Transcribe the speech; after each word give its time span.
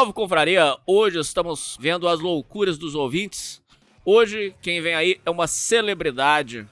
Salve, 0.00 0.14
confraria! 0.14 0.78
Hoje 0.86 1.18
estamos 1.18 1.76
vendo 1.78 2.08
as 2.08 2.20
loucuras 2.20 2.78
dos 2.78 2.94
ouvintes. 2.94 3.62
Hoje, 4.02 4.54
quem 4.62 4.80
vem 4.80 4.94
aí 4.94 5.20
é 5.26 5.30
uma 5.30 5.46
celebridade. 5.46 6.66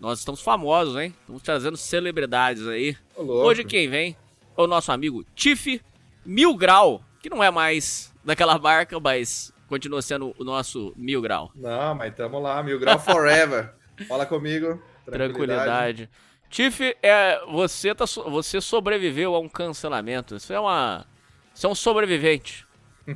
Nós 0.00 0.18
estamos 0.18 0.40
famosos, 0.40 1.00
hein? 1.00 1.14
Estamos 1.20 1.42
trazendo 1.42 1.76
celebridades 1.76 2.66
aí. 2.66 2.96
Hoje, 3.16 3.62
quem 3.62 3.88
vem 3.88 4.16
é 4.58 4.60
o 4.60 4.66
nosso 4.66 4.90
amigo 4.90 5.24
Tiff 5.36 5.80
Mil 6.26 6.56
Grau, 6.56 7.04
que 7.22 7.30
não 7.30 7.44
é 7.44 7.48
mais 7.48 8.12
daquela 8.24 8.58
marca, 8.58 8.98
mas 8.98 9.54
continua 9.68 10.02
sendo 10.02 10.34
o 10.36 10.42
nosso 10.42 10.92
Mil 10.96 11.22
Grau. 11.22 11.52
Não, 11.54 11.94
mas 11.94 12.12
tamo 12.12 12.40
lá, 12.40 12.60
mil 12.60 12.80
grau 12.80 12.98
forever. 12.98 13.72
Fala 14.08 14.26
comigo. 14.26 14.82
Tranquilidade. 15.04 16.10
Tiff, 16.50 16.96
é, 17.00 17.40
você, 17.46 17.94
tá, 17.94 18.04
você 18.04 18.60
sobreviveu 18.60 19.36
a 19.36 19.38
um 19.38 19.48
cancelamento. 19.48 20.34
Isso 20.34 20.52
é 20.52 20.58
uma. 20.58 21.06
Você 21.54 21.66
é 21.66 21.68
um 21.68 21.74
sobrevivente. 21.74 22.66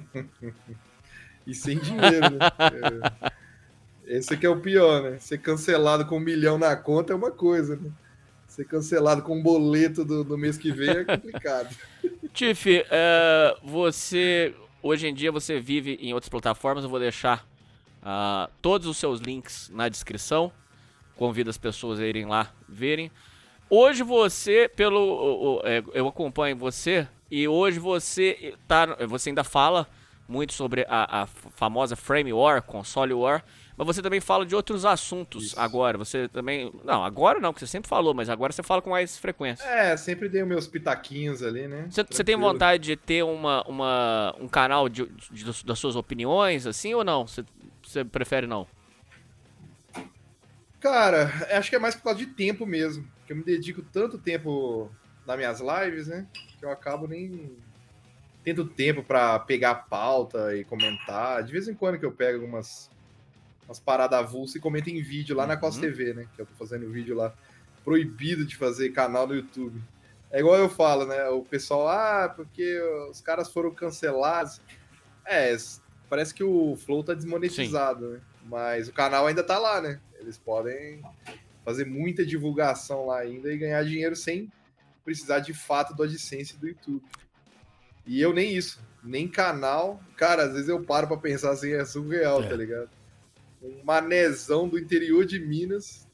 E 1.46 1.54
sem 1.54 1.78
dinheiro, 1.78 2.30
né? 2.30 3.32
É. 4.06 4.16
Esse 4.18 4.34
aqui 4.34 4.44
é 4.44 4.50
o 4.50 4.60
pior, 4.60 5.02
né? 5.02 5.18
Ser 5.18 5.38
cancelado 5.38 6.04
com 6.06 6.16
um 6.16 6.20
milhão 6.20 6.58
na 6.58 6.74
conta 6.74 7.12
é 7.12 7.16
uma 7.16 7.30
coisa, 7.30 7.76
né? 7.76 7.90
Ser 8.48 8.64
cancelado 8.64 9.22
com 9.22 9.38
um 9.38 9.42
boleto 9.42 10.04
do, 10.04 10.24
do 10.24 10.36
mês 10.36 10.58
que 10.58 10.72
vem 10.72 10.90
é 10.90 11.04
complicado. 11.04 11.74
Tiff, 12.34 12.84
é, 12.90 13.56
você. 13.62 14.54
Hoje 14.82 15.06
em 15.06 15.14
dia 15.14 15.30
você 15.30 15.60
vive 15.60 15.98
em 16.00 16.12
outras 16.12 16.28
plataformas. 16.28 16.84
Eu 16.84 16.90
vou 16.90 16.98
deixar 16.98 17.46
ah, 18.02 18.50
todos 18.60 18.86
os 18.86 18.96
seus 18.96 19.20
links 19.20 19.70
na 19.72 19.88
descrição. 19.88 20.52
Convido 21.16 21.48
as 21.48 21.58
pessoas 21.58 21.98
a 22.00 22.06
irem 22.06 22.26
lá 22.26 22.52
verem. 22.68 23.10
Hoje 23.70 24.02
você, 24.02 24.68
pelo. 24.68 25.60
é, 25.64 25.82
eu 25.92 26.06
acompanho 26.08 26.56
você 26.56 27.08
e 27.30 27.46
hoje 27.48 27.78
você 27.78 28.54
tá. 28.68 28.86
Você 29.06 29.30
ainda 29.30 29.44
fala 29.44 29.86
muito 30.28 30.52
sobre 30.52 30.84
a, 30.88 31.22
a 31.22 31.26
famosa 31.26 31.94
Frame 31.96 32.32
War, 32.32 32.62
console 32.62 33.14
War. 33.14 33.44
Mas 33.76 33.86
você 33.86 34.00
também 34.00 34.20
fala 34.20 34.46
de 34.46 34.54
outros 34.54 34.86
assuntos 34.86 35.48
Isso. 35.48 35.60
agora. 35.60 35.98
Você 35.98 36.28
também. 36.28 36.72
Não, 36.82 37.04
agora 37.04 37.38
não, 37.38 37.52
que 37.52 37.60
você 37.60 37.66
sempre 37.66 37.88
falou, 37.88 38.14
mas 38.14 38.30
agora 38.30 38.52
você 38.52 38.62
fala 38.62 38.80
com 38.80 38.90
mais 38.90 39.18
frequência. 39.18 39.64
É, 39.64 39.96
sempre 39.96 40.28
dei 40.28 40.42
os 40.42 40.48
meus 40.48 40.66
pitaquinhos 40.66 41.42
ali, 41.42 41.68
né? 41.68 41.86
Você, 41.90 42.24
tem 42.24 42.36
vontade 42.36 42.84
de 42.84 42.96
ter 42.96 43.22
uma, 43.22 43.62
uma, 43.68 44.34
um 44.40 44.48
canal 44.48 44.88
de, 44.88 45.06
de- 45.30 45.64
das 45.64 45.78
suas 45.78 45.94
opiniões, 45.94 46.66
assim, 46.66 46.94
ou 46.94 47.04
não? 47.04 47.26
Você, 47.26 47.44
você 47.82 48.02
prefere 48.02 48.46
não? 48.46 48.66
Cara, 50.80 51.30
acho 51.52 51.68
que 51.68 51.76
é 51.76 51.78
mais 51.78 51.94
por 51.94 52.04
causa 52.04 52.18
de 52.18 52.26
tempo 52.26 52.64
mesmo. 52.64 53.06
Que 53.26 53.32
eu 53.32 53.36
me 53.36 53.42
dedico 53.42 53.82
tanto 53.82 54.16
tempo 54.18 54.90
nas 55.26 55.36
minhas 55.36 55.60
lives, 55.60 56.06
né? 56.06 56.26
Eu 56.66 56.72
acabo 56.72 57.06
nem 57.06 57.56
tendo 58.44 58.64
tempo 58.64 59.02
pra 59.02 59.38
pegar 59.38 59.70
a 59.72 59.74
pauta 59.74 60.54
e 60.56 60.64
comentar. 60.64 61.42
De 61.42 61.52
vez 61.52 61.66
em 61.68 61.74
quando 61.74 61.98
que 61.98 62.04
eu 62.06 62.12
pego 62.12 62.40
algumas 62.40 62.90
umas 63.66 63.80
paradas 63.80 64.18
avulsas 64.20 64.54
e 64.56 64.60
comento 64.60 64.88
em 64.88 65.02
vídeo 65.02 65.34
lá 65.34 65.44
na 65.46 65.56
Cos 65.56 65.74
Uhum. 65.74 65.80
TV, 65.80 66.14
né? 66.14 66.26
Que 66.36 66.42
eu 66.42 66.46
tô 66.46 66.54
fazendo 66.54 66.88
vídeo 66.90 67.16
lá. 67.16 67.34
Proibido 67.84 68.44
de 68.44 68.56
fazer 68.56 68.90
canal 68.90 69.26
no 69.26 69.34
YouTube. 69.34 69.82
É 70.30 70.38
igual 70.38 70.56
eu 70.56 70.68
falo, 70.68 71.04
né? 71.06 71.28
O 71.30 71.42
pessoal, 71.42 71.88
ah, 71.88 72.28
porque 72.28 72.80
os 73.10 73.20
caras 73.20 73.52
foram 73.52 73.72
cancelados. 73.74 74.60
É, 75.24 75.56
parece 76.08 76.32
que 76.32 76.44
o 76.44 76.76
Flow 76.76 77.02
tá 77.02 77.14
desmonetizado, 77.14 78.08
né? 78.12 78.20
Mas 78.44 78.88
o 78.88 78.92
canal 78.92 79.26
ainda 79.26 79.42
tá 79.42 79.58
lá, 79.58 79.80
né? 79.80 79.98
Eles 80.20 80.38
podem 80.38 81.02
fazer 81.64 81.84
muita 81.84 82.24
divulgação 82.24 83.06
lá 83.06 83.18
ainda 83.18 83.52
e 83.52 83.58
ganhar 83.58 83.82
dinheiro 83.84 84.14
sem 84.14 84.48
precisar 85.06 85.38
de 85.38 85.54
fato 85.54 85.94
do 85.94 86.02
AdSense 86.02 86.58
do 86.58 86.66
YouTube. 86.66 87.02
E 88.04 88.20
eu 88.20 88.32
nem 88.34 88.54
isso, 88.56 88.80
nem 89.04 89.28
canal. 89.28 90.02
Cara, 90.16 90.42
às 90.42 90.52
vezes 90.52 90.68
eu 90.68 90.82
paro 90.82 91.06
pra 91.06 91.16
pensar 91.16 91.52
assim, 91.52 91.72
é 91.72 91.84
surreal, 91.84 92.42
É. 92.42 92.48
tá 92.48 92.56
ligado? 92.56 92.90
Um 93.62 93.84
manezão 93.84 94.68
do 94.68 94.76
interior 94.78 95.24
de 95.24 95.38
Minas 95.38 96.06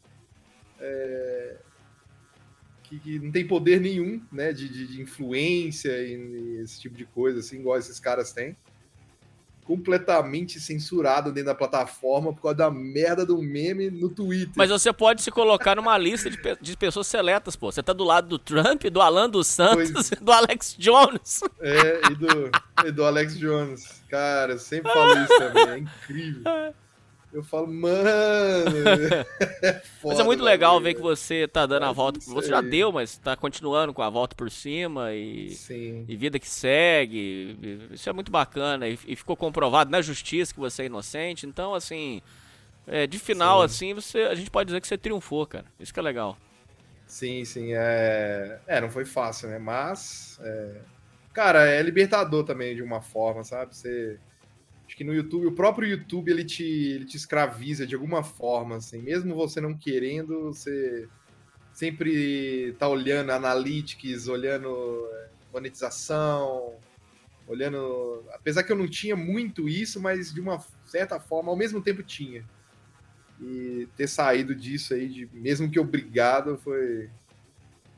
é, 0.78 1.56
que, 2.82 2.98
que 3.00 3.18
não 3.18 3.32
tem 3.32 3.46
poder 3.46 3.80
nenhum, 3.80 4.22
né, 4.30 4.52
de, 4.52 4.68
de, 4.68 4.86
de 4.86 5.00
influência 5.00 5.90
e, 6.02 6.14
e 6.14 6.56
esse 6.60 6.78
tipo 6.78 6.94
de 6.94 7.06
coisa, 7.06 7.40
assim, 7.40 7.60
igual 7.60 7.78
esses 7.78 7.98
caras 7.98 8.32
têm. 8.32 8.54
Completamente 9.64 10.58
censurado 10.60 11.30
dentro 11.32 11.46
da 11.46 11.54
plataforma 11.54 12.32
por 12.32 12.42
causa 12.42 12.56
da 12.58 12.70
merda 12.70 13.24
do 13.24 13.40
meme 13.40 13.90
no 13.90 14.08
Twitter. 14.08 14.52
Mas 14.56 14.70
você 14.70 14.92
pode 14.92 15.22
se 15.22 15.30
colocar 15.30 15.76
numa 15.76 15.96
lista 15.96 16.28
de, 16.28 16.36
pe- 16.36 16.58
de 16.60 16.76
pessoas 16.76 17.06
seletas, 17.06 17.54
pô. 17.56 17.70
Você 17.70 17.82
tá 17.82 17.92
do 17.92 18.04
lado 18.04 18.28
do 18.28 18.38
Trump, 18.38 18.82
do 18.84 19.00
Alan 19.00 19.30
dos 19.30 19.46
Santos, 19.46 19.92
Pois. 19.92 20.10
do 20.20 20.32
Alex 20.32 20.74
Jones. 20.78 21.40
É, 21.60 22.00
e 22.10 22.14
do, 22.14 22.50
e 22.86 22.92
do 22.92 23.04
Alex 23.04 23.38
Jones. 23.38 24.02
Cara, 24.08 24.52
eu 24.54 24.58
sempre 24.58 24.92
falo 24.92 25.12
isso 25.22 25.38
também, 25.38 25.68
é 25.68 25.78
incrível. 25.78 26.42
Eu 27.32 27.42
falo, 27.42 27.66
mano. 27.66 28.02
É 29.62 29.72
Mas 29.72 29.86
foda, 30.00 30.22
é 30.22 30.24
muito 30.24 30.42
legal 30.42 30.80
ver 30.80 30.94
que 30.94 31.00
você 31.00 31.46
tá 31.46 31.64
dando 31.66 31.84
a 31.84 31.88
Mas 31.88 31.96
volta. 31.96 32.20
Você 32.20 32.48
já 32.48 32.60
deu, 32.60 32.90
mas 32.90 33.16
tá 33.16 33.36
continuando 33.36 33.94
com 33.94 34.02
a 34.02 34.10
volta 34.10 34.34
por 34.34 34.50
cima 34.50 35.14
e. 35.14 35.50
Sim. 35.50 36.04
E 36.08 36.16
vida 36.16 36.38
que 36.38 36.48
segue, 36.48 37.88
isso 37.92 38.08
é 38.10 38.12
muito 38.12 38.30
bacana. 38.30 38.88
E, 38.88 38.98
e 39.06 39.16
ficou 39.16 39.36
comprovado 39.36 39.90
na 39.90 40.02
justiça 40.02 40.52
que 40.52 40.60
você 40.60 40.82
é 40.82 40.86
inocente. 40.86 41.46
Então, 41.46 41.74
assim, 41.74 42.20
é, 42.86 43.06
de 43.06 43.18
final, 43.18 43.60
Sim. 43.60 43.64
assim, 43.64 43.94
você, 43.94 44.22
a 44.22 44.34
gente 44.34 44.50
pode 44.50 44.66
dizer 44.66 44.80
que 44.80 44.88
você 44.88 44.98
triunfou, 44.98 45.46
cara. 45.46 45.66
Isso 45.78 45.94
que 45.94 46.00
é 46.00 46.02
legal. 46.02 46.36
Sim, 47.06 47.44
sim. 47.44 47.72
É... 47.72 48.58
é, 48.66 48.80
não 48.80 48.90
foi 48.90 49.04
fácil, 49.04 49.48
né? 49.48 49.58
Mas. 49.58 50.38
é, 50.42 50.80
Cara, 51.32 51.66
é 51.66 51.80
libertador 51.80 52.44
também, 52.44 52.74
de 52.76 52.82
uma 52.82 53.00
forma, 53.00 53.42
sabe? 53.42 53.74
Você. 53.74 54.18
Acho 54.92 54.98
que 54.98 55.04
no 55.04 55.14
YouTube, 55.14 55.46
o 55.46 55.52
próprio 55.52 55.88
YouTube, 55.88 56.30
ele 56.30 56.44
te, 56.44 56.62
ele 56.62 57.06
te 57.06 57.16
escraviza 57.16 57.86
de 57.86 57.94
alguma 57.94 58.22
forma, 58.22 58.76
assim. 58.76 59.00
Mesmo 59.00 59.34
você 59.34 59.58
não 59.58 59.72
querendo, 59.74 60.52
você 60.52 61.08
sempre 61.72 62.74
tá 62.78 62.86
olhando 62.86 63.30
analytics, 63.30 64.28
olhando 64.28 65.08
é, 65.10 65.28
monetização, 65.50 66.74
olhando. 67.48 68.22
Apesar 68.34 68.64
que 68.64 68.70
eu 68.70 68.76
não 68.76 68.86
tinha 68.86 69.16
muito 69.16 69.66
isso, 69.66 69.98
mas 69.98 70.30
de 70.30 70.42
uma 70.42 70.62
certa 70.84 71.18
forma, 71.18 71.48
ao 71.50 71.56
mesmo 71.56 71.80
tempo 71.80 72.02
tinha. 72.02 72.44
E 73.40 73.88
ter 73.96 74.06
saído 74.06 74.54
disso 74.54 74.92
aí, 74.92 75.08
de, 75.08 75.26
mesmo 75.32 75.70
que 75.70 75.80
obrigado, 75.80 76.58
foi, 76.58 77.08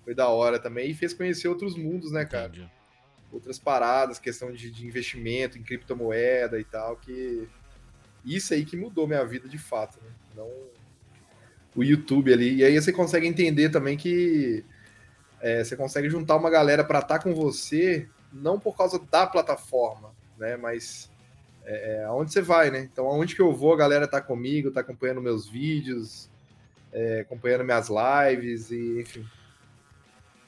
foi 0.04 0.14
da 0.14 0.28
hora 0.28 0.60
também. 0.60 0.92
E 0.92 0.94
fez 0.94 1.12
conhecer 1.12 1.48
outros 1.48 1.76
mundos, 1.76 2.12
né, 2.12 2.24
cara? 2.24 2.46
Entendi. 2.46 2.73
Outras 3.34 3.58
paradas, 3.58 4.18
questão 4.18 4.52
de, 4.52 4.70
de 4.70 4.86
investimento 4.86 5.58
em 5.58 5.62
criptomoeda 5.62 6.58
e 6.58 6.64
tal, 6.64 6.96
que. 6.96 7.48
Isso 8.24 8.54
aí 8.54 8.64
que 8.64 8.76
mudou 8.76 9.06
minha 9.06 9.24
vida 9.24 9.48
de 9.48 9.58
fato, 9.58 9.98
né? 10.02 10.10
Não 10.34 10.48
o 11.74 11.82
YouTube 11.82 12.32
ali. 12.32 12.56
E 12.56 12.64
aí 12.64 12.80
você 12.80 12.92
consegue 12.92 13.26
entender 13.26 13.68
também 13.70 13.96
que 13.96 14.64
é, 15.40 15.64
você 15.64 15.76
consegue 15.76 16.08
juntar 16.08 16.36
uma 16.36 16.48
galera 16.48 16.84
para 16.84 17.00
estar 17.00 17.18
com 17.18 17.34
você, 17.34 18.08
não 18.32 18.58
por 18.58 18.76
causa 18.76 18.98
da 19.10 19.26
plataforma, 19.26 20.14
né? 20.38 20.56
Mas 20.56 21.10
é, 21.64 21.96
é, 21.96 22.04
aonde 22.04 22.32
você 22.32 22.40
vai, 22.40 22.70
né? 22.70 22.80
Então, 22.80 23.06
aonde 23.06 23.34
que 23.34 23.42
eu 23.42 23.52
vou, 23.52 23.74
a 23.74 23.76
galera 23.76 24.06
tá 24.06 24.20
comigo, 24.20 24.70
tá 24.70 24.80
acompanhando 24.80 25.20
meus 25.20 25.48
vídeos, 25.48 26.30
é, 26.92 27.20
acompanhando 27.20 27.64
minhas 27.64 27.88
lives, 27.88 28.70
e 28.70 29.00
enfim. 29.00 29.26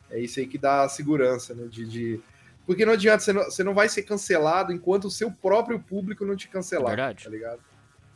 É 0.08 0.20
isso 0.20 0.38
aí 0.38 0.46
que 0.46 0.56
dá 0.56 0.84
a 0.84 0.88
segurança, 0.88 1.54
né? 1.54 1.66
De, 1.68 1.86
de 1.86 2.20
Porque 2.66 2.84
não 2.84 2.94
adianta, 2.94 3.20
você 3.22 3.32
não, 3.32 3.44
você 3.44 3.62
não 3.64 3.74
vai 3.74 3.88
ser 3.88 4.02
cancelado 4.02 4.72
enquanto 4.72 5.04
o 5.06 5.10
seu 5.10 5.30
próprio 5.30 5.78
público 5.78 6.24
não 6.24 6.34
te 6.34 6.48
cancelar. 6.48 6.92
É 6.92 6.96
verdade. 6.96 7.24
Tá 7.24 7.30
ligado? 7.30 7.60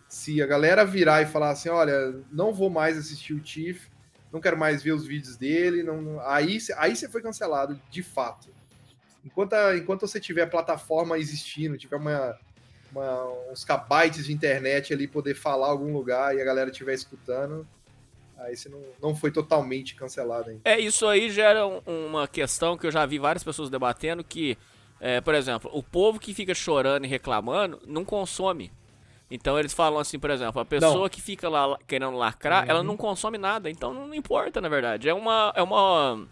Se 0.09 0.43
a 0.43 0.47
galera 0.47 0.85
virar 0.85 1.23
e 1.23 1.27
falar 1.27 1.51
assim, 1.51 1.69
olha, 1.69 2.15
não 2.33 2.53
vou 2.53 2.69
mais 2.69 2.99
assistir 2.99 3.33
o 3.33 3.39
Tiff, 3.41 3.89
não 4.33 4.41
quero 4.41 4.57
mais 4.59 4.83
ver 4.83 4.93
os 4.93 5.07
vídeos 5.07 5.37
dele, 5.37 5.83
não, 5.85 6.03
não- 6.03 6.21
aí, 6.21 6.59
aí 6.77 6.97
você 6.97 7.09
foi 7.09 7.23
cancelado, 7.23 7.81
de 7.91 8.03
fato. 8.03 8.49
Enquanto, 9.25 9.53
a- 9.53 9.77
enquanto 9.77 10.01
você 10.01 10.19
tiver 10.19 10.47
plataforma 10.47 11.17
existindo, 11.17 11.77
tiver 11.79 11.97
uma, 11.97 12.37
uma- 12.91 13.29
uns 13.53 13.65
kbytes 13.65 14.25
de 14.27 14.33
internet 14.33 14.93
ali, 14.93 15.07
poder 15.07 15.35
falar 15.35 15.69
algum 15.69 15.93
lugar 15.93 16.35
e 16.35 16.41
a 16.41 16.45
galera 16.45 16.71
estiver 16.71 16.95
escutando, 16.95 17.65
aí 18.41 18.57
você 18.57 18.69
não, 18.69 18.83
não 19.03 19.15
foi 19.15 19.31
totalmente 19.31 19.95
cancelado 19.95 20.51
ainda. 20.51 20.61
É, 20.65 20.79
isso 20.79 21.07
aí 21.07 21.31
gera 21.31 21.67
um- 21.67 21.81
uma 22.09 22.27
questão 22.29 22.77
que 22.77 22.87
eu 22.87 22.91
já 22.91 23.05
vi 23.07 23.19
várias 23.19 23.45
pessoas 23.45 23.69
debatendo 23.71 24.23
que, 24.25 24.57
é, 25.01 25.21
por 25.21 25.35
exemplo, 25.35 25.71
o 25.73 25.83
povo 25.83 26.19
que 26.19 26.35
fica 26.35 26.55
chorando 26.55 27.05
e 27.05 27.09
reclamando 27.09 27.81
não 27.87 28.05
consome. 28.05 28.73
Então 29.31 29.59
eles 29.59 29.73
falam 29.73 30.01
assim, 30.01 30.19
por 30.19 30.31
exemplo, 30.31 30.61
a 30.61 30.65
pessoa 30.65 31.09
que 31.09 31.21
fica 31.21 31.49
lá 31.49 31.79
querendo 31.87 32.17
lacrar, 32.17 32.65
ela 32.69 32.83
não 32.83 32.97
consome 32.97 33.39
nada, 33.39 33.71
então 33.71 33.95
não 33.95 34.13
importa, 34.13 34.61
na 34.61 34.69
verdade. 34.69 35.09
É 35.09 35.15
uma 35.15 35.53
é 35.55 35.63
uma 35.63 36.27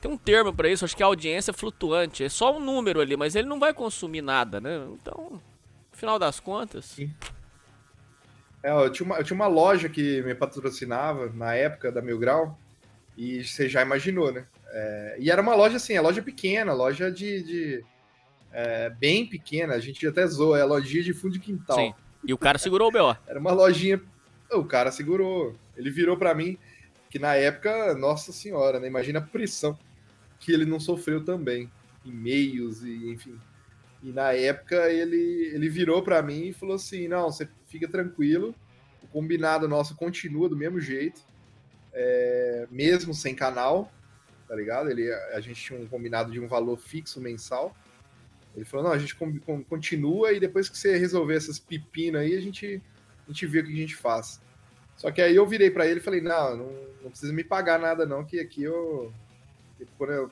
tem 0.00 0.10
um 0.10 0.16
termo 0.16 0.52
pra 0.52 0.68
isso, 0.68 0.84
acho 0.84 0.96
que 0.96 1.02
é 1.02 1.06
audiência 1.06 1.52
flutuante, 1.52 2.22
é 2.22 2.28
só 2.28 2.54
um 2.56 2.60
número 2.60 3.00
ali, 3.00 3.16
mas 3.16 3.34
ele 3.34 3.48
não 3.48 3.58
vai 3.58 3.72
consumir 3.74 4.22
nada, 4.22 4.60
né? 4.60 4.86
Então, 4.92 5.40
no 5.90 5.98
final 5.98 6.18
das 6.18 6.38
contas, 6.38 6.84
Sim. 6.84 7.12
É, 8.66 8.72
eu, 8.72 8.90
tinha 8.90 9.06
uma, 9.06 9.18
eu 9.18 9.22
tinha 9.22 9.36
uma 9.36 9.46
loja 9.46 9.88
que 9.88 10.20
me 10.22 10.34
patrocinava 10.34 11.30
na 11.32 11.54
época 11.54 11.92
da 11.92 12.02
Mil 12.02 12.18
Grau, 12.18 12.58
e 13.16 13.44
você 13.44 13.68
já 13.68 13.80
imaginou, 13.80 14.32
né? 14.32 14.44
É, 14.72 15.16
e 15.20 15.30
era 15.30 15.40
uma 15.40 15.54
loja 15.54 15.76
assim, 15.76 15.96
a 15.96 16.02
loja 16.02 16.20
pequena, 16.20 16.72
loja 16.72 17.08
de. 17.08 17.44
de, 17.44 17.84
é, 18.52 18.90
bem 18.90 19.24
pequena, 19.24 19.74
a 19.74 19.78
gente 19.78 20.04
até 20.04 20.26
zoa, 20.26 20.58
é 20.58 20.64
lojinha 20.64 21.04
de 21.04 21.14
fundo 21.14 21.34
de 21.34 21.38
quintal. 21.38 21.76
sim. 21.76 21.94
E 22.26 22.32
o 22.34 22.38
cara 22.38 22.58
segurou 22.58 22.88
o 22.88 22.90
BO. 22.90 23.16
Era 23.24 23.38
uma 23.38 23.52
lojinha. 23.52 24.02
O 24.50 24.64
cara 24.64 24.90
segurou. 24.90 25.54
Ele 25.76 25.88
virou 25.88 26.16
pra 26.16 26.34
mim, 26.34 26.58
que 27.08 27.20
na 27.20 27.36
época, 27.36 27.94
nossa 27.94 28.32
senhora, 28.32 28.80
né? 28.80 28.88
Imagina 28.88 29.20
a 29.20 29.22
pressão 29.22 29.78
que 30.40 30.52
ele 30.52 30.64
não 30.64 30.80
sofreu 30.80 31.24
também. 31.24 31.70
E-mails 32.04 32.82
e 32.82 33.12
enfim. 33.12 33.38
E 34.02 34.10
na 34.10 34.32
época 34.32 34.90
ele, 34.90 35.52
ele 35.54 35.68
virou 35.68 36.02
pra 36.02 36.20
mim 36.20 36.48
e 36.48 36.52
falou 36.52 36.74
assim: 36.74 37.06
não, 37.06 37.30
você 37.30 37.48
fica 37.66 37.88
tranquilo, 37.88 38.54
o 39.02 39.06
combinado 39.08 39.68
nosso 39.68 39.94
continua 39.94 40.48
do 40.48 40.56
mesmo 40.56 40.80
jeito, 40.80 41.20
é, 41.92 42.66
mesmo 42.70 43.14
sem 43.14 43.34
canal, 43.34 43.92
tá 44.46 44.54
ligado? 44.54 44.90
Ele, 44.90 45.12
a 45.32 45.40
gente 45.40 45.60
tinha 45.60 45.78
um 45.78 45.86
combinado 45.86 46.30
de 46.30 46.40
um 46.40 46.46
valor 46.46 46.78
fixo 46.78 47.20
mensal. 47.20 47.74
Ele 48.54 48.64
falou: 48.64 48.86
não, 48.86 48.92
a 48.92 48.98
gente 48.98 49.16
continua 49.68 50.32
e 50.32 50.40
depois 50.40 50.68
que 50.68 50.78
você 50.78 50.96
resolver 50.96 51.36
essas 51.36 51.58
pepinas 51.58 52.22
aí, 52.22 52.34
a 52.34 52.40
gente, 52.40 52.82
a 53.26 53.30
gente 53.30 53.46
vê 53.46 53.60
o 53.60 53.64
que 53.64 53.72
a 53.72 53.76
gente 53.76 53.96
faz. 53.96 54.40
Só 54.96 55.10
que 55.10 55.20
aí 55.20 55.36
eu 55.36 55.46
virei 55.46 55.70
pra 55.70 55.86
ele 55.86 56.00
e 56.00 56.02
falei: 56.02 56.20
não, 56.20 56.56
não, 56.56 56.72
não 57.04 57.10
precisa 57.10 57.32
me 57.32 57.44
pagar 57.44 57.78
nada, 57.78 58.06
não, 58.06 58.24
que 58.24 58.40
aqui 58.40 58.62
eu. 58.62 59.12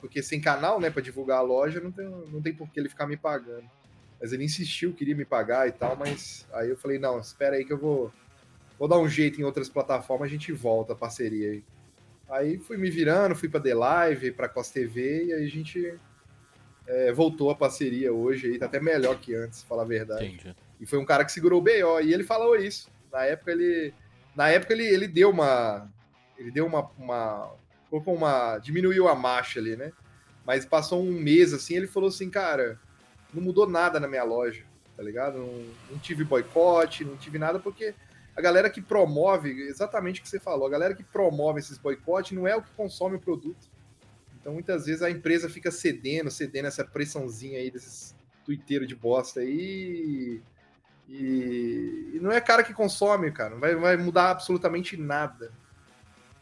Porque 0.00 0.22
sem 0.22 0.40
canal, 0.40 0.80
né, 0.80 0.88
pra 0.88 1.02
divulgar 1.02 1.38
a 1.38 1.42
loja, 1.42 1.78
não 1.78 1.92
tem, 1.92 2.06
não 2.06 2.40
tem 2.40 2.54
por 2.54 2.66
que 2.70 2.80
ele 2.80 2.88
ficar 2.88 3.06
me 3.06 3.16
pagando. 3.16 3.68
Mas 4.24 4.32
ele 4.32 4.42
insistiu, 4.42 4.94
queria 4.94 5.14
me 5.14 5.26
pagar 5.26 5.68
e 5.68 5.72
tal, 5.72 5.94
mas 5.96 6.46
aí 6.54 6.70
eu 6.70 6.78
falei: 6.78 6.98
não, 6.98 7.20
espera 7.20 7.56
aí 7.56 7.64
que 7.66 7.74
eu 7.74 7.76
vou. 7.76 8.10
Vou 8.78 8.88
dar 8.88 8.98
um 8.98 9.06
jeito 9.06 9.38
em 9.38 9.44
outras 9.44 9.68
plataformas, 9.68 10.28
a 10.28 10.30
gente 10.30 10.50
volta 10.50 10.94
a 10.94 10.96
parceria 10.96 11.50
aí. 11.50 11.64
Aí 12.30 12.58
fui 12.58 12.78
me 12.78 12.88
virando, 12.88 13.36
fui 13.36 13.50
pra 13.50 13.60
The 13.60 13.74
Live, 13.74 14.32
pra 14.32 14.48
Cos 14.48 14.70
TV, 14.70 15.26
e 15.26 15.32
aí 15.34 15.44
a 15.44 15.50
gente 15.50 16.00
é, 16.86 17.12
voltou 17.12 17.50
a 17.50 17.54
parceria 17.54 18.14
hoje 18.14 18.46
aí, 18.46 18.58
tá 18.58 18.64
até 18.64 18.80
melhor 18.80 19.20
que 19.20 19.34
antes, 19.34 19.62
falar 19.62 19.82
a 19.82 19.86
verdade. 19.86 20.24
Entendi. 20.24 20.56
E 20.80 20.86
foi 20.86 20.98
um 20.98 21.04
cara 21.04 21.22
que 21.26 21.30
segurou 21.30 21.60
o 21.60 21.62
BO. 21.62 22.00
E 22.02 22.14
ele 22.14 22.24
falou 22.24 22.56
isso. 22.56 22.88
Na 23.12 23.24
época 23.26 23.52
ele. 23.52 23.92
Na 24.34 24.48
época 24.48 24.72
ele, 24.72 24.86
ele 24.86 25.06
deu 25.06 25.28
uma. 25.28 25.86
Ele 26.38 26.50
deu 26.50 26.64
uma, 26.64 26.90
uma. 26.96 27.54
Colocou 27.90 28.14
uma. 28.14 28.56
Diminuiu 28.56 29.06
a 29.06 29.14
marcha 29.14 29.60
ali, 29.60 29.76
né? 29.76 29.92
Mas 30.46 30.64
passou 30.64 31.02
um 31.02 31.12
mês 31.12 31.52
assim, 31.52 31.74
ele 31.76 31.86
falou 31.86 32.08
assim, 32.08 32.30
cara, 32.30 32.80
não 33.34 33.42
mudou 33.42 33.68
nada 33.68 33.98
na 34.00 34.08
minha 34.08 34.24
loja, 34.24 34.64
tá 34.96 35.02
ligado? 35.02 35.38
Não, 35.38 35.64
não 35.90 35.98
tive 35.98 36.24
boicote, 36.24 37.04
não 37.04 37.16
tive 37.16 37.38
nada, 37.38 37.58
porque 37.58 37.94
a 38.36 38.40
galera 38.40 38.70
que 38.70 38.80
promove, 38.82 39.50
exatamente 39.68 40.20
o 40.20 40.22
que 40.22 40.28
você 40.28 40.40
falou, 40.40 40.66
a 40.66 40.70
galera 40.70 40.94
que 40.94 41.04
promove 41.04 41.60
esses 41.60 41.78
boicotes 41.78 42.32
não 42.32 42.46
é 42.46 42.56
o 42.56 42.62
que 42.62 42.70
consome 42.76 43.16
o 43.16 43.20
produto. 43.20 43.68
Então 44.40 44.52
muitas 44.52 44.86
vezes 44.86 45.02
a 45.02 45.10
empresa 45.10 45.48
fica 45.48 45.70
cedendo, 45.70 46.30
cedendo 46.30 46.66
essa 46.68 46.84
pressãozinha 46.84 47.58
aí 47.58 47.70
desses 47.70 48.14
tuiteiros 48.44 48.86
de 48.86 48.94
bosta 48.94 49.40
aí. 49.40 50.40
E, 51.08 52.12
e 52.14 52.18
não 52.20 52.32
é 52.32 52.40
cara 52.40 52.62
que 52.62 52.74
consome, 52.74 53.30
cara. 53.30 53.50
Não 53.50 53.60
vai, 53.60 53.74
vai 53.74 53.96
mudar 53.96 54.30
absolutamente 54.30 54.96
nada. 54.96 55.52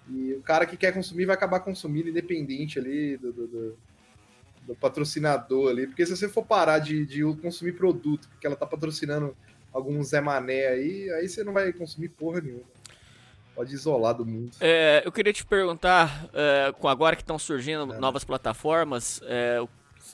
E 0.09 0.33
o 0.35 0.43
cara 0.43 0.67
que 0.67 0.77
quer 0.77 0.93
consumir 0.93 1.27
vai 1.27 1.35
acabar 1.35 1.61
consumindo, 1.61 2.09
independente 2.09 2.79
ali 2.79 3.17
do, 3.17 3.33
do, 3.33 3.47
do- 3.47 3.79
do 4.67 4.75
patrocinador 4.75 5.70
ali. 5.70 5.87
Porque 5.87 6.05
se 6.06 6.17
você 6.17 6.29
for 6.29 6.44
parar 6.44 6.79
de, 6.79 7.05
de 7.06 7.23
consumir 7.41 7.73
produto, 7.73 8.29
porque 8.29 8.47
ela 8.47 8.56
tá 8.56 8.67
patrocinando 8.67 9.37
algum 9.73 10.03
Zé 10.03 10.20
Mané 10.20 10.69
aí, 10.69 11.11
aí 11.12 11.29
você 11.29 11.43
não 11.43 11.53
vai 11.53 11.73
consumir 11.73 12.09
porra 12.11 12.41
nenhuma. 12.41 12.62
Pode 13.55 13.75
isolar 13.75 14.14
do 14.14 14.25
mundo. 14.25 14.50
É, 14.61 15.03
eu 15.05 15.12
queria 15.12 15.32
te 15.32 15.44
perguntar, 15.44 16.26
é, 16.32 16.73
com 16.73 16.88
agora 16.88 17.14
que 17.17 17.23
estão 17.23 17.38
surgindo 17.38 17.93
É. 17.93 17.99
novas 17.99 18.25
plataformas, 18.25 19.20
é, 19.25 19.62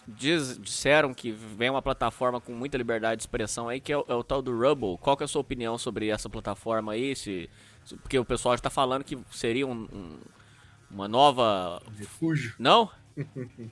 diz- 0.09 0.59
disseram 0.59 1.15
que 1.15 1.31
vem 1.31 1.71
uma 1.71 1.81
plataforma 1.83 2.41
com 2.41 2.53
muita 2.53 2.77
liberdade 2.77 3.19
de 3.19 3.23
expressão 3.23 3.69
aí, 3.69 3.81
que 3.81 3.93
é 3.93 3.97
o, 3.99 4.05
é 4.09 4.15
o 4.15 4.25
tal 4.25 4.43
do 4.43 4.51
Rubble. 4.59 4.99
Qual 4.99 5.17
que 5.17 5.23
é 5.23 5.27
a 5.27 5.29
sua 5.29 5.41
opinião 5.41 5.79
sobre 5.79 6.09
essa 6.09 6.29
plataforma 6.29 6.93
aí? 6.95 7.15
Se, 7.15 7.49
se- 7.85 7.97
porque 7.97 8.19
o 8.19 8.25
pessoal 8.25 8.55
está 8.57 8.71
falando 8.71 9.05
que 9.05 9.17
seria 9.31 9.67
um- 9.67 9.89
um- 9.93 10.19
uma 10.91 11.07
nova... 11.07 11.81
Refúgio. 11.97 12.55
Não? 12.59 12.91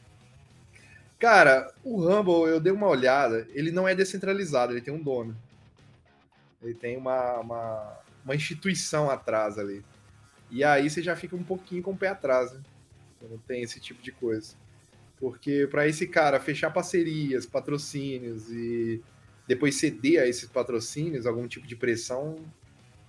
Cara, 1.19 1.73
o 1.83 1.99
Rumble, 1.99 2.51
eu 2.51 2.61
dei 2.61 2.73
uma 2.73 2.89
olhada, 2.89 3.49
ele 3.51 3.71
não 3.71 3.89
é 3.89 3.95
descentralizado, 3.95 4.73
ele 4.73 4.83
tem 4.83 4.93
um 4.93 5.03
dono. 5.03 5.37
Ele 6.63 6.75
tem 6.75 6.97
uma, 6.97 7.41
uma, 7.41 7.99
uma 8.25 8.35
instituição 8.35 9.11
atrás 9.11 9.59
ali. 9.59 9.83
E 10.51 10.63
aí 10.63 10.89
você 10.89 11.03
já 11.03 11.17
fica 11.17 11.35
um 11.35 11.43
pouquinho 11.43 11.83
com 11.83 11.93
o 11.93 11.97
pé 11.97 12.09
atrás, 12.09 12.53
né? 12.53 12.61
Quando 13.19 13.39
tem 13.47 13.63
esse 13.63 13.81
tipo 13.81 14.03
de 14.03 14.13
coisa. 14.13 14.55
Porque 15.19 15.67
para 15.71 15.89
esse 15.89 16.07
cara 16.07 16.39
fechar 16.39 16.71
parcerias, 16.71 17.47
patrocínios 17.47 18.51
e 18.51 19.03
depois 19.47 19.77
ceder 19.77 20.23
a 20.23 20.27
esses 20.27 20.49
patrocínios, 20.49 21.25
algum 21.25 21.49
tipo 21.49 21.67
de 21.67 21.75
pressão, 21.75 22.37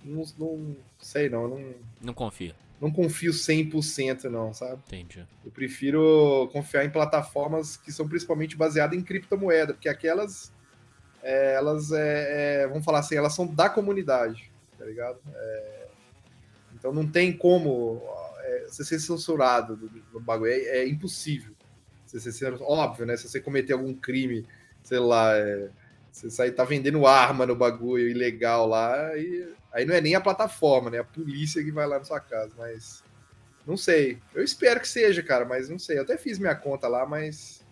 não, 0.02 0.24
não 0.38 0.76
sei 0.98 1.28
não, 1.28 1.46
não, 1.48 1.74
Não 2.00 2.14
confio. 2.14 2.54
Não 2.80 2.90
confio 2.90 3.32
100% 3.32 4.24
não, 4.24 4.54
sabe? 4.54 4.80
Entendi. 4.86 5.26
Eu 5.44 5.50
prefiro 5.50 6.48
confiar 6.52 6.84
em 6.84 6.90
plataformas 6.90 7.76
que 7.76 7.90
são 7.90 8.08
principalmente 8.08 8.56
baseadas 8.56 8.96
em 8.96 9.02
criptomoeda, 9.02 9.74
porque 9.74 9.88
aquelas, 9.88 10.52
é, 11.22 11.54
elas, 11.54 11.90
é, 11.90 12.62
é, 12.62 12.66
vamos 12.68 12.84
falar 12.84 13.00
assim, 13.00 13.16
elas 13.16 13.34
são 13.34 13.46
da 13.46 13.68
comunidade, 13.68 14.50
tá 14.78 14.84
ligado? 14.84 15.18
É, 15.34 15.86
então 16.74 16.92
não 16.92 17.06
tem 17.06 17.36
como 17.36 18.00
é, 18.40 18.66
você 18.68 18.84
ser 18.84 19.00
censurado 19.00 19.76
do, 19.76 19.88
do 19.88 20.20
bagulho, 20.20 20.52
é, 20.52 20.78
é 20.78 20.88
impossível. 20.88 21.52
Você 22.06 22.32
ser 22.32 22.54
óbvio, 22.62 23.04
né? 23.04 23.16
Se 23.16 23.28
você 23.28 23.38
cometer 23.38 23.74
algum 23.74 23.92
crime, 23.92 24.46
sei 24.82 24.98
lá, 24.98 25.32
você 26.10 26.30
sair, 26.30 26.52
tá 26.52 26.64
vendendo 26.64 27.06
arma 27.06 27.44
no 27.44 27.54
bagulho 27.54 28.08
ilegal 28.08 28.66
lá, 28.66 29.14
e, 29.18 29.46
aí 29.72 29.84
não 29.84 29.94
é 29.94 30.00
nem 30.00 30.14
a 30.14 30.20
plataforma, 30.20 30.90
né? 30.90 30.98
A 30.98 31.04
polícia 31.04 31.62
que 31.62 31.70
vai 31.70 31.86
lá 31.86 31.98
na 31.98 32.04
sua 32.04 32.20
casa, 32.20 32.52
mas... 32.56 33.02
Não 33.66 33.76
sei. 33.76 34.18
Eu 34.34 34.42
espero 34.42 34.80
que 34.80 34.88
seja, 34.88 35.22
cara, 35.22 35.44
mas 35.44 35.68
não 35.68 35.78
sei. 35.78 35.98
Eu 35.98 36.02
até 36.02 36.16
fiz 36.16 36.38
minha 36.38 36.54
conta 36.54 36.88
lá, 36.88 37.04
mas 37.04 37.62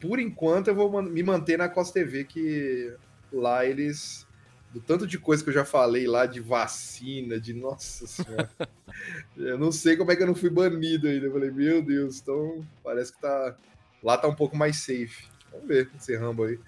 por 0.00 0.18
enquanto 0.18 0.68
eu 0.68 0.74
vou 0.74 1.02
me 1.02 1.22
manter 1.22 1.56
na 1.58 1.68
Costa 1.68 2.00
TV, 2.00 2.24
que 2.24 2.94
lá 3.32 3.64
eles. 3.64 4.26
Do 4.72 4.80
tanto 4.80 5.06
de 5.06 5.18
coisa 5.18 5.42
que 5.42 5.48
eu 5.48 5.54
já 5.54 5.64
falei 5.64 6.06
lá, 6.06 6.26
de 6.26 6.40
vacina, 6.40 7.40
de 7.40 7.54
nossa 7.54 8.06
senhora. 8.06 8.50
eu 9.36 9.58
não 9.58 9.72
sei 9.72 9.96
como 9.96 10.12
é 10.12 10.16
que 10.16 10.22
eu 10.22 10.26
não 10.26 10.34
fui 10.34 10.50
banido 10.50 11.08
ainda. 11.08 11.26
Eu 11.26 11.32
falei, 11.32 11.50
meu 11.50 11.82
Deus, 11.82 12.20
então 12.20 12.66
parece 12.82 13.12
que 13.12 13.20
tá. 13.20 13.56
Lá 14.02 14.18
tá 14.18 14.28
um 14.28 14.34
pouco 14.34 14.56
mais 14.56 14.76
safe. 14.76 15.28
Vamos 15.50 15.66
ver 15.66 15.90
esse 15.96 16.14
Rambo 16.16 16.44
aí. 16.44 16.58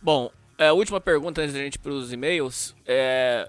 Bom, 0.00 0.32
é, 0.58 0.68
a 0.68 0.72
última 0.72 1.00
pergunta 1.00 1.40
antes 1.40 1.54
da 1.54 1.60
gente 1.60 1.76
ir 1.76 1.78
pros 1.78 2.12
e-mails 2.12 2.74
é. 2.86 3.48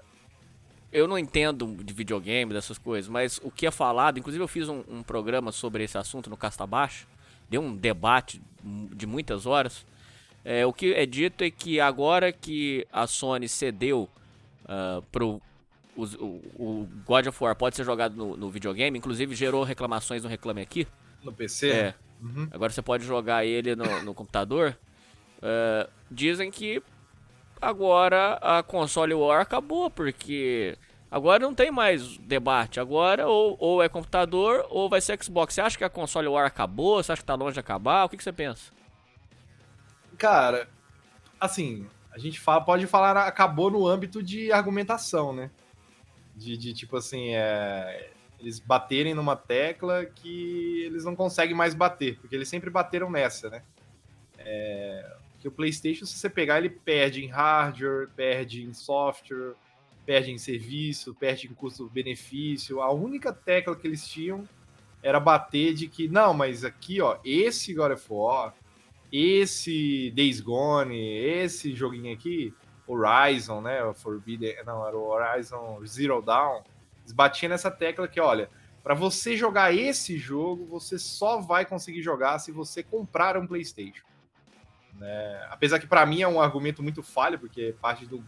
Eu 0.94 1.08
não 1.08 1.18
entendo 1.18 1.76
de 1.82 1.92
videogame, 1.92 2.54
dessas 2.54 2.78
coisas, 2.78 3.10
mas 3.10 3.40
o 3.42 3.50
que 3.50 3.66
é 3.66 3.70
falado, 3.70 4.18
inclusive 4.18 4.42
eu 4.42 4.48
fiz 4.48 4.68
um, 4.68 4.84
um 4.88 5.02
programa 5.02 5.50
sobre 5.50 5.82
esse 5.82 5.98
assunto 5.98 6.30
no 6.30 6.36
Casta 6.36 6.64
Baixa, 6.66 7.04
deu 7.50 7.60
um 7.60 7.74
debate 7.74 8.40
de 8.62 9.04
muitas 9.04 9.44
horas. 9.44 9.84
É, 10.44 10.64
o 10.64 10.72
que 10.72 10.94
é 10.94 11.04
dito 11.04 11.42
é 11.42 11.50
que 11.50 11.80
agora 11.80 12.32
que 12.32 12.86
a 12.92 13.08
Sony 13.08 13.48
cedeu 13.48 14.08
ah, 14.66 15.02
pro. 15.12 15.40
o, 15.96 16.04
o 16.56 16.88
God 17.04 17.26
of 17.26 17.42
War 17.42 17.56
pode 17.56 17.76
ser 17.76 17.84
jogado 17.84 18.16
no, 18.16 18.36
no 18.36 18.50
videogame, 18.50 18.98
inclusive 18.98 19.34
gerou 19.34 19.62
reclamações 19.62 20.22
no 20.22 20.28
Reclame 20.28 20.62
Aqui. 20.62 20.86
No 21.22 21.32
PC? 21.32 21.70
É. 21.70 21.94
Uhum. 22.22 22.48
Agora 22.50 22.72
você 22.72 22.82
pode 22.82 23.04
jogar 23.04 23.44
ele 23.44 23.74
no, 23.74 24.02
no 24.02 24.14
computador. 24.14 24.76
É, 25.42 25.88
dizem 26.10 26.50
que 26.50 26.82
agora 27.64 28.34
a 28.40 28.62
console 28.62 29.14
War 29.14 29.40
acabou, 29.40 29.90
porque 29.90 30.76
agora 31.10 31.38
não 31.38 31.54
tem 31.54 31.70
mais 31.70 32.18
debate. 32.18 32.78
Agora 32.78 33.26
ou, 33.26 33.56
ou 33.58 33.82
é 33.82 33.88
computador 33.88 34.66
ou 34.70 34.88
vai 34.88 35.00
ser 35.00 35.22
Xbox. 35.22 35.54
Você 35.54 35.60
acha 35.60 35.78
que 35.78 35.84
a 35.84 35.90
console 35.90 36.28
War 36.28 36.46
acabou? 36.46 37.02
Você 37.02 37.12
acha 37.12 37.22
que 37.22 37.26
tá 37.26 37.34
longe 37.34 37.54
de 37.54 37.60
acabar? 37.60 38.04
O 38.04 38.08
que, 38.08 38.16
que 38.16 38.24
você 38.24 38.32
pensa? 38.32 38.72
Cara, 40.16 40.68
assim, 41.40 41.86
a 42.12 42.18
gente 42.18 42.38
fala, 42.38 42.60
pode 42.60 42.86
falar 42.86 43.16
acabou 43.16 43.70
no 43.70 43.86
âmbito 43.86 44.22
de 44.22 44.52
argumentação, 44.52 45.32
né? 45.32 45.50
De, 46.36 46.56
de 46.56 46.72
tipo 46.72 46.96
assim, 46.96 47.34
é, 47.34 48.10
eles 48.38 48.60
baterem 48.60 49.14
numa 49.14 49.36
tecla 49.36 50.04
que 50.04 50.82
eles 50.84 51.04
não 51.04 51.16
conseguem 51.16 51.56
mais 51.56 51.74
bater, 51.74 52.18
porque 52.20 52.34
eles 52.34 52.48
sempre 52.48 52.70
bateram 52.70 53.10
nessa, 53.10 53.50
né? 53.50 53.62
É, 54.38 55.16
que 55.44 55.48
o 55.48 55.52
PlayStation, 55.52 56.06
se 56.06 56.16
você 56.16 56.30
pegar, 56.30 56.56
ele 56.56 56.70
perde 56.70 57.22
em 57.22 57.28
hardware, 57.28 58.08
perde 58.16 58.62
em 58.62 58.72
software, 58.72 59.52
perde 60.06 60.30
em 60.30 60.38
serviço, 60.38 61.14
perde 61.14 61.46
em 61.46 61.52
custo-benefício. 61.52 62.80
A 62.80 62.90
única 62.90 63.30
tecla 63.30 63.76
que 63.76 63.86
eles 63.86 64.08
tinham 64.08 64.48
era 65.02 65.20
bater 65.20 65.74
de 65.74 65.86
que, 65.86 66.08
não, 66.08 66.32
mas 66.32 66.64
aqui, 66.64 66.98
ó, 67.02 67.18
esse 67.22 67.74
God 67.74 67.92
of 67.92 68.06
War, 68.08 68.54
esse 69.12 70.10
Days 70.16 70.40
Gone, 70.40 70.98
esse 70.98 71.74
joguinho 71.74 72.14
aqui, 72.14 72.54
Horizon, 72.86 73.60
né, 73.60 73.80
Forbidden, 73.96 74.56
não, 74.64 74.88
era 74.88 74.96
o 74.96 75.10
Horizon 75.10 75.84
Zero 75.84 76.22
Dawn, 76.22 76.62
eles 77.02 77.12
batiam 77.12 77.50
nessa 77.50 77.70
tecla 77.70 78.08
que, 78.08 78.18
olha, 78.18 78.48
para 78.82 78.94
você 78.94 79.36
jogar 79.36 79.74
esse 79.74 80.16
jogo, 80.16 80.64
você 80.64 80.98
só 80.98 81.38
vai 81.38 81.66
conseguir 81.66 82.00
jogar 82.00 82.38
se 82.38 82.50
você 82.50 82.82
comprar 82.82 83.36
um 83.36 83.46
PlayStation. 83.46 84.13
Né? 84.98 85.46
Apesar 85.50 85.78
que 85.78 85.86
para 85.86 86.04
mim 86.06 86.22
é 86.22 86.28
um 86.28 86.40
argumento 86.40 86.82
muito 86.82 87.02
falho, 87.02 87.38
porque 87.38 87.74
parte 87.80 88.06
do, 88.06 88.24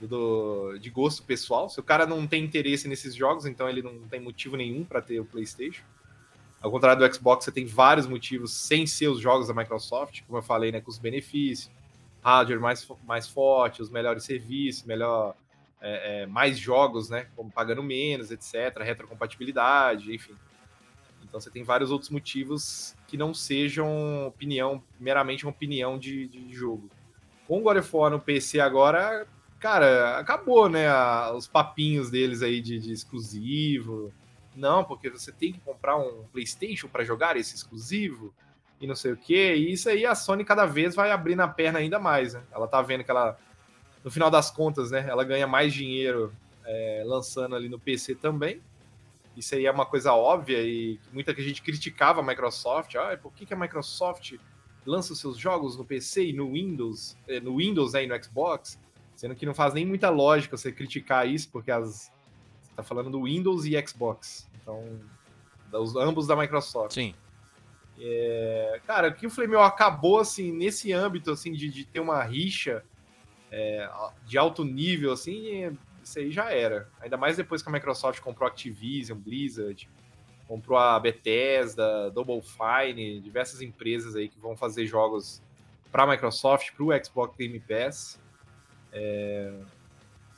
do, 0.00 0.06
do, 0.06 0.78
de 0.78 0.90
gosto 0.90 1.22
pessoal. 1.22 1.68
Se 1.68 1.80
o 1.80 1.82
cara 1.82 2.06
não 2.06 2.26
tem 2.26 2.44
interesse 2.44 2.88
nesses 2.88 3.14
jogos, 3.14 3.46
então 3.46 3.68
ele 3.68 3.82
não 3.82 4.00
tem 4.08 4.20
motivo 4.20 4.56
nenhum 4.56 4.84
para 4.84 5.00
ter 5.00 5.20
o 5.20 5.24
PlayStation. 5.24 5.84
Ao 6.60 6.70
contrário 6.70 7.06
do 7.06 7.14
Xbox, 7.14 7.44
você 7.44 7.52
tem 7.52 7.66
vários 7.66 8.06
motivos 8.06 8.52
sem 8.52 8.86
ser 8.86 9.08
os 9.08 9.20
jogos 9.20 9.46
da 9.46 9.54
Microsoft, 9.54 10.22
como 10.26 10.38
eu 10.38 10.42
falei, 10.42 10.72
né, 10.72 10.82
benefícios, 11.00 11.70
hardware 12.20 12.60
mais, 12.60 12.86
mais 13.06 13.28
forte, 13.28 13.80
os 13.80 13.90
melhores 13.90 14.24
serviços, 14.24 14.82
melhor, 14.82 15.36
é, 15.80 16.22
é, 16.22 16.26
mais 16.26 16.58
jogos, 16.58 17.08
né, 17.08 17.28
como 17.36 17.48
pagando 17.50 17.82
menos, 17.82 18.32
etc., 18.32 18.76
retrocompatibilidade, 18.82 20.12
enfim. 20.12 20.34
Então 21.28 21.40
você 21.40 21.50
tem 21.50 21.62
vários 21.62 21.90
outros 21.90 22.10
motivos 22.10 22.96
que 23.06 23.16
não 23.16 23.34
sejam 23.34 24.26
opinião, 24.26 24.82
meramente 24.98 25.44
uma 25.44 25.50
opinião 25.50 25.98
de, 25.98 26.26
de 26.28 26.52
jogo. 26.52 26.88
Com 27.46 27.58
o 27.58 27.62
God 27.62 27.78
of 27.78 27.96
War 27.96 28.10
no 28.10 28.20
PC 28.20 28.60
agora, 28.60 29.26
cara, 29.58 30.18
acabou, 30.18 30.68
né? 30.68 30.88
A, 30.88 31.32
os 31.34 31.46
papinhos 31.46 32.10
deles 32.10 32.42
aí 32.42 32.60
de, 32.60 32.78
de, 32.78 32.92
exclusivo. 32.92 34.12
Não, 34.56 34.84
porque 34.84 35.10
você 35.10 35.30
tem 35.30 35.52
que 35.52 35.60
comprar 35.60 35.96
um 35.96 36.24
PlayStation 36.32 36.88
para 36.88 37.04
jogar 37.04 37.36
esse 37.36 37.54
exclusivo 37.54 38.34
e 38.80 38.86
não 38.86 38.94
sei 38.94 39.12
o 39.12 39.16
que. 39.16 39.54
E 39.54 39.72
isso 39.72 39.88
aí 39.88 40.04
a 40.04 40.14
Sony 40.14 40.44
cada 40.44 40.66
vez 40.66 40.94
vai 40.94 41.10
abrindo 41.10 41.40
a 41.40 41.48
perna 41.48 41.78
ainda 41.78 41.98
mais, 41.98 42.34
né? 42.34 42.42
Ela 42.50 42.66
tá 42.66 42.80
vendo 42.82 43.04
que 43.04 43.10
ela, 43.10 43.38
no 44.02 44.10
final 44.10 44.30
das 44.30 44.50
contas, 44.50 44.90
né? 44.90 45.06
Ela 45.08 45.24
ganha 45.24 45.46
mais 45.46 45.72
dinheiro 45.72 46.32
é, 46.64 47.02
lançando 47.04 47.54
ali 47.54 47.68
no 47.68 47.78
PC 47.78 48.14
também. 48.14 48.60
Isso 49.38 49.54
aí 49.54 49.66
é 49.66 49.70
uma 49.70 49.86
coisa 49.86 50.12
óbvia 50.12 50.60
e 50.60 50.98
muita 51.12 51.32
gente 51.40 51.62
criticava 51.62 52.20
a 52.20 52.24
Microsoft. 52.24 52.96
Ah, 52.96 53.16
por 53.16 53.32
que, 53.32 53.46
que 53.46 53.54
a 53.54 53.56
Microsoft 53.56 54.34
lança 54.84 55.12
os 55.12 55.20
seus 55.20 55.38
jogos 55.38 55.76
no 55.76 55.84
PC 55.84 56.26
e 56.26 56.32
no 56.32 56.52
Windows, 56.52 57.16
eh, 57.28 57.38
no 57.38 57.58
Windows 57.58 57.92
né, 57.92 58.02
e 58.02 58.06
no 58.08 58.22
Xbox? 58.22 58.80
Sendo 59.14 59.36
que 59.36 59.46
não 59.46 59.54
faz 59.54 59.72
nem 59.72 59.86
muita 59.86 60.10
lógica 60.10 60.56
você 60.56 60.72
criticar 60.72 61.28
isso, 61.28 61.50
porque 61.50 61.70
as, 61.70 62.10
você 62.60 62.72
tá 62.74 62.82
falando 62.82 63.10
do 63.10 63.22
Windows 63.22 63.64
e 63.64 63.86
Xbox. 63.86 64.48
Então, 64.60 64.84
dos, 65.70 65.94
ambos 65.94 66.26
da 66.26 66.34
Microsoft. 66.34 66.94
Sim. 66.94 67.14
É, 68.00 68.80
cara, 68.86 69.12
que 69.12 69.26
o 69.26 69.30
Flame 69.30 69.54
acabou 69.54 70.18
assim 70.18 70.52
nesse 70.52 70.92
âmbito 70.92 71.30
assim 71.30 71.52
de, 71.52 71.68
de 71.68 71.84
ter 71.84 72.00
uma 72.00 72.22
rixa 72.24 72.84
é, 73.52 73.88
de 74.26 74.36
alto 74.36 74.64
nível 74.64 75.12
assim 75.12 75.76
isso 76.08 76.18
aí 76.18 76.30
já 76.30 76.50
era. 76.50 76.88
Ainda 77.00 77.16
mais 77.16 77.36
depois 77.36 77.62
que 77.62 77.68
a 77.68 77.72
Microsoft 77.72 78.20
comprou 78.20 78.46
a 78.46 78.50
Activision, 78.50 79.18
Blizzard, 79.18 79.88
comprou 80.46 80.78
a 80.78 80.98
Bethesda, 80.98 82.10
Double 82.10 82.40
Fine, 82.40 83.20
diversas 83.20 83.60
empresas 83.60 84.16
aí 84.16 84.28
que 84.28 84.40
vão 84.40 84.56
fazer 84.56 84.86
jogos 84.86 85.42
para 85.92 86.04
a 86.04 86.06
Microsoft, 86.06 86.72
para 86.72 86.84
o 86.84 87.04
Xbox 87.04 87.36
Game 87.36 87.60
Pass. 87.60 88.18
É... 88.90 89.52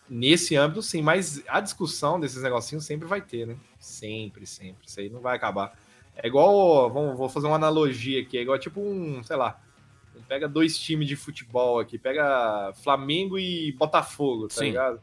Nesse 0.09 0.57
âmbito, 0.57 0.83
sim, 0.83 1.03
mas 1.03 1.41
a 1.47 1.61
discussão 1.61 2.19
desses 2.19 2.43
negocinhos 2.43 2.85
sempre 2.85 3.07
vai 3.07 3.23
ter, 3.23 3.47
né? 3.47 3.57
Sempre, 3.79 4.45
sempre. 4.45 4.89
Isso 4.89 4.99
aí 4.99 5.09
não 5.09 5.21
vai 5.21 5.37
acabar. 5.37 5.79
É 6.17 6.27
igual, 6.27 6.91
vamos, 6.91 7.17
vou 7.17 7.29
fazer 7.29 7.47
uma 7.47 7.55
analogia 7.55 8.21
aqui, 8.21 8.37
é 8.37 8.43
igual 8.43 8.59
tipo 8.59 8.81
um, 8.81 9.23
sei 9.23 9.37
lá, 9.37 9.63
pega 10.27 10.49
dois 10.49 10.77
times 10.77 11.07
de 11.07 11.15
futebol 11.15 11.79
aqui, 11.79 11.97
pega 11.97 12.73
Flamengo 12.83 13.39
e 13.39 13.71
Botafogo, 13.73 14.49
tá 14.49 14.57
Sim. 14.57 14.65
ligado? 14.65 15.01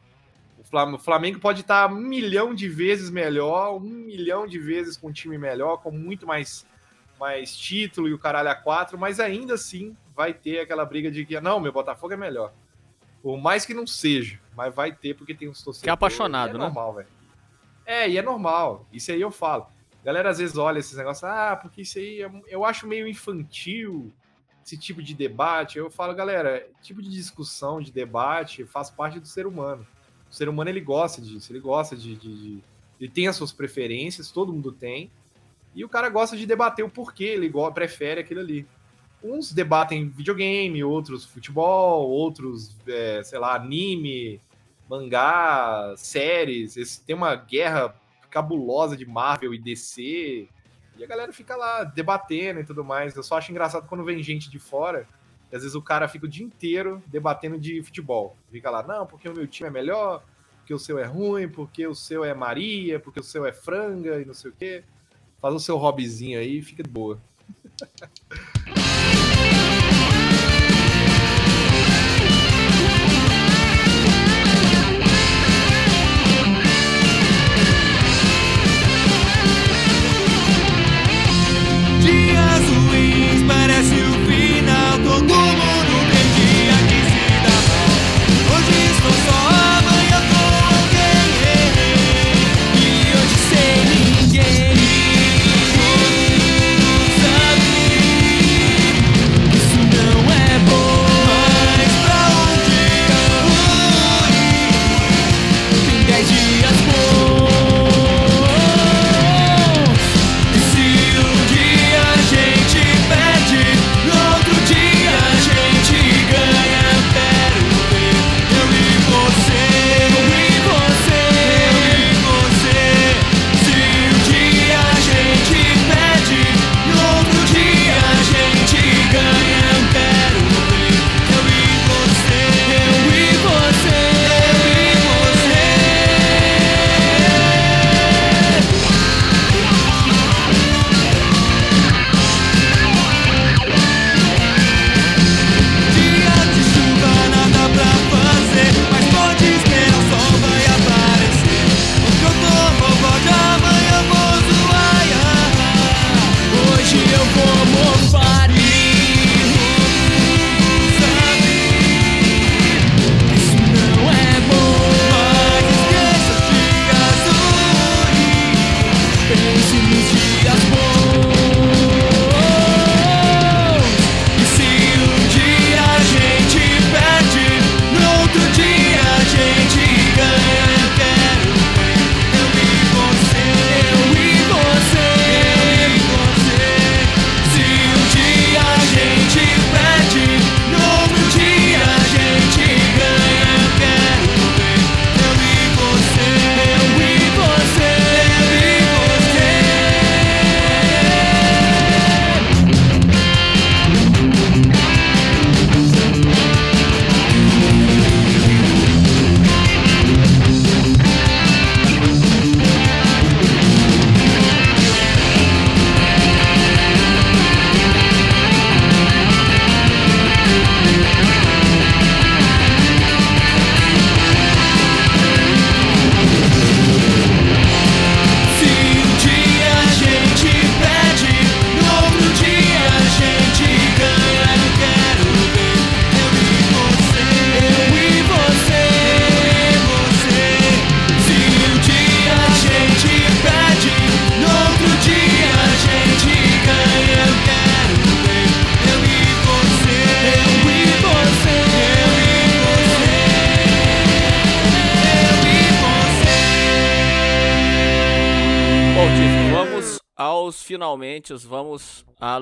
O 0.72 0.98
Flamengo 0.98 1.38
pode 1.38 1.62
estar 1.62 1.90
um 1.90 1.96
milhão 1.96 2.54
de 2.54 2.68
vezes 2.68 3.10
melhor, 3.10 3.76
um 3.76 3.80
milhão 3.80 4.46
de 4.46 4.58
vezes 4.58 4.96
com 4.96 5.08
um 5.08 5.12
time 5.12 5.38
melhor, 5.38 5.78
com 5.78 5.90
muito 5.90 6.26
mais, 6.26 6.66
mais 7.18 7.56
título 7.56 8.08
e 8.08 8.12
o 8.12 8.18
caralho 8.18 8.50
a 8.50 8.54
quatro, 8.54 8.98
mas 8.98 9.18
ainda 9.18 9.54
assim 9.54 9.96
vai 10.14 10.34
ter 10.34 10.60
aquela 10.60 10.84
briga 10.84 11.10
de 11.10 11.24
que, 11.24 11.40
não, 11.40 11.60
meu 11.60 11.72
Botafogo 11.72 12.12
é 12.12 12.16
melhor. 12.16 12.52
Por 13.22 13.36
mais 13.38 13.64
que 13.64 13.74
não 13.74 13.86
seja, 13.86 14.38
mas 14.56 14.74
vai 14.74 14.92
ter 14.92 15.14
porque 15.14 15.34
tem 15.34 15.48
uns 15.48 15.62
torcedores. 15.62 15.82
Que 15.82 15.90
é 15.90 15.92
apaixonado, 15.92 16.50
é 16.50 16.52
né? 16.52 16.58
normal. 16.58 17.02
É, 17.84 18.08
e 18.08 18.18
é 18.18 18.22
normal. 18.22 18.86
Isso 18.92 19.10
aí 19.10 19.20
eu 19.20 19.30
falo. 19.30 19.66
A 20.02 20.04
galera 20.04 20.30
às 20.30 20.38
vezes 20.38 20.56
olha 20.56 20.78
esses 20.78 20.96
negócios, 20.96 21.24
ah, 21.24 21.56
porque 21.56 21.82
isso 21.82 21.98
aí 21.98 22.22
é, 22.22 22.30
eu 22.48 22.64
acho 22.64 22.86
meio 22.86 23.08
infantil, 23.08 24.12
esse 24.64 24.76
tipo 24.76 25.02
de 25.02 25.14
debate. 25.14 25.78
Eu 25.78 25.90
falo, 25.90 26.14
galera, 26.14 26.66
tipo 26.82 27.02
de 27.02 27.08
discussão, 27.08 27.80
de 27.80 27.90
debate 27.90 28.64
faz 28.66 28.90
parte 28.90 29.18
do 29.18 29.26
ser 29.26 29.46
humano. 29.46 29.86
O 30.30 30.34
ser 30.34 30.48
humano 30.48 30.70
ele 30.70 30.80
gosta 30.80 31.20
disso, 31.20 31.52
ele 31.52 31.60
gosta 31.60 31.96
de, 31.96 32.14
de, 32.14 32.34
de, 32.34 32.64
Ele 33.00 33.10
tem 33.10 33.28
as 33.28 33.36
suas 33.36 33.52
preferências, 33.52 34.30
todo 34.30 34.52
mundo 34.52 34.72
tem. 34.72 35.10
E 35.74 35.84
o 35.84 35.88
cara 35.88 36.08
gosta 36.08 36.36
de 36.36 36.46
debater 36.46 36.84
o 36.84 36.90
porquê 36.90 37.24
ele 37.24 37.52
prefere 37.72 38.20
aquilo 38.20 38.40
ali. 38.40 38.66
Uns 39.22 39.52
debatem 39.52 40.08
videogame, 40.08 40.82
outros 40.84 41.24
futebol, 41.24 42.08
outros, 42.08 42.76
é, 42.86 43.22
sei 43.22 43.38
lá, 43.38 43.54
anime, 43.54 44.40
mangá, 44.88 45.94
séries. 45.96 46.76
Esse, 46.76 47.02
tem 47.04 47.16
uma 47.16 47.34
guerra 47.34 47.94
cabulosa 48.30 48.96
de 48.96 49.06
Marvel 49.06 49.54
e 49.54 49.58
DC. 49.58 50.48
E 50.96 51.04
a 51.04 51.06
galera 51.06 51.32
fica 51.32 51.56
lá 51.56 51.84
debatendo 51.84 52.60
e 52.60 52.64
tudo 52.64 52.84
mais. 52.84 53.14
Eu 53.16 53.22
só 53.22 53.38
acho 53.38 53.50
engraçado 53.50 53.86
quando 53.88 54.04
vem 54.04 54.22
gente 54.22 54.50
de 54.50 54.58
fora 54.58 55.06
e 55.50 55.56
às 55.56 55.62
vezes 55.62 55.74
o 55.74 55.82
cara 55.82 56.06
fica 56.08 56.26
o 56.26 56.28
dia 56.28 56.44
inteiro 56.44 57.02
debatendo 57.06 57.58
de 57.58 57.82
futebol. 57.82 58.36
Fica 58.50 58.70
lá, 58.70 58.82
não, 58.82 59.06
porque 59.06 59.28
o 59.28 59.34
meu 59.34 59.46
time 59.46 59.68
é 59.68 59.72
melhor, 59.72 60.22
porque 60.58 60.74
o 60.74 60.78
seu 60.78 60.98
é 60.98 61.04
ruim, 61.04 61.48
porque 61.48 61.86
o 61.86 61.94
seu 61.94 62.24
é 62.24 62.34
Maria, 62.34 63.00
porque 63.00 63.20
o 63.20 63.24
seu 63.24 63.46
é 63.46 63.52
franga 63.52 64.20
e 64.20 64.24
não 64.24 64.34
sei 64.34 64.50
o 64.50 64.54
quê. 64.54 64.84
Faz 65.40 65.54
o 65.54 65.60
seu 65.60 65.76
hobbyzinho 65.76 66.38
aí 66.38 66.58
e 66.58 66.62
fica 66.62 66.82
de 66.82 66.90
boa. 66.90 67.18
Dias 82.02 82.47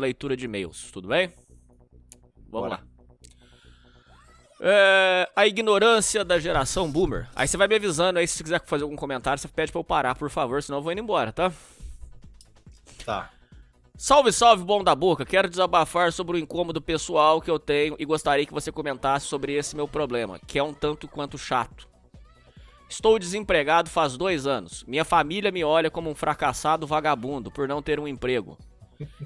leitura 0.07 0.37
de 0.37 0.45
e-mails, 0.45 0.91
tudo 0.91 1.09
bem? 1.09 1.33
Vamos 2.49 2.69
Bora. 2.69 2.69
lá. 2.69 2.81
É, 4.59 5.29
a 5.37 5.47
ignorância 5.47 6.25
da 6.25 6.39
geração 6.39 6.91
boomer. 6.91 7.29
Aí 7.37 7.47
você 7.47 7.57
vai 7.57 7.69
me 7.69 7.75
avisando 7.75 8.19
aí 8.19 8.27
se 8.27 8.39
você 8.39 8.45
quiser 8.45 8.65
fazer 8.65 8.85
algum 8.85 8.97
comentário, 8.97 9.39
você 9.39 9.49
pede 9.49 9.71
pra 9.71 9.81
eu 9.81 9.85
parar, 9.85 10.15
por 10.15 10.31
favor, 10.31 10.63
senão 10.63 10.79
eu 10.79 10.83
vou 10.83 10.93
indo 10.93 11.03
embora, 11.03 11.33
tá? 11.33 11.53
Tá. 13.05 13.31
Salve, 13.99 14.33
salve, 14.33 14.63
bom 14.63 14.85
da 14.85 14.95
boca. 14.95 15.25
Quero 15.25 15.49
desabafar 15.49 16.13
sobre 16.13 16.37
o 16.37 16.39
incômodo 16.39 16.83
pessoal 16.83 17.41
que 17.41 17.51
eu 17.51 17.59
tenho 17.59 17.97
e 17.99 18.05
gostaria 18.05 18.45
que 18.45 18.53
você 18.53 18.71
comentasse 18.71 19.27
sobre 19.27 19.55
esse 19.55 19.75
meu 19.75 19.89
problema, 19.89 20.39
que 20.47 20.59
é 20.59 20.63
um 20.63 20.75
tanto 20.75 21.09
quanto 21.09 21.39
chato. 21.39 21.89
Estou 22.89 23.19
desempregado 23.19 23.91
faz 23.91 24.17
dois 24.17 24.47
anos. 24.47 24.85
Minha 24.85 25.05
família 25.05 25.51
me 25.51 25.65
olha 25.65 25.91
como 25.91 26.11
um 26.11 26.15
fracassado 26.15 26.87
vagabundo 26.87 27.51
por 27.51 27.67
não 27.67 27.83
ter 27.83 27.99
um 27.99 28.07
emprego. 28.07 28.57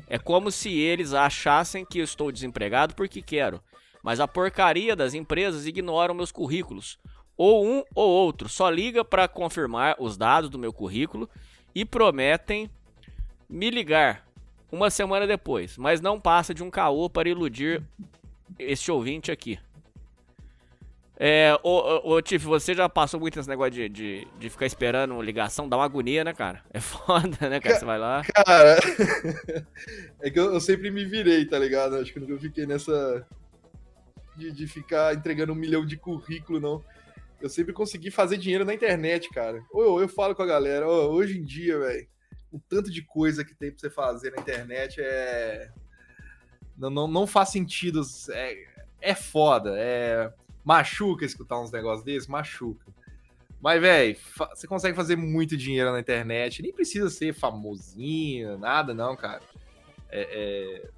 É 0.06 0.18
como 0.18 0.50
se 0.50 0.70
eles 0.78 1.12
achassem 1.12 1.84
que 1.84 1.98
eu 1.98 2.04
estou 2.04 2.30
desempregado 2.32 2.94
porque 2.94 3.22
quero, 3.22 3.60
mas 4.02 4.20
a 4.20 4.28
porcaria 4.28 4.96
das 4.96 5.14
empresas 5.14 5.66
ignoram 5.66 6.14
meus 6.14 6.32
currículos. 6.32 6.98
Ou 7.36 7.66
um 7.66 7.82
ou 7.94 8.08
outro 8.08 8.48
só 8.48 8.68
liga 8.68 9.04
para 9.04 9.26
confirmar 9.26 9.96
os 9.98 10.16
dados 10.16 10.50
do 10.50 10.58
meu 10.58 10.72
currículo 10.72 11.28
e 11.74 11.84
prometem 11.84 12.70
me 13.48 13.70
ligar 13.70 14.26
uma 14.70 14.90
semana 14.90 15.26
depois, 15.26 15.76
mas 15.76 16.00
não 16.00 16.20
passa 16.20 16.54
de 16.54 16.62
um 16.62 16.70
caô 16.70 17.08
para 17.08 17.28
iludir 17.28 17.82
este 18.58 18.90
ouvinte 18.90 19.32
aqui. 19.32 19.58
É, 21.22 21.54
ô, 21.62 22.14
ô, 22.14 22.22
Tiff, 22.22 22.46
você 22.46 22.72
já 22.72 22.88
passou 22.88 23.20
muito 23.20 23.36
nesse 23.36 23.46
negócio 23.46 23.72
de, 23.72 23.90
de, 23.90 24.28
de 24.38 24.48
ficar 24.48 24.64
esperando 24.64 25.20
ligação? 25.20 25.68
Dá 25.68 25.76
uma 25.76 25.84
agonia, 25.84 26.24
né, 26.24 26.32
cara? 26.32 26.62
É 26.72 26.80
foda, 26.80 27.50
né, 27.50 27.60
cara? 27.60 27.78
Você 27.78 27.84
vai 27.84 27.98
lá. 27.98 28.22
Cara, 28.24 28.78
é 30.22 30.30
que 30.30 30.40
eu, 30.40 30.54
eu 30.54 30.60
sempre 30.60 30.90
me 30.90 31.04
virei, 31.04 31.44
tá 31.44 31.58
ligado? 31.58 31.96
Acho 31.96 32.10
que 32.10 32.18
eu 32.18 32.22
nunca 32.22 32.40
fiquei 32.40 32.64
nessa. 32.64 33.26
De, 34.34 34.50
de 34.50 34.66
ficar 34.66 35.14
entregando 35.14 35.52
um 35.52 35.56
milhão 35.56 35.84
de 35.84 35.98
currículo, 35.98 36.58
não. 36.58 36.82
Eu 37.38 37.50
sempre 37.50 37.74
consegui 37.74 38.10
fazer 38.10 38.38
dinheiro 38.38 38.64
na 38.64 38.72
internet, 38.72 39.28
cara. 39.28 39.62
Ou 39.72 40.00
eu, 40.00 40.08
falo 40.08 40.34
com 40.34 40.42
a 40.42 40.46
galera, 40.46 40.88
hoje 40.88 41.38
em 41.38 41.44
dia, 41.44 41.78
velho, 41.78 42.08
o 42.50 42.58
tanto 42.58 42.90
de 42.90 43.02
coisa 43.02 43.44
que 43.44 43.54
tem 43.54 43.70
pra 43.70 43.78
você 43.78 43.90
fazer 43.90 44.30
na 44.30 44.40
internet 44.40 44.98
é. 45.02 45.70
Não, 46.78 46.88
não, 46.88 47.06
não 47.06 47.26
faz 47.26 47.50
sentido. 47.50 48.00
É, 48.30 48.64
é 49.02 49.14
foda. 49.14 49.74
É. 49.76 50.32
Machuca 50.64 51.24
escutar 51.24 51.60
uns 51.60 51.70
negócios 51.70 52.04
desses, 52.04 52.28
machuca. 52.28 52.92
Mas, 53.60 53.80
velho, 53.80 54.16
você 54.54 54.66
consegue 54.66 54.96
fazer 54.96 55.16
muito 55.16 55.56
dinheiro 55.56 55.92
na 55.92 56.00
internet. 56.00 56.62
Nem 56.62 56.72
precisa 56.72 57.10
ser 57.10 57.34
famosinho, 57.34 58.56
nada, 58.58 58.94
não, 58.94 59.14
cara. 59.14 59.42
É, 60.08 60.82
é, 60.82 60.90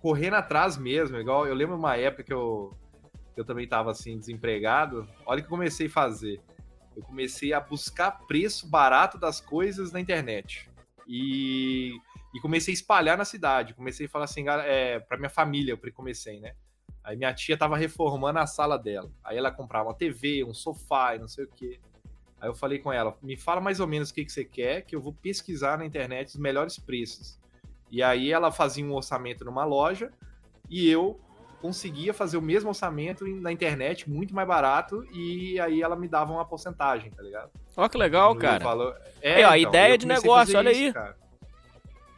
Correndo 0.00 0.34
atrás 0.34 0.76
mesmo, 0.76 1.16
igual 1.16 1.46
eu 1.46 1.54
lembro 1.54 1.76
uma 1.76 1.96
época 1.96 2.24
que 2.24 2.32
eu, 2.32 2.76
eu 3.34 3.42
também 3.42 3.66
tava 3.66 3.90
assim, 3.90 4.18
desempregado. 4.18 5.08
Olha 5.24 5.38
o 5.38 5.42
que 5.42 5.46
eu 5.46 5.56
comecei 5.56 5.86
a 5.86 5.90
fazer. 5.90 6.42
Eu 6.94 7.02
comecei 7.02 7.54
a 7.54 7.60
buscar 7.60 8.10
preço 8.26 8.68
barato 8.68 9.16
das 9.16 9.40
coisas 9.40 9.90
na 9.92 9.98
internet. 9.98 10.70
E, 11.08 11.96
e 12.34 12.40
comecei 12.40 12.72
a 12.72 12.76
espalhar 12.76 13.16
na 13.16 13.24
cidade. 13.24 13.72
Comecei 13.72 14.04
a 14.04 14.08
falar 14.08 14.26
assim, 14.26 14.44
é, 14.46 15.00
pra 15.00 15.16
minha 15.16 15.30
família, 15.30 15.72
eu 15.72 15.92
comecei, 15.94 16.38
né? 16.38 16.54
Aí 17.04 17.16
minha 17.16 17.32
tia 17.34 17.56
tava 17.56 17.76
reformando 17.76 18.38
a 18.38 18.46
sala 18.46 18.78
dela. 18.78 19.10
Aí 19.22 19.36
ela 19.36 19.50
comprava 19.50 19.88
uma 19.90 19.94
TV, 19.94 20.42
um 20.42 20.54
sofá 20.54 21.14
e 21.14 21.18
não 21.18 21.28
sei 21.28 21.44
o 21.44 21.48
quê. 21.48 21.78
Aí 22.40 22.48
eu 22.48 22.54
falei 22.54 22.78
com 22.78 22.92
ela, 22.92 23.16
me 23.22 23.36
fala 23.36 23.60
mais 23.60 23.78
ou 23.78 23.86
menos 23.86 24.10
o 24.10 24.14
que, 24.14 24.24
que 24.24 24.32
você 24.32 24.44
quer, 24.44 24.82
que 24.82 24.96
eu 24.96 25.00
vou 25.00 25.12
pesquisar 25.12 25.78
na 25.78 25.84
internet 25.84 26.28
os 26.28 26.36
melhores 26.36 26.78
preços. 26.78 27.38
E 27.90 28.02
aí 28.02 28.32
ela 28.32 28.50
fazia 28.50 28.84
um 28.84 28.92
orçamento 28.94 29.44
numa 29.44 29.64
loja 29.64 30.10
e 30.68 30.88
eu 30.88 31.20
conseguia 31.60 32.12
fazer 32.12 32.36
o 32.36 32.42
mesmo 32.42 32.68
orçamento 32.68 33.24
na 33.26 33.50
internet, 33.50 34.08
muito 34.10 34.34
mais 34.34 34.46
barato, 34.46 35.02
e 35.14 35.58
aí 35.60 35.80
ela 35.80 35.96
me 35.96 36.06
dava 36.06 36.30
uma 36.32 36.44
porcentagem, 36.44 37.10
tá 37.10 37.22
ligado? 37.22 37.50
Ó, 37.74 37.88
que 37.88 37.96
legal, 37.96 38.34
cara. 38.36 38.62
falo- 38.62 38.94
É, 39.22 39.46
ó, 39.46 39.54
ideia 39.56 39.94
eu 39.94 39.96
de 39.96 40.04
a 40.04 40.08
negócio, 40.08 40.58
olha 40.58 40.70
isso, 40.70 40.80
aí. 40.86 40.92
cara. 40.92 41.16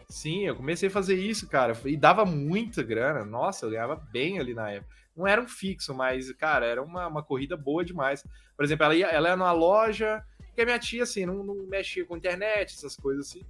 Sim, 0.09 0.47
eu 0.47 0.55
comecei 0.57 0.89
a 0.89 0.93
fazer 0.93 1.17
isso, 1.17 1.49
cara, 1.49 1.77
e 1.85 1.97
dava 1.97 2.25
muita 2.25 2.83
grana. 2.83 3.25
Nossa, 3.25 3.67
eu 3.67 3.71
ganhava 3.71 3.97
bem 3.97 4.39
ali 4.39 4.55
na 4.55 4.71
época. 4.71 4.95
Não 5.17 5.27
era 5.27 5.41
um 5.41 5.49
fixo, 5.49 5.95
mas, 5.95 6.31
cara, 6.33 6.67
era 6.67 6.83
uma, 6.83 7.07
uma 7.07 7.23
corrida 7.23 7.57
boa 7.57 7.85
demais. 7.85 8.25
Por 8.57 8.65
exemplo, 8.65 8.85
ela 8.85 8.95
ia, 8.95 9.07
ela 9.07 9.29
ia 9.31 9.37
numa 9.37 9.53
loja, 9.53 10.23
porque 10.39 10.63
a 10.63 10.65
minha 10.65 10.79
tia, 10.79 11.03
assim, 11.03 11.27
não, 11.27 11.43
não 11.43 11.55
mexia 11.67 12.05
com 12.05 12.17
internet, 12.17 12.75
essas 12.75 12.97
coisas 12.97 13.29
assim. 13.29 13.43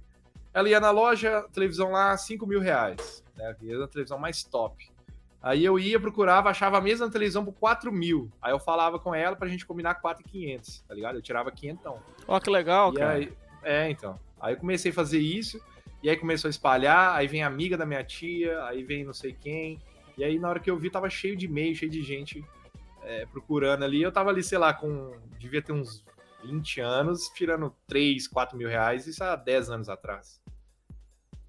Ela 0.53 0.69
ia 0.69 0.79
na 0.79 0.89
loja, 0.91 1.45
televisão 1.53 1.91
lá, 1.91 2.17
5 2.17 2.47
mil 2.47 2.59
reais. 2.59 3.23
Né? 3.35 3.55
Na 3.61 3.87
televisão 3.87 4.17
mais 4.17 4.43
top. 4.43 4.89
Aí 5.41 5.63
eu 5.63 5.77
ia, 5.77 5.99
procurava, 5.99 6.49
achava 6.49 6.77
a 6.79 6.81
mesma 6.81 7.09
televisão 7.11 7.45
por 7.45 7.53
4 7.53 7.91
mil. 7.91 8.31
Aí 8.41 8.51
eu 8.51 8.59
falava 8.59 8.97
com 8.97 9.13
ela 9.13 9.35
pra 9.35 9.47
gente 9.47 9.65
combinar 9.65 9.95
4,500, 9.95 10.81
tá 10.87 10.95
ligado? 10.95 11.15
Eu 11.15 11.21
tirava 11.21 11.51
500. 11.51 11.93
Ó, 12.27 12.39
que 12.39 12.49
legal, 12.49 12.91
E 12.93 12.97
cara. 12.97 13.11
aí, 13.11 13.33
é, 13.61 13.89
então. 13.89 14.19
Aí 14.39 14.53
eu 14.55 14.57
comecei 14.57 14.89
a 14.91 14.93
fazer 14.93 15.19
isso, 15.19 15.61
e 16.07 16.09
aí 16.09 16.15
começou 16.15 16.47
a 16.47 16.49
espalhar, 16.49 17.17
aí 17.17 17.27
vem 17.27 17.43
amiga 17.43 17.75
da 17.75 17.85
minha 17.85 18.01
tia, 18.01 18.63
aí 18.63 18.81
vem 18.81 19.03
não 19.03 19.11
sei 19.11 19.33
quem. 19.33 19.77
E 20.17 20.23
aí 20.23 20.39
na 20.39 20.47
hora 20.47 20.57
que 20.57 20.71
eu 20.71 20.77
vi, 20.77 20.89
tava 20.89 21.09
cheio 21.09 21.35
de 21.35 21.47
e-mail, 21.47 21.75
cheio 21.75 21.91
de 21.91 22.01
gente 22.01 22.45
é, 23.03 23.25
procurando 23.25 23.83
ali. 23.83 24.01
Eu 24.01 24.09
tava 24.09 24.29
ali, 24.29 24.41
sei 24.41 24.57
lá, 24.57 24.73
com. 24.73 25.11
Devia 25.37 25.61
ter 25.61 25.73
uns 25.73 26.05
20 26.45 26.79
anos, 26.79 27.27
tirando 27.35 27.75
3, 27.87 28.25
4 28.25 28.57
mil 28.57 28.69
reais, 28.69 29.05
isso 29.05 29.21
há 29.21 29.35
10 29.35 29.69
anos 29.69 29.89
atrás. 29.89 30.41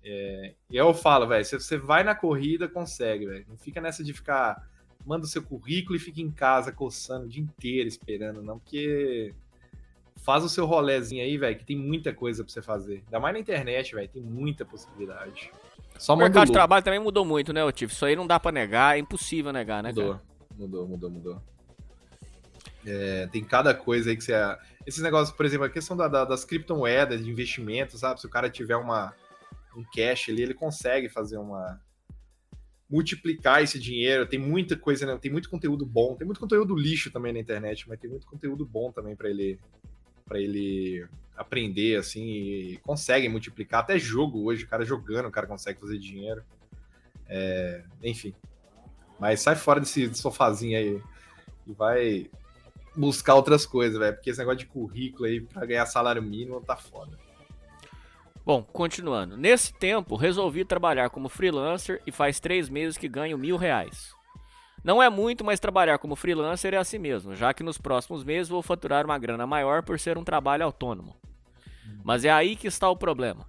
É, 0.02 0.54
e 0.68 0.76
eu 0.76 0.92
falo, 0.92 1.28
velho, 1.28 1.44
se 1.44 1.54
você 1.54 1.78
vai 1.78 2.02
na 2.02 2.16
corrida, 2.16 2.66
consegue, 2.68 3.26
velho. 3.26 3.46
Não 3.48 3.56
fica 3.56 3.80
nessa 3.80 4.02
de 4.02 4.12
ficar. 4.12 4.68
Manda 5.06 5.24
o 5.24 5.28
seu 5.28 5.40
currículo 5.40 5.94
e 5.94 6.00
fica 6.00 6.20
em 6.20 6.32
casa 6.32 6.72
coçando 6.72 7.26
o 7.26 7.28
dia 7.28 7.44
inteiro 7.44 7.86
esperando, 7.86 8.42
não, 8.42 8.58
porque 8.58 9.32
faz 10.28 10.44
o 10.44 10.48
seu 10.50 10.66
rolezinho 10.66 11.22
aí, 11.24 11.38
velho, 11.38 11.56
que 11.56 11.64
tem 11.64 11.74
muita 11.74 12.12
coisa 12.12 12.44
pra 12.44 12.52
você 12.52 12.60
fazer. 12.60 13.02
Ainda 13.06 13.18
mais 13.18 13.32
na 13.32 13.40
internet, 13.40 13.94
velho, 13.94 14.06
tem 14.10 14.20
muita 14.20 14.62
possibilidade. 14.62 15.50
Só 15.98 16.12
O 16.12 16.18
mercado 16.18 16.48
de 16.48 16.52
trabalho 16.52 16.84
também 16.84 17.00
mudou 17.00 17.24
muito, 17.24 17.50
né, 17.50 17.64
ô 17.64 17.72
Tiff? 17.72 17.94
Isso 17.94 18.04
aí 18.04 18.14
não 18.14 18.26
dá 18.26 18.38
pra 18.38 18.52
negar, 18.52 18.94
é 18.94 19.00
impossível 19.00 19.54
negar, 19.54 19.82
né, 19.82 19.88
Mudou, 19.88 20.10
cara? 20.12 20.22
mudou, 20.54 20.86
mudou, 20.86 21.10
mudou. 21.10 21.42
É, 22.86 23.26
tem 23.28 23.42
cada 23.42 23.72
coisa 23.72 24.10
aí 24.10 24.16
que 24.18 24.22
você. 24.22 24.34
Esses 24.86 25.02
negócios, 25.02 25.34
por 25.34 25.46
exemplo, 25.46 25.64
a 25.64 25.70
questão 25.70 25.96
da- 25.96 26.08
da- 26.08 26.26
das 26.26 26.44
criptomoedas, 26.44 27.24
de 27.24 27.30
investimento, 27.30 27.96
sabe? 27.96 28.20
Se 28.20 28.26
o 28.26 28.30
cara 28.30 28.50
tiver 28.50 28.76
uma, 28.76 29.14
um 29.74 29.82
cash 29.82 30.28
ali, 30.28 30.42
ele 30.42 30.52
consegue 30.54 31.08
fazer 31.08 31.38
uma. 31.38 31.80
multiplicar 32.90 33.62
esse 33.62 33.78
dinheiro. 33.78 34.26
Tem 34.26 34.38
muita 34.38 34.76
coisa, 34.76 35.04
né? 35.06 35.18
tem 35.20 35.30
muito 35.32 35.48
conteúdo 35.50 35.84
bom. 35.86 36.14
Tem 36.16 36.26
muito 36.26 36.40
conteúdo 36.40 36.74
lixo 36.76 37.10
também 37.10 37.32
na 37.34 37.38
internet, 37.38 37.86
mas 37.88 37.98
tem 37.98 38.08
muito 38.10 38.26
conteúdo 38.26 38.64
bom 38.66 38.90
também 38.92 39.14
para 39.16 39.28
ele 39.30 39.58
para 40.28 40.38
ele 40.38 41.06
aprender, 41.36 41.96
assim, 41.96 42.22
e 42.22 42.76
consegue 42.82 43.28
multiplicar. 43.28 43.80
Até 43.80 43.98
jogo 43.98 44.44
hoje, 44.44 44.64
o 44.64 44.68
cara 44.68 44.84
jogando, 44.84 45.26
o 45.26 45.30
cara 45.30 45.46
consegue 45.46 45.80
fazer 45.80 45.98
dinheiro. 45.98 46.42
É, 47.28 47.82
enfim. 48.02 48.34
Mas 49.18 49.40
sai 49.40 49.56
fora 49.56 49.80
desse 49.80 50.12
sofazinho 50.14 50.78
aí 50.78 51.02
e 51.66 51.72
vai 51.72 52.30
buscar 52.94 53.34
outras 53.34 53.64
coisas, 53.64 53.98
velho. 53.98 54.14
Porque 54.14 54.30
esse 54.30 54.38
negócio 54.38 54.58
de 54.58 54.66
currículo 54.66 55.26
aí 55.26 55.40
pra 55.40 55.66
ganhar 55.66 55.86
salário 55.86 56.22
mínimo 56.22 56.60
tá 56.60 56.76
foda. 56.76 57.18
Bom, 58.44 58.62
continuando. 58.62 59.36
Nesse 59.36 59.72
tempo, 59.74 60.16
resolvi 60.16 60.64
trabalhar 60.64 61.10
como 61.10 61.28
freelancer 61.28 62.00
e 62.06 62.10
faz 62.10 62.40
três 62.40 62.68
meses 62.68 62.96
que 62.96 63.08
ganho 63.08 63.36
mil 63.36 63.56
reais. 63.56 64.17
Não 64.82 65.02
é 65.02 65.10
muito, 65.10 65.44
mas 65.44 65.60
trabalhar 65.60 65.98
como 65.98 66.16
freelancer 66.16 66.72
é 66.72 66.76
assim 66.76 66.98
mesmo, 66.98 67.34
já 67.34 67.52
que 67.52 67.62
nos 67.62 67.78
próximos 67.78 68.22
meses 68.24 68.48
vou 68.48 68.62
faturar 68.62 69.04
uma 69.04 69.18
grana 69.18 69.46
maior 69.46 69.82
por 69.82 69.98
ser 69.98 70.16
um 70.16 70.24
trabalho 70.24 70.64
autônomo. 70.64 71.16
Mas 72.04 72.24
é 72.24 72.30
aí 72.30 72.56
que 72.56 72.66
está 72.68 72.88
o 72.88 72.96
problema. 72.96 73.46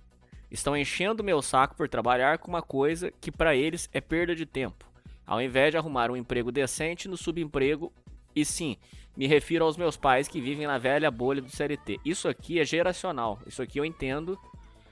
Estão 0.49 0.75
enchendo 0.75 1.23
meu 1.23 1.41
saco 1.41 1.75
por 1.75 1.87
trabalhar 1.87 2.39
com 2.39 2.47
uma 2.49 2.61
coisa 2.61 3.11
que 3.21 3.31
para 3.31 3.55
eles 3.55 3.87
é 3.93 4.01
perda 4.01 4.35
de 4.35 4.45
tempo, 4.45 4.85
ao 5.25 5.41
invés 5.41 5.71
de 5.71 5.77
arrumar 5.77 6.09
um 6.09 6.17
emprego 6.17 6.51
decente 6.51 7.07
no 7.07 7.15
subemprego. 7.15 7.93
E 8.35 8.43
sim, 8.43 8.77
me 9.15 9.27
refiro 9.27 9.63
aos 9.65 9.77
meus 9.77 9.95
pais 9.95 10.27
que 10.27 10.41
vivem 10.41 10.65
na 10.65 10.77
velha 10.77 11.11
bolha 11.11 11.41
do 11.41 11.49
CLT. 11.49 11.99
Isso 12.03 12.27
aqui 12.27 12.59
é 12.59 12.65
geracional. 12.65 13.39
Isso 13.45 13.61
aqui 13.61 13.79
eu 13.79 13.85
entendo 13.85 14.39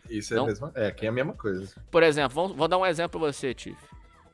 Isso 0.09 0.33
é 0.35 0.39
a 0.39 0.43
mesma. 0.43 0.71
É, 0.75 0.87
aqui 0.87 1.05
é 1.05 1.09
a 1.09 1.11
mesma 1.11 1.33
coisa. 1.33 1.73
por 1.89 2.03
exemplo, 2.03 2.35
vamos- 2.35 2.55
vou 2.55 2.67
dar 2.67 2.77
um 2.77 2.85
exemplo 2.85 3.19
pra 3.19 3.31
você, 3.31 3.53
Tiff. 3.53 3.77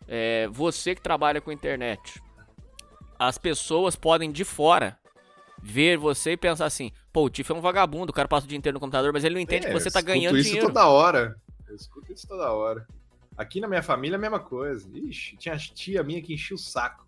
É, 0.08 0.48
você 0.52 0.94
que 0.96 1.02
trabalha 1.02 1.40
com 1.42 1.52
internet. 1.52 2.22
As 3.18 3.38
pessoas 3.38 3.96
podem 3.96 4.32
de 4.32 4.44
fora 4.44 4.98
ver 5.62 5.98
você 5.98 6.32
e 6.32 6.38
pensar 6.38 6.66
assim: 6.66 6.92
pô, 7.12 7.24
o 7.24 7.30
Tiff 7.30 7.52
é 7.52 7.56
um 7.56 7.62
vagabundo, 7.62 8.12
o 8.12 8.14
cara 8.14 8.28
passa 8.28 8.46
o 8.46 8.50
dia 8.50 8.58
inteiro 8.58 8.76
no 8.76 8.80
computador, 8.80 9.14
mas 9.14 9.24
ele 9.24 9.36
não 9.36 9.42
entende 9.42 9.66
É, 9.66 9.70
que 9.70 9.74
você 9.74 9.88
eu 9.88 9.94
tá 9.94 10.00
escuto 10.00 10.14
ganhando 10.14 10.38
isso 10.38 10.50
dinheiro. 10.50 10.68
toda 10.68 10.88
hora. 10.88 11.36
Eu 11.68 11.76
escuto 11.76 12.12
isso 12.12 12.28
toda 12.28 12.52
hora. 12.52 12.86
Aqui 13.38 13.60
na 13.60 13.68
minha 13.68 13.82
família 13.82 14.16
é 14.16 14.18
a 14.18 14.22
mesma 14.22 14.40
coisa. 14.40 14.88
Ixi, 14.94 15.38
tinha 15.38 15.58
tia 15.58 16.04
minha 16.04 16.22
que 16.22 16.34
enchia 16.34 16.56
o 16.56 16.60
saco. 16.60 17.08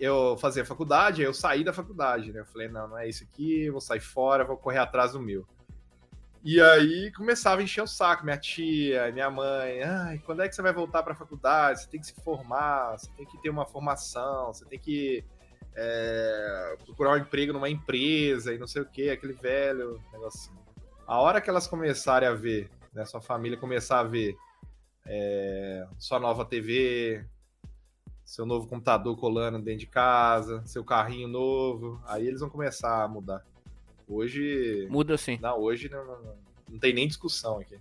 Eu 0.00 0.36
fazia 0.38 0.64
faculdade, 0.64 1.20
aí 1.22 1.26
eu 1.28 1.34
saí 1.34 1.62
da 1.62 1.72
faculdade, 1.72 2.32
né? 2.32 2.40
Eu 2.40 2.46
falei, 2.46 2.68
não, 2.68 2.88
não 2.88 2.98
é 2.98 3.08
isso 3.08 3.24
aqui, 3.24 3.68
vou 3.68 3.80
sair 3.80 4.00
fora, 4.00 4.44
vou 4.44 4.56
correr 4.56 4.78
atrás 4.78 5.12
do 5.12 5.20
meu. 5.20 5.46
E 6.44 6.60
aí 6.60 7.12
começava 7.12 7.60
a 7.60 7.64
encher 7.64 7.82
o 7.82 7.86
saco, 7.86 8.24
minha 8.24 8.38
tia, 8.38 9.10
minha 9.12 9.30
mãe. 9.30 9.82
Ai, 9.82 10.18
quando 10.24 10.42
é 10.42 10.48
que 10.48 10.54
você 10.54 10.62
vai 10.62 10.72
voltar 10.72 11.02
para 11.02 11.12
a 11.12 11.16
faculdade? 11.16 11.82
Você 11.82 11.88
tem 11.88 12.00
que 12.00 12.06
se 12.06 12.14
formar, 12.22 12.96
você 12.96 13.10
tem 13.16 13.26
que 13.26 13.40
ter 13.42 13.50
uma 13.50 13.66
formação, 13.66 14.46
você 14.46 14.64
tem 14.64 14.78
que 14.78 15.24
é, 15.74 16.76
procurar 16.84 17.12
um 17.12 17.18
emprego 17.18 17.52
numa 17.52 17.68
empresa 17.68 18.54
e 18.54 18.58
não 18.58 18.66
sei 18.66 18.82
o 18.82 18.86
que, 18.86 19.10
aquele 19.10 19.32
velho 19.32 20.00
negocinho. 20.12 20.58
A 21.06 21.20
hora 21.20 21.40
que 21.40 21.50
elas 21.50 21.66
começarem 21.66 22.28
a 22.28 22.34
ver, 22.34 22.70
né, 22.92 23.04
sua 23.04 23.20
família 23.20 23.58
começar 23.58 24.00
a 24.00 24.04
ver 24.04 24.36
é, 25.06 25.86
sua 25.98 26.20
nova 26.20 26.44
TV, 26.44 27.24
seu 28.24 28.44
novo 28.44 28.68
computador 28.68 29.16
colando 29.18 29.58
dentro 29.58 29.80
de 29.80 29.86
casa, 29.86 30.62
seu 30.66 30.84
carrinho 30.84 31.28
novo, 31.28 32.00
aí 32.06 32.26
eles 32.26 32.40
vão 32.40 32.50
começar 32.50 33.02
a 33.02 33.08
mudar. 33.08 33.44
Hoje. 34.08 34.86
Muda 34.90 35.16
sim. 35.18 35.38
Não, 35.40 35.58
hoje 35.60 35.88
não, 35.88 36.04
não, 36.04 36.18
não 36.70 36.78
tem 36.78 36.92
nem 36.92 37.06
discussão 37.06 37.58
aqui. 37.58 37.78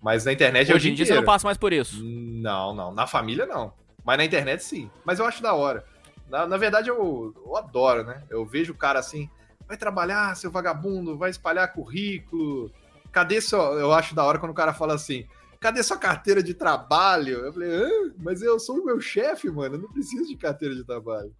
Mas 0.00 0.24
na 0.24 0.32
internet 0.32 0.70
é 0.70 0.74
Hoje 0.74 0.90
em 0.90 0.94
dia 0.94 1.06
você 1.06 1.14
não 1.14 1.24
passa 1.24 1.46
mais 1.46 1.58
por 1.58 1.72
isso. 1.72 2.02
Não, 2.02 2.74
não. 2.74 2.92
Na 2.92 3.06
família 3.06 3.46
não. 3.46 3.72
Mas 4.04 4.18
na 4.18 4.24
internet 4.24 4.62
sim. 4.62 4.90
Mas 5.04 5.18
eu 5.18 5.26
acho 5.26 5.42
da 5.42 5.54
hora. 5.54 5.84
Na, 6.28 6.46
na 6.46 6.56
verdade, 6.56 6.88
eu, 6.88 7.34
eu 7.44 7.56
adoro, 7.56 8.04
né? 8.04 8.22
Eu 8.30 8.44
vejo 8.44 8.72
o 8.72 8.76
cara 8.76 8.98
assim, 8.98 9.28
vai 9.66 9.76
trabalhar, 9.76 10.36
seu 10.36 10.50
vagabundo, 10.50 11.16
vai 11.16 11.30
espalhar 11.30 11.72
currículo. 11.72 12.70
Cadê 13.10 13.40
seu. 13.40 13.58
Eu 13.58 13.92
acho 13.92 14.14
da 14.14 14.24
hora 14.24 14.38
quando 14.38 14.52
o 14.52 14.54
cara 14.54 14.72
fala 14.72 14.94
assim. 14.94 15.26
Cadê 15.60 15.82
sua 15.82 15.96
carteira 15.96 16.42
de 16.42 16.54
trabalho? 16.54 17.38
Eu 17.38 17.52
falei, 17.52 17.70
Hã? 17.70 18.12
mas 18.18 18.42
eu 18.42 18.60
sou 18.60 18.78
o 18.78 18.84
meu 18.84 19.00
chefe, 19.00 19.50
mano. 19.50 19.74
Eu 19.74 19.80
não 19.80 19.92
preciso 19.92 20.26
de 20.26 20.36
carteira 20.36 20.74
de 20.74 20.84
trabalho. 20.84 21.34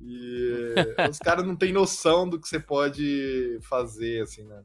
E 0.00 0.74
os 1.08 1.18
caras 1.18 1.46
não 1.46 1.56
têm 1.56 1.72
noção 1.72 2.28
do 2.28 2.38
que 2.38 2.48
você 2.48 2.60
pode 2.60 3.58
fazer, 3.62 4.22
assim, 4.22 4.44
na, 4.44 4.62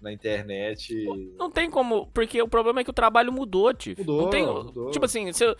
na 0.00 0.12
internet. 0.12 0.94
Não 1.36 1.50
tem 1.50 1.70
como, 1.70 2.06
porque 2.08 2.40
o 2.40 2.48
problema 2.48 2.80
é 2.80 2.84
que 2.84 2.90
o 2.90 2.94
trabalho 2.94 3.32
mudou, 3.32 3.74
Tiff. 3.74 4.00
Mudou, 4.00 4.22
não 4.22 4.30
tem, 4.30 4.46
mudou. 4.46 4.90
Tipo 4.90 5.04
assim, 5.04 5.32
você, 5.32 5.54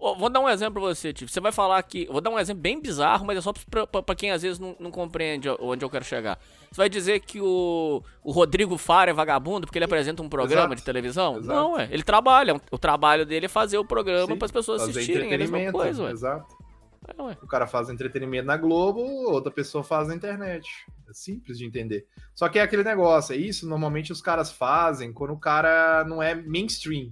vou 0.00 0.30
dar 0.30 0.40
um 0.40 0.48
exemplo 0.48 0.80
pra 0.80 0.94
você, 0.94 1.12
Tiff. 1.12 1.30
Você 1.30 1.40
vai 1.40 1.52
falar 1.52 1.82
que. 1.82 2.06
Vou 2.06 2.20
dar 2.20 2.30
um 2.30 2.38
exemplo 2.38 2.62
bem 2.62 2.80
bizarro, 2.80 3.26
mas 3.26 3.38
é 3.38 3.40
só 3.40 3.52
pra, 3.52 3.86
pra, 3.86 4.02
pra 4.02 4.14
quem 4.14 4.30
às 4.30 4.42
vezes 4.42 4.58
não, 4.58 4.74
não 4.78 4.90
compreende 4.90 5.48
onde 5.60 5.84
eu 5.84 5.90
quero 5.90 6.04
chegar. 6.04 6.38
Você 6.70 6.76
vai 6.76 6.88
dizer 6.88 7.20
que 7.20 7.40
o, 7.40 8.02
o 8.22 8.32
Rodrigo 8.32 8.78
Faro 8.78 9.10
é 9.10 9.12
vagabundo 9.12 9.66
porque 9.66 9.78
ele 9.78 9.84
apresenta 9.84 10.22
um 10.22 10.28
programa 10.28 10.68
Exato. 10.68 10.76
de 10.76 10.84
televisão? 10.84 11.38
Exato. 11.38 11.48
Não, 11.48 11.78
é. 11.78 11.88
Ele 11.90 12.02
trabalha. 12.02 12.60
O 12.70 12.78
trabalho 12.78 13.26
dele 13.26 13.46
é 13.46 13.48
fazer 13.48 13.78
o 13.78 13.84
programa 13.84 14.36
para 14.36 14.46
as 14.46 14.52
pessoas 14.52 14.80
fazer 14.80 14.92
assistirem. 14.92 15.30
É 15.30 15.34
a 15.34 15.38
mesma 15.38 15.72
coisa, 15.72 16.04
ué. 16.04 16.10
Exato. 16.12 16.61
Ué. 17.18 17.36
O 17.42 17.46
cara 17.46 17.66
faz 17.66 17.88
entretenimento 17.88 18.46
na 18.46 18.56
Globo, 18.56 19.00
outra 19.00 19.50
pessoa 19.50 19.84
faz 19.84 20.08
na 20.08 20.14
internet. 20.14 20.86
É 21.08 21.12
simples 21.12 21.58
de 21.58 21.66
entender. 21.66 22.06
Só 22.34 22.48
que 22.48 22.58
é 22.58 22.62
aquele 22.62 22.84
negócio, 22.84 23.34
é 23.34 23.36
isso 23.36 23.68
normalmente 23.68 24.12
os 24.12 24.20
caras 24.20 24.50
fazem 24.50 25.12
quando 25.12 25.32
o 25.32 25.38
cara 25.38 26.04
não 26.04 26.22
é 26.22 26.34
mainstream, 26.34 27.10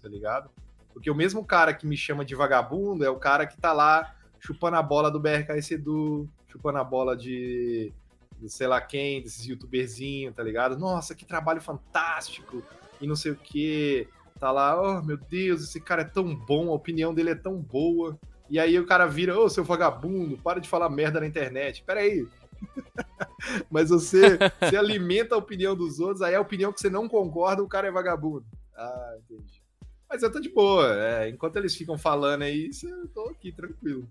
tá 0.00 0.08
ligado? 0.08 0.50
Porque 0.92 1.10
o 1.10 1.14
mesmo 1.14 1.44
cara 1.44 1.72
que 1.72 1.86
me 1.86 1.96
chama 1.96 2.24
de 2.24 2.34
vagabundo 2.34 3.04
é 3.04 3.10
o 3.10 3.16
cara 3.16 3.46
que 3.46 3.56
tá 3.56 3.72
lá 3.72 4.14
chupando 4.38 4.76
a 4.76 4.82
bola 4.82 5.10
do 5.10 5.20
BRKS 5.20 5.72
Edu, 5.72 6.28
chupando 6.48 6.78
a 6.78 6.84
bola 6.84 7.16
de, 7.16 7.92
de 8.38 8.48
sei 8.48 8.66
lá 8.66 8.80
quem, 8.80 9.22
desses 9.22 9.46
youtuberzinhos, 9.46 10.34
tá 10.34 10.42
ligado? 10.42 10.78
Nossa, 10.78 11.14
que 11.14 11.24
trabalho 11.24 11.60
fantástico 11.60 12.62
e 13.00 13.06
não 13.06 13.16
sei 13.16 13.32
o 13.32 13.36
que. 13.36 14.08
Tá 14.38 14.50
lá, 14.50 14.80
oh 14.80 15.02
meu 15.02 15.18
Deus, 15.18 15.62
esse 15.62 15.78
cara 15.78 16.00
é 16.00 16.04
tão 16.04 16.34
bom, 16.34 16.70
a 16.70 16.74
opinião 16.74 17.12
dele 17.12 17.30
é 17.30 17.34
tão 17.34 17.60
boa. 17.60 18.18
E 18.50 18.58
aí 18.58 18.78
o 18.78 18.86
cara 18.86 19.06
vira, 19.06 19.38
ô 19.38 19.48
seu 19.48 19.62
vagabundo, 19.64 20.36
para 20.38 20.60
de 20.60 20.68
falar 20.68 20.90
merda 20.90 21.20
na 21.20 21.26
internet. 21.26 21.82
Pera 21.86 22.00
aí. 22.00 22.26
Mas 23.70 23.88
você, 23.90 24.36
você 24.60 24.76
alimenta 24.76 25.34
a 25.34 25.38
opinião 25.38 25.74
dos 25.76 25.98
outros, 26.00 26.22
aí 26.22 26.34
a 26.34 26.40
opinião 26.40 26.72
que 26.72 26.80
você 26.80 26.90
não 26.90 27.08
concorda, 27.08 27.62
o 27.62 27.68
cara 27.68 27.88
é 27.88 27.90
vagabundo. 27.90 28.44
Ah, 28.76 29.16
entendi. 29.24 29.60
Mas 30.08 30.22
eu 30.22 30.32
tô 30.32 30.40
de 30.40 30.48
boa. 30.48 30.92
é, 30.94 31.28
enquanto 31.28 31.56
eles 31.56 31.74
ficam 31.74 31.96
falando 31.96 32.42
aí, 32.42 32.68
eu 32.82 33.08
tô 33.08 33.28
aqui 33.28 33.52
tranquilo. 33.52 34.06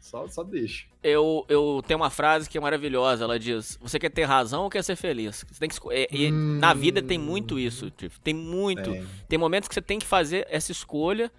Só, 0.00 0.26
só 0.26 0.42
deixa. 0.42 0.86
Eu, 1.02 1.44
eu 1.48 1.82
tenho 1.86 2.00
uma 2.00 2.10
frase 2.10 2.48
que 2.48 2.56
é 2.56 2.60
maravilhosa. 2.60 3.24
Ela 3.24 3.38
diz: 3.38 3.78
Você 3.80 3.98
quer 3.98 4.10
ter 4.10 4.24
razão 4.24 4.62
ou 4.64 4.70
quer 4.70 4.82
ser 4.82 4.96
feliz? 4.96 5.44
Você 5.48 5.60
tem 5.60 5.68
que 5.68 5.74
esco- 5.74 5.92
é- 5.92 6.08
Hum. 6.12 6.58
Na 6.60 6.72
vida 6.72 7.02
tem 7.02 7.18
muito 7.18 7.58
isso, 7.58 7.90
Tiff. 7.90 8.18
Tem 8.20 8.34
muito. 8.34 8.90
É. 8.90 9.04
Tem 9.28 9.38
momentos 9.38 9.68
que 9.68 9.74
você 9.74 9.82
tem 9.82 9.98
que 9.98 10.06
fazer 10.06 10.46
essa 10.50 10.72
escolha 10.72 11.30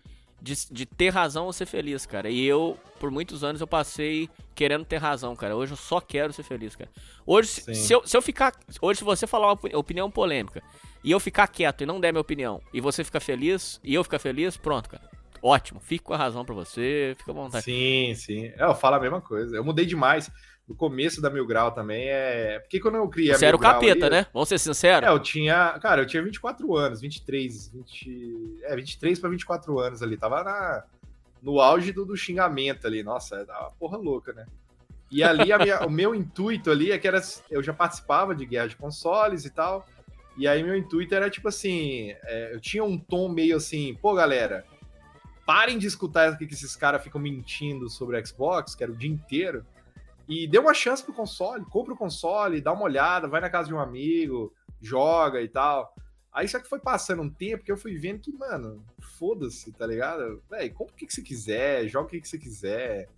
de, 0.42 0.54
de 0.72 0.86
ter 0.86 1.10
razão 1.10 1.46
ou 1.46 1.54
ser 1.54 1.66
feliz, 1.66 2.06
cara. 2.06 2.30
E 2.30 2.46
eu, 2.46 2.78
por 3.00 3.12
muitos 3.12 3.44
anos, 3.44 3.62
eu 3.62 3.68
passei 3.68 4.30
querendo 4.56 4.86
ter 4.86 4.98
razão, 4.98 5.36
cara. 5.36 5.56
Hoje 5.56 5.74
eu 5.74 5.78
só 5.78 6.00
quero 6.02 6.34
ser 6.34 6.44
feliz, 6.44 6.76
cara. 6.76 6.90
Hoje, 7.26 7.50
se, 7.50 7.62
Sim. 7.62 7.74
se 7.74 7.94
eu, 7.94 8.06
se 8.08 8.16
eu 8.18 8.22
ficar. 8.22 8.54
Hoje, 8.82 9.00
se 9.00 9.04
você 9.06 9.26
falar 9.28 9.48
uma 9.48 9.54
opini- 9.54 9.76
opinião 9.76 10.10
polêmica 10.12 10.62
e 11.04 11.12
eu 11.12 11.20
ficar 11.20 11.48
quieto 11.48 11.82
e 11.82 11.86
não 11.86 12.00
der 12.00 12.12
minha 12.12 12.22
opinião, 12.22 12.62
e 12.74 12.82
você 12.82 13.04
ficar 13.04 13.20
feliz 13.20 13.80
e 13.84 13.94
eu 13.94 14.04
ficar 14.04 14.20
feliz, 14.20 14.58
pronto, 14.58 14.90
cara. 14.90 15.04
Ótimo. 15.42 15.80
Fico 15.80 16.06
com 16.06 16.14
a 16.14 16.18
razão 16.18 16.44
pra 16.44 16.54
você, 16.54 17.16
fica 17.18 17.32
à 17.32 17.34
vontade. 17.34 17.64
Sim, 17.64 18.14
sim. 18.16 18.46
É, 18.58 18.64
eu 18.64 18.76
falo 18.76 18.96
a 18.98 19.00
mesma 19.00 19.22
coisa. 19.22 19.56
Eu 19.56 19.64
mudei 19.64 19.86
demais. 19.86 20.30
No 20.70 20.76
começo 20.76 21.20
da 21.20 21.32
Mil 21.32 21.48
Grau 21.48 21.72
também 21.72 22.08
é. 22.10 22.60
Porque 22.60 22.80
quando 22.80 22.96
eu 22.96 23.08
criei 23.10 23.34
Você 23.34 23.44
era 23.48 23.56
o 23.56 23.60
capeta, 23.60 24.06
ali- 24.06 24.16
né? 24.18 24.28
Vamos 24.32 24.48
ser 24.48 24.60
sinceros. 24.60 25.10
É, 25.10 25.12
eu 25.12 25.18
tinha. 25.18 25.80
Cara, 25.80 26.04
eu 26.04 26.06
tinha 26.06 26.22
24 26.22 26.78
anos, 26.78 27.02
23, 27.02 27.70
20. 27.70 28.60
É, 28.64 28.76
23 28.76 29.20
pra 29.20 29.30
24 29.32 29.80
anos 29.80 30.04
ali. 30.04 30.16
Tava 30.16 30.44
na, 30.44 30.84
no 31.42 31.60
auge 31.60 31.92
do, 31.92 32.06
do 32.06 32.16
xingamento 32.16 32.86
ali. 32.86 33.02
Nossa, 33.02 33.38
é 33.38 33.44
uma 33.52 33.72
porra 33.72 33.98
louca, 33.98 34.32
né? 34.32 34.46
E 35.10 35.24
ali 35.24 35.52
a 35.52 35.58
minha- 35.58 35.82
o 35.88 35.90
meu 35.90 36.14
intuito 36.14 36.70
ali 36.70 36.92
é 36.92 37.00
que 37.00 37.08
era. 37.08 37.20
Eu 37.50 37.64
já 37.64 37.74
participava 37.74 38.36
de 38.36 38.46
guerra 38.46 38.68
de 38.68 38.76
consoles 38.76 39.46
e 39.46 39.50
tal. 39.50 39.84
E 40.38 40.48
aí 40.48 40.62
meu 40.62 40.78
intuito 40.78 41.16
era 41.16 41.32
tipo 41.32 41.48
assim. 41.48 42.12
é, 42.26 42.54
eu 42.54 42.60
tinha 42.62 42.84
um 42.84 42.96
tom 42.96 43.28
meio 43.28 43.58
assim, 43.58 43.98
pô, 44.00 44.14
galera. 44.14 44.64
Parem 45.48 45.80
de 45.80 45.88
escutar 45.88 46.32
o 46.32 46.38
que 46.38 46.46
que 46.46 46.54
esses 46.54 46.76
caras 46.76 47.04
ficam 47.04 47.20
mentindo 47.20 47.90
sobre 47.90 48.22
o 48.22 48.24
Xbox, 48.28 48.76
que 48.76 48.84
era 48.84 48.92
o 48.92 48.96
dia 48.96 49.10
inteiro. 49.10 49.66
E 50.30 50.48
dê 50.48 50.60
uma 50.60 50.76
chance 50.76 51.04
pro 51.04 51.12
console, 51.12 51.66
compra 51.66 51.96
o 51.96 51.98
console, 51.98 52.62
dá 52.62 52.72
uma 52.72 52.84
olhada, 52.84 53.28
vai 53.28 53.42
na 53.42 53.50
casa 53.50 53.68
de 53.68 53.74
um 53.74 53.80
amigo, 53.80 54.54
joga 54.80 55.42
e 55.42 55.50
tal. 55.50 55.92
Aí 56.32 56.48
só 56.48 56.60
que 56.60 56.70
foi 56.70 56.80
passando 56.80 57.24
um 57.24 57.30
tempo 57.30 57.64
que 57.64 57.72
eu 57.72 57.78
fui 57.78 57.98
vendo 57.98 58.20
que, 58.20 58.32
mano, 58.32 58.86
foda-se, 59.18 59.72
tá 59.72 59.88
ligado? 59.88 60.44
Véi, 60.48 60.70
compra 60.70 60.94
o 60.94 60.96
que, 60.96 61.08
que 61.08 61.14
você 61.14 61.24
quiser, 61.24 61.88
joga 61.88 62.06
o 62.06 62.10
que, 62.10 62.22
que 62.22 62.28
você 62.28 62.38
quiser. 62.38 63.10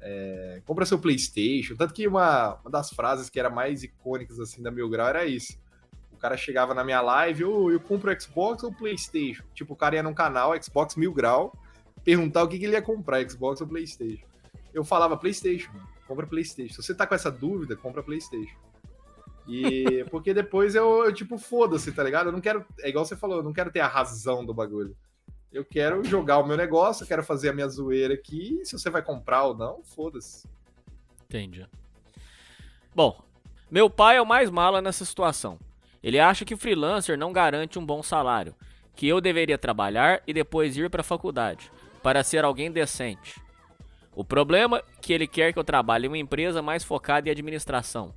é, 0.00 0.62
compra 0.64 0.86
seu 0.86 0.98
Playstation. 0.98 1.76
Tanto 1.76 1.92
que 1.92 2.06
uma, 2.06 2.54
uma 2.54 2.70
das 2.70 2.90
frases 2.90 3.28
que 3.28 3.38
era 3.38 3.50
mais 3.50 3.82
icônicas 3.82 4.40
assim 4.40 4.62
da 4.62 4.70
Mil 4.70 4.88
Grau 4.88 5.08
era 5.08 5.26
isso. 5.26 5.58
O 6.12 6.16
cara 6.16 6.36
chegava 6.36 6.74
na 6.74 6.82
minha 6.82 7.00
live, 7.00 7.44
ô, 7.44 7.70
eu 7.70 7.78
compro 7.78 8.18
Xbox 8.20 8.62
ou 8.62 8.72
Playstation? 8.72 9.44
Tipo, 9.54 9.74
o 9.74 9.76
cara 9.76 9.96
ia 9.96 10.02
num 10.02 10.14
canal, 10.14 10.60
Xbox 10.60 10.96
Mil 10.96 11.12
Grau, 11.12 11.52
perguntar 12.02 12.42
o 12.42 12.48
que, 12.48 12.58
que 12.58 12.64
ele 12.64 12.72
ia 12.72 12.82
comprar, 12.82 13.28
Xbox 13.28 13.60
ou 13.60 13.66
Playstation. 13.66 14.26
Eu 14.72 14.82
falava 14.82 15.16
Playstation, 15.16 15.70
mano. 15.72 15.97
Compra 16.08 16.26
Playstation. 16.26 16.74
Se 16.74 16.82
você 16.82 16.94
tá 16.94 17.06
com 17.06 17.14
essa 17.14 17.30
dúvida, 17.30 17.76
compra 17.76 18.02
Playstation. 18.02 18.56
E 19.46 20.04
porque 20.10 20.32
depois 20.32 20.74
eu, 20.74 21.04
eu, 21.04 21.12
tipo, 21.12 21.36
foda-se, 21.36 21.92
tá 21.92 22.02
ligado? 22.02 22.28
Eu 22.28 22.32
não 22.32 22.40
quero. 22.40 22.64
É 22.80 22.88
igual 22.88 23.04
você 23.04 23.14
falou, 23.14 23.36
eu 23.36 23.42
não 23.42 23.52
quero 23.52 23.70
ter 23.70 23.80
a 23.80 23.86
razão 23.86 24.44
do 24.44 24.54
bagulho. 24.54 24.96
Eu 25.52 25.64
quero 25.64 26.02
jogar 26.04 26.38
o 26.38 26.46
meu 26.46 26.56
negócio, 26.56 27.04
eu 27.04 27.08
quero 27.08 27.22
fazer 27.22 27.50
a 27.50 27.52
minha 27.52 27.68
zoeira 27.68 28.14
aqui. 28.14 28.60
Se 28.64 28.78
você 28.78 28.88
vai 28.88 29.02
comprar 29.02 29.44
ou 29.44 29.56
não, 29.56 29.82
foda-se. 29.84 30.48
Entendi. 31.24 31.66
Bom, 32.94 33.22
meu 33.70 33.90
pai 33.90 34.16
é 34.16 34.22
o 34.22 34.26
mais 34.26 34.50
mala 34.50 34.80
nessa 34.80 35.04
situação. 35.04 35.58
Ele 36.02 36.18
acha 36.18 36.44
que 36.44 36.56
freelancer 36.56 37.18
não 37.18 37.32
garante 37.32 37.78
um 37.78 37.84
bom 37.84 38.02
salário, 38.02 38.54
que 38.94 39.06
eu 39.06 39.20
deveria 39.20 39.58
trabalhar 39.58 40.22
e 40.26 40.32
depois 40.32 40.76
ir 40.76 40.88
para 40.88 41.02
a 41.02 41.04
faculdade, 41.04 41.70
para 42.02 42.22
ser 42.22 42.44
alguém 42.44 42.70
decente. 42.70 43.40
O 44.18 44.24
problema 44.24 44.78
é 44.78 44.82
que 45.00 45.12
ele 45.12 45.28
quer 45.28 45.52
que 45.52 45.60
eu 45.60 45.62
trabalhe 45.62 46.06
em 46.06 46.08
uma 46.08 46.18
empresa 46.18 46.60
mais 46.60 46.82
focada 46.82 47.28
em 47.28 47.30
administração. 47.30 48.12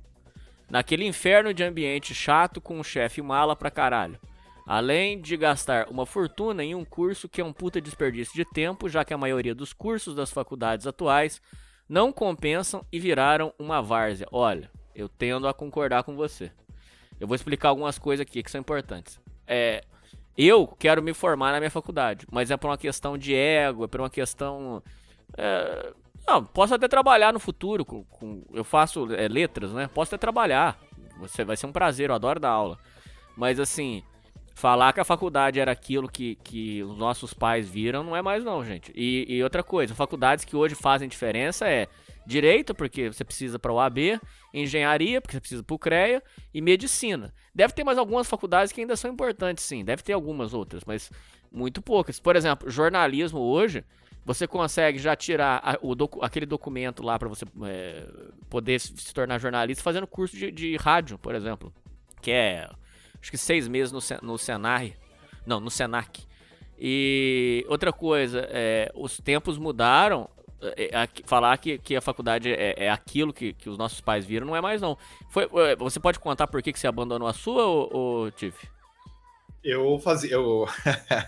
Naquele 0.68 1.06
inferno 1.06 1.54
de 1.54 1.62
ambiente 1.62 2.12
chato 2.12 2.60
com 2.60 2.76
um 2.76 2.82
chefe 2.82 3.22
mala 3.22 3.54
pra 3.54 3.70
caralho. 3.70 4.18
Além 4.66 5.20
de 5.20 5.36
gastar 5.36 5.88
uma 5.88 6.04
fortuna 6.04 6.64
em 6.64 6.74
um 6.74 6.84
curso 6.84 7.28
que 7.28 7.40
é 7.40 7.44
um 7.44 7.52
puta 7.52 7.80
desperdício 7.80 8.34
de 8.34 8.44
tempo, 8.44 8.88
já 8.88 9.04
que 9.04 9.14
a 9.14 9.16
maioria 9.16 9.54
dos 9.54 9.72
cursos 9.72 10.12
das 10.12 10.32
faculdades 10.32 10.88
atuais 10.88 11.40
não 11.88 12.12
compensam 12.12 12.84
e 12.90 12.98
viraram 12.98 13.54
uma 13.56 13.80
várzea. 13.80 14.26
Olha, 14.32 14.68
eu 14.96 15.08
tendo 15.08 15.46
a 15.46 15.54
concordar 15.54 16.02
com 16.02 16.16
você. 16.16 16.50
Eu 17.20 17.28
vou 17.28 17.36
explicar 17.36 17.68
algumas 17.68 17.96
coisas 17.96 18.26
aqui 18.26 18.42
que 18.42 18.50
são 18.50 18.60
importantes. 18.60 19.20
É, 19.46 19.84
eu 20.36 20.66
quero 20.66 21.00
me 21.00 21.14
formar 21.14 21.52
na 21.52 21.60
minha 21.60 21.70
faculdade, 21.70 22.26
mas 22.28 22.50
é 22.50 22.56
por 22.56 22.70
uma 22.70 22.78
questão 22.78 23.16
de 23.16 23.36
ego, 23.36 23.84
é 23.84 23.86
por 23.86 24.00
uma 24.00 24.10
questão. 24.10 24.82
É, 25.36 25.92
não, 26.26 26.44
posso 26.44 26.74
até 26.74 26.88
trabalhar 26.88 27.32
no 27.32 27.38
futuro. 27.38 27.84
Com, 27.84 28.04
com- 28.04 28.44
eu 28.52 28.64
faço 28.64 29.12
é, 29.12 29.28
letras, 29.28 29.72
né? 29.72 29.88
Posso 29.92 30.14
até 30.14 30.20
trabalhar. 30.20 30.78
Você 31.18 31.44
vai 31.44 31.56
ser 31.56 31.66
um 31.66 31.72
prazer, 31.72 32.10
eu 32.10 32.14
adoro 32.14 32.40
dar 32.40 32.50
aula. 32.50 32.78
Mas 33.36 33.58
assim, 33.58 34.02
Falar 34.54 34.92
que 34.92 35.00
a 35.00 35.04
faculdade 35.04 35.58
era 35.58 35.72
aquilo 35.72 36.08
que, 36.08 36.36
que 36.36 36.82
os 36.82 36.96
nossos 36.96 37.32
pais 37.32 37.68
viram 37.68 38.04
não 38.04 38.14
é 38.14 38.20
mais 38.20 38.44
não, 38.44 38.62
gente. 38.64 38.92
E, 38.94 39.24
e 39.28 39.42
outra 39.42 39.62
coisa, 39.62 39.94
faculdades 39.94 40.44
que 40.44 40.54
hoje 40.54 40.74
fazem 40.74 41.08
diferença 41.08 41.66
é 41.66 41.88
direito, 42.26 42.74
porque 42.74 43.10
você 43.10 43.24
precisa 43.24 43.58
para 43.58 43.72
o 43.72 43.80
AB, 43.80 44.20
engenharia, 44.52 45.20
porque 45.20 45.34
você 45.36 45.40
precisa 45.40 45.62
para 45.62 45.74
o 45.74 45.78
CREA, 45.78 46.22
e 46.52 46.60
medicina. 46.60 47.32
Deve 47.54 47.72
ter 47.72 47.82
mais 47.82 47.96
algumas 47.96 48.28
faculdades 48.28 48.72
que 48.72 48.82
ainda 48.82 48.94
são 48.94 49.10
importantes, 49.10 49.64
sim. 49.64 49.84
Deve 49.84 50.02
ter 50.02 50.12
algumas 50.12 50.52
outras, 50.52 50.84
mas 50.84 51.10
muito 51.50 51.80
poucas. 51.80 52.20
Por 52.20 52.36
exemplo, 52.36 52.70
jornalismo 52.70 53.40
hoje, 53.40 53.82
você 54.24 54.46
consegue 54.46 54.98
já 54.98 55.16
tirar 55.16 55.60
a- 55.64 55.78
o 55.82 55.94
docu- 55.94 56.22
aquele 56.24 56.46
documento 56.46 57.02
lá 57.02 57.18
para 57.18 57.28
você 57.28 57.44
é, 57.64 58.06
poder 58.48 58.80
se 58.80 59.12
tornar 59.12 59.38
jornalista 59.38 59.82
fazendo 59.82 60.06
curso 60.06 60.36
de, 60.36 60.50
de 60.50 60.76
rádio, 60.76 61.18
por 61.18 61.34
exemplo. 61.34 61.72
Que 62.20 62.30
é, 62.30 62.68
acho 63.20 63.30
que 63.30 63.38
seis 63.38 63.66
meses 63.66 63.90
no, 63.92 63.98
no. 64.22 64.36
Não, 65.44 65.58
no 65.60 65.70
Senac. 65.70 66.24
E 66.78 67.64
outra 67.68 67.92
coisa, 67.92 68.46
é, 68.50 68.90
os 68.94 69.18
tempos 69.18 69.58
mudaram. 69.58 70.28
é, 70.76 71.02
é, 71.02 71.08
falar 71.24 71.56
que, 71.58 71.78
que 71.78 71.96
a 71.96 72.00
faculdade 72.00 72.48
é, 72.52 72.74
é 72.84 72.90
aquilo 72.90 73.32
que, 73.32 73.52
que 73.52 73.68
os 73.68 73.76
nossos 73.76 74.00
pais 74.00 74.24
viram 74.24 74.46
não 74.46 74.54
é 74.56 74.60
mais 74.60 74.80
não. 74.80 74.96
Foi, 75.30 75.48
é, 75.68 75.74
você 75.76 75.98
pode 75.98 76.20
contar 76.20 76.46
por 76.46 76.62
que, 76.62 76.72
que 76.72 76.78
você 76.78 76.86
abandonou 76.86 77.26
a 77.26 77.32
sua, 77.32 77.66
ô 77.66 78.30
Tiff? 78.30 78.68
Eu 79.64 79.98
fazia, 79.98 80.32
eu, 80.32 80.66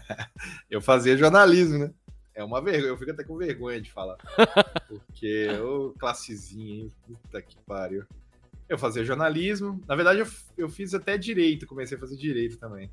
eu 0.71 0.81
fazia 0.81 1.17
jornalismo, 1.17 1.79
né? 1.79 1.91
É 2.35 2.43
uma 2.43 2.61
vergonha, 2.61 2.89
eu 2.89 2.97
fico 2.99 3.11
até 3.13 3.23
com 3.23 3.37
vergonha 3.37 3.81
de 3.81 3.91
falar. 3.93 4.17
Porque, 4.89 5.49
ô 5.63 5.93
classezinha, 5.99 6.85
hein? 6.85 6.93
Puta 7.07 7.41
que 7.41 7.57
pariu. 7.67 8.05
Eu 8.69 8.77
fazia 8.79 9.05
jornalismo. 9.05 9.81
Na 9.87 9.95
verdade, 9.95 10.21
eu, 10.21 10.27
eu 10.59 10.69
fiz 10.69 10.95
até 10.95 11.17
direito, 11.17 11.67
comecei 11.67 11.97
a 11.97 12.01
fazer 12.01 12.17
direito 12.17 12.57
também. 12.59 12.91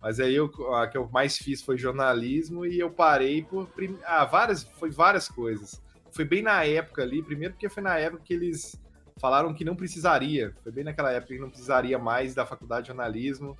Mas 0.00 0.20
aí 0.20 0.34
eu, 0.34 0.50
a 0.74 0.86
que 0.88 0.98
eu 0.98 1.08
mais 1.08 1.38
fiz 1.38 1.62
foi 1.62 1.78
jornalismo 1.78 2.66
e 2.66 2.78
eu 2.78 2.90
parei 2.90 3.42
por. 3.42 3.66
prim- 3.68 3.98
Ah, 4.04 4.24
várias, 4.24 4.64
foi 4.64 4.90
várias 4.90 5.28
coisas. 5.28 5.80
Foi 6.12 6.24
bem 6.24 6.42
na 6.42 6.62
época 6.64 7.02
ali, 7.02 7.22
primeiro 7.22 7.54
porque 7.54 7.68
foi 7.68 7.82
na 7.82 7.96
época 7.98 8.22
que 8.24 8.34
eles 8.34 8.78
falaram 9.18 9.54
que 9.54 9.64
não 9.64 9.74
precisaria. 9.74 10.54
Foi 10.62 10.70
bem 10.70 10.84
naquela 10.84 11.12
época 11.12 11.32
que 11.34 11.40
não 11.40 11.48
precisaria 11.48 11.98
mais 11.98 12.34
da 12.34 12.44
faculdade 12.44 12.82
de 12.82 12.88
jornalismo 12.88 13.56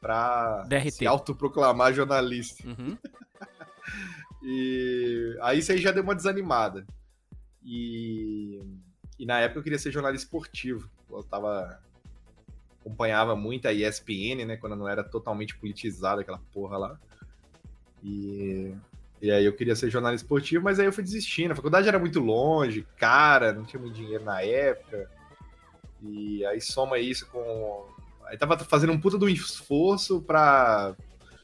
para 0.00 0.62
se 0.90 1.06
autoproclamar 1.06 1.92
jornalista. 1.92 2.66
Uhum. 2.68 2.96
E 4.48 5.36
aí 5.42 5.58
isso 5.58 5.72
aí 5.72 5.78
já 5.78 5.90
deu 5.90 6.04
uma 6.04 6.14
desanimada. 6.14 6.86
E, 7.64 8.62
e 9.18 9.26
na 9.26 9.40
época 9.40 9.58
eu 9.58 9.64
queria 9.64 9.78
ser 9.78 9.90
jornalista 9.90 10.24
esportivo. 10.24 10.88
Eu 11.10 11.24
tava 11.24 11.80
acompanhava 12.80 13.34
muito 13.34 13.66
a 13.66 13.72
ESPN, 13.72 14.44
né, 14.46 14.56
quando 14.56 14.76
não 14.76 14.88
era 14.88 15.02
totalmente 15.02 15.58
politizada 15.58 16.20
aquela 16.20 16.40
porra 16.52 16.78
lá. 16.78 17.00
E 18.04 18.72
e 19.20 19.30
aí 19.32 19.44
eu 19.44 19.52
queria 19.56 19.74
ser 19.74 19.90
jornalista 19.90 20.24
esportivo, 20.24 20.62
mas 20.62 20.78
aí 20.78 20.86
eu 20.86 20.92
fui 20.92 21.02
desistindo. 21.02 21.50
A 21.50 21.56
faculdade 21.56 21.88
era 21.88 21.98
muito 21.98 22.20
longe, 22.20 22.86
cara, 22.96 23.52
não 23.52 23.64
tinha 23.64 23.80
muito 23.80 23.96
dinheiro 23.96 24.22
na 24.24 24.42
época. 24.42 25.10
E 26.02 26.46
aí 26.46 26.60
soma 26.60 26.98
isso 26.98 27.26
com 27.26 27.88
aí 28.26 28.38
tava 28.38 28.56
fazendo 28.58 28.92
um 28.92 29.00
puta 29.00 29.18
do 29.18 29.28
esforço 29.28 30.20
pra 30.22 30.94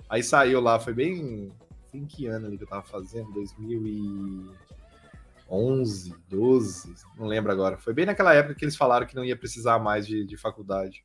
aí 0.08 0.22
saiu 0.22 0.60
lá, 0.60 0.78
foi 0.78 0.92
bem 0.92 1.50
em 1.94 2.06
que 2.06 2.26
ano 2.26 2.46
ali 2.46 2.56
que 2.56 2.64
eu 2.64 2.68
tava 2.68 2.82
fazendo? 2.82 3.32
2011, 3.32 6.14
12, 6.28 6.94
não 7.16 7.26
lembro 7.26 7.52
agora. 7.52 7.78
Foi 7.78 7.92
bem 7.92 8.06
naquela 8.06 8.34
época 8.34 8.54
que 8.54 8.64
eles 8.64 8.76
falaram 8.76 9.06
que 9.06 9.14
não 9.14 9.24
ia 9.24 9.36
precisar 9.36 9.78
mais 9.78 10.06
de, 10.06 10.24
de 10.24 10.36
faculdade. 10.36 11.04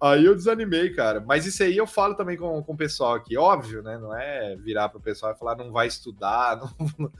Aí 0.00 0.24
eu 0.24 0.34
desanimei, 0.34 0.92
cara. 0.92 1.20
Mas 1.20 1.46
isso 1.46 1.62
aí 1.62 1.76
eu 1.76 1.86
falo 1.86 2.14
também 2.14 2.36
com, 2.36 2.62
com 2.62 2.72
o 2.72 2.76
pessoal 2.76 3.14
aqui. 3.14 3.36
Óbvio, 3.36 3.82
né? 3.82 3.98
Não 3.98 4.14
é 4.14 4.56
virar 4.56 4.88
pro 4.88 5.00
pessoal 5.00 5.32
e 5.32 5.38
falar 5.38 5.56
não 5.56 5.72
vai 5.72 5.86
estudar, 5.86 6.60
não 6.98 7.10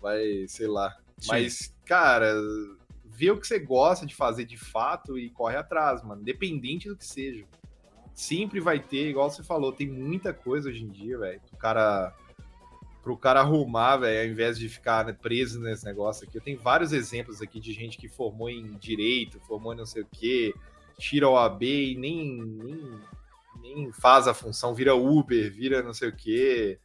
vai, 0.00 0.46
sei 0.48 0.66
lá. 0.66 0.96
Sim. 1.18 1.28
Mas, 1.28 1.74
cara, 1.84 2.34
vê 3.04 3.30
o 3.30 3.40
que 3.40 3.46
você 3.46 3.58
gosta 3.58 4.04
de 4.04 4.14
fazer 4.14 4.44
de 4.44 4.58
fato 4.58 5.18
e 5.18 5.30
corre 5.30 5.56
atrás, 5.56 6.02
mano. 6.02 6.20
Independente 6.20 6.88
do 6.88 6.96
que 6.96 7.06
seja 7.06 7.46
sempre 8.16 8.60
vai 8.60 8.80
ter, 8.80 9.10
igual 9.10 9.30
você 9.30 9.42
falou, 9.42 9.70
tem 9.70 9.86
muita 9.86 10.32
coisa 10.32 10.70
hoje 10.70 10.82
em 10.82 10.88
dia, 10.88 11.18
velho. 11.18 11.40
O 11.52 11.56
cara. 11.56 12.12
Pro 13.02 13.16
cara 13.16 13.38
arrumar, 13.38 13.98
velho, 13.98 14.26
ao 14.26 14.32
invés 14.32 14.58
de 14.58 14.68
ficar 14.68 15.04
né, 15.04 15.12
preso 15.12 15.60
nesse 15.60 15.84
negócio 15.84 16.26
aqui. 16.26 16.38
Eu 16.38 16.42
tenho 16.42 16.58
vários 16.58 16.92
exemplos 16.92 17.40
aqui 17.40 17.60
de 17.60 17.72
gente 17.72 17.96
que 17.96 18.08
formou 18.08 18.50
em 18.50 18.72
direito, 18.78 19.38
formou 19.46 19.72
em 19.72 19.76
não 19.76 19.86
sei 19.86 20.02
o 20.02 20.08
quê, 20.10 20.52
tira 20.98 21.28
o 21.28 21.36
AB 21.36 21.92
e 21.92 21.94
nem, 21.94 22.42
nem, 22.42 22.90
nem 23.62 23.92
faz 23.92 24.26
a 24.26 24.34
função, 24.34 24.74
vira 24.74 24.96
Uber, 24.96 25.52
vira 25.52 25.84
não 25.84 25.94
sei 25.94 26.08
o 26.08 26.16
quê. 26.16 26.80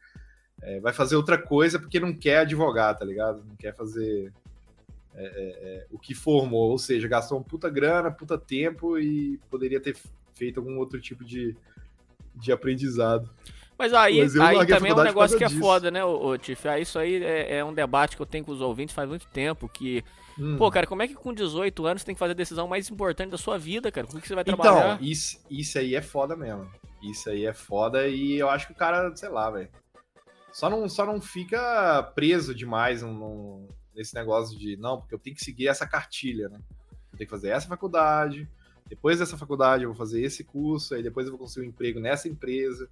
É, 0.60 0.78
vai 0.78 0.92
fazer 0.92 1.16
outra 1.16 1.36
coisa 1.36 1.80
porque 1.80 1.98
não 1.98 2.14
quer 2.14 2.38
advogar, 2.38 2.96
tá 2.96 3.04
ligado? 3.04 3.42
Não 3.44 3.56
quer 3.56 3.74
fazer 3.74 4.32
é, 5.16 5.24
é, 5.24 5.26
é, 5.26 5.86
o 5.90 5.98
que 5.98 6.14
formou, 6.14 6.70
ou 6.70 6.78
seja, 6.78 7.08
gastou 7.08 7.36
um 7.36 7.42
puta 7.42 7.68
grana, 7.68 8.12
puta 8.12 8.38
tempo 8.38 8.96
e 8.96 9.40
poderia 9.50 9.80
ter 9.80 9.96
feito 10.34 10.60
algum 10.60 10.78
outro 10.78 11.00
tipo 11.00 11.24
de, 11.24 11.56
de 12.34 12.52
aprendizado. 12.52 13.28
Mas 13.78 13.92
aí, 13.94 14.20
Mas 14.20 14.36
aí 14.36 14.66
também 14.66 14.92
é 14.92 14.94
um 14.94 15.02
negócio 15.02 15.36
que 15.36 15.44
é 15.44 15.48
disso. 15.48 15.60
foda, 15.60 15.90
né, 15.90 16.04
ô, 16.04 16.36
Tiff? 16.38 16.68
Ah, 16.68 16.78
isso 16.78 16.98
aí 16.98 17.22
é, 17.22 17.56
é 17.58 17.64
um 17.64 17.74
debate 17.74 18.16
que 18.16 18.22
eu 18.22 18.26
tenho 18.26 18.44
com 18.44 18.52
os 18.52 18.60
ouvintes 18.60 18.94
faz 18.94 19.08
muito 19.08 19.26
tempo, 19.28 19.68
que... 19.68 20.04
Hum. 20.38 20.56
Pô, 20.56 20.70
cara, 20.70 20.86
como 20.86 21.02
é 21.02 21.08
que 21.08 21.14
com 21.14 21.32
18 21.34 21.84
anos 21.86 22.02
você 22.02 22.06
tem 22.06 22.14
que 22.14 22.18
fazer 22.18 22.32
a 22.32 22.36
decisão 22.36 22.66
mais 22.66 22.88
importante 22.88 23.30
da 23.30 23.38
sua 23.38 23.58
vida, 23.58 23.90
cara? 23.92 24.06
Com 24.06 24.16
o 24.16 24.20
que 24.20 24.26
você 24.28 24.34
vai 24.34 24.44
trabalhar? 24.44 24.94
Então, 24.94 25.06
isso, 25.06 25.38
isso 25.50 25.78
aí 25.78 25.94
é 25.94 26.00
foda 26.00 26.34
mesmo. 26.36 26.70
Isso 27.02 27.28
aí 27.28 27.44
é 27.44 27.52
foda 27.52 28.06
e 28.08 28.34
eu 28.38 28.48
acho 28.48 28.66
que 28.66 28.72
o 28.72 28.76
cara, 28.76 29.14
sei 29.16 29.28
lá, 29.28 29.50
velho. 29.50 29.68
Só 30.52 30.70
não, 30.70 30.88
só 30.88 31.04
não 31.04 31.20
fica 31.20 32.02
preso 32.14 32.54
demais 32.54 33.02
num- 33.02 33.66
nesse 33.94 34.14
negócio 34.14 34.58
de, 34.58 34.76
não, 34.76 34.98
porque 35.00 35.14
eu 35.14 35.18
tenho 35.18 35.34
que 35.36 35.44
seguir 35.44 35.68
essa 35.68 35.86
cartilha, 35.86 36.48
né? 36.48 36.58
Eu 37.12 37.18
tenho 37.18 37.26
que 37.28 37.34
fazer 37.34 37.48
essa 37.48 37.66
faculdade, 37.68 38.48
depois 38.86 39.18
dessa 39.18 39.36
faculdade 39.36 39.84
eu 39.84 39.90
vou 39.90 39.96
fazer 39.96 40.22
esse 40.22 40.44
curso, 40.44 40.94
aí 40.94 41.02
depois 41.02 41.26
eu 41.26 41.32
vou 41.32 41.38
conseguir 41.38 41.66
um 41.66 41.68
emprego 41.68 42.00
nessa 42.00 42.28
empresa. 42.28 42.88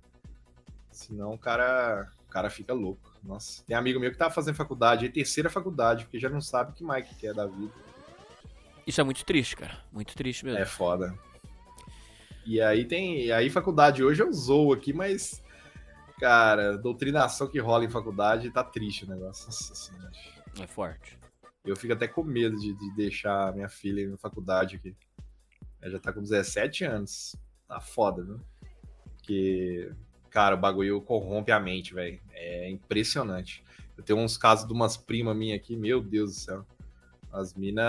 Senão 0.91 1.35
o 1.35 1.39
cara, 1.39 2.11
o 2.27 2.31
cara 2.31 2.51
fica 2.51 2.73
louco. 2.73 3.13
Nossa, 3.23 3.63
tem 3.65 3.77
amigo 3.77 4.01
meu 4.01 4.11
que 4.11 4.19
tá 4.19 4.31
fazendo 4.31 4.55
faculdade, 4.55 5.05
aí 5.05 5.13
terceira 5.13 5.51
faculdade, 5.51 6.05
porque 6.05 6.19
já 6.19 6.29
não 6.29 6.41
sabe 6.41 6.73
o 6.73 6.75
que 6.75 6.83
mais 6.83 7.07
que 7.07 7.15
quer 7.15 7.35
da 7.35 7.47
vida. 7.47 7.73
Isso 8.87 9.01
é 9.01 9.05
muito 9.05 9.25
triste, 9.25 9.57
cara. 9.57 9.79
Muito 9.93 10.15
triste 10.17 10.45
mesmo. 10.45 10.59
É 10.59 10.67
foda. 10.67 11.17
E 12.45 12.61
aí 12.61 12.85
tem. 12.85 13.25
E 13.27 13.33
aí, 13.33 13.51
faculdade 13.51 14.03
hoje 14.03 14.23
eu 14.23 14.33
zoo 14.33 14.73
aqui, 14.73 14.93
mas. 14.93 15.43
Cara, 16.19 16.77
doutrinação 16.77 17.47
que 17.47 17.59
rola 17.59 17.85
em 17.85 17.91
faculdade 17.91 18.51
tá 18.51 18.63
triste 18.63 19.05
o 19.05 19.09
negócio. 19.09 19.47
Nossa 19.47 19.75
senhora. 19.75 20.11
É 20.59 20.67
forte. 20.67 21.19
Eu 21.65 21.77
fico 21.77 21.93
até 21.93 22.09
com 22.09 22.23
medo 22.23 22.59
de, 22.59 22.75
de 22.75 22.97
deixar 22.97 23.55
minha 23.55 23.69
filha 23.69 24.09
na 24.09 24.19
faculdade 24.19 24.77
aqui. 24.77 24.95
Já 25.83 25.99
tá 25.99 26.13
com 26.13 26.21
17 26.21 26.85
anos. 26.85 27.37
Tá 27.67 27.81
foda, 27.81 28.23
viu? 28.23 28.41
Porque, 29.17 29.93
cara, 30.31 30.57
o 30.57 30.59
bagulho 30.59 31.01
corrompe 31.01 31.53
a 31.53 31.61
mente, 31.61 31.95
velho. 31.95 32.21
É 32.33 32.69
impressionante. 32.69 33.65
Eu 33.97 34.05
tenho 34.05 34.19
uns 34.19 34.37
casos 34.37 34.67
de 34.67 34.73
umas 34.73 34.97
primas 34.97 35.37
minhas 35.37 35.59
aqui, 35.59 35.77
meu 35.77 36.03
Deus 36.03 36.31
do 36.31 36.37
céu. 36.37 36.67
As 37.33 37.55
minas. 37.55 37.87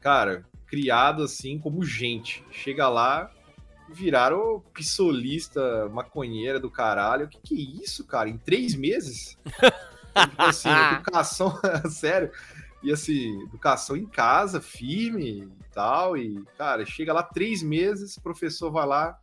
Cara, 0.00 0.46
criado 0.66 1.22
assim 1.22 1.58
como 1.58 1.84
gente. 1.84 2.44
Chega 2.50 2.88
lá, 2.88 3.30
viraram 3.88 4.62
pissolista, 4.72 5.88
maconheira 5.90 6.58
do 6.58 6.70
caralho. 6.70 7.26
O 7.26 7.28
que, 7.28 7.38
que 7.40 7.54
é 7.54 7.82
isso, 7.82 8.04
cara? 8.04 8.28
Em 8.28 8.38
três 8.38 8.74
meses? 8.74 9.38
assim, 10.38 10.68
educação, 10.94 11.58
sério. 11.90 12.32
E 12.82 12.90
assim, 12.90 13.42
educação 13.42 13.96
em 13.96 14.06
casa, 14.06 14.60
firme 14.60 15.48
tal. 15.72 16.16
E, 16.16 16.42
cara, 16.56 16.84
chega 16.84 17.12
lá 17.12 17.22
três 17.22 17.62
meses, 17.62 18.16
o 18.16 18.22
professor 18.22 18.70
vai 18.70 18.86
lá, 18.86 19.18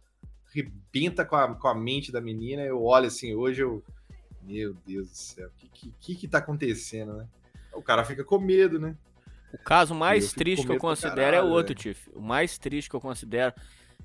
rebenta 0.53 1.25
com 1.25 1.35
a, 1.35 1.53
com 1.55 1.67
a 1.67 1.75
mente 1.75 2.11
da 2.11 2.21
menina. 2.21 2.61
Eu 2.61 2.83
olho 2.83 3.07
assim, 3.07 3.33
hoje 3.33 3.61
eu. 3.61 3.83
Meu 4.43 4.73
Deus 4.85 5.09
do 5.09 5.17
céu, 5.17 5.49
o 5.49 5.51
que, 5.73 5.93
que, 5.99 6.15
que 6.15 6.25
tá 6.25 6.37
acontecendo, 6.37 7.15
né? 7.15 7.27
O 7.73 7.81
cara 7.81 8.05
fica 8.05 8.23
com 8.23 8.39
medo, 8.39 8.79
né? 8.79 8.95
O 9.53 9.57
caso 9.57 9.93
mais 9.93 10.31
triste 10.31 10.65
que 10.65 10.71
eu 10.71 10.77
considero 10.77 11.19
é 11.19 11.31
caralho, 11.31 11.47
o 11.47 11.51
outro, 11.51 11.75
velho. 11.75 11.93
Tiff. 11.93 12.09
O 12.13 12.21
mais 12.21 12.57
triste 12.57 12.89
que 12.89 12.95
eu 12.95 13.01
considero. 13.01 13.53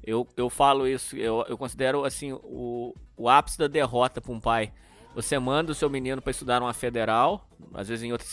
Eu, 0.03 0.27
eu 0.37 0.51
falo 0.51 0.89
isso, 0.89 1.17
eu, 1.17 1.45
eu 1.49 1.57
considero 1.57 2.05
assim 2.05 2.33
o, 2.33 2.93
o 3.17 3.29
ápice 3.29 3.57
da 3.57 3.69
derrota 3.69 4.21
para 4.21 4.33
um 4.33 4.41
pai. 4.41 4.73
Você 5.15 5.39
manda 5.39 5.71
o 5.71 5.75
seu 5.75 5.89
menino 5.89 6.21
para 6.21 6.31
estudar 6.31 6.59
numa 6.59 6.73
federal, 6.73 7.49
às 7.75 7.89
vezes 7.89 8.03
em 8.03 8.11
outra 8.11 8.27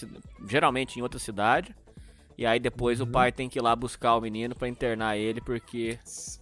geralmente 0.48 0.98
em 0.98 1.04
outra 1.04 1.20
cidade, 1.20 1.76
e 2.40 2.46
aí 2.46 2.60
depois 2.60 3.02
Uhum. 3.02 3.08
o 3.08 3.12
pai 3.12 3.32
tem 3.32 3.50
que 3.50 3.60
ir 3.60 3.62
lá 3.62 3.76
buscar 3.76 4.16
o 4.16 4.22
menino 4.22 4.56
para 4.56 4.68
internar 4.70 5.18
ele 5.18 5.42
porque 5.42 6.00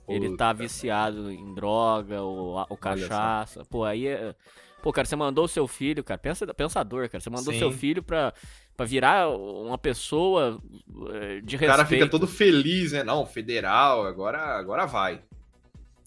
ele 0.08 0.30
tá 0.38 0.54
Puta, 0.54 0.54
viciado 0.54 1.32
em 1.32 1.54
droga 1.56 2.22
ou, 2.22 2.66
ou 2.70 2.78
cachaça. 2.78 3.66
Pô, 3.66 3.84
aí 3.84 4.08
é. 4.08 4.36
Pô, 4.82 4.94
cara, 4.94 5.06
você 5.08 5.16
mandou 5.16 5.46
o 5.46 5.48
seu 5.48 5.68
filho, 5.68 6.04
cara, 6.04 6.20
pensa, 6.20 6.54
pensador, 6.54 7.10
cara. 7.10 7.20
Você 7.22 7.30
mandou 7.32 7.54
seu 7.54 7.72
filho 7.72 8.04
pra, 8.04 8.34
pra 8.78 8.86
virar 8.86 9.28
uma 9.30 9.78
pessoa 9.78 10.62
eh, 11.14 11.42
de 11.42 11.56
O 11.56 11.60
cara 11.60 11.84
respeito. 11.84 12.04
fica 12.04 12.12
todo 12.12 12.28
feliz, 12.28 12.92
né? 12.92 13.04
Não, 13.04 13.26
federal, 13.26 14.06
agora, 14.06 14.40
agora 14.58 14.86
vai. 14.86 15.22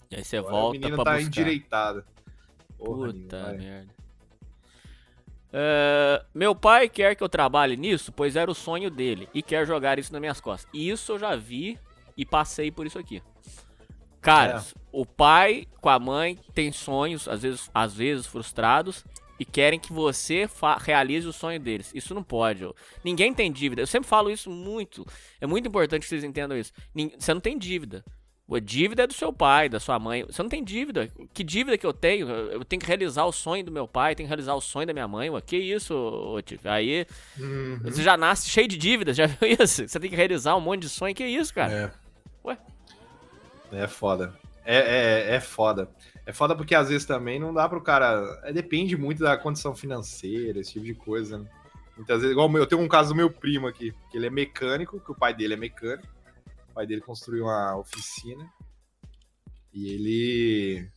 E 0.09 0.15
aí 0.15 0.23
você 0.23 0.37
Agora 0.37 0.53
volta 0.53 0.87
a 0.87 0.89
menina 0.89 0.95
pra 0.95 1.03
tá 1.03 1.19
buscar. 1.19 1.27
endireitada. 1.27 2.05
Porra, 2.77 3.13
Puta 3.13 3.53
nenhuma, 3.53 3.53
merda. 3.53 3.93
É, 5.53 6.23
meu 6.33 6.55
pai 6.55 6.87
quer 6.87 7.15
que 7.15 7.23
eu 7.23 7.29
trabalhe 7.29 7.75
nisso, 7.75 8.11
pois 8.11 8.35
era 8.35 8.49
o 8.49 8.55
sonho 8.55 8.89
dele, 8.89 9.27
e 9.33 9.41
quer 9.41 9.65
jogar 9.67 9.99
isso 9.99 10.11
nas 10.13 10.21
minhas 10.21 10.39
costas. 10.41 10.69
E 10.73 10.89
isso 10.89 11.11
eu 11.13 11.19
já 11.19 11.35
vi 11.35 11.77
e 12.15 12.25
passei 12.25 12.71
por 12.71 12.85
isso 12.85 12.97
aqui. 12.99 13.21
Cara, 14.21 14.59
É. 14.59 14.63
o 14.91 15.05
pai 15.05 15.67
com 15.81 15.89
a 15.89 15.97
mãe 15.99 16.37
tem 16.53 16.71
sonhos, 16.71 17.27
às 17.27 17.41
vezes, 17.41 17.69
às 17.73 17.93
vezes 17.93 18.25
frustrados, 18.27 19.03
e 19.39 19.43
querem 19.45 19.79
que 19.79 19.91
você 19.91 20.47
realize 20.79 21.27
o 21.27 21.33
sonho 21.33 21.59
deles. 21.59 21.91
Isso 21.95 22.13
não 22.13 22.21
pode. 22.21 22.63
ó. 22.63 22.73
Ninguém 23.03 23.33
tem 23.33 23.51
dívida. 23.51 23.81
Eu 23.81 23.87
sempre 23.87 24.07
falo 24.07 24.29
isso 24.29 24.51
muito. 24.51 25.03
É 25.41 25.47
muito 25.47 25.67
importante 25.67 26.03
que 26.03 26.07
vocês 26.09 26.23
entendam 26.23 26.55
isso. 26.55 26.71
Nin- 26.93 27.11
Você 27.17 27.33
não 27.33 27.41
tem 27.41 27.57
dívida. 27.57 28.05
A 28.53 28.59
dívida 28.59 29.03
é 29.03 29.07
do 29.07 29.13
seu 29.13 29.31
pai, 29.31 29.69
da 29.69 29.79
sua 29.79 29.97
mãe. 29.99 30.23
Você 30.25 30.41
não 30.43 30.49
tem 30.49 30.63
dívida. 30.63 31.09
Que 31.33 31.43
dívida 31.43 31.77
que 31.77 31.85
eu 31.85 31.93
tenho? 31.93 32.29
Eu 32.29 32.65
tenho 32.65 32.79
que 32.81 32.85
realizar 32.87 33.25
o 33.25 33.31
sonho 33.31 33.63
do 33.63 33.71
meu 33.71 33.87
pai, 33.87 34.15
tenho 34.15 34.27
que 34.27 34.29
realizar 34.29 34.53
o 34.55 34.61
sonho 34.61 34.85
da 34.87 34.93
minha 34.93 35.07
mãe. 35.07 35.29
Ué, 35.29 35.39
que 35.41 35.57
isso, 35.57 35.93
ô, 35.95 36.41
Tiff? 36.41 36.67
Aí 36.67 37.05
Uhum. 37.39 37.79
você 37.83 38.03
já 38.03 38.17
nasce 38.17 38.49
cheio 38.49 38.67
de 38.67 38.77
dívidas, 38.77 39.15
já 39.17 39.25
viu 39.25 39.37
isso? 39.59 39.87
Você 39.87 39.99
tem 39.99 40.09
que 40.09 40.15
realizar 40.15 40.55
um 40.55 40.61
monte 40.61 40.81
de 40.81 40.89
sonho. 40.89 41.15
Que 41.15 41.25
isso, 41.25 41.53
cara? 41.53 41.71
É. 41.73 41.91
Ué? 42.47 42.57
É 43.71 43.87
foda. 43.87 44.33
É, 44.65 44.77
é, 45.31 45.35
é 45.35 45.39
foda. 45.39 45.89
É 46.25 46.33
foda 46.33 46.55
porque 46.55 46.75
às 46.75 46.89
vezes 46.89 47.05
também 47.05 47.39
não 47.39 47.53
dá 47.53 47.67
pro 47.69 47.81
cara. 47.81 48.41
é, 48.43 48.51
depende 48.53 48.95
muito 48.97 49.23
da 49.23 49.35
condição 49.37 49.73
financeira, 49.75 50.59
esse 50.59 50.73
tipo 50.73 50.85
de 50.85 50.93
coisa. 50.93 51.37
Né? 51.39 51.45
Muitas 51.97 52.17
vezes, 52.21 52.31
igual 52.31 52.51
eu 52.57 52.67
tenho 52.67 52.81
um 52.81 52.87
caso 52.87 53.09
do 53.09 53.15
meu 53.15 53.29
primo 53.29 53.67
aqui, 53.67 53.93
que 54.11 54.17
ele 54.17 54.27
é 54.27 54.29
mecânico, 54.29 54.99
que 54.99 55.11
o 55.11 55.15
pai 55.15 55.33
dele 55.33 55.53
é 55.53 55.57
mecânico. 55.57 56.07
O 56.71 56.73
pai 56.73 56.87
dele 56.87 57.01
construiu 57.01 57.43
uma 57.45 57.75
oficina. 57.77 58.49
E 59.73 59.89
ele. 59.93 60.89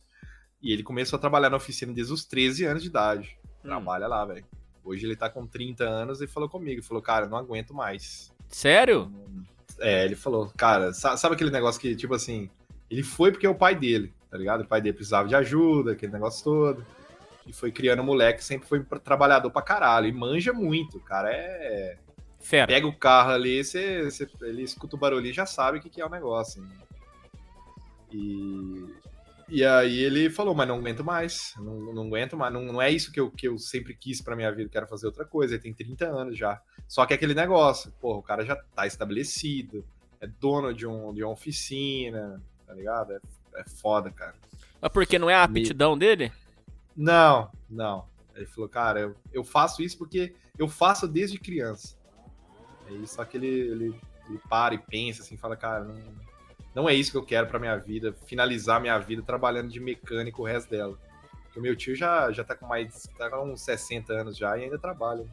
E 0.61 0.71
ele 0.71 0.83
começou 0.83 1.17
a 1.17 1.19
trabalhar 1.19 1.49
na 1.49 1.57
oficina 1.57 1.93
desde 1.93 2.13
os 2.13 2.25
13 2.25 2.65
anos 2.65 2.81
de 2.81 2.89
idade. 2.89 3.37
Hum. 3.43 3.67
Trabalha 3.67 4.07
lá, 4.07 4.25
velho. 4.25 4.45
Hoje 4.83 5.05
ele 5.05 5.15
tá 5.15 5.29
com 5.29 5.45
30 5.45 5.83
anos 5.83 6.21
e 6.21 6.27
falou 6.27 6.47
comigo, 6.47 6.81
falou, 6.83 7.01
cara, 7.01 7.27
não 7.27 7.37
aguento 7.37 7.73
mais. 7.73 8.31
Sério? 8.49 9.11
É, 9.79 10.05
ele 10.05 10.15
falou, 10.15 10.51
cara, 10.55 10.93
sa- 10.93 11.17
sabe 11.17 11.35
aquele 11.35 11.49
negócio 11.51 11.81
que, 11.81 11.95
tipo 11.95 12.13
assim, 12.13 12.49
ele 12.89 13.03
foi 13.03 13.31
porque 13.31 13.45
é 13.47 13.49
o 13.49 13.55
pai 13.55 13.75
dele, 13.75 14.13
tá 14.29 14.37
ligado? 14.37 14.61
O 14.61 14.67
pai 14.67 14.79
dele 14.81 14.93
precisava 14.95 15.27
de 15.27 15.35
ajuda, 15.35 15.91
aquele 15.93 16.11
negócio 16.13 16.43
todo. 16.43 16.85
E 17.47 17.51
foi 17.53 17.71
criando 17.71 18.01
um 18.01 18.05
moleque, 18.05 18.43
sempre 18.43 18.67
foi 18.67 18.83
trabalhador 19.03 19.49
pra 19.51 19.61
caralho. 19.61 20.07
E 20.07 20.11
manja 20.13 20.53
muito, 20.53 20.97
o 20.97 21.01
cara 21.01 21.29
é. 21.31 21.97
Fera. 22.45 22.67
Pega 22.67 22.85
o 22.85 22.95
carro 22.95 23.31
ali, 23.31 23.63
você, 23.63 24.03
você- 24.03 24.29
ele 24.43 24.61
escuta 24.61 24.95
o 24.95 24.99
barulho 24.99 25.25
e 25.25 25.33
já 25.33 25.47
sabe 25.47 25.79
o 25.79 25.81
que, 25.81 25.89
que 25.89 25.99
é 25.99 26.05
o 26.05 26.09
negócio. 26.09 26.63
E. 28.11 28.85
E 29.47 29.63
aí 29.63 29.99
ele 29.99 30.29
falou, 30.31 30.55
mas 30.55 30.67
não 30.67 30.77
aguento 30.79 31.03
mais, 31.03 31.53
não, 31.57 31.93
não 31.93 32.07
aguento 32.07 32.35
mais, 32.35 32.51
não, 32.51 32.63
não 32.63 32.81
é 32.81 32.89
isso 32.89 33.11
que 33.11 33.19
eu, 33.19 33.29
que 33.29 33.47
eu 33.47 33.59
sempre 33.59 33.95
quis 33.95 34.19
pra 34.19 34.35
minha 34.35 34.51
vida, 34.51 34.71
quero 34.71 34.87
fazer 34.87 35.05
outra 35.05 35.23
coisa, 35.23 35.53
ele 35.53 35.61
tem 35.61 35.71
30 35.71 36.07
anos 36.07 36.35
já. 36.35 36.59
Só 36.87 37.05
que 37.05 37.13
é 37.13 37.15
aquele 37.15 37.35
negócio, 37.35 37.91
porra, 38.01 38.17
o 38.17 38.23
cara 38.23 38.43
já 38.43 38.55
tá 38.55 38.87
estabelecido, 38.87 39.85
é 40.19 40.25
dono 40.25 40.73
de, 40.73 40.87
um, 40.87 41.13
de 41.13 41.23
uma 41.23 41.31
oficina, 41.31 42.41
tá 42.65 42.73
ligado? 42.73 43.13
É, 43.13 43.19
é 43.57 43.63
foda, 43.69 44.09
cara. 44.09 44.33
Mas 44.81 44.91
porque 44.91 45.19
não 45.19 45.29
é 45.29 45.35
a 45.35 45.43
aptidão 45.43 45.95
dele? 45.95 46.31
Não, 46.97 47.51
não. 47.69 48.07
Ele 48.35 48.47
falou, 48.47 48.67
cara, 48.67 48.99
eu, 48.99 49.15
eu 49.31 49.43
faço 49.43 49.83
isso 49.83 49.95
porque 49.95 50.33
eu 50.57 50.67
faço 50.67 51.07
desde 51.07 51.37
criança. 51.37 51.94
Aí 52.87 53.07
só 53.07 53.23
que 53.25 53.37
ele, 53.37 53.47
ele, 53.47 54.01
ele 54.29 54.39
para 54.49 54.75
e 54.75 54.77
pensa 54.77 55.21
assim, 55.21 55.37
fala, 55.37 55.55
cara, 55.55 55.83
não, 55.83 55.95
não 56.73 56.89
é 56.89 56.93
isso 56.93 57.11
que 57.11 57.17
eu 57.17 57.25
quero 57.25 57.47
pra 57.47 57.59
minha 57.59 57.77
vida, 57.77 58.13
finalizar 58.25 58.81
minha 58.81 58.97
vida 58.97 59.21
trabalhando 59.21 59.69
de 59.69 59.79
mecânico 59.79 60.41
o 60.41 60.45
resto 60.45 60.69
dela. 60.69 60.97
Porque 61.43 61.59
o 61.59 61.61
meu 61.61 61.75
tio 61.75 61.95
já, 61.95 62.31
já 62.31 62.43
tá 62.43 62.55
com 62.55 62.67
mais, 62.67 63.09
tá 63.17 63.29
com 63.29 63.51
uns 63.51 63.61
60 63.61 64.13
anos 64.13 64.37
já 64.37 64.57
e 64.57 64.65
ainda 64.65 64.77
trabalha. 64.77 65.25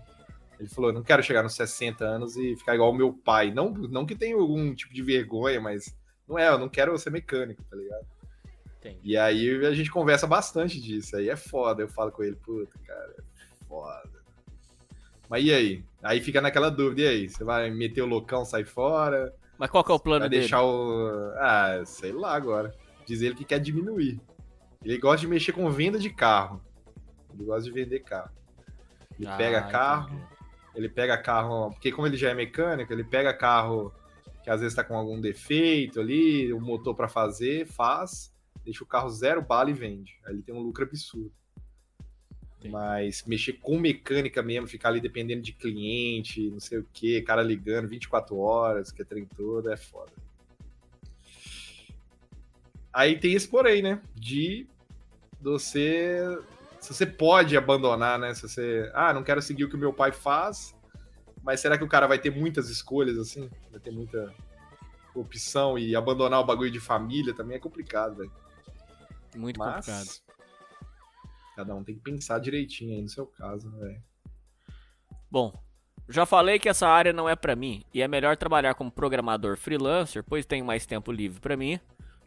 Ele 0.59 0.69
falou, 0.69 0.93
não 0.93 1.03
quero 1.03 1.23
chegar 1.23 1.43
nos 1.43 1.55
60 1.55 2.05
anos 2.05 2.37
e 2.37 2.57
ficar 2.57 2.75
igual 2.75 2.91
o 2.91 2.95
meu 2.95 3.13
pai. 3.13 3.51
Não, 3.51 3.71
não 3.71 4.07
que 4.07 4.15
tenha 4.15 4.37
algum 4.37 4.73
tipo 4.75 4.95
de 4.95 5.03
vergonha, 5.03 5.61
mas 5.61 5.93
não 6.29 6.39
é, 6.39 6.49
eu 6.49 6.59
não 6.59 6.69
quero 6.69 6.97
ser 6.97 7.11
mecânico, 7.11 7.63
tá 7.65 7.77
ligado? 7.77 8.07
Entendi. 8.79 9.01
E 9.03 9.17
aí 9.17 9.67
a 9.67 9.75
gente 9.75 9.91
conversa 9.91 10.27
bastante 10.27 10.81
disso. 10.81 11.17
Aí 11.17 11.29
é 11.29 11.37
foda. 11.37 11.83
Eu 11.83 11.89
falo 11.89 12.13
com 12.13 12.23
ele, 12.23 12.37
puta, 12.37 12.79
cara, 12.87 13.15
é 13.19 13.65
foda. 13.67 14.23
Mas 15.29 15.45
e 15.45 15.53
aí? 15.53 15.85
Aí 16.03 16.21
fica 16.21 16.41
naquela 16.41 16.69
dúvida, 16.71 17.03
e 17.03 17.07
aí? 17.09 17.29
Você 17.29 17.45
vai 17.45 17.71
meter 17.71 18.03
o 18.03 18.07
loucão, 18.07 18.45
sai 18.45 18.65
fora? 18.65 19.33
Mas 19.59 19.71
qual 19.71 19.85
que 19.85 19.93
é 19.93 19.95
o 19.95 20.01
plano 20.01 20.21
Vai 20.21 20.29
dele? 20.29 20.41
deixar 20.43 20.63
o. 20.63 21.31
Ah, 21.37 21.83
sei 21.85 22.13
lá 22.13 22.35
agora. 22.35 22.75
Diz 23.07 23.21
ele 23.23 23.35
que 23.35 23.45
quer 23.45 23.61
diminuir. 23.61 24.21
Ele 24.85 24.99
gosta 24.99 25.19
de 25.21 25.29
mexer 25.29 25.53
com 25.53 25.71
venda 25.71 25.99
de 25.99 26.11
carro. 26.11 26.61
Ele 27.33 27.45
gosta 27.45 27.63
de 27.63 27.71
vender 27.71 28.01
carro. 28.01 28.31
Ele 29.19 29.29
Ah, 29.29 29.37
pega 29.37 29.63
carro, 29.63 30.09
entendi. 30.09 30.27
ele 30.75 30.89
pega 30.89 31.17
carro, 31.19 31.71
porque 31.71 31.93
como 31.93 32.07
ele 32.09 32.17
já 32.17 32.31
é 32.31 32.35
mecânico, 32.35 32.93
ele 32.93 33.05
pega 33.05 33.33
carro 33.33 33.93
que 34.43 34.51
às 34.51 34.61
vezes 34.61 34.75
tá 34.75 34.83
com 34.83 34.97
algum 34.97 35.21
defeito 35.21 36.01
ali, 36.01 36.53
o 36.53 36.61
motor 36.61 36.97
para 36.97 37.07
fazer, 37.09 37.65
faz, 37.67 38.35
deixa 38.65 38.83
o 38.83 38.87
carro 38.87 39.09
zero 39.09 39.41
bala 39.41 39.71
e 39.71 39.73
vende. 39.73 40.19
Aí 40.27 40.35
ele 40.35 40.43
tem 40.43 40.53
um 40.53 40.59
lucro 40.61 40.83
absurdo. 40.85 41.31
Entendi. 42.63 42.73
Mas 42.73 43.25
mexer 43.27 43.55
com 43.55 43.79
mecânica 43.79 44.43
mesmo, 44.43 44.69
ficar 44.69 44.91
ali 44.91 45.01
dependendo 45.01 45.43
de 45.43 45.53
cliente, 45.53 46.51
não 46.51 46.61
sei 46.61 46.79
o 46.79 46.87
que, 46.93 47.21
cara 47.23 47.43
ligando 47.43 47.89
24 47.89 48.37
horas, 48.39 48.93
que 48.93 49.03
é 49.03 49.05
trem 49.05 49.25
todo, 49.25 49.71
é 49.71 49.77
foda. 49.77 50.13
Aí 52.93 53.19
tem 53.19 53.33
esse 53.33 53.49
porém, 53.49 53.83
né? 53.83 54.01
De 54.15 54.67
você. 55.41 56.21
Se 56.79 56.93
você 56.93 57.07
pode 57.07 57.57
abandonar, 57.57 58.19
né? 58.19 58.35
Se 58.35 58.43
você. 58.43 58.91
Ah, 58.95 59.13
não 59.13 59.23
quero 59.23 59.41
seguir 59.41 59.65
o 59.65 59.69
que 59.69 59.77
o 59.77 59.79
meu 59.79 59.93
pai 59.93 60.13
faz. 60.13 60.75
Mas 61.43 61.61
será 61.61 61.77
que 61.77 61.85
o 61.85 61.89
cara 61.89 62.07
vai 62.07 62.19
ter 62.19 62.31
muitas 62.31 62.69
escolhas 62.69 63.19
assim? 63.19 63.51
Vai 63.71 63.81
ter 63.81 63.91
muita 63.91 64.33
opção 65.15 65.79
e 65.79 65.97
abandonar 65.97 66.41
o 66.41 66.45
bagulho 66.45 66.71
de 66.71 66.81
família 66.81 67.35
também 67.35 67.57
é 67.57 67.61
complicado, 67.61 68.17
velho. 68.17 68.33
Muito 69.35 69.59
Mas. 69.59 69.87
complicado. 69.87 70.32
Cada 71.55 71.75
um 71.75 71.85
tem 71.85 71.95
que 71.95 72.01
pensar 72.01 72.39
direitinho 72.39 72.95
aí 72.95 73.03
no 73.03 73.09
seu 73.09 73.27
caso, 73.27 73.71
né, 73.71 73.79
velho? 73.79 74.03
Bom, 75.31 75.53
já 76.09 76.27
falei 76.27 76.59
que 76.59 76.69
essa 76.69 76.87
área 76.87 77.13
não 77.13 77.29
é 77.29 77.37
pra 77.37 77.57
mim 77.57 77.85
e 77.93 78.03
é 78.03 78.09
melhor 78.09 78.37
trabalhar 78.37 78.75
como 78.75 78.91
programador 78.91 79.57
freelancer, 79.57 80.25
pois 80.25 80.47
tenho 80.47 80.65
mais 80.65 80.85
tempo 80.85 81.13
livre 81.13 81.41
pra 81.41 81.57
mim. 81.57 81.79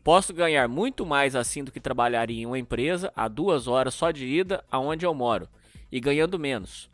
Posso 0.04 0.34
ganhar 0.34 0.68
muito 0.68 1.06
mais 1.06 1.36
assim 1.36 1.64
do 1.64 1.72
que 1.72 1.80
trabalharia 1.80 2.44
em 2.44 2.46
uma 2.46 2.60
empresa 2.60 3.12
a 3.16 3.28
duas 3.28 3.68
horas 3.68 3.94
só 3.96 4.12
de 4.12 4.26
ida 4.26 4.64
aonde 4.72 5.06
eu 5.06 5.14
moro 5.14 5.50
e 5.92 6.00
ganhando 6.00 6.40
menos. 6.40 6.90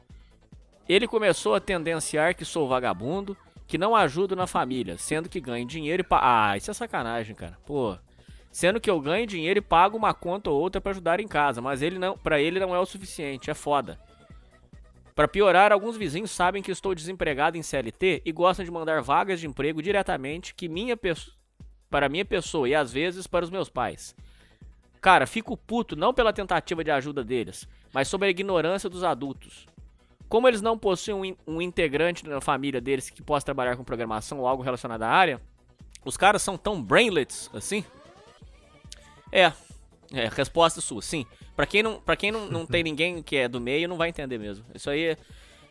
Ele 0.87 1.07
começou 1.07 1.55
a 1.55 1.59
tendenciar 1.59 2.35
que 2.35 2.45
sou 2.45 2.67
vagabundo, 2.67 3.37
que 3.67 3.77
não 3.77 3.95
ajudo 3.95 4.35
na 4.35 4.47
família, 4.47 4.97
sendo 4.97 5.29
que 5.29 5.39
ganho 5.39 5.65
dinheiro 5.65 6.01
e 6.01 6.05
pa... 6.05 6.19
Ah, 6.21 6.57
isso 6.57 6.71
é 6.71 6.73
sacanagem, 6.73 7.35
cara. 7.35 7.57
Pô. 7.65 7.97
Sendo 8.51 8.81
que 8.81 8.89
eu 8.89 8.99
ganho 8.99 9.25
dinheiro 9.25 9.59
e 9.59 9.61
pago 9.61 9.97
uma 9.97 10.13
conta 10.13 10.49
ou 10.49 10.59
outra 10.59 10.81
pra 10.81 10.91
ajudar 10.91 11.19
em 11.19 11.27
casa, 11.27 11.61
mas 11.61 11.81
ele 11.81 11.97
não, 11.97 12.17
para 12.17 12.41
ele 12.41 12.59
não 12.59 12.75
é 12.75 12.79
o 12.79 12.85
suficiente, 12.85 13.49
é 13.49 13.53
foda. 13.53 13.97
Para 15.15 15.27
piorar, 15.27 15.71
alguns 15.71 15.97
vizinhos 15.97 16.31
sabem 16.31 16.61
que 16.61 16.71
estou 16.71 16.95
desempregado 16.95 17.57
em 17.57 17.63
CLT 17.63 18.23
e 18.25 18.31
gostam 18.31 18.65
de 18.65 18.71
mandar 18.71 19.01
vagas 19.01 19.39
de 19.39 19.47
emprego 19.47 19.81
diretamente 19.81 20.53
que 20.53 20.67
minha 20.67 20.97
para 21.89 22.09
minha 22.09 22.25
pessoa 22.25 22.67
e 22.67 22.75
às 22.75 22.91
vezes 22.91 23.27
para 23.27 23.45
os 23.45 23.51
meus 23.51 23.69
pais. 23.69 24.15
Cara, 25.01 25.25
fico 25.25 25.57
puto 25.57 25.95
não 25.95 26.13
pela 26.13 26.31
tentativa 26.31 26.83
de 26.83 26.91
ajuda 26.91 27.23
deles, 27.23 27.67
mas 27.93 28.07
sobre 28.07 28.27
a 28.27 28.31
ignorância 28.31 28.89
dos 28.89 29.03
adultos. 29.03 29.65
Como 30.29 30.47
eles 30.47 30.61
não 30.61 30.77
possuem 30.77 31.35
um, 31.47 31.55
um 31.55 31.61
integrante 31.61 32.27
na 32.27 32.39
família 32.39 32.79
deles 32.79 33.09
que 33.09 33.21
possa 33.21 33.45
trabalhar 33.45 33.75
com 33.75 33.83
programação 33.83 34.39
ou 34.39 34.47
algo 34.47 34.63
relacionado 34.63 35.03
à 35.03 35.09
área, 35.09 35.41
os 36.05 36.15
caras 36.15 36.41
são 36.41 36.57
tão 36.57 36.81
brainlets 36.81 37.49
assim? 37.53 37.83
É, 39.31 39.51
é, 40.13 40.27
resposta 40.27 40.81
sua, 40.81 41.01
sim. 41.01 41.25
Pra 41.55 41.65
quem, 41.65 41.83
não, 41.83 41.99
pra 42.01 42.15
quem 42.15 42.31
não, 42.31 42.47
não 42.47 42.65
tem 42.65 42.83
ninguém 42.83 43.21
que 43.21 43.37
é 43.37 43.47
do 43.47 43.61
meio, 43.61 43.87
não 43.87 43.97
vai 43.97 44.09
entender 44.09 44.37
mesmo. 44.37 44.65
Isso 44.73 44.89
aí, 44.89 45.17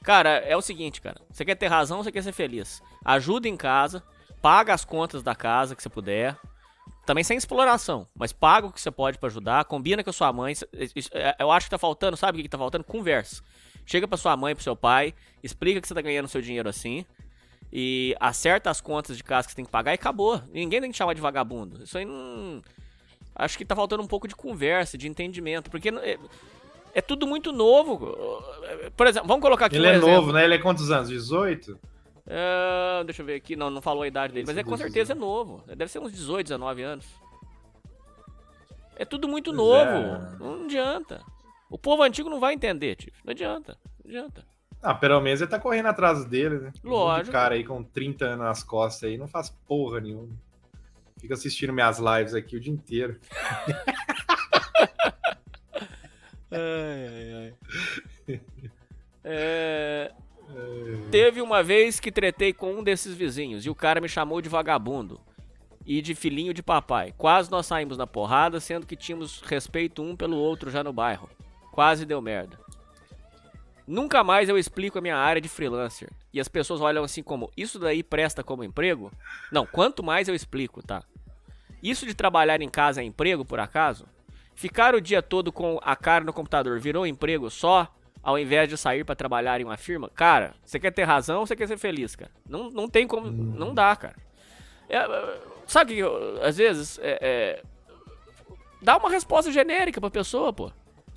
cara, 0.02 0.30
é 0.38 0.56
o 0.56 0.62
seguinte, 0.62 1.00
cara. 1.00 1.20
Você 1.30 1.44
quer 1.44 1.54
ter 1.54 1.66
razão, 1.66 2.02
você 2.02 2.12
quer 2.12 2.22
ser 2.22 2.32
feliz. 2.32 2.82
Ajuda 3.04 3.48
em 3.48 3.56
casa, 3.56 4.02
paga 4.40 4.72
as 4.72 4.84
contas 4.84 5.22
da 5.22 5.34
casa 5.34 5.76
que 5.76 5.82
você 5.82 5.88
puder. 5.88 6.36
Também 7.06 7.24
sem 7.24 7.36
exploração, 7.36 8.06
mas 8.14 8.32
paga 8.32 8.66
o 8.68 8.72
que 8.72 8.80
você 8.80 8.90
pode 8.90 9.18
pra 9.18 9.28
ajudar, 9.28 9.64
combina 9.64 10.04
com 10.04 10.10
a 10.10 10.12
sua 10.12 10.32
mãe. 10.32 10.54
É, 11.12 11.36
Eu 11.38 11.50
acho 11.50 11.66
que 11.66 11.70
tá 11.70 11.78
faltando, 11.78 12.16
sabe 12.16 12.38
o 12.38 12.42
que 12.42 12.48
tá 12.48 12.58
faltando? 12.58 12.84
Conversa. 12.84 13.42
Chega 13.84 14.06
pra 14.06 14.16
sua 14.16 14.36
mãe, 14.36 14.54
pro 14.54 14.62
seu 14.62 14.76
pai, 14.76 15.14
explica 15.42 15.80
que 15.80 15.88
você 15.88 15.94
tá 15.94 16.00
ganhando 16.00 16.28
seu 16.28 16.40
dinheiro 16.40 16.68
assim. 16.68 17.04
E 17.72 18.14
acerta 18.20 18.70
as 18.70 18.80
contas 18.80 19.16
de 19.16 19.24
casa 19.24 19.46
que 19.46 19.52
você 19.52 19.56
tem 19.56 19.64
que 19.64 19.70
pagar 19.70 19.92
e 19.92 19.94
acabou. 19.94 20.40
Ninguém 20.52 20.80
tem 20.80 20.90
que 20.90 20.96
chamar 20.96 21.14
de 21.14 21.20
vagabundo. 21.20 21.82
Isso 21.82 21.96
aí 21.98 22.04
não. 22.04 22.62
Acho 23.44 23.56
que 23.58 23.64
tá 23.64 23.74
faltando 23.74 24.02
um 24.02 24.06
pouco 24.06 24.28
de 24.28 24.36
conversa, 24.36 24.96
de 24.98 25.08
entendimento. 25.08 25.70
Porque 25.70 25.88
é, 25.88 26.18
é 26.94 27.00
tudo 27.00 27.26
muito 27.26 27.52
novo. 27.52 28.14
Por 28.96 29.06
exemplo, 29.06 29.28
vamos 29.28 29.42
colocar 29.42 29.66
aqui 29.66 29.76
Ele 29.76 29.86
um 29.86 29.90
é 29.90 29.94
exemplo. 29.96 30.10
novo, 30.14 30.32
né? 30.32 30.44
Ele 30.44 30.54
é 30.54 30.58
quantos 30.58 30.90
anos? 30.90 31.08
18? 31.08 31.78
É, 32.26 33.02
deixa 33.04 33.22
eu 33.22 33.26
ver 33.26 33.34
aqui. 33.34 33.56
Não, 33.56 33.70
não 33.70 33.80
falou 33.82 34.02
a 34.02 34.08
idade 34.08 34.32
dele. 34.32 34.46
Mas 34.46 34.56
é 34.56 34.62
com 34.62 34.76
certeza 34.76 35.12
é 35.12 35.16
novo. 35.16 35.62
Deve 35.66 35.90
ser 35.90 35.98
uns 35.98 36.12
18, 36.12 36.46
19 36.48 36.82
anos. 36.82 37.06
É 38.96 39.04
tudo 39.04 39.26
muito 39.26 39.52
novo. 39.52 39.90
é. 39.90 40.36
Não 40.38 40.64
adianta. 40.64 41.22
O 41.70 41.78
povo 41.78 42.02
antigo 42.02 42.28
não 42.28 42.40
vai 42.40 42.52
entender, 42.54 42.96
tio. 42.96 43.12
Não 43.24 43.30
adianta. 43.30 43.78
Não 44.04 44.10
adianta. 44.10 44.44
Ah, 44.82 44.94
pelo 44.94 45.20
menos 45.20 45.40
ele 45.40 45.50
tá 45.50 45.58
correndo 45.58 45.86
atrás 45.86 46.24
dele, 46.24 46.58
né? 46.58 46.72
Um 46.84 46.90
Lógico. 46.90 47.32
cara 47.32 47.54
aí 47.54 47.64
com 47.64 47.82
30 47.82 48.24
anos 48.24 48.38
nas 48.44 48.62
costas 48.62 49.08
aí 49.08 49.16
não 49.18 49.28
faz 49.28 49.50
porra 49.66 50.00
nenhuma. 50.00 50.28
Fica 51.20 51.34
assistindo 51.34 51.72
minhas 51.72 51.98
lives 51.98 52.34
aqui 52.34 52.56
o 52.56 52.60
dia 52.60 52.72
inteiro. 52.72 53.20
Ai, 56.52 57.06
ai, 57.06 57.54
ai. 58.26 58.40
É, 59.22 60.12
Teve 61.10 61.40
uma 61.40 61.62
vez 61.62 62.00
que 62.00 62.10
tretei 62.10 62.52
com 62.52 62.72
um 62.74 62.82
desses 62.82 63.14
vizinhos 63.14 63.64
e 63.66 63.70
o 63.70 63.74
cara 63.74 64.00
me 64.00 64.08
chamou 64.08 64.40
de 64.40 64.48
vagabundo 64.48 65.20
e 65.84 66.00
de 66.02 66.14
filhinho 66.14 66.54
de 66.54 66.62
papai. 66.62 67.12
Quase 67.16 67.50
nós 67.50 67.66
saímos 67.66 67.96
na 67.96 68.06
porrada, 68.06 68.60
sendo 68.60 68.86
que 68.86 68.96
tínhamos 68.96 69.40
respeito 69.42 70.02
um 70.02 70.16
pelo 70.16 70.36
outro 70.36 70.70
já 70.70 70.82
no 70.84 70.92
bairro. 70.92 71.28
Quase 71.72 72.04
deu 72.04 72.20
merda. 72.20 72.58
Nunca 73.90 74.22
mais 74.22 74.48
eu 74.48 74.56
explico 74.56 74.98
a 74.98 75.00
minha 75.00 75.16
área 75.16 75.40
de 75.40 75.48
freelancer. 75.48 76.08
E 76.32 76.38
as 76.40 76.46
pessoas 76.46 76.80
olham 76.80 77.02
assim 77.02 77.24
como, 77.24 77.50
isso 77.56 77.76
daí 77.76 78.04
presta 78.04 78.44
como 78.44 78.62
emprego? 78.62 79.10
Não, 79.50 79.66
quanto 79.66 80.00
mais 80.00 80.28
eu 80.28 80.34
explico, 80.34 80.80
tá? 80.80 81.02
Isso 81.82 82.06
de 82.06 82.14
trabalhar 82.14 82.60
em 82.60 82.68
casa 82.68 83.00
é 83.00 83.04
emprego, 83.04 83.44
por 83.44 83.58
acaso? 83.58 84.06
Ficar 84.54 84.94
o 84.94 85.00
dia 85.00 85.20
todo 85.20 85.50
com 85.50 85.80
a 85.82 85.96
cara 85.96 86.22
no 86.24 86.32
computador 86.32 86.78
virou 86.78 87.04
emprego 87.04 87.50
só 87.50 87.92
ao 88.22 88.38
invés 88.38 88.68
de 88.68 88.76
sair 88.76 89.02
pra 89.02 89.16
trabalhar 89.16 89.60
em 89.60 89.64
uma 89.64 89.76
firma? 89.76 90.08
Cara, 90.10 90.54
você 90.64 90.78
quer 90.78 90.92
ter 90.92 91.02
razão 91.02 91.40
ou 91.40 91.46
você 91.46 91.56
quer 91.56 91.66
ser 91.66 91.78
feliz, 91.78 92.14
cara? 92.14 92.30
Não, 92.48 92.70
não 92.70 92.88
tem 92.88 93.08
como. 93.08 93.28
Não 93.28 93.74
dá, 93.74 93.96
cara. 93.96 94.14
É, 94.88 94.98
é, 94.98 95.40
sabe 95.66 95.94
que 95.94 96.00
eu- 96.00 96.40
às 96.44 96.56
vezes 96.58 96.98
é, 97.02 97.18
é, 97.20 97.62
dá 98.80 98.96
uma 98.98 99.10
resposta 99.10 99.50
genérica 99.50 100.00
pra 100.00 100.10
pessoa, 100.10 100.52
pô. 100.52 100.70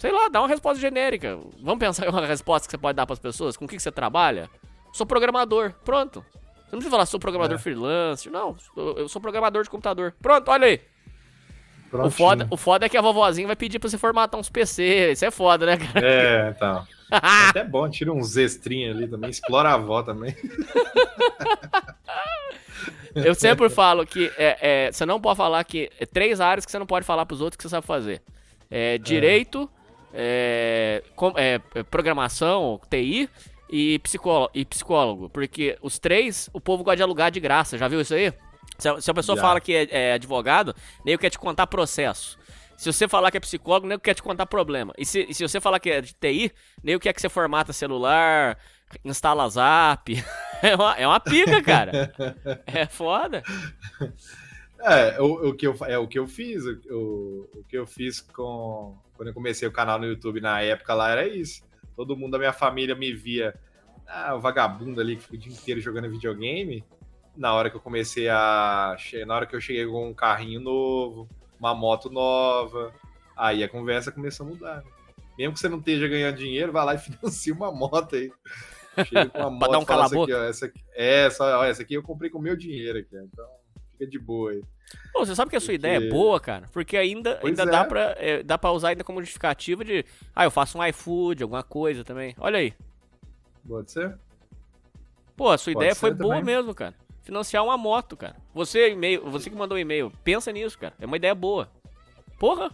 Sei 0.03 0.11
lá, 0.11 0.27
dá 0.27 0.41
uma 0.41 0.49
resposta 0.49 0.81
genérica. 0.81 1.39
Vamos 1.61 1.79
pensar 1.79 2.05
em 2.05 2.09
uma 2.09 2.25
resposta 2.25 2.67
que 2.67 2.71
você 2.71 2.77
pode 2.77 2.93
dar 2.93 3.05
pras 3.05 3.19
pessoas? 3.19 3.55
Com 3.55 3.63
o 3.63 3.67
que, 3.69 3.77
que 3.77 3.81
você 3.81 3.89
trabalha? 3.89 4.49
Sou 4.91 5.05
programador. 5.05 5.71
Pronto. 5.85 6.19
Você 6.19 6.73
não 6.73 6.79
precisa 6.79 6.89
falar, 6.89 7.05
sou 7.05 7.21
programador 7.21 7.55
É. 7.55 7.57
freelance. 7.57 8.29
Não, 8.29 8.53
eu 8.75 9.07
sou 9.07 9.21
programador 9.21 9.63
de 9.63 9.69
computador. 9.69 10.13
Pronto, 10.21 10.51
olha 10.51 10.67
aí. 10.67 10.81
O 11.93 12.09
foda, 12.09 12.45
o 12.51 12.57
foda 12.57 12.85
é 12.85 12.89
que 12.89 12.97
a 12.97 13.01
vovozinha 13.01 13.47
vai 13.47 13.55
pedir 13.55 13.79
pra 13.79 13.89
você 13.89 13.97
formatar 13.97 14.37
uns 14.37 14.49
PC. 14.49 15.13
Isso 15.13 15.23
é 15.23 15.31
foda, 15.31 15.65
né, 15.65 15.77
cara? 15.77 16.05
É, 16.05 16.49
então. 16.49 16.85
É 17.09 17.15
até 17.47 17.63
bom, 17.63 17.89
tira 17.89 18.11
uns 18.11 18.35
extrinhos 18.35 18.97
ali 18.97 19.07
também, 19.07 19.29
explora 19.29 19.69
a 19.69 19.75
avó 19.75 20.03
também. 20.03 20.35
Eu 23.15 23.35
sempre 23.35 23.69
falo 23.69 24.05
que 24.05 24.29
é, 24.37 24.87
é, 24.87 24.91
você 24.91 25.05
não 25.05 25.21
pode 25.21 25.37
falar 25.37 25.63
que. 25.63 25.89
É 25.97 26.05
três 26.05 26.41
áreas 26.41 26.65
que 26.65 26.71
você 26.73 26.79
não 26.79 26.85
pode 26.85 27.05
falar 27.05 27.25
pros 27.25 27.39
outros 27.39 27.55
que 27.55 27.63
você 27.63 27.69
sabe 27.69 27.87
fazer: 27.87 28.21
é, 28.69 28.97
direito, 28.97 29.69
é, 29.79 29.82
com- 31.15 31.33
é, 31.35 31.59
é, 31.75 31.83
programação, 31.83 32.79
TI 32.89 33.29
e 33.69 33.99
psicólogo, 33.99 34.51
e 34.53 34.63
psicólogo. 34.65 35.29
Porque 35.29 35.77
os 35.81 35.97
três, 35.99 36.49
o 36.53 36.61
povo 36.61 36.83
gosta 36.83 36.97
de 36.97 37.03
alugar 37.03 37.31
de 37.31 37.39
graça. 37.39 37.77
Já 37.77 37.87
viu 37.87 38.01
isso 38.01 38.13
aí? 38.13 38.33
Se 38.77 38.89
a, 38.89 39.01
se 39.01 39.09
a 39.09 39.13
pessoa 39.13 39.35
Já. 39.35 39.41
fala 39.41 39.61
que 39.61 39.73
é, 39.75 39.87
é 39.91 40.13
advogado, 40.13 40.75
nem 41.05 41.17
quer 41.17 41.29
te 41.29 41.39
contar 41.39 41.67
processo. 41.67 42.37
Se 42.77 42.91
você 42.91 43.07
falar 43.07 43.31
que 43.31 43.37
é 43.37 43.39
psicólogo, 43.39 43.87
nem 43.87 43.97
quer 43.99 44.13
te 44.13 44.23
contar 44.23 44.45
problema. 44.45 44.93
E 44.97 45.05
se, 45.05 45.25
e 45.29 45.33
se 45.33 45.47
você 45.47 45.61
falar 45.61 45.79
que 45.79 45.89
é 45.89 46.01
de 46.01 46.13
TI, 46.13 46.51
nem 46.83 46.99
quer 46.99 47.13
que 47.13 47.21
você 47.21 47.29
formata 47.29 47.71
celular, 47.71 48.57
instala 49.03 49.47
zap. 49.49 50.11
É 50.63 50.75
uma, 50.75 50.93
é 50.95 51.05
uma 51.05 51.19
pica, 51.19 51.61
cara. 51.61 52.13
É 52.65 52.85
foda. 52.85 53.43
É, 54.81 55.21
o, 55.21 55.49
o 55.49 55.53
que 55.53 55.67
eu, 55.67 55.75
é 55.85 55.97
o 55.97 56.07
que 56.07 56.17
eu 56.17 56.25
fiz. 56.25 56.63
O, 56.89 57.49
o 57.53 57.63
que 57.67 57.77
eu 57.77 57.85
fiz 57.85 58.21
com. 58.21 58.97
Quando 59.23 59.29
eu 59.29 59.33
comecei 59.33 59.65
o 59.65 59.71
canal 59.71 59.97
no 59.97 60.05
YouTube 60.05 60.41
na 60.41 60.59
época 60.61 60.93
lá 60.93 61.09
era 61.09 61.25
isso. 61.25 61.63
Todo 61.95 62.17
mundo 62.17 62.33
da 62.33 62.37
minha 62.37 62.51
família 62.51 62.93
me 62.93 63.13
via. 63.13 63.57
Ah, 64.05 64.35
o 64.35 64.41
vagabundo 64.41 64.99
ali 64.99 65.15
que 65.15 65.23
fica 65.23 65.35
o 65.35 65.37
dia 65.37 65.53
inteiro 65.53 65.79
jogando 65.79 66.09
videogame. 66.09 66.83
Na 67.33 67.53
hora 67.53 67.69
que 67.69 67.77
eu 67.77 67.79
comecei 67.79 68.27
a. 68.27 68.97
Na 69.25 69.35
hora 69.35 69.45
que 69.45 69.55
eu 69.55 69.61
cheguei 69.61 69.87
com 69.87 70.09
um 70.09 70.13
carrinho 70.13 70.59
novo, 70.59 71.29
uma 71.57 71.73
moto 71.73 72.09
nova. 72.09 72.93
Aí 73.33 73.63
a 73.63 73.69
conversa 73.69 74.11
começou 74.11 74.45
a 74.45 74.49
mudar. 74.49 74.75
né? 74.83 74.91
Mesmo 75.37 75.53
que 75.53 75.59
você 75.61 75.69
não 75.69 75.79
esteja 75.79 76.05
ganhando 76.09 76.35
dinheiro, 76.35 76.73
vai 76.73 76.85
lá 76.85 76.95
e 76.95 76.97
financia 76.99 77.53
uma 77.53 77.71
moto 77.71 78.17
aí. 78.17 78.29
Chega 79.05 79.29
com 79.29 79.39
uma 79.39 79.49
moto 79.49 79.71
dar 79.71 79.79
um 79.79 79.85
fala, 79.85 80.03
"Essa 80.03 80.15
cala-boca." 80.15 80.33
aqui, 80.33 80.45
ó, 80.45 80.49
essa 80.49 80.65
aqui, 80.65 80.83
é, 80.93 81.29
ó, 81.39 81.63
essa 81.63 81.81
aqui 81.81 81.93
eu 81.93 82.03
comprei 82.03 82.29
com 82.29 82.39
o 82.39 82.41
meu 82.41 82.57
dinheiro 82.57 82.99
aqui, 82.99 83.15
então 83.15 83.47
fica 84.05 84.11
de 84.11 84.19
boa 84.19 84.51
aí. 84.51 84.61
Pô, 85.11 85.25
você 85.25 85.33
sabe 85.35 85.49
que 85.49 85.55
a 85.55 85.59
sua 85.59 85.67
Porque- 85.73 85.75
ideia 85.75 85.97
é 85.97 86.09
boa, 86.09 86.39
cara? 86.39 86.65
Porque 86.71 86.95
ainda, 86.97 87.35
Pois 87.41 87.57
ainda 87.59 87.63
é. 87.69 87.71
dá, 87.73 87.85
pra, 87.85 88.15
é, 88.19 88.43
dá 88.43 88.57
pra 88.57 88.71
usar 88.71 88.89
ainda 88.89 89.03
como 89.03 89.19
justificativa 89.21 89.83
de. 89.83 90.05
Ah, 90.35 90.43
eu 90.43 90.51
faço 90.51 90.77
um 90.77 90.85
iFood, 90.85 91.41
alguma 91.43 91.63
coisa 91.63 92.03
também. 92.03 92.35
Olha 92.37 92.59
aí. 92.59 92.73
Pode 93.67 93.91
ser? 93.91 94.17
Pô, 95.35 95.49
a 95.49 95.57
sua 95.57 95.73
Pode 95.73 95.83
ideia 95.85 95.95
foi 95.95 96.11
ser 96.11 96.15
boa 96.17 96.35
também. 96.35 96.55
mesmo, 96.55 96.75
cara. 96.75 96.93
Financiar 97.23 97.63
uma 97.63 97.77
moto, 97.77 98.15
cara. 98.17 98.35
Você, 98.53 98.91
e-mail, 98.91 99.23
você 99.29 99.49
que 99.49 99.55
mandou 99.55 99.77
o 99.77 99.79
e-mail, 99.79 100.11
pensa 100.23 100.51
nisso, 100.51 100.77
cara. 100.77 100.93
É 100.99 101.05
uma 101.05 101.15
ideia 101.17 101.33
boa. 101.33 101.69
Porra! 102.37 102.69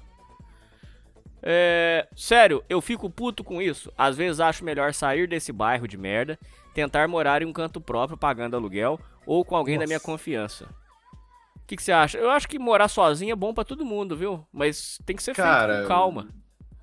É, 1.41 2.05
sério, 2.15 2.61
eu 2.67 2.81
fico 2.81 3.09
puto 3.09 3.43
com 3.43 3.61
isso. 3.61 3.91
Às 3.97 4.17
vezes 4.17 4.39
acho 4.39 4.65
melhor 4.65 4.93
sair 4.93 5.27
desse 5.27 5.53
bairro 5.53 5.87
de 5.87 5.97
merda, 5.97 6.37
tentar 6.73 7.07
morar 7.07 7.41
em 7.41 7.45
um 7.45 7.53
canto 7.53 7.79
próprio 7.79 8.17
pagando 8.17 8.55
aluguel 8.57 8.99
ou 9.25 9.45
com 9.45 9.55
alguém 9.55 9.77
da 9.79 9.85
minha 9.85 9.97
Nossa. 9.97 10.05
confiança. 10.05 10.67
O 11.69 11.71
que, 11.71 11.75
que 11.75 11.83
você 11.83 11.91
acha? 11.91 12.17
Eu 12.17 12.31
acho 12.31 12.47
que 12.47 12.57
morar 12.57 12.87
sozinho 12.87 13.31
é 13.31 13.35
bom 13.35 13.53
pra 13.53 13.63
todo 13.63 13.85
mundo, 13.85 14.17
viu? 14.17 14.43
Mas 14.51 14.97
tem 15.05 15.15
que 15.15 15.21
ser 15.21 15.35
feito 15.35 15.45
Cara, 15.45 15.83
com 15.83 15.87
calma. 15.87 16.27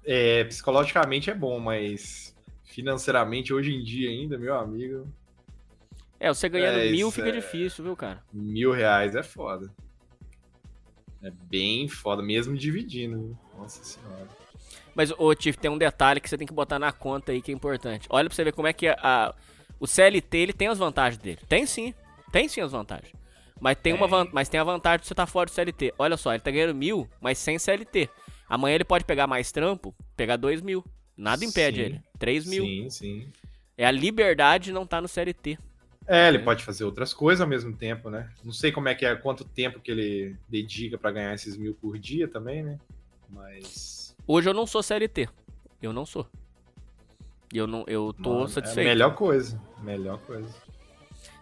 É, 0.05 0.45
psicologicamente 0.45 1.28
é 1.28 1.34
bom, 1.34 1.59
mas 1.59 2.32
financeiramente 2.62 3.53
hoje 3.53 3.74
em 3.74 3.82
dia 3.82 4.09
ainda, 4.11 4.39
meu 4.39 4.55
amigo, 4.57 5.09
É, 6.20 6.28
você 6.32 6.49
ganhando 6.49 6.78
É, 6.78 6.89
mil 6.93 7.11
fica 7.11 7.30
é- 7.30 7.32
difícil, 7.32 7.82
viu, 7.82 7.97
cara? 7.97 8.22
mil 8.32 8.70
reais 8.70 9.16
é 9.16 9.24
foda. 9.24 9.68
É 11.20 11.32
bem 11.32 11.89
foda, 11.89 12.22
mesmo 12.22 12.57
dividindo. 12.57 13.18
viu? 13.18 13.39
Nossa 13.59 13.82
senhora. 13.82 14.28
Mas, 14.95 15.11
ô, 15.18 15.34
Tiff, 15.34 15.59
tem 15.59 15.68
um 15.68 15.76
detalhe 15.78 16.20
que 16.20 16.30
você 16.30 16.39
tem 16.39 16.47
que 16.47 16.55
botar 16.55 16.78
na 16.78 16.93
conta 16.93 17.32
aí 17.32 17.43
que 17.43 17.51
é 17.51 17.55
importante. 17.55 18.07
Olha 18.09 18.28
pra 18.28 18.37
você 18.37 18.45
ver 18.45 18.53
como 18.53 18.68
é 18.68 18.72
que 18.72 18.87
a, 18.87 18.97
a- 19.03 19.34
o 19.80 19.87
CLT 19.89 20.39
ele 20.39 20.53
tem 20.53 20.68
as 20.68 20.78
vantagens 20.78 21.20
dele. 21.20 21.41
Tem 21.49 21.66
sim. 21.66 21.93
Tem 22.30 22.47
sim 22.49 22.61
as 22.61 22.70
vantagens. 22.70 23.12
Mas 23.61 23.77
tem, 23.83 23.93
uma 23.95 24.07
van- 24.07 24.29
mas 24.33 24.49
tem 24.49 24.61
a 24.61 24.65
vantagem 24.65 25.01
de 25.01 25.07
você 25.07 25.13
estar 25.15 25.27
fora 25.27 25.47
do 25.47 25.53
CLT. 25.53 25.95
Olha 25.99 26.17
só, 26.17 26.33
ele 26.33 26.43
tá 26.43 26.51
ganhando 26.51 26.75
mil, 26.75 27.09
mas 27.21 27.39
sem 27.39 27.59
CLT. 27.59 28.09
Amanhã 28.49 28.75
ele 28.75 28.85
pode 28.85 29.05
pegar 29.05 29.27
mais 29.27 29.51
trampo, 29.51 29.95
pegar 30.17 30.37
dois 30.37 30.61
mil. 30.61 30.85
Nada 31.17 31.45
impede 31.45 31.79
Sim. 31.79 31.83
ele. 31.83 32.01
Três 32.19 32.45
mil. 32.47 32.65
Sim, 32.65 32.91
sim. 32.91 33.29
É 33.79 33.87
a 33.87 33.91
liberdade 33.91 34.65
de 34.67 34.73
não 34.73 34.83
estar 34.83 35.01
no 35.01 35.09
CLT. 35.09 35.59
É, 36.07 36.29
ele 36.29 36.37
É. 36.39 36.41
pode 36.43 36.63
fazer 36.65 36.85
outras 36.85 37.13
coisas 37.15 37.41
ao 37.41 37.49
mesmo 37.49 37.75
tempo, 37.75 38.11
né? 38.11 38.31
Não 38.45 38.53
sei 38.53 38.71
como 38.71 38.89
é 38.89 38.95
que 38.95 39.05
é, 39.07 39.17
quanto 39.17 39.45
tempo 39.45 39.81
que 39.81 39.91
ele 39.91 40.37
dedica 40.49 40.97
pra 40.99 41.11
ganhar 41.11 41.35
esses 41.35 41.57
mil 41.57 41.75
por 41.75 41.99
dia 41.99 42.29
também, 42.29 42.63
né? 42.63 42.79
Mas. 43.29 44.15
Hoje 44.27 44.49
eu 44.49 44.55
não 44.55 44.67
sou 44.67 44.83
CLT. 44.83 45.29
Eu 45.83 45.93
não 45.93 46.05
sou. 46.07 46.27
Eu 47.53 47.67
não, 47.67 47.85
eu 47.87 48.13
tô 48.13 48.31
mano, 48.31 48.43
é 48.43 48.45
a 48.45 48.49
satisfeito. 48.49 48.87
melhor 48.87 49.15
coisa. 49.15 49.61
Melhor 49.83 50.19
coisa. 50.19 50.49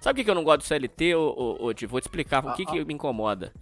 Sabe 0.05 0.13
o 0.13 0.21
que 0.21 0.25
que 0.25 0.31
eu 0.31 0.35
não 0.35 0.45
gosto 0.45 0.59
do 0.59 0.65
CLT, 0.65 1.15
ô, 1.15 1.21
ô, 1.31 1.53
ô? 1.55 1.73
Vou 1.89 1.99
te 2.01 2.05
explicar 2.05 2.45
o 2.45 2.53
que, 2.53 2.63
Ah, 2.65 2.67
que 2.67 2.85
me 2.85 2.93
incomoda. 2.93 3.55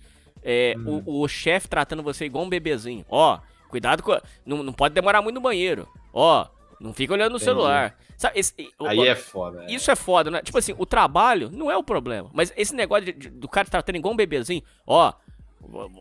É 0.42 0.74
Hum. 0.76 1.00
o, 1.06 1.20
o 1.22 1.28
chefe 1.28 1.68
tratando 1.68 2.02
você 2.02 2.24
igual 2.24 2.44
um 2.44 2.48
bebezinho. 2.48 3.04
Ó, 3.08 3.38
cuidado 3.68 4.02
com. 4.02 4.10
Não, 4.44 4.60
não 4.64 4.72
pode 4.72 4.92
demorar 4.92 5.22
muito 5.22 5.36
no 5.36 5.40
banheiro. 5.40 5.86
Ó, 6.12 6.44
não 6.80 6.92
fica 6.92 7.12
olhando 7.12 7.30
no 7.30 7.36
Entendi. 7.36 7.44
celular. 7.44 7.96
Sabe, 8.16 8.40
esse- 8.40 8.54
Aí 8.80 8.98
o- 8.98 9.04
é 9.04 9.14
foda. 9.14 9.62
é. 9.68 9.72
Isso 9.72 9.88
é 9.88 9.94
foda, 9.94 10.32
né? 10.32 10.42
Tipo 10.42 10.58
assim, 10.58 10.74
o 10.76 10.84
trabalho 10.84 11.48
não 11.52 11.70
é 11.70 11.76
o 11.76 11.82
problema. 11.84 12.28
Mas 12.32 12.52
esse 12.56 12.74
negócio 12.74 13.04
de- 13.04 13.12
de- 13.12 13.30
do 13.30 13.48
cara 13.48 13.68
tratando 13.68 13.94
igual 13.94 14.12
um 14.12 14.16
bebezinho. 14.16 14.64
Ó, 14.84 15.12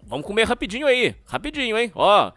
vamos 0.08 0.26
comer 0.26 0.46
rapidinho 0.48 0.88
aí. 0.88 1.14
Rapidinho, 1.28 1.78
hein? 1.78 1.92
Ó. 1.94 2.32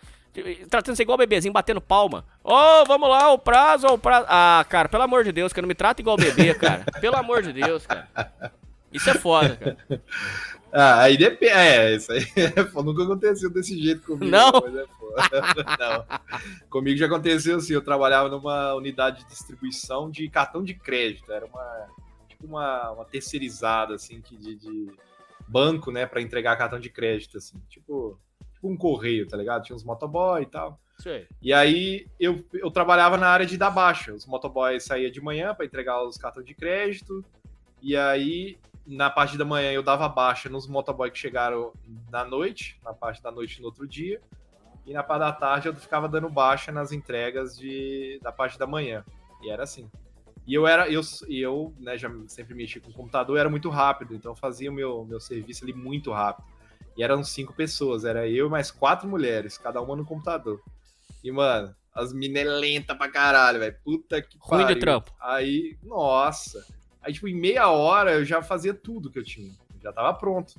Tratando 0.68 0.96
você 0.96 1.02
igual 1.02 1.16
bebezinho, 1.16 1.52
batendo 1.52 1.80
palma. 1.80 2.24
Ó, 2.42 2.84
vamos 2.84 3.08
lá, 3.08 3.32
o 3.32 3.38
prazo, 3.38 3.86
o 3.86 3.98
prazo. 3.98 4.26
Ah, 4.28 4.64
cara, 4.68 4.88
pelo 4.88 5.04
amor 5.04 5.22
de 5.22 5.30
Deus, 5.30 5.52
cara, 5.52 5.62
não 5.62 5.68
me 5.68 5.74
trata 5.74 6.00
igual 6.00 6.16
bebê, 6.16 6.54
cara. 6.54 6.84
Pelo 7.00 7.16
amor 7.16 7.42
de 7.42 7.52
Deus, 7.52 7.86
cara. 7.86 8.08
Isso 8.92 9.08
é 9.10 9.14
foda, 9.14 9.56
cara. 9.56 9.76
Ah, 10.76 11.02
aí 11.02 11.16
depende. 11.16 11.52
É, 11.52 11.94
isso 11.94 12.10
aí 12.10 12.26
é 12.34 12.82
nunca 12.82 13.04
aconteceu 13.04 13.48
desse 13.48 13.80
jeito 13.80 14.02
comigo. 14.02 14.24
Não? 14.24 14.50
Mas 14.50 14.74
é 14.74 14.86
foda. 14.98 15.76
não. 15.78 16.68
Comigo 16.68 16.98
já 16.98 17.06
aconteceu 17.06 17.58
assim. 17.58 17.74
Eu 17.74 17.80
trabalhava 17.80 18.28
numa 18.28 18.74
unidade 18.74 19.22
de 19.22 19.28
distribuição 19.28 20.10
de 20.10 20.28
cartão 20.28 20.64
de 20.64 20.74
crédito. 20.74 21.32
Era 21.32 21.46
uma. 21.46 21.86
Tipo 22.28 22.46
uma, 22.46 22.90
uma 22.90 23.04
terceirizada, 23.04 23.94
assim, 23.94 24.20
que 24.20 24.36
de, 24.36 24.56
de 24.56 24.90
banco, 25.46 25.92
né, 25.92 26.06
pra 26.06 26.20
entregar 26.20 26.56
cartão 26.56 26.80
de 26.80 26.90
crédito, 26.90 27.38
assim. 27.38 27.62
Tipo, 27.70 28.18
tipo 28.64 28.68
um 28.68 28.76
correio, 28.76 29.28
tá 29.28 29.36
ligado? 29.36 29.62
Tinha 29.62 29.76
uns 29.76 29.84
motoboy 29.84 30.42
e 30.42 30.46
tal. 30.46 30.80
E 31.42 31.52
aí 31.52 32.06
eu, 32.18 32.44
eu 32.52 32.70
trabalhava 32.70 33.16
na 33.16 33.28
área 33.28 33.44
de 33.44 33.58
dar 33.58 33.70
baixa. 33.70 34.12
Os 34.12 34.26
motoboys 34.26 34.84
saíam 34.84 35.10
de 35.10 35.20
manhã 35.20 35.54
para 35.54 35.66
entregar 35.66 36.02
os 36.02 36.16
cartões 36.16 36.46
de 36.46 36.54
crédito. 36.54 37.24
E 37.82 37.96
aí, 37.96 38.58
na 38.86 39.10
parte 39.10 39.36
da 39.36 39.44
manhã, 39.44 39.70
eu 39.72 39.82
dava 39.82 40.08
baixa 40.08 40.48
nos 40.48 40.66
motoboys 40.66 41.12
que 41.12 41.18
chegaram 41.18 41.72
na 42.10 42.24
noite, 42.24 42.78
na 42.82 42.94
parte 42.94 43.22
da 43.22 43.30
noite 43.30 43.60
no 43.60 43.66
outro 43.66 43.86
dia. 43.86 44.20
e 44.86 44.92
na 44.92 45.02
parte 45.02 45.20
da 45.20 45.32
tarde 45.32 45.68
eu 45.68 45.74
ficava 45.74 46.08
dando 46.08 46.28
baixa 46.28 46.70
nas 46.72 46.92
entregas 46.92 47.56
de, 47.58 48.18
da 48.22 48.32
parte 48.32 48.58
da 48.58 48.66
manhã. 48.66 49.04
E 49.42 49.50
era 49.50 49.64
assim. 49.64 49.90
E 50.46 50.54
eu 50.54 50.66
era, 50.66 50.88
eu, 50.90 51.00
eu 51.26 51.72
né, 51.78 51.96
já 51.96 52.10
sempre 52.28 52.54
mexi 52.54 52.78
com 52.78 52.90
o 52.90 52.94
computador, 52.94 53.38
era 53.38 53.48
muito 53.48 53.70
rápido, 53.70 54.14
então 54.14 54.32
eu 54.32 54.36
fazia 54.36 54.70
o 54.70 54.74
meu, 54.74 55.02
meu 55.06 55.18
serviço 55.18 55.64
ali 55.64 55.72
muito 55.72 56.12
rápido. 56.12 56.46
E 56.96 57.02
eram 57.02 57.24
cinco 57.24 57.52
pessoas, 57.52 58.04
era 58.04 58.28
eu 58.28 58.46
e 58.46 58.50
mais 58.50 58.70
quatro 58.70 59.08
mulheres, 59.08 59.58
cada 59.58 59.80
uma 59.80 59.96
no 59.96 60.04
computador. 60.04 60.60
E, 61.22 61.30
mano, 61.30 61.74
as 61.94 62.12
minas 62.12 62.42
é 62.42 62.44
lenta 62.44 62.94
pra 62.94 63.10
caralho, 63.10 63.60
velho. 63.60 63.76
Puta 63.84 64.20
que 64.22 64.36
Ruim 64.38 64.60
de 64.60 64.66
pariu. 64.66 64.80
trampo. 64.80 65.12
Aí, 65.20 65.76
nossa. 65.82 66.64
Aí, 67.02 67.12
tipo, 67.12 67.28
em 67.28 67.34
meia 67.34 67.68
hora 67.68 68.12
eu 68.12 68.24
já 68.24 68.42
fazia 68.42 68.72
tudo 68.72 69.10
que 69.10 69.18
eu 69.18 69.24
tinha. 69.24 69.52
Já 69.82 69.92
tava 69.92 70.14
pronto. 70.14 70.54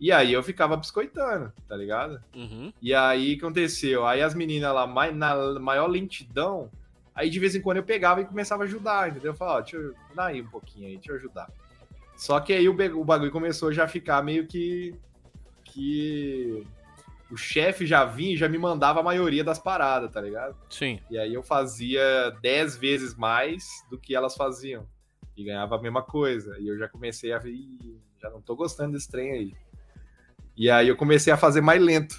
E 0.00 0.10
aí 0.10 0.32
eu 0.32 0.42
ficava 0.42 0.78
biscoitando, 0.78 1.52
tá 1.68 1.76
ligado? 1.76 2.22
Uhum. 2.34 2.72
E 2.80 2.94
aí 2.94 3.34
o 3.34 3.38
que 3.38 3.44
aconteceu? 3.44 4.06
Aí 4.06 4.22
as 4.22 4.34
meninas 4.34 4.72
lá, 4.72 4.86
na 5.12 5.60
maior 5.60 5.88
lentidão, 5.88 6.70
aí 7.14 7.28
de 7.28 7.38
vez 7.38 7.54
em 7.54 7.60
quando 7.60 7.76
eu 7.76 7.82
pegava 7.82 8.22
e 8.22 8.24
começava 8.24 8.62
a 8.62 8.66
ajudar, 8.66 9.10
entendeu? 9.10 9.32
Eu 9.32 9.36
falava, 9.36 9.58
ó, 9.58 9.60
deixa 9.60 9.76
eu 9.76 9.94
dar 10.14 10.26
aí 10.26 10.40
um 10.40 10.46
pouquinho 10.46 10.86
aí, 10.86 10.94
deixa 10.94 11.12
eu 11.12 11.16
ajudar. 11.16 11.50
Só 12.16 12.40
que 12.40 12.54
aí 12.54 12.66
o, 12.66 13.04
bagulho 13.04 13.30
começou 13.30 13.72
já 13.72 13.84
a 13.84 13.88
ficar 13.88 14.22
meio 14.22 14.46
que. 14.46 14.94
Que. 15.70 16.66
O 17.30 17.36
chefe 17.36 17.86
já 17.86 18.04
vinha 18.04 18.34
e 18.34 18.36
já 18.36 18.48
me 18.48 18.58
mandava 18.58 18.98
a 18.98 19.02
maioria 19.04 19.44
das 19.44 19.56
paradas, 19.58 20.10
tá 20.10 20.20
ligado? 20.20 20.56
Sim. 20.68 20.98
E 21.08 21.16
aí 21.16 21.32
eu 21.32 21.44
fazia 21.44 22.02
10 22.42 22.76
vezes 22.76 23.14
mais 23.14 23.84
do 23.88 23.96
que 23.96 24.16
elas 24.16 24.34
faziam. 24.34 24.84
E 25.36 25.44
ganhava 25.44 25.76
a 25.76 25.80
mesma 25.80 26.02
coisa. 26.02 26.56
E 26.58 26.66
eu 26.66 26.76
já 26.76 26.88
comecei 26.88 27.32
a 27.32 27.38
ver, 27.38 27.52
"Ih, 27.52 28.00
já 28.20 28.28
não 28.30 28.42
tô 28.42 28.56
gostando 28.56 28.94
desse 28.94 29.08
trem 29.08 29.30
aí. 29.30 29.54
E 30.56 30.68
aí 30.68 30.88
eu 30.88 30.96
comecei 30.96 31.32
a 31.32 31.36
fazer 31.36 31.60
mais 31.60 31.80
lento. 31.80 32.16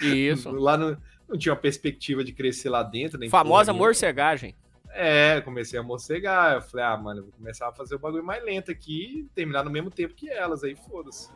Isso. 0.00 0.50
Lá 0.58 0.76
no- 0.76 0.98
não 1.28 1.38
tinha 1.38 1.54
uma 1.54 1.60
perspectiva 1.60 2.24
de 2.24 2.32
crescer 2.32 2.68
lá 2.68 2.82
dentro. 2.82 3.18
Nem 3.18 3.30
Famosa 3.30 3.72
morcegagem. 3.72 4.54
É, 4.90 5.38
eu 5.38 5.42
comecei 5.42 5.78
a 5.78 5.82
morcegar. 5.82 6.54
Eu 6.54 6.60
falei, 6.62 6.84
ah, 6.84 6.96
mano, 6.96 7.20
eu 7.20 7.24
vou 7.24 7.32
começar 7.32 7.68
a 7.68 7.72
fazer 7.72 7.94
o 7.94 7.98
bagulho 7.98 8.24
mais 8.24 8.44
lento 8.44 8.70
aqui 8.70 9.20
e 9.20 9.24
terminar 9.34 9.64
no 9.64 9.70
mesmo 9.70 9.90
tempo 9.90 10.12
que 10.12 10.28
elas, 10.28 10.62
aí 10.64 10.74
foda-se. 10.76 11.30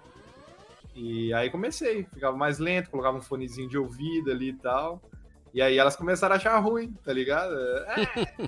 E 0.97 1.32
aí 1.34 1.51
comecei, 1.51 2.05
ficava 2.05 2.36
mais 2.36 2.59
lento, 2.59 2.90
colocava 2.90 3.18
um 3.18 3.22
fonezinho 3.22 3.68
de 3.68 3.76
ouvido 3.76 4.30
ali 4.30 4.49
e 4.49 4.55
tal. 4.55 5.03
E 5.53 5.62
aí 5.62 5.78
elas 5.78 5.97
começaram 5.97 6.34
a 6.34 6.36
achar 6.36 6.59
ruim, 6.59 6.92
tá 7.05 7.12
ligado? 7.12 7.55
É, 7.55 7.86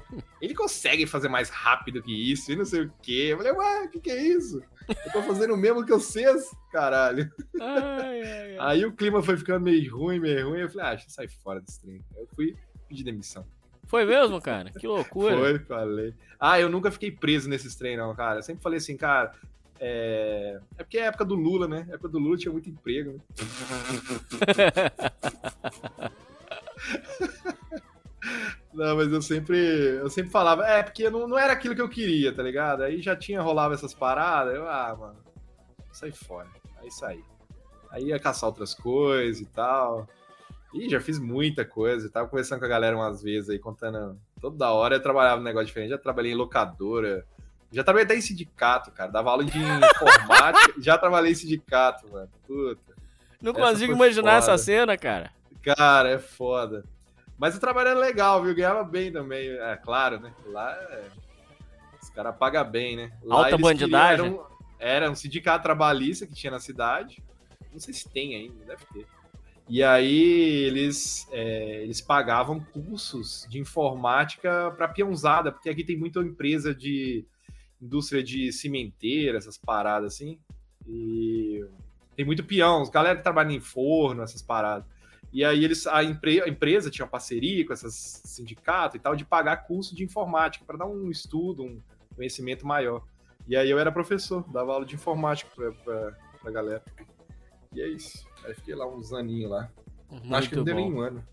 ele 0.42 0.54
consegue 0.54 1.06
fazer 1.06 1.28
mais 1.28 1.48
rápido 1.48 2.02
que 2.02 2.12
isso 2.12 2.50
e 2.50 2.56
não 2.56 2.64
sei 2.64 2.82
o 2.82 2.92
quê. 3.02 3.28
Eu 3.30 3.38
falei, 3.38 3.52
ué, 3.52 3.84
o 3.84 3.90
que, 3.90 4.00
que 4.00 4.10
é 4.10 4.22
isso? 4.22 4.62
Eu 4.88 5.12
tô 5.12 5.22
fazendo 5.22 5.54
o 5.54 5.56
mesmo 5.56 5.84
que 5.84 5.90
vocês, 5.90 6.50
caralho. 6.72 7.30
Ai, 7.60 8.22
ai, 8.22 8.22
ai. 8.22 8.56
Aí 8.58 8.84
o 8.84 8.92
clima 8.92 9.22
foi 9.22 9.36
ficando 9.36 9.64
meio 9.64 9.94
ruim, 9.94 10.18
meio 10.18 10.50
ruim. 10.50 10.60
Eu 10.60 10.68
falei, 10.68 10.86
ah, 10.86 10.90
deixa 10.90 11.06
eu 11.06 11.10
sair 11.10 11.28
fora 11.28 11.60
desse 11.60 11.80
trem. 11.80 12.02
Eu 12.16 12.26
fui 12.34 12.56
pedir 12.88 13.04
demissão. 13.04 13.46
Foi 13.86 14.04
mesmo, 14.04 14.40
cara? 14.40 14.70
Que 14.70 14.86
loucura. 14.86 15.36
Foi, 15.36 15.58
falei. 15.60 16.14
Ah, 16.38 16.60
eu 16.60 16.68
nunca 16.68 16.90
fiquei 16.90 17.10
preso 17.10 17.48
nesses 17.48 17.74
trem, 17.74 17.96
não, 17.96 18.14
cara. 18.14 18.40
Eu 18.40 18.42
sempre 18.42 18.62
falei 18.62 18.76
assim, 18.76 18.96
cara. 18.96 19.32
É... 19.80 20.60
é 20.76 20.82
porque 20.82 20.98
é 20.98 21.04
a 21.04 21.06
época 21.06 21.24
do 21.24 21.34
Lula, 21.34 21.68
né? 21.68 21.86
A 21.90 21.94
época 21.94 22.08
do 22.08 22.18
Lula 22.18 22.36
tinha 22.36 22.52
muito 22.52 22.68
emprego, 22.68 23.12
né? 23.12 23.20
Não, 28.72 28.96
mas 28.96 29.12
eu 29.12 29.20
sempre, 29.20 29.56
eu 29.56 30.08
sempre 30.08 30.30
falava, 30.30 30.64
é, 30.64 30.84
porque 30.84 31.10
não, 31.10 31.26
não 31.26 31.36
era 31.36 31.52
aquilo 31.52 31.74
que 31.74 31.82
eu 31.82 31.88
queria, 31.88 32.32
tá 32.32 32.44
ligado? 32.44 32.84
Aí 32.84 33.02
já 33.02 33.16
tinha 33.16 33.42
rolado 33.42 33.74
essas 33.74 33.92
paradas, 33.92 34.54
eu, 34.54 34.68
ah, 34.68 34.96
mano, 34.96 35.16
sai 35.90 36.12
fora. 36.12 36.48
Aí 36.80 36.90
saí. 36.90 37.24
Aí 37.90 38.04
ia 38.04 38.20
caçar 38.20 38.48
outras 38.48 38.74
coisas 38.74 39.40
e 39.40 39.46
tal. 39.46 40.06
E 40.72 40.88
já 40.88 41.00
fiz 41.00 41.18
muita 41.18 41.64
coisa. 41.64 42.10
Tava 42.10 42.28
conversando 42.28 42.60
com 42.60 42.66
a 42.66 42.68
galera 42.68 42.96
umas 42.96 43.22
vezes 43.22 43.50
aí, 43.50 43.58
contando. 43.58 44.18
Toda 44.40 44.70
hora 44.70 44.96
eu 44.96 45.02
trabalhava 45.02 45.38
num 45.38 45.44
negócio 45.44 45.66
diferente. 45.66 45.90
Já 45.90 45.98
trabalhei 45.98 46.32
em 46.32 46.36
locadora. 46.36 47.26
Já 47.70 47.84
trabalhei 47.84 48.06
até 48.06 48.16
em 48.16 48.20
sindicato, 48.20 48.90
cara. 48.90 49.10
Dava 49.10 49.30
aula 49.30 49.44
de 49.44 49.58
informática. 49.58 50.74
já 50.78 50.96
trabalhei 50.96 51.32
em 51.32 51.34
sindicato, 51.34 52.08
mano. 52.10 52.30
Puta. 52.46 52.94
Não 53.40 53.52
Essa 53.52 53.60
consigo 53.60 53.92
imaginar 53.92 54.40
foda. 54.40 54.52
essa 54.52 54.58
cena, 54.58 54.96
cara. 54.96 55.30
Cara, 55.62 56.10
é 56.10 56.18
foda. 56.18 56.84
Mas 57.36 57.56
o 57.56 57.60
trabalho 57.60 57.90
era 57.90 57.98
legal, 57.98 58.42
viu? 58.42 58.54
Ganhava 58.54 58.82
bem 58.82 59.12
também. 59.12 59.48
É 59.50 59.76
claro, 59.76 60.18
né? 60.18 60.32
Lá 60.46 60.72
é... 60.72 61.04
os 62.02 62.10
caras 62.10 62.34
pagam 62.36 62.64
bem, 62.68 62.96
né? 62.96 63.12
Lá 63.22 63.44
Alta 63.44 63.56
bandidagem? 63.58 64.24
queriam- 64.24 64.46
Era, 64.80 64.96
um... 65.04 65.04
era 65.04 65.10
um 65.10 65.14
sindicato 65.14 65.62
trabalhista 65.62 66.26
que 66.26 66.34
tinha 66.34 66.50
na 66.50 66.58
cidade. 66.58 67.22
Não 67.72 67.78
sei 67.78 67.94
se 67.94 68.08
tem 68.08 68.34
ainda, 68.34 68.64
deve 68.64 68.84
ter. 68.92 69.06
E 69.68 69.84
aí 69.84 70.64
eles, 70.64 71.28
é, 71.30 71.82
eles 71.82 72.00
pagavam 72.00 72.58
cursos 72.58 73.46
de 73.50 73.58
informática 73.58 74.72
para 74.76 74.88
peãozada, 74.88 75.52
porque 75.52 75.68
aqui 75.68 75.84
tem 75.84 75.96
muita 75.96 76.20
empresa 76.20 76.74
de 76.74 77.24
indústria 77.80 78.22
de 78.22 78.52
cimenteira, 78.52 79.38
essas 79.38 79.56
paradas 79.56 80.14
assim. 80.14 80.38
E 80.86 81.64
tem 82.16 82.24
muito 82.24 82.42
peão, 82.44 82.82
os 82.82 82.88
galera 82.90 83.16
que 83.16 83.22
trabalha 83.22 83.52
em 83.52 83.60
forno, 83.60 84.22
essas 84.22 84.42
paradas. 84.42 84.86
E 85.32 85.44
aí 85.44 85.62
eles, 85.62 85.86
a, 85.86 86.02
empre- 86.02 86.42
a 86.42 86.48
empresa 86.48 86.90
tinha 86.90 87.04
uma 87.04 87.10
parceria 87.10 87.66
com 87.66 87.72
esses 87.72 88.22
sindicatos 88.24 88.96
e 88.96 88.98
tal, 88.98 89.14
de 89.14 89.24
pagar 89.24 89.58
curso 89.66 89.94
de 89.94 90.02
informática 90.02 90.64
para 90.64 90.78
dar 90.78 90.86
um 90.86 91.10
estudo, 91.10 91.62
um 91.62 91.80
conhecimento 92.16 92.66
maior. 92.66 93.04
E 93.46 93.54
aí 93.56 93.68
eu 93.70 93.78
era 93.78 93.92
professor, 93.92 94.42
dava 94.50 94.72
aula 94.72 94.86
de 94.86 94.94
informática 94.94 95.50
pra, 95.54 95.72
pra, 95.72 96.12
pra 96.42 96.50
galera. 96.50 96.82
E 97.74 97.80
é 97.82 97.88
isso. 97.88 98.26
Aí 98.44 98.54
fiquei 98.54 98.74
lá 98.74 98.86
uns 98.86 99.12
aninhos 99.12 99.50
lá. 99.50 99.70
Acho 100.30 100.48
que 100.48 100.56
não 100.56 100.62
Muito 100.62 100.64
deu 100.64 100.74
bom. 100.74 100.80
nenhum 100.80 101.00
ano. 101.00 101.24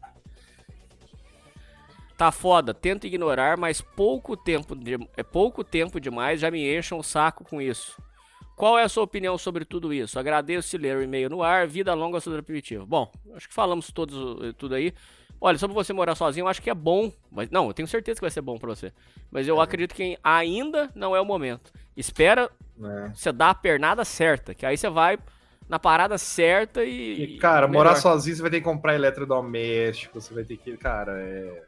Tá 2.18 2.32
foda, 2.32 2.74
tento 2.74 3.06
ignorar, 3.06 3.58
mas 3.58 3.82
pouco 3.82 4.38
tempo 4.38 4.74
de, 4.76 4.98
é 5.18 5.24
pouco 5.24 5.64
tempo 5.64 6.00
demais, 6.00 6.40
já 6.40 6.50
me 6.50 6.78
enchem 6.78 6.98
o 6.98 7.04
saco 7.04 7.44
com 7.44 7.62
isso. 7.62 8.02
Qual 8.56 8.80
é 8.80 8.84
a 8.84 8.90
sua 8.90 9.04
opinião 9.04 9.38
sobre 9.38 9.66
tudo 9.66 9.94
isso? 9.94 10.18
Agradeço 10.18 10.70
se 10.70 10.78
ler 10.78 10.96
o 10.96 11.04
e-mail 11.04 11.30
no 11.30 11.44
ar, 11.44 11.68
vida 11.68 11.94
longa 11.94 12.18
ao 12.18 12.44
Primitivo. 12.44 12.86
Bom, 12.86 13.12
acho 13.36 13.50
que 13.50 13.54
falamos 13.54 13.92
todos 13.92 14.46
eh, 14.46 14.54
tudo 14.58 14.76
aí. 14.76 14.94
Olha, 15.42 15.58
sobre 15.58 15.74
você 15.74 15.92
morar 15.92 16.16
sozinho, 16.16 16.46
eu 16.46 16.48
acho 16.48 16.62
que 16.62 16.70
é 16.70 16.74
bom. 16.74 17.12
Mas 17.30 17.50
não, 17.50 17.68
eu 17.68 17.74
tenho 17.74 17.88
certeza 17.88 18.16
que 18.16 18.22
vai 18.22 18.32
ser 18.32 18.42
bom 18.42 18.58
pra 18.58 18.70
você. 18.70 18.94
Mas 19.30 19.46
eu 19.46 19.60
acredito 19.60 19.94
que 19.94 20.18
ainda 20.24 20.90
não 20.96 21.14
é 21.14 21.20
o 21.20 21.26
momento. 21.26 21.74
Espera 21.98 22.50
né? 22.78 23.12
você 23.14 23.34
dar 23.34 23.50
a 23.50 23.56
pernada 23.56 24.06
certa, 24.06 24.54
que 24.54 24.66
aí 24.66 24.78
você 24.78 24.90
vai 24.90 25.20
na 25.68 25.78
parada 25.78 26.18
certa 26.18 26.84
e. 26.84 27.24
E, 27.24 27.38
cara, 27.38 27.68
morar 27.68 27.96
sozinho 27.96 28.38
você 28.38 28.42
vai 28.42 28.52
ter 28.52 28.60
que 28.60 28.64
comprar 28.64 28.96
eletrodoméstico, 28.96 30.22
você 30.22 30.34
vai 30.34 30.46
ter 30.46 30.56
que. 30.56 30.78
Cara, 30.78 31.20
é, 31.20 31.64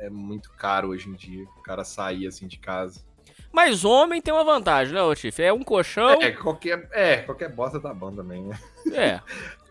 é 0.00 0.10
muito 0.10 0.50
caro 0.52 0.88
hoje 0.88 1.08
em 1.08 1.14
dia. 1.14 1.44
O 1.58 1.62
cara 1.62 1.84
sair 1.84 2.26
assim 2.26 2.46
de 2.46 2.58
casa. 2.58 3.04
Mas 3.52 3.84
homem 3.84 4.22
tem 4.22 4.32
uma 4.32 4.44
vantagem, 4.44 4.94
né, 4.94 5.02
ô 5.02 5.14
Tiff? 5.14 5.42
É 5.42 5.52
um 5.52 5.62
colchão. 5.62 6.22
É, 6.22 6.32
qualquer, 6.32 6.88
é, 6.92 7.16
qualquer 7.18 7.48
bosta 7.48 7.80
tá 7.80 7.92
bom 7.92 8.12
também, 8.14 8.42
né? 8.44 8.58
É. 8.92 9.20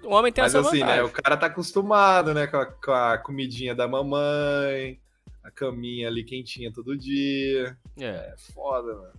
O 0.04 0.14
homem 0.14 0.32
tem 0.32 0.42
Mas 0.44 0.56
essa 0.56 0.68
assim, 0.68 0.80
vantagem. 0.80 1.04
né? 1.04 1.04
O 1.04 1.10
cara 1.12 1.36
tá 1.38 1.48
acostumado, 1.48 2.34
né? 2.34 2.48
Com 2.48 2.58
a, 2.58 2.66
com 2.66 2.92
a 2.92 3.18
comidinha 3.18 3.74
da 3.76 3.88
mamãe, 3.88 5.00
a 5.44 5.52
caminha 5.52 6.08
ali 6.08 6.24
quentinha 6.24 6.72
todo 6.72 6.98
dia. 6.98 7.78
É. 7.98 8.06
É 8.06 8.36
foda, 8.54 8.94
mano. 8.96 9.14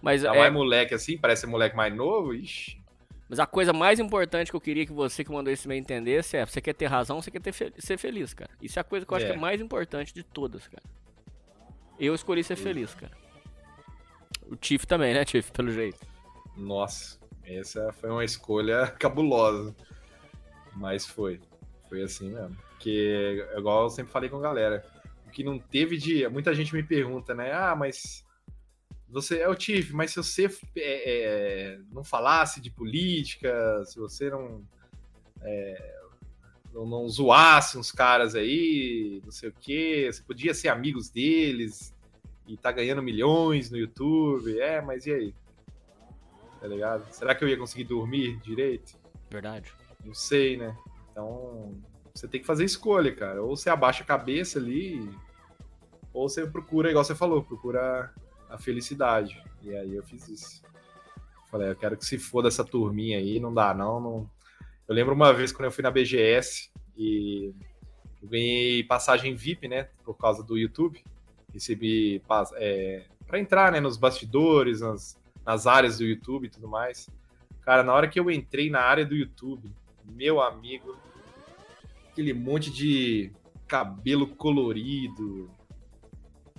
Mas, 0.00 0.22
Tá 0.22 0.34
é, 0.34 0.38
mais 0.38 0.52
moleque 0.52 0.94
assim, 0.94 1.18
parece 1.18 1.46
moleque 1.46 1.76
mais 1.76 1.94
novo, 1.94 2.32
ixi. 2.34 2.77
Mas 3.28 3.38
a 3.38 3.46
coisa 3.46 3.72
mais 3.72 3.98
importante 3.98 4.50
que 4.50 4.56
eu 4.56 4.60
queria 4.60 4.86
que 4.86 4.92
você 4.92 5.22
que 5.24 5.30
mandou 5.30 5.52
esse 5.52 5.66
e-mail 5.66 5.80
entendesse 5.80 6.36
é: 6.36 6.46
você 6.46 6.60
quer 6.60 6.72
ter 6.74 6.86
razão, 6.86 7.20
você 7.20 7.30
quer 7.30 7.40
ter 7.40 7.52
ser 7.78 7.98
feliz, 7.98 8.32
cara. 8.34 8.50
Isso 8.62 8.78
é 8.78 8.80
a 8.80 8.84
coisa 8.84 9.04
que 9.04 9.12
eu 9.12 9.16
acho 9.16 9.26
É. 9.26 9.30
que 9.30 9.34
é 9.36 9.40
mais 9.40 9.60
importante 9.60 10.14
de 10.14 10.22
todas, 10.22 10.66
cara. 10.68 10.82
Eu 11.98 12.14
escolhi 12.14 12.42
ser 12.44 12.56
feliz, 12.56 12.94
cara. 12.94 13.12
O 14.46 14.56
Tiff 14.56 14.86
também, 14.86 15.12
né, 15.12 15.24
Tiff? 15.24 15.50
Pelo 15.52 15.70
jeito. 15.70 15.98
Nossa, 16.56 17.18
essa 17.44 17.92
foi 17.92 18.08
uma 18.10 18.24
escolha 18.24 18.86
cabulosa. 18.98 19.74
Mas 20.74 21.04
foi. 21.06 21.40
Foi 21.88 22.02
assim 22.02 22.30
mesmo. 22.32 22.56
Porque, 22.70 23.44
igual 23.56 23.84
eu 23.84 23.90
sempre 23.90 24.12
falei 24.12 24.30
com 24.30 24.36
a 24.36 24.40
galera, 24.40 24.84
o 25.26 25.30
que 25.30 25.42
não 25.42 25.58
teve 25.58 25.96
de. 25.96 26.26
Muita 26.28 26.54
gente 26.54 26.72
me 26.72 26.82
pergunta, 26.82 27.34
né? 27.34 27.52
Ah, 27.52 27.74
mas. 27.76 28.24
Você 29.10 29.38
é 29.38 29.48
o 29.48 29.54
Tiff, 29.54 29.92
mas 29.94 30.10
se 30.10 30.16
você 30.16 30.46
é, 30.76 30.76
é, 30.76 31.80
não 31.90 32.04
falasse 32.04 32.60
de 32.60 32.70
política, 32.70 33.82
se 33.86 33.98
você 33.98 34.28
não. 34.30 34.62
é, 35.42 35.98
não, 36.72 36.86
não 36.86 37.08
zoasse 37.08 37.78
uns 37.78 37.90
caras 37.90 38.34
aí, 38.34 39.22
não 39.24 39.32
sei 39.32 39.48
o 39.48 39.54
quê, 39.58 40.10
você 40.12 40.22
podia 40.22 40.52
ser 40.52 40.68
amigos 40.68 41.08
deles 41.08 41.94
e 42.46 42.56
tá 42.56 42.70
ganhando 42.70 43.02
milhões 43.02 43.70
no 43.70 43.78
YouTube. 43.78 44.58
É, 44.60 44.80
mas 44.82 45.06
e 45.06 45.12
aí? 45.12 45.34
Tá 46.60 46.66
ligado? 46.66 47.10
Será 47.12 47.34
que 47.34 47.42
eu 47.42 47.48
ia 47.48 47.56
conseguir 47.56 47.84
dormir 47.84 48.38
direito? 48.40 48.98
Verdade. 49.30 49.72
Não 50.04 50.14
sei, 50.14 50.56
né? 50.56 50.76
Então, 51.10 51.74
você 52.14 52.26
tem 52.28 52.40
que 52.40 52.46
fazer 52.46 52.64
escolha, 52.64 53.14
cara. 53.14 53.42
Ou 53.42 53.56
você 53.56 53.70
abaixa 53.70 54.02
a 54.02 54.06
cabeça 54.06 54.58
ali, 54.58 55.08
ou 56.12 56.28
você 56.28 56.46
procura, 56.46 56.90
igual 56.90 57.04
você 57.04 57.14
falou, 57.14 57.42
procura 57.42 58.12
a 58.48 58.58
felicidade. 58.58 59.42
E 59.62 59.74
aí 59.74 59.94
eu 59.94 60.02
fiz 60.02 60.28
isso. 60.28 60.62
Falei, 61.50 61.70
eu 61.70 61.76
quero 61.76 61.96
que 61.96 62.04
se 62.04 62.18
for 62.18 62.42
dessa 62.42 62.64
turminha 62.64 63.18
aí, 63.18 63.40
não 63.40 63.52
dá 63.52 63.72
não, 63.72 64.00
não. 64.00 64.30
Eu 64.86 64.94
lembro 64.94 65.14
uma 65.14 65.32
vez 65.32 65.52
quando 65.52 65.66
eu 65.66 65.72
fui 65.72 65.82
na 65.82 65.90
BGS 65.90 66.70
E 66.96 67.52
eu 68.22 68.28
ganhei 68.28 68.82
passagem 68.84 69.34
VIP, 69.34 69.68
né? 69.68 69.88
Por 70.04 70.14
causa 70.14 70.42
do 70.42 70.56
YouTube. 70.56 71.02
Recebi 71.52 72.22
é, 72.56 73.04
para 73.26 73.38
entrar, 73.38 73.72
né? 73.72 73.80
Nos 73.80 73.96
bastidores, 73.96 74.80
nas, 74.80 75.18
nas 75.44 75.66
áreas 75.66 75.98
do 75.98 76.04
YouTube 76.04 76.46
e 76.46 76.50
tudo 76.50 76.68
mais. 76.68 77.08
Cara, 77.62 77.82
na 77.82 77.92
hora 77.92 78.08
que 78.08 78.18
eu 78.18 78.30
entrei 78.30 78.70
na 78.70 78.80
área 78.80 79.04
do 79.04 79.14
YouTube, 79.14 79.70
meu 80.04 80.40
amigo, 80.40 80.96
aquele 82.10 82.32
monte 82.32 82.70
de 82.70 83.30
cabelo 83.66 84.26
colorido, 84.26 85.50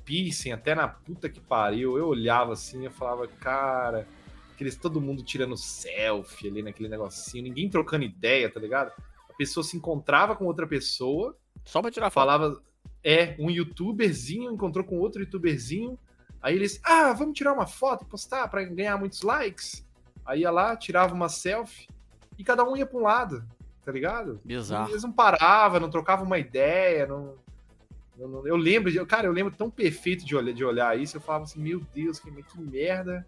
piercing 0.10 0.52
até 0.52 0.74
na 0.74 0.88
puta 0.88 1.30
que 1.30 1.40
pariu. 1.40 1.96
Eu 1.96 2.08
olhava 2.08 2.54
assim, 2.54 2.84
eu 2.84 2.90
falava, 2.92 3.28
cara, 3.28 4.08
aqueles 4.52 4.76
todo 4.76 5.00
mundo 5.00 5.22
tirando 5.22 5.56
selfie 5.56 6.48
ali 6.48 6.64
naquele 6.64 6.90
negocinho, 6.90 7.44
ninguém 7.44 7.70
trocando 7.70 8.04
ideia, 8.04 8.50
tá 8.50 8.60
ligado? 8.60 8.92
A 9.30 9.34
pessoa 9.38 9.64
se 9.64 9.78
encontrava 9.78 10.36
com 10.36 10.46
outra 10.46 10.66
pessoa, 10.66 11.38
Só 11.64 11.80
pra 11.80 11.92
tirar 11.92 12.10
foto. 12.10 12.14
falava, 12.26 12.64
é, 13.04 13.36
um 13.38 13.52
youtuberzinho 13.52 14.52
encontrou 14.52 14.84
com 14.84 14.98
outro 14.98 15.22
youtuberzinho, 15.22 15.98
aí 16.42 16.56
eles, 16.56 16.82
ah, 16.84 17.14
vamos 17.14 17.38
tirar 17.38 17.54
uma 17.54 17.68
foto 17.68 18.04
e 18.04 18.08
postar 18.08 18.48
pra 18.48 18.64
ganhar 18.64 18.98
muitos 18.98 19.22
likes. 19.22 19.88
Aí 20.26 20.42
ia 20.42 20.50
lá, 20.50 20.76
tirava 20.76 21.14
uma 21.14 21.30
selfie 21.30 21.88
e 22.36 22.44
cada 22.44 22.64
um 22.64 22.76
ia 22.76 22.86
pra 22.86 22.98
um 22.98 23.04
lado, 23.04 23.48
tá 23.86 23.92
ligado? 23.92 24.42
Bizarro. 24.44 24.90
Eles 24.90 25.04
não 25.04 25.12
paravam, 25.12 25.80
não 25.80 25.90
trocavam 25.92 26.26
uma 26.26 26.40
ideia, 26.40 27.06
não. 27.06 27.36
Eu, 28.20 28.48
eu 28.48 28.56
lembro, 28.58 28.92
de- 28.92 29.04
cara, 29.06 29.28
eu 29.28 29.32
lembro 29.32 29.54
tão 29.56 29.70
perfeito 29.70 30.26
de 30.26 30.36
olhar, 30.36 30.54
de 30.54 30.64
olhar 30.66 31.00
isso, 31.00 31.18
eu 31.18 31.22
falava 31.22 31.46
assim, 31.46 31.62
meu 31.62 31.80
Deus, 31.94 32.20
que, 32.20 32.30
que 32.32 32.60
merda 32.62 33.26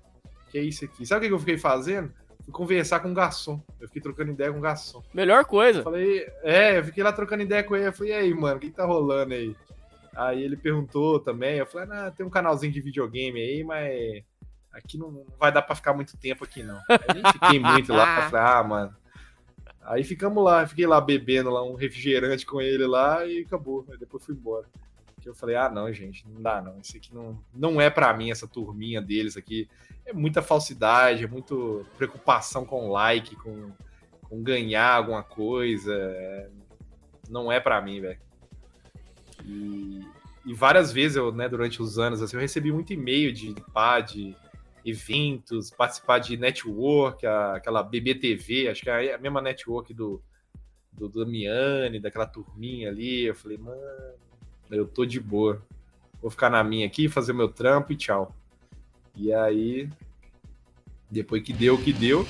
que 0.49 0.57
é 0.57 0.61
isso 0.61 0.83
aqui. 0.83 1.05
Sabe 1.05 1.25
o 1.25 1.29
que 1.29 1.33
eu 1.33 1.39
fiquei 1.39 1.57
fazendo? 1.57 2.11
Fui 2.43 2.51
conversar 2.51 2.99
com 2.99 3.09
o 3.11 3.13
garçom. 3.13 3.61
Eu 3.79 3.87
fiquei 3.87 4.01
trocando 4.01 4.31
ideia 4.31 4.51
com 4.51 4.57
o 4.57 4.61
garçom. 4.61 5.01
Melhor 5.13 5.45
coisa. 5.45 5.79
Eu 5.79 5.83
falei, 5.83 6.27
é, 6.43 6.79
eu 6.79 6.83
fiquei 6.83 7.03
lá 7.03 7.13
trocando 7.13 7.43
ideia 7.43 7.63
com 7.63 7.75
ele. 7.75 7.87
Eu 7.87 7.93
falei, 7.93 8.11
e 8.11 8.15
aí, 8.15 8.33
mano, 8.33 8.57
o 8.57 8.59
que 8.59 8.69
que 8.69 8.75
tá 8.75 8.83
rolando 8.85 9.33
aí? 9.33 9.55
Aí 10.13 10.43
ele 10.43 10.57
perguntou 10.57 11.19
também. 11.19 11.57
Eu 11.59 11.65
falei, 11.65 11.87
ah, 11.91 12.11
tem 12.11 12.25
um 12.25 12.29
canalzinho 12.29 12.73
de 12.73 12.81
videogame 12.81 13.39
aí, 13.39 13.63
mas 13.63 14.23
aqui 14.73 14.97
não, 14.97 15.09
não 15.11 15.25
vai 15.39 15.51
dar 15.53 15.61
pra 15.61 15.75
ficar 15.75 15.93
muito 15.93 16.17
tempo 16.17 16.43
aqui, 16.43 16.63
não. 16.63 16.81
Eu 16.89 17.13
nem 17.15 17.31
fiquei 17.31 17.59
muito 17.59 17.93
lá. 17.93 18.25
Eu 18.25 18.29
falei, 18.29 18.45
ah, 18.45 18.63
mano. 18.63 18.95
Aí 19.83 20.03
ficamos 20.03 20.43
lá, 20.43 20.65
fiquei 20.67 20.85
lá 20.85 21.01
bebendo 21.01 21.49
lá 21.49 21.63
um 21.63 21.75
refrigerante 21.75 22.45
com 22.45 22.61
ele 22.61 22.85
lá 22.85 23.25
e 23.25 23.41
acabou. 23.41 23.85
Aí 23.91 23.97
depois 23.97 24.23
fui 24.25 24.35
embora. 24.35 24.65
Que 25.19 25.29
eu 25.29 25.35
falei, 25.35 25.55
ah, 25.55 25.69
não, 25.69 25.91
gente, 25.93 26.27
não 26.27 26.41
dá 26.41 26.61
não. 26.61 26.79
Isso 26.79 26.97
aqui 26.97 27.13
não, 27.13 27.37
não 27.53 27.79
é 27.79 27.89
pra 27.89 28.11
mim, 28.13 28.31
essa 28.31 28.47
turminha 28.47 29.01
deles 29.01 29.37
aqui. 29.37 29.67
É 30.05 30.13
muita 30.13 30.41
falsidade, 30.41 31.23
é 31.23 31.27
muito 31.27 31.85
preocupação 31.97 32.65
com 32.65 32.89
like, 32.89 33.35
com, 33.35 33.71
com 34.23 34.41
ganhar 34.41 34.95
alguma 34.95 35.21
coisa. 35.23 35.93
é- 35.93 36.49
Não 37.29 37.51
é 37.51 37.59
pra 37.59 37.79
mim, 37.81 38.01
velho. 38.01 38.19
E, 39.45 40.01
e 40.45 40.53
várias 40.53 40.91
vezes 40.91 41.17
eu, 41.17 41.31
né, 41.31 41.47
durante 41.47 41.81
os 41.81 41.97
anos, 41.99 42.21
assim, 42.21 42.35
eu 42.35 42.41
recebi 42.41 42.71
muito 42.71 42.93
e-mail 42.93 43.31
de, 43.31 43.53
pá, 43.73 43.99
de 43.99 44.35
eventos, 44.85 45.69
participar 45.69 46.19
de 46.19 46.37
network, 46.37 47.25
a- 47.25 47.55
aquela 47.55 47.83
BBTV, 47.83 48.69
acho 48.69 48.81
que 48.81 48.89
é 48.89 49.13
a 49.13 49.17
mesma 49.17 49.41
network 49.41 49.93
do, 49.93 50.21
do 50.91 51.07
Damiani, 51.07 51.99
daquela 51.99 52.25
turminha 52.25 52.89
ali. 52.89 53.23
Eu 53.25 53.35
falei, 53.35 53.57
mano, 53.57 53.79
eu 54.69 54.87
tô 54.87 55.05
de 55.05 55.19
boa. 55.19 55.61
Vou 56.21 56.29
ficar 56.29 56.49
na 56.49 56.63
minha 56.63 56.85
aqui, 56.85 57.09
fazer 57.09 57.33
meu 57.33 57.49
trampo 57.49 57.91
e 57.91 57.95
tchau. 57.95 58.35
E 59.15 59.33
aí, 59.33 59.89
depois 61.09 61.43
que 61.43 61.51
deu 61.51 61.75
o 61.75 61.83
que 61.83 61.91
deu, 61.91 62.25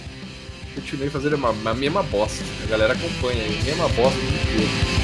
continuei 0.73 1.09
fazendo 1.09 1.35
a, 1.45 1.73
mesma 1.73 2.01
bosta. 2.03 2.43
A 2.63 2.67
galera 2.67 2.93
acompanha 2.93 3.43
aí, 3.43 3.63
mesma 3.63 3.87
bosta 3.89 4.19
do 4.19 4.25
inteiro. 4.25 5.00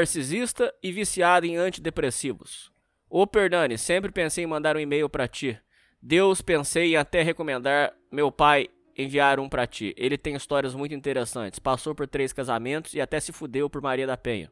Narcisista 0.00 0.72
e 0.82 0.90
viciada 0.90 1.46
em 1.46 1.56
antidepressivos. 1.56 2.72
Ô 3.08 3.26
Pernani, 3.26 3.76
sempre 3.76 4.10
pensei 4.10 4.44
em 4.44 4.46
mandar 4.46 4.76
um 4.76 4.80
e-mail 4.80 5.08
pra 5.08 5.28
ti. 5.28 5.58
Deus, 6.00 6.40
pensei 6.40 6.94
em 6.94 6.96
até 6.96 7.22
recomendar 7.22 7.92
meu 8.10 8.32
pai 8.32 8.68
enviar 8.96 9.38
um 9.38 9.48
pra 9.48 9.66
ti. 9.66 9.94
Ele 9.96 10.16
tem 10.16 10.34
histórias 10.34 10.74
muito 10.74 10.94
interessantes. 10.94 11.58
Passou 11.58 11.94
por 11.94 12.06
três 12.06 12.32
casamentos 12.32 12.94
e 12.94 13.00
até 13.00 13.20
se 13.20 13.32
fudeu 13.32 13.68
por 13.68 13.82
Maria 13.82 14.06
da 14.06 14.16
Penha. 14.16 14.50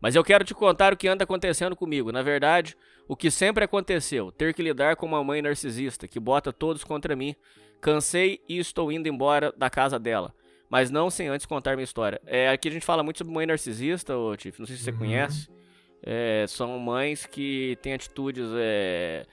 Mas 0.00 0.14
eu 0.14 0.22
quero 0.22 0.44
te 0.44 0.54
contar 0.54 0.92
o 0.92 0.96
que 0.96 1.08
anda 1.08 1.24
acontecendo 1.24 1.74
comigo. 1.74 2.12
Na 2.12 2.22
verdade, 2.22 2.76
o 3.08 3.16
que 3.16 3.32
sempre 3.32 3.64
aconteceu: 3.64 4.30
ter 4.30 4.54
que 4.54 4.62
lidar 4.62 4.94
com 4.94 5.06
uma 5.06 5.24
mãe 5.24 5.42
narcisista 5.42 6.06
que 6.06 6.20
bota 6.20 6.52
todos 6.52 6.84
contra 6.84 7.16
mim. 7.16 7.34
Cansei 7.80 8.40
e 8.48 8.58
estou 8.58 8.92
indo 8.92 9.08
embora 9.08 9.52
da 9.56 9.68
casa 9.68 9.98
dela. 9.98 10.32
Mas 10.70 10.90
não 10.90 11.08
sem 11.08 11.28
antes 11.28 11.46
contar 11.46 11.74
minha 11.76 11.84
história. 11.84 12.20
É, 12.26 12.48
aqui 12.50 12.68
a 12.68 12.70
gente 12.72 12.84
fala 12.84 13.02
muito 13.02 13.18
sobre 13.18 13.32
mãe 13.32 13.46
narcisista, 13.46 14.16
ô 14.16 14.36
Tiff. 14.36 14.58
Não 14.58 14.66
sei 14.66 14.76
se 14.76 14.82
você 14.84 14.92
conhece. 14.92 15.48
É, 16.02 16.44
são 16.46 16.78
mães 16.78 17.26
que 17.26 17.78
têm 17.82 17.94
atitudes 17.94 18.46
é, 18.54 19.24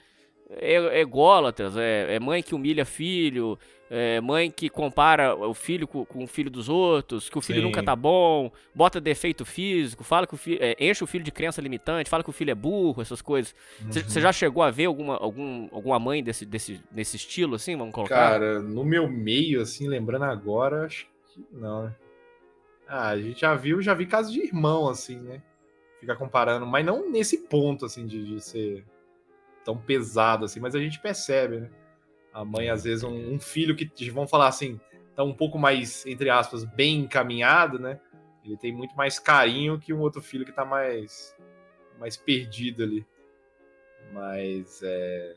é, 0.50 1.00
ególatras. 1.00 1.76
É, 1.76 2.14
é 2.14 2.20
mãe 2.20 2.42
que 2.42 2.54
humilha 2.54 2.84
filho. 2.84 3.58
É 3.88 4.20
mãe 4.20 4.50
que 4.50 4.68
compara 4.68 5.36
o 5.36 5.54
filho 5.54 5.86
com, 5.86 6.04
com 6.04 6.24
o 6.24 6.26
filho 6.26 6.50
dos 6.50 6.68
outros. 6.68 7.28
Que 7.28 7.38
o 7.38 7.40
filho 7.40 7.60
Sim. 7.60 7.66
nunca 7.66 7.82
tá 7.82 7.94
bom. 7.94 8.50
Bota 8.74 9.00
defeito 9.00 9.44
físico. 9.44 10.02
Fala 10.02 10.26
que 10.26 10.34
o 10.34 10.36
filho. 10.36 10.58
é, 10.60 10.74
enche 10.80 11.04
o 11.04 11.06
filho 11.06 11.22
de 11.22 11.30
crença 11.30 11.60
limitante. 11.60 12.10
Fala 12.10 12.24
que 12.24 12.30
o 12.30 12.32
filho 12.32 12.50
é 12.50 12.54
burro. 12.54 13.00
Essas 13.02 13.20
coisas. 13.22 13.54
Você 13.88 14.00
Uhum. 14.00 14.22
já 14.22 14.32
chegou 14.32 14.62
a 14.62 14.70
ver 14.70 14.86
alguma, 14.86 15.16
algum, 15.18 15.68
alguma 15.70 15.98
mãe 16.00 16.24
desse, 16.24 16.44
desse, 16.46 16.80
nesse 16.90 17.16
estilo, 17.16 17.54
assim? 17.54 17.76
Vamos 17.76 17.94
colocar? 17.94 18.32
Cara, 18.32 18.60
no 18.60 18.84
meu 18.84 19.06
meio, 19.08 19.60
assim, 19.60 19.86
lembrando 19.86 20.24
agora, 20.24 20.86
acho 20.86 21.06
que 21.42 21.56
não, 21.56 21.84
né? 21.84 21.96
Ah, 22.88 23.08
a 23.08 23.20
gente 23.20 23.40
já 23.40 23.54
viu, 23.54 23.82
já 23.82 23.94
vi 23.94 24.06
casos 24.06 24.32
de 24.32 24.40
irmão, 24.40 24.88
assim, 24.88 25.18
né? 25.20 25.42
Ficar 26.00 26.16
comparando, 26.16 26.66
mas 26.66 26.84
não 26.84 27.10
nesse 27.10 27.38
ponto, 27.48 27.84
assim, 27.84 28.06
de, 28.06 28.24
de 28.24 28.40
ser 28.40 28.84
tão 29.64 29.76
pesado, 29.76 30.44
assim, 30.44 30.60
mas 30.60 30.74
a 30.74 30.78
gente 30.78 31.00
percebe, 31.00 31.60
né? 31.60 31.70
A 32.32 32.44
mãe, 32.44 32.68
às 32.68 32.84
vezes, 32.84 33.02
um, 33.02 33.34
um 33.34 33.40
filho 33.40 33.74
que, 33.74 34.10
vamos 34.10 34.30
falar 34.30 34.48
assim, 34.48 34.78
tá 35.14 35.24
um 35.24 35.34
pouco 35.34 35.58
mais, 35.58 36.06
entre 36.06 36.30
aspas, 36.30 36.64
bem 36.64 37.00
encaminhado, 37.00 37.78
né? 37.78 37.98
Ele 38.44 38.56
tem 38.56 38.72
muito 38.72 38.94
mais 38.94 39.18
carinho 39.18 39.80
que 39.80 39.92
um 39.92 40.00
outro 40.00 40.22
filho 40.22 40.44
que 40.44 40.52
tá 40.52 40.64
mais, 40.64 41.36
mais 41.98 42.16
perdido 42.16 42.84
ali. 42.84 43.04
Mas 44.12 44.82
é. 44.84 45.34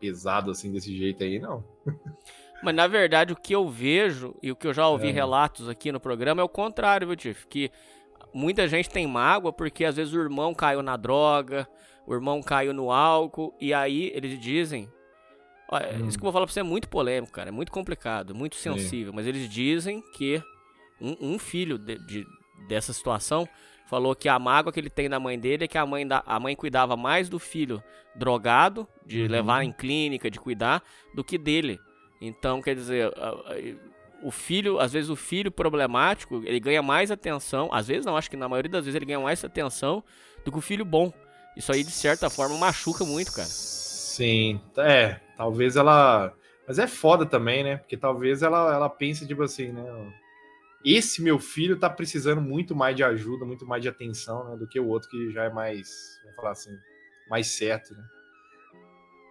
Pesado 0.00 0.50
assim 0.50 0.72
desse 0.72 0.96
jeito 0.96 1.22
aí, 1.22 1.38
não. 1.38 1.62
Mas 2.62 2.74
na 2.74 2.86
verdade 2.86 3.32
o 3.32 3.36
que 3.36 3.54
eu 3.54 3.68
vejo 3.68 4.34
e 4.42 4.50
o 4.52 4.56
que 4.56 4.66
eu 4.66 4.74
já 4.74 4.86
ouvi 4.88 5.08
É. 5.08 5.12
relatos 5.12 5.68
aqui 5.68 5.90
no 5.90 5.98
programa 6.00 6.40
é 6.42 6.44
o 6.44 6.48
contrário, 6.48 7.06
viu, 7.06 7.16
Tiff? 7.16 7.46
Que 7.46 7.70
muita 8.34 8.68
gente 8.68 8.90
tem 8.90 9.06
mágoa 9.06 9.52
porque 9.52 9.84
às 9.84 9.96
vezes 9.96 10.12
o 10.12 10.20
irmão 10.20 10.54
caiu 10.54 10.82
na 10.82 10.96
droga, 10.96 11.66
o 12.06 12.12
irmão 12.14 12.42
caiu 12.42 12.74
no 12.74 12.90
álcool, 12.92 13.54
e 13.60 13.72
aí 13.72 14.10
eles 14.14 14.38
dizem. 14.38 14.88
Olha, 15.72 15.88
Hum. 15.96 16.08
Isso 16.08 16.18
que 16.18 16.22
eu 16.22 16.26
vou 16.26 16.32
falar 16.32 16.46
pra 16.46 16.52
você 16.52 16.60
é 16.60 16.64
muito 16.64 16.88
polêmico, 16.88 17.32
cara. 17.32 17.48
É 17.48 17.52
muito 17.52 17.70
complicado, 17.70 18.34
muito 18.34 18.56
sensível. 18.56 19.12
Mas 19.12 19.26
eles 19.26 19.48
dizem 19.48 20.02
que 20.14 20.42
um, 21.00 21.34
um 21.34 21.38
filho 21.38 21.78
de- 21.78 21.96
de- 22.04 22.26
dessa 22.66 22.92
situação 22.92 23.48
falou 23.86 24.14
que 24.16 24.28
a 24.28 24.38
mágoa 24.38 24.72
que 24.72 24.78
ele 24.80 24.90
tem 24.90 25.08
da 25.08 25.18
mãe 25.20 25.38
dele 25.38 25.64
é 25.64 25.68
que 25.68 25.78
a 25.78 25.86
mãe, 25.86 26.06
da, 26.06 26.22
a 26.26 26.38
mãe 26.40 26.54
cuidava 26.56 26.96
mais 26.96 27.28
do 27.28 27.38
filho 27.38 27.82
drogado, 28.16 28.86
de 29.06 29.22
Uhum. 29.22 29.28
levar 29.28 29.64
em 29.64 29.72
clínica, 29.72 30.28
de 30.30 30.38
cuidar, 30.40 30.82
do 31.14 31.22
que 31.24 31.38
dele. 31.38 31.78
Então, 32.20 32.60
quer 32.60 32.74
dizer, 32.74 33.10
o 34.22 34.30
filho, 34.30 34.78
às 34.78 34.92
vezes 34.92 35.08
o 35.08 35.16
filho 35.16 35.50
problemático, 35.50 36.42
ele 36.44 36.60
ganha 36.60 36.82
mais 36.82 37.10
atenção, 37.10 37.72
às 37.72 37.88
vezes 37.88 38.04
não, 38.04 38.16
acho 38.16 38.30
que 38.30 38.36
na 38.36 38.48
maioria 38.48 38.70
das 38.70 38.84
vezes 38.84 38.96
ele 38.96 39.06
ganha 39.06 39.20
mais 39.20 39.42
atenção 39.44 40.04
do 40.44 40.52
que 40.52 40.58
o 40.58 40.62
filho 40.62 40.84
bom. 40.84 41.12
Isso 41.56 41.72
aí, 41.72 41.82
de 41.82 41.90
certa 41.90 42.30
forma, 42.30 42.56
machuca 42.56 43.04
muito, 43.04 43.32
cara. 43.32 43.48
Sim, 43.48 44.60
é. 44.76 45.20
Talvez 45.36 45.76
ela. 45.76 46.34
Mas 46.66 46.78
é 46.78 46.86
foda 46.86 47.26
também, 47.26 47.64
né? 47.64 47.76
Porque 47.78 47.96
talvez 47.96 48.42
ela, 48.42 48.74
ela 48.74 48.88
pense, 48.88 49.26
tipo 49.26 49.42
assim, 49.42 49.72
né? 49.72 49.82
Esse 50.84 51.22
meu 51.22 51.38
filho 51.38 51.78
tá 51.78 51.90
precisando 51.90 52.40
muito 52.40 52.74
mais 52.74 52.94
de 52.96 53.02
ajuda, 53.02 53.44
muito 53.44 53.66
mais 53.66 53.82
de 53.82 53.88
atenção, 53.88 54.48
né? 54.48 54.56
Do 54.56 54.66
que 54.66 54.78
o 54.78 54.86
outro 54.86 55.08
que 55.08 55.30
já 55.32 55.44
é 55.44 55.50
mais, 55.50 55.88
vamos 56.22 56.36
falar 56.36 56.52
assim, 56.52 56.70
mais 57.28 57.48
certo, 57.48 57.94
né? 57.94 58.02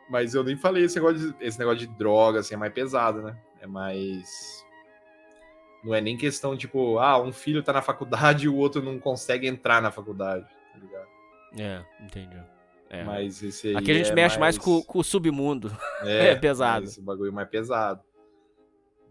Mas 0.09 0.33
eu 0.33 0.43
nem 0.43 0.57
falei 0.57 0.83
esse 0.83 0.95
negócio 0.95 1.33
de, 1.33 1.45
esse 1.45 1.59
negócio 1.59 1.79
de 1.79 1.87
droga, 1.87 2.39
assim, 2.39 2.55
é 2.55 2.57
mais 2.57 2.73
pesado, 2.73 3.21
né? 3.21 3.37
É 3.61 3.67
mais. 3.67 4.65
Não 5.83 5.93
é 5.93 6.01
nem 6.01 6.17
questão, 6.17 6.57
tipo, 6.57 6.97
ah, 6.97 7.21
um 7.21 7.31
filho 7.31 7.63
tá 7.63 7.71
na 7.71 7.81
faculdade 7.81 8.45
e 8.47 8.49
o 8.49 8.55
outro 8.55 8.81
não 8.81 8.99
consegue 8.99 9.47
entrar 9.47 9.81
na 9.81 9.91
faculdade, 9.91 10.45
tá 10.73 10.79
ligado? 10.79 11.07
É, 11.57 11.85
entendi. 12.03 12.41
É. 12.89 13.03
Mas 13.03 13.43
esse 13.43 13.67
aí 13.67 13.75
Aqui 13.75 13.91
a 13.91 13.93
gente 13.93 14.09
é 14.09 14.15
mexe 14.15 14.39
mais, 14.39 14.57
com, 14.57 14.81
com 14.81 14.99
o 14.99 15.03
submundo. 15.03 15.71
É 16.01 16.35
pesado. 16.35 16.85
Esse 16.85 17.01
bagulho 17.01 17.31
mais 17.31 17.47
pesado. 17.47 18.01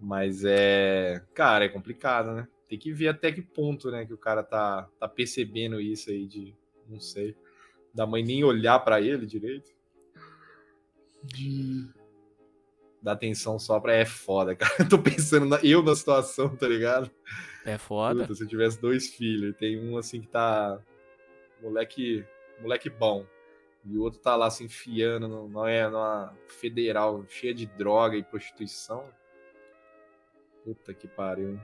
Mas 0.01 0.43
é. 0.45 1.23
Cara, 1.33 1.65
é 1.65 1.69
complicado, 1.69 2.33
né? 2.33 2.49
Tem 2.69 2.79
que 2.79 2.93
ver 2.93 3.09
até 3.09 3.31
que 3.31 3.41
ponto, 3.41 3.91
né, 3.91 4.05
que 4.05 4.13
o 4.13 4.19
cara 4.19 4.43
tá, 4.43 4.89
tá 4.99 5.09
percebendo 5.09 5.81
isso 5.81 6.11
aí 6.11 6.27
de. 6.27 6.57
Não 6.89 6.99
sei. 6.99 7.37
Da 7.95 8.05
mãe 8.05 8.25
nem 8.25 8.43
olhar 8.43 8.81
pra 8.81 9.01
ele 9.01 9.27
direito. 9.27 9.78
De. 11.23 11.89
Dar 13.03 13.13
atenção 13.13 13.59
só 13.59 13.79
pra. 13.81 13.95
É 13.95 14.05
foda, 14.05 14.55
cara. 14.57 14.73
Eu 14.81 14.89
tô 14.89 14.99
pensando 14.99 15.47
na- 15.47 15.61
eu 15.63 15.83
na 15.83 15.95
situação, 15.95 16.55
tá 16.57 16.67
ligado? 16.69 17.11
É 17.65 17.79
foda. 17.79 18.23
Puta, 18.23 18.35
se 18.35 18.43
eu 18.45 18.49
tivesse 18.49 18.81
dois 18.81 19.09
filhos, 19.09 19.57
tem 19.57 19.79
um 19.81 19.97
assim 19.97 20.21
que 20.21 20.29
tá. 20.29 20.81
Moleque. 21.63 22.25
Moleque 22.61 22.91
bom. 22.91 23.25
E 23.85 23.97
o 23.97 24.03
outro 24.03 24.19
tá 24.21 24.35
lá 24.37 24.51
se 24.51 24.65
enfiando 24.65 25.29
no- 25.29 25.49
não 25.49 25.67
é 25.67 25.89
numa 25.89 26.37
federal 26.49 27.25
cheia 27.29 27.55
de 27.55 27.67
droga 27.67 28.17
e 28.17 28.23
prostituição. 28.23 29.05
Puta 30.65 30.93
que 30.93 31.07
pariu, 31.07 31.51
hein? 31.51 31.61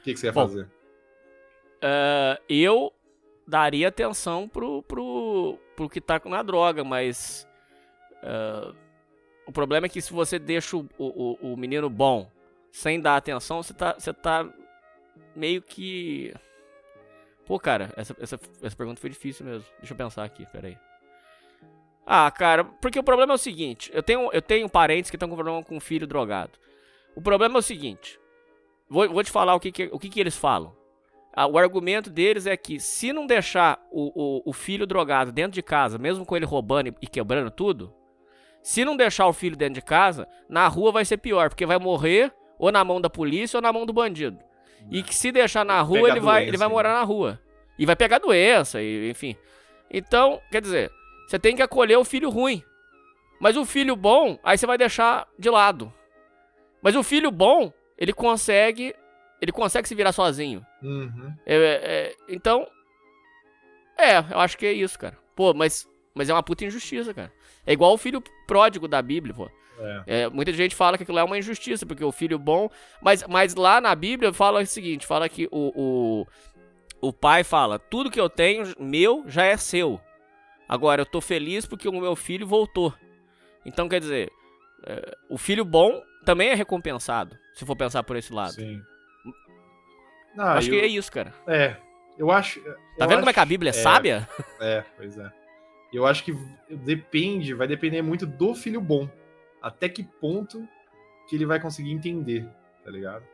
O 0.00 0.02
que, 0.02 0.12
que 0.14 0.18
você 0.18 0.26
ia 0.26 0.32
Bom, 0.32 0.48
fazer? 0.48 0.68
É, 1.80 2.40
eu 2.48 2.92
daria 3.46 3.88
atenção 3.88 4.48
pro, 4.48 4.82
pro, 4.82 5.58
pro 5.82 5.88
que 5.88 6.00
tá 6.00 6.20
na 6.24 6.42
droga, 6.42 6.84
mas. 6.84 7.48
é, 8.22 8.72
o 9.46 9.52
problema 9.52 9.86
é 9.86 9.88
que 9.88 10.00
se 10.00 10.12
você 10.12 10.38
deixa 10.38 10.76
o, 10.76 10.88
o, 10.96 11.52
o 11.52 11.56
menino 11.56 11.90
bom 11.90 12.30
sem 12.70 13.00
dar 13.00 13.16
atenção, 13.16 13.62
você 13.62 13.74
tá, 13.74 13.94
você 13.98 14.12
tá 14.12 14.48
meio 15.34 15.60
que. 15.60 16.32
Pô, 17.44 17.58
cara, 17.58 17.92
essa, 17.96 18.16
essa, 18.20 18.38
essa 18.62 18.76
pergunta 18.76 19.00
foi 19.00 19.10
difícil 19.10 19.44
mesmo. 19.44 19.66
Deixa 19.78 19.92
eu 19.92 19.96
pensar 19.96 20.24
aqui, 20.24 20.46
peraí. 20.46 20.78
Ah, 22.06 22.30
cara, 22.30 22.64
porque 22.64 22.98
o 22.98 23.02
problema 23.02 23.32
é 23.32 23.36
o 23.36 23.38
seguinte: 23.38 23.90
eu 23.92 24.02
tenho, 24.02 24.30
eu 24.32 24.42
tenho 24.42 24.68
parentes 24.68 25.10
que 25.10 25.16
estão 25.16 25.28
com 25.28 25.34
problema 25.34 25.62
com 25.62 25.76
um 25.76 25.80
filho 25.80 26.06
drogado. 26.06 26.52
O 27.16 27.20
problema 27.20 27.58
é 27.58 27.60
o 27.60 27.62
seguinte: 27.62 28.18
vou, 28.88 29.08
vou 29.08 29.24
te 29.24 29.30
falar 29.30 29.54
o 29.54 29.60
que, 29.60 29.72
que, 29.72 29.88
o 29.92 29.98
que, 29.98 30.08
que 30.08 30.20
eles 30.20 30.36
falam. 30.36 30.74
Ah, 31.32 31.46
o 31.46 31.56
argumento 31.56 32.10
deles 32.10 32.46
é 32.46 32.56
que 32.56 32.78
se 32.78 33.12
não 33.12 33.26
deixar 33.26 33.80
o, 33.90 34.12
o, 34.14 34.42
o 34.50 34.52
filho 34.52 34.86
drogado 34.86 35.32
dentro 35.32 35.52
de 35.52 35.62
casa, 35.62 35.96
mesmo 35.96 36.26
com 36.26 36.36
ele 36.36 36.44
roubando 36.44 36.94
e, 37.00 37.06
quebrando 37.06 37.50
tudo, 37.50 37.94
se 38.62 38.84
não 38.84 38.96
deixar 38.96 39.26
o 39.26 39.32
filho 39.32 39.56
dentro 39.56 39.74
de 39.74 39.82
casa, 39.82 40.28
na 40.48 40.68
rua 40.68 40.92
vai 40.92 41.04
ser 41.04 41.16
pior, 41.16 41.48
porque 41.48 41.64
vai 41.64 41.78
morrer 41.78 42.32
ou 42.58 42.70
na 42.70 42.84
mão 42.84 43.00
da 43.00 43.08
polícia 43.08 43.56
ou 43.56 43.62
na 43.62 43.72
mão 43.72 43.86
do 43.86 43.92
bandido. 43.92 44.38
E 44.90 45.02
que 45.02 45.14
se 45.14 45.32
deixar 45.32 45.64
na 45.64 45.80
rua, 45.80 46.10
ele 46.10 46.20
vai, 46.20 46.46
ele 46.46 46.56
vai 46.56 46.68
né? 46.68 46.74
morar 46.74 46.92
na 46.92 47.02
rua. 47.02 47.40
E 47.78 47.86
vai 47.86 47.96
pegar 47.96 48.18
doença, 48.18 48.82
e, 48.82 49.10
enfim. 49.10 49.34
Então, 49.90 50.40
quer 50.50 50.60
dizer, 50.60 50.90
você 51.26 51.38
tem 51.38 51.56
que 51.56 51.62
acolher 51.62 51.96
o 51.96 52.04
filho 52.04 52.28
ruim. 52.28 52.62
Mas 53.40 53.56
o 53.56 53.64
filho 53.64 53.96
bom, 53.96 54.38
aí 54.44 54.56
você 54.56 54.66
vai 54.66 54.78
deixar 54.78 55.26
de 55.38 55.50
lado. 55.50 55.92
Mas 56.82 56.94
o 56.94 57.02
filho 57.02 57.30
bom, 57.30 57.72
ele 57.96 58.12
consegue. 58.12 58.94
Ele 59.42 59.50
consegue 59.50 59.88
se 59.88 59.94
virar 59.96 60.12
sozinho. 60.12 60.64
Uhum. 60.80 61.34
É, 61.44 61.56
é, 61.56 62.16
então. 62.28 62.64
É, 63.98 64.18
eu 64.18 64.38
acho 64.38 64.56
que 64.56 64.64
é 64.64 64.72
isso, 64.72 64.96
cara. 64.96 65.18
Pô, 65.34 65.52
mas, 65.52 65.84
mas 66.14 66.30
é 66.30 66.32
uma 66.32 66.44
puta 66.44 66.64
injustiça, 66.64 67.12
cara. 67.12 67.32
É 67.66 67.72
igual 67.72 67.92
o 67.92 67.98
filho 67.98 68.22
pródigo 68.46 68.86
da 68.86 69.02
Bíblia, 69.02 69.34
pô. 69.34 69.50
É. 69.80 70.02
É, 70.06 70.28
muita 70.28 70.52
gente 70.52 70.76
fala 70.76 70.96
que 70.96 71.02
aquilo 71.02 71.18
é 71.18 71.24
uma 71.24 71.36
injustiça, 71.36 71.84
porque 71.84 72.04
o 72.04 72.12
filho 72.12 72.38
bom. 72.38 72.70
Mas, 73.02 73.24
mas 73.26 73.56
lá 73.56 73.80
na 73.80 73.96
Bíblia 73.96 74.32
fala 74.32 74.60
o 74.60 74.66
seguinte: 74.66 75.08
fala 75.08 75.28
que 75.28 75.48
o, 75.50 75.72
o, 75.74 77.08
o 77.08 77.12
pai 77.12 77.42
fala, 77.42 77.80
tudo 77.80 78.12
que 78.12 78.20
eu 78.20 78.30
tenho, 78.30 78.62
meu, 78.78 79.24
já 79.26 79.44
é 79.44 79.56
seu. 79.56 80.00
Agora 80.68 81.02
eu 81.02 81.06
tô 81.06 81.20
feliz 81.20 81.66
porque 81.66 81.88
o 81.88 82.00
meu 82.00 82.14
filho 82.14 82.46
voltou. 82.46 82.94
Então, 83.66 83.88
quer 83.88 83.98
dizer, 83.98 84.30
é, 84.86 85.16
o 85.28 85.36
filho 85.36 85.64
bom 85.64 86.00
também 86.24 86.50
é 86.50 86.54
recompensado, 86.54 87.36
se 87.54 87.66
for 87.66 87.74
pensar 87.74 88.04
por 88.04 88.14
esse 88.14 88.32
lado. 88.32 88.52
Sim. 88.52 88.80
Não, 90.34 90.44
Acho 90.44 90.68
eu, 90.68 90.78
que 90.78 90.80
é 90.80 90.86
isso, 90.86 91.10
cara. 91.12 91.32
é. 91.46 91.76
Eu 92.18 92.30
acho. 92.30 92.60
Tá 92.98 93.06
vendo 93.06 93.18
como 93.20 93.30
é 93.30 93.32
que 93.32 93.40
a 93.40 93.44
Bíblia 93.44 93.70
é, 93.70 93.72
sábia? 93.72 94.28
É, 94.60 94.84
pois 94.96 95.16
é. 95.16 95.32
Eu 95.92 96.06
acho 96.06 96.22
que 96.24 96.32
depende, 96.70 97.54
vai 97.54 97.66
depender 97.66 98.02
muito 98.02 98.26
do 98.26 98.54
filho 98.54 98.80
bom. 98.80 99.08
Até 99.62 99.88
que 99.88 100.02
ponto 100.02 100.66
que 101.28 101.36
ele 101.36 101.46
vai 101.46 101.58
conseguir 101.58 101.90
entender, 101.90 102.46
tá 102.84 102.90
ligado? 102.90 103.24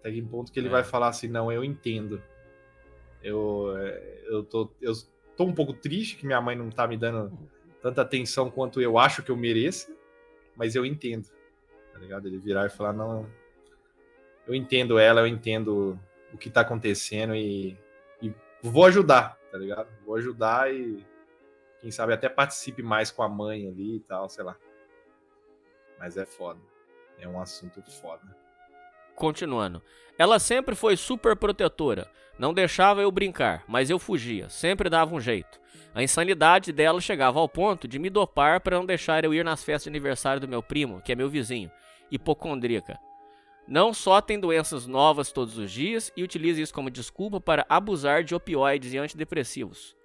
Até 0.00 0.12
que 0.12 0.22
ponto 0.22 0.52
que 0.52 0.58
ele 0.60 0.68
É. 0.68 0.70
vai 0.70 0.84
falar 0.84 1.08
assim, 1.08 1.26
não, 1.28 1.50
eu 1.50 1.64
entendo. 1.64 2.22
Eu, 3.22 3.74
é, 3.78 4.22
eu, 4.26 4.44
tô, 4.44 4.70
eu 4.80 4.92
tô 5.36 5.44
um 5.44 5.54
pouco 5.54 5.72
triste 5.72 6.16
que 6.16 6.26
minha 6.26 6.40
mãe 6.40 6.54
não 6.54 6.70
tá 6.70 6.86
me 6.86 6.96
dando 6.96 7.36
tanta 7.82 8.02
atenção 8.02 8.48
quanto 8.50 8.80
eu 8.80 8.96
acho 8.98 9.22
que 9.22 9.30
eu 9.30 9.36
mereça, 9.36 9.92
mas 10.56 10.74
eu 10.76 10.86
entendo. 10.86 11.28
Tá 11.92 11.98
ligado? 11.98 12.28
Ele 12.28 12.38
virar 12.38 12.66
e 12.66 12.70
falar, 12.70 12.92
não, 12.92 13.26
eu 14.46 14.54
entendo 14.54 14.98
ela, 14.98 15.20
eu 15.20 15.26
entendo 15.26 15.98
o 16.32 16.38
que 16.38 16.50
tá 16.50 16.60
acontecendo 16.60 17.34
e, 17.34 17.76
e 18.20 18.32
vou 18.62 18.84
ajudar, 18.86 19.38
tá 19.50 19.58
ligado? 19.58 19.88
Vou 20.04 20.16
ajudar 20.16 20.72
e 20.72 21.04
quem 21.80 21.90
sabe 21.90 22.12
até 22.12 22.28
participe 22.28 22.82
mais 22.82 23.10
com 23.10 23.22
a 23.22 23.28
mãe 23.28 23.68
ali 23.68 23.96
e 23.96 24.00
tal, 24.00 24.28
sei 24.28 24.44
lá. 24.44 24.56
Mas 25.98 26.16
é 26.16 26.24
foda. 26.24 26.60
É 27.18 27.28
um 27.28 27.40
assunto 27.40 27.82
foda. 27.82 28.36
Continuando. 29.14 29.82
Ela 30.18 30.38
sempre 30.38 30.74
foi 30.74 30.96
super 30.96 31.36
protetora. 31.36 32.10
Não 32.38 32.52
deixava 32.52 33.00
eu 33.00 33.10
brincar, 33.12 33.64
mas 33.68 33.90
eu 33.90 33.98
fugia. 33.98 34.48
Sempre 34.48 34.90
dava 34.90 35.14
um 35.14 35.20
jeito. 35.20 35.60
A 35.94 36.02
insanidade 36.02 36.72
dela 36.72 37.00
chegava 37.00 37.38
ao 37.38 37.48
ponto 37.48 37.86
de 37.86 37.98
me 37.98 38.10
dopar 38.10 38.60
para 38.60 38.76
não 38.76 38.84
deixar 38.84 39.24
eu 39.24 39.32
ir 39.32 39.44
nas 39.44 39.62
festas 39.62 39.84
de 39.84 39.90
aniversário 39.90 40.40
do 40.40 40.48
meu 40.48 40.62
primo, 40.62 41.00
que 41.00 41.12
é 41.12 41.14
meu 41.14 41.28
vizinho, 41.28 41.70
hipocondríaca. 42.10 42.98
Não 43.66 43.94
só 43.94 44.20
tem 44.20 44.38
doenças 44.38 44.86
novas 44.86 45.32
todos 45.32 45.56
os 45.56 45.70
dias 45.70 46.12
e 46.16 46.22
utiliza 46.22 46.60
isso 46.60 46.74
como 46.74 46.90
desculpa 46.90 47.40
para 47.40 47.64
abusar 47.68 48.22
de 48.22 48.34
opioides 48.34 48.92
e 48.92 48.98
antidepressivos, 48.98 49.96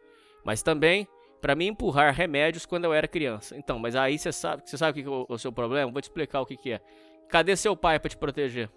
mas 0.45 0.64
também 0.64 1.07
para 1.41 1.55
me 1.55 1.68
empurrar 1.68 2.14
remédios 2.14 2.66
quando 2.66 2.86
eu 2.86 2.93
era 2.93 3.07
criança. 3.07 3.57
Então, 3.57 3.80
mas 3.80 3.95
aí 3.95 4.18
você 4.18 4.32
sabe, 4.32 4.64
você 4.66 4.78
sabe 4.78 4.99
o 4.99 5.03
que 5.03 5.10
é 5.10 5.34
o, 5.34 5.38
seu 5.38 5.51
problema? 5.51 5.91
Vou 5.91 6.01
te 6.01 6.05
explicar 6.05 6.41
o 6.41 6.45
que, 6.45 6.72
é. 6.72 6.82
Cadê 7.30 7.55
seu 7.55 7.76
pai 7.76 7.99
para 7.99 8.10
te 8.10 8.18
proteger? 8.18 8.70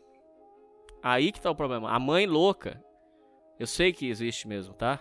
Aí 1.03 1.33
que 1.33 1.41
tá 1.41 1.51
o 1.51 1.55
problema. 1.55 1.91
A 1.91 1.99
mãe 1.99 2.27
louca, 2.27 2.83
eu 3.59 3.67
sei 3.67 3.93
que 3.93 4.09
existe 4.09 4.47
mesmo, 4.47 4.75
tá? 4.75 5.01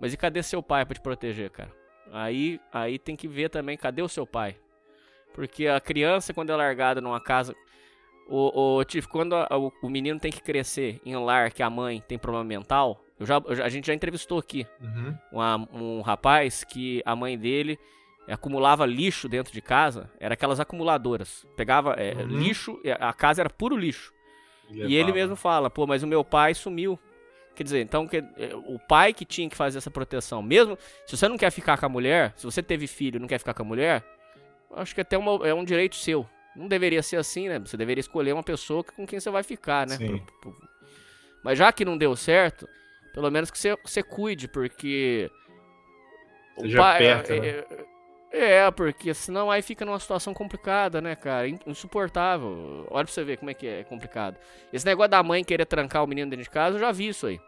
Mas 0.00 0.12
e 0.12 0.16
cadê 0.16 0.42
seu 0.42 0.62
pai 0.62 0.84
pra 0.84 0.94
te 0.94 1.00
proteger, 1.00 1.50
cara? 1.50 1.72
Aí, 2.12 2.60
aí 2.72 2.98
tem 2.98 3.16
que 3.16 3.26
ver 3.26 3.48
também 3.48 3.76
cadê 3.76 4.02
o 4.02 4.08
seu 4.08 4.26
pai. 4.26 4.56
Porque 5.32 5.66
a 5.66 5.80
criança, 5.80 6.32
quando 6.32 6.50
é 6.50 6.56
largada 6.56 7.00
numa 7.00 7.20
casa. 7.20 7.54
O, 8.28 8.78
o, 8.78 8.84
Tiff, 8.84 9.06
quando 9.08 9.34
a, 9.36 9.46
o, 9.56 9.72
o 9.82 9.88
menino 9.88 10.18
tem 10.18 10.32
que 10.32 10.42
crescer 10.42 11.00
em 11.04 11.14
um 11.16 11.24
lar 11.24 11.52
que 11.52 11.62
a 11.62 11.70
mãe 11.70 12.02
tem 12.08 12.18
problema 12.18 12.44
mental, 12.44 13.00
eu 13.20 13.24
já, 13.26 13.36
eu 13.46 13.64
a 13.64 13.68
gente 13.68 13.86
já 13.86 13.94
entrevistou 13.94 14.38
aqui 14.38 14.66
Uhum. 14.80 15.14
uma- 15.32 15.68
um 15.72 16.00
rapaz 16.00 16.64
que 16.64 17.02
a 17.06 17.14
mãe 17.14 17.38
dele 17.38 17.78
acumulava 18.28 18.84
lixo 18.84 19.28
dentro 19.28 19.52
de 19.52 19.60
casa, 19.62 20.10
era 20.18 20.34
aquelas 20.34 20.58
acumuladoras. 20.58 21.46
Pegava 21.56 21.92
é, 21.92 22.14
Uhum. 22.14 22.26
lixo, 22.26 22.80
a 22.98 23.12
casa 23.12 23.42
era 23.42 23.48
puro 23.50 23.76
lixo. 23.76 24.12
E 24.68 24.96
ele 24.96 25.12
mesmo 25.12 25.36
fala, 25.36 25.70
pô, 25.70 25.86
mas 25.86 26.02
o 26.02 26.06
meu 26.08 26.24
pai 26.24 26.52
sumiu. 26.52 26.98
Quer 27.54 27.62
dizer, 27.62 27.80
então 27.82 28.06
que- 28.08 28.16
é, 28.16 28.50
o 28.66 28.78
pai 28.88 29.12
que 29.14 29.24
tinha 29.24 29.48
que 29.48 29.56
fazer 29.56 29.78
essa 29.78 29.90
proteção. 29.90 30.42
Mesmo 30.42 30.76
se 31.06 31.16
você 31.16 31.28
não 31.28 31.38
quer 31.38 31.50
ficar 31.52 31.78
com 31.78 31.86
a 31.86 31.88
mulher, 31.88 32.32
se 32.36 32.44
você 32.44 32.60
teve 32.60 32.88
filho 32.88 33.16
e 33.16 33.20
não 33.20 33.28
quer 33.28 33.38
ficar 33.38 33.54
com 33.54 33.62
a 33.62 33.64
mulher, 33.66 34.04
acho 34.74 34.92
que 34.94 35.00
até 35.00 35.16
uma- 35.16 35.46
é 35.46 35.54
um 35.54 35.64
direito 35.64 35.94
seu. 35.94 36.28
Não 36.56 36.68
deveria 36.68 37.02
ser 37.02 37.16
assim, 37.16 37.48
né? 37.48 37.58
Você 37.58 37.76
deveria 37.76 38.00
escolher 38.00 38.32
uma 38.32 38.42
pessoa 38.42 38.82
com 38.82 39.06
quem 39.06 39.20
você 39.20 39.30
vai 39.30 39.42
ficar, 39.42 39.86
né? 39.86 39.96
Sim. 39.96 40.18
Pro- 40.18 40.52
pro- 40.52 40.68
Mas 41.44 41.58
já 41.58 41.70
que 41.72 41.84
não 41.84 41.96
deu 41.98 42.16
certo, 42.16 42.68
pelo 43.12 43.30
menos 43.30 43.50
que 43.50 43.58
você, 43.58 43.76
você 43.84 44.02
cuide, 44.02 44.48
porque. 44.48 45.30
o 46.56 46.62
Seja 46.62 46.96
perto, 46.98 47.32
né? 47.34 47.48
é, 48.32 48.54
é, 48.66 48.70
porque 48.70 49.12
senão 49.14 49.50
aí 49.50 49.62
fica 49.62 49.84
numa 49.84 49.98
situação 50.00 50.34
complicada, 50.34 51.00
né, 51.00 51.14
cara? 51.14 51.48
In- 51.48 51.58
Insuportável. 51.66 52.86
Olha 52.90 53.04
pra 53.04 53.12
você 53.12 53.22
ver 53.24 53.36
como 53.38 53.50
é 53.50 53.54
que 53.54 53.66
é 53.66 53.84
complicado. 53.84 54.36
Esse 54.72 54.84
negócio 54.86 55.10
da 55.10 55.22
mãe 55.22 55.44
querer 55.44 55.66
trancar 55.66 56.02
o 56.04 56.06
menino 56.06 56.30
dentro 56.30 56.42
de 56.44 56.50
casa, 56.50 56.76
eu 56.76 56.80
já 56.80 56.90
vi 56.92 57.08
isso 57.08 57.26
aí. 57.26 57.40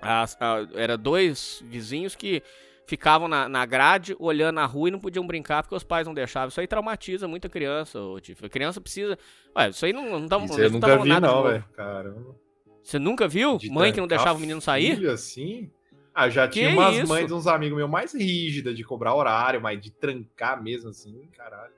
As- 0.00 0.36
a- 0.40 0.66
era 0.74 0.96
dois 0.96 1.62
vizinhos 1.66 2.14
que 2.16 2.42
ficavam 2.86 3.26
na, 3.28 3.48
na 3.48 3.66
grade 3.66 4.16
olhando 4.18 4.60
a 4.60 4.64
rua 4.64 4.88
e 4.88 4.92
não 4.92 5.00
podiam 5.00 5.26
brincar 5.26 5.62
porque 5.62 5.74
os 5.74 5.82
pais 5.84 6.06
não 6.06 6.14
deixavam. 6.14 6.48
Isso 6.48 6.60
aí 6.60 6.66
traumatiza 6.66 7.26
muita 7.26 7.48
criança, 7.48 8.00
ô, 8.00 8.20
Tiff. 8.20 8.44
A 8.44 8.48
criança 8.48 8.80
precisa. 8.80 9.18
Ué, 9.56 9.68
isso 9.70 9.84
aí 9.84 9.92
não, 9.92 10.20
não 10.20 10.28
tá 10.28 10.38
Isso 10.38 10.60
eu 10.60 10.70
não 10.70 10.80
tá 10.80 10.88
nunca 10.88 10.98
falando 10.98 11.14
vi, 11.14 11.20
não, 11.20 11.42
velho. 11.42 11.64
Caramba. 11.74 12.36
Você 12.82 12.98
nunca 12.98 13.26
viu? 13.26 13.58
De 13.58 13.68
Mãe 13.68 13.92
que 13.92 14.00
não 14.00 14.06
deixava 14.06 14.38
o 14.38 14.40
menino 14.40 14.60
sair? 14.60 14.94
Filho 14.94 15.10
assim? 15.10 15.70
Ah, 16.14 16.30
já 16.30 16.46
Que 16.48 16.60
tinha 16.60 16.70
umas 16.70 16.96
isso? 16.96 17.08
mães 17.08 17.30
uns 17.30 17.46
amigos 17.46 17.76
meus 17.76 17.90
mais 17.90 18.14
rígidas 18.14 18.76
de 18.76 18.82
cobrar 18.84 19.14
horário, 19.14 19.60
mas 19.60 19.80
de 19.80 19.90
trancar 19.90 20.62
mesmo 20.62 20.88
assim, 20.88 21.28
caralho. 21.36 21.72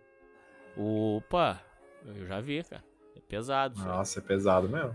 Opa, 0.76 1.61
eu 2.06 2.26
já 2.26 2.40
vi, 2.40 2.62
cara. 2.62 2.84
É 3.16 3.20
pesado. 3.20 3.80
Nossa, 3.82 4.20
é 4.20 4.22
pesado 4.22 4.68
mesmo. 4.68 4.94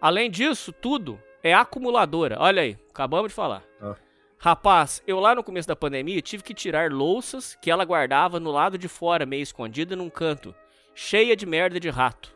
Além 0.00 0.30
disso, 0.30 0.72
tudo 0.72 1.20
é 1.42 1.52
acumuladora. 1.52 2.36
Olha 2.38 2.62
aí, 2.62 2.78
acabamos 2.88 3.30
de 3.30 3.34
falar. 3.34 3.62
Ah. 3.82 3.96
Rapaz, 4.40 5.02
eu 5.04 5.18
lá 5.18 5.34
no 5.34 5.42
começo 5.42 5.66
da 5.66 5.74
pandemia 5.74 6.22
tive 6.22 6.44
que 6.44 6.54
tirar 6.54 6.92
louças 6.92 7.56
que 7.60 7.72
ela 7.72 7.84
guardava 7.84 8.38
no 8.38 8.52
lado 8.52 8.78
de 8.78 8.86
fora, 8.86 9.26
meio 9.26 9.42
escondida 9.42 9.96
num 9.96 10.08
canto, 10.08 10.54
cheia 10.94 11.34
de 11.34 11.44
merda 11.44 11.80
de 11.80 11.90
rato. 11.90 12.32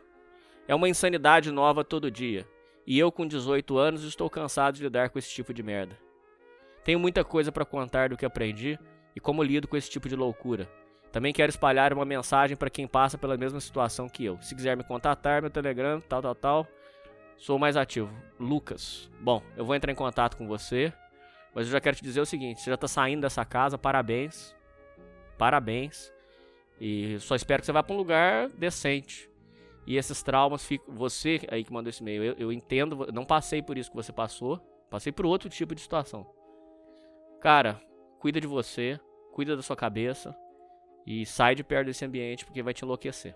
É 0.67 0.75
uma 0.75 0.89
insanidade 0.89 1.49
nova 1.49 1.81
todo 1.81 2.11
dia. 2.11 2.45
E 2.85 2.99
eu, 2.99 3.09
com 3.09 3.25
18 3.25 3.77
anos, 3.77 4.03
estou 4.03 4.29
cansado 4.29 4.75
de 4.75 4.83
lidar 4.83 5.11
com 5.11 5.17
esse 5.17 5.29
tipo 5.29 5.53
de 5.53 5.63
merda. 5.63 5.97
Tenho 6.83 6.99
muita 6.99 7.23
coisa 7.23 7.53
pra 7.53 7.63
contar 7.63 8.09
do 8.09 8.17
que 8.17 8.25
aprendi 8.25 8.77
e 9.15 9.21
como 9.21 9.41
lido 9.41 9.65
com 9.65 9.77
esse 9.77 9.89
tipo 9.89 10.09
de 10.09 10.15
loucura. 10.17 10.69
Também 11.09 11.31
quero 11.31 11.51
espalhar 11.51 11.93
uma 11.93 12.03
mensagem 12.03 12.57
pra 12.57 12.69
quem 12.69 12.85
passa 12.85 13.17
pela 13.17 13.37
mesma 13.37 13.61
situação 13.61 14.09
que 14.09 14.25
eu. 14.25 14.37
Se 14.41 14.53
quiser 14.53 14.75
me 14.75 14.83
contatar, 14.83 15.41
meu 15.41 15.49
Telegram, 15.49 16.01
tal, 16.01 16.21
tal, 16.21 16.35
tal. 16.35 16.67
Sou 17.37 17.57
mais 17.57 17.77
ativo. 17.77 18.11
Lucas. 18.37 19.09
Bom, 19.21 19.41
eu 19.55 19.63
vou 19.63 19.73
entrar 19.73 19.91
em 19.91 19.95
contato 19.95 20.35
com 20.35 20.45
você. 20.45 20.91
Mas 21.53 21.67
eu 21.67 21.71
já 21.71 21.79
quero 21.79 21.95
te 21.95 22.03
dizer 22.03 22.21
o 22.21 22.25
seguinte: 22.25 22.61
você 22.61 22.69
já 22.69 22.77
tá 22.77 22.87
saindo 22.87 23.21
dessa 23.21 23.45
casa, 23.45 23.77
parabéns. 23.77 24.55
Parabéns. 25.37 26.11
E 26.79 27.19
só 27.19 27.35
espero 27.35 27.61
que 27.61 27.65
você 27.65 27.71
vá 27.71 27.83
pra 27.83 27.93
um 27.93 27.97
lugar 27.97 28.49
decente. 28.49 29.29
E 29.85 29.97
esses 29.97 30.23
traumas. 30.23 30.67
Você 30.87 31.41
aí 31.49 31.63
que 31.63 31.73
mandou 31.73 31.89
esse 31.89 32.01
e-mail, 32.01 32.23
eu, 32.23 32.35
eu 32.37 32.51
entendo, 32.51 33.07
não 33.13 33.25
passei 33.25 33.61
por 33.61 33.77
isso 33.77 33.89
que 33.89 33.95
você 33.95 34.11
passou. 34.11 34.59
Passei 34.89 35.11
por 35.11 35.25
outro 35.25 35.49
tipo 35.49 35.73
de 35.73 35.81
situação. 35.81 36.25
Cara, 37.41 37.81
cuida 38.19 38.39
de 38.39 38.47
você, 38.47 38.99
cuida 39.33 39.55
da 39.55 39.61
sua 39.61 39.75
cabeça. 39.75 40.35
E 41.05 41.25
sai 41.25 41.55
de 41.55 41.63
perto 41.63 41.87
desse 41.87 42.05
ambiente 42.05 42.45
porque 42.45 42.63
vai 42.63 42.73
te 42.73 42.83
enlouquecer. 42.83 43.35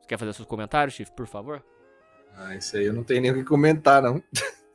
Você 0.00 0.08
quer 0.08 0.18
fazer 0.18 0.32
seus 0.32 0.48
comentários, 0.48 0.94
Chief, 0.94 1.10
por 1.10 1.26
favor? 1.26 1.64
Ah, 2.34 2.54
isso 2.56 2.76
aí 2.76 2.86
eu 2.86 2.92
não 2.92 3.04
tenho 3.04 3.22
nem 3.22 3.30
o 3.30 3.34
que 3.34 3.44
comentar, 3.44 4.02
não. 4.02 4.22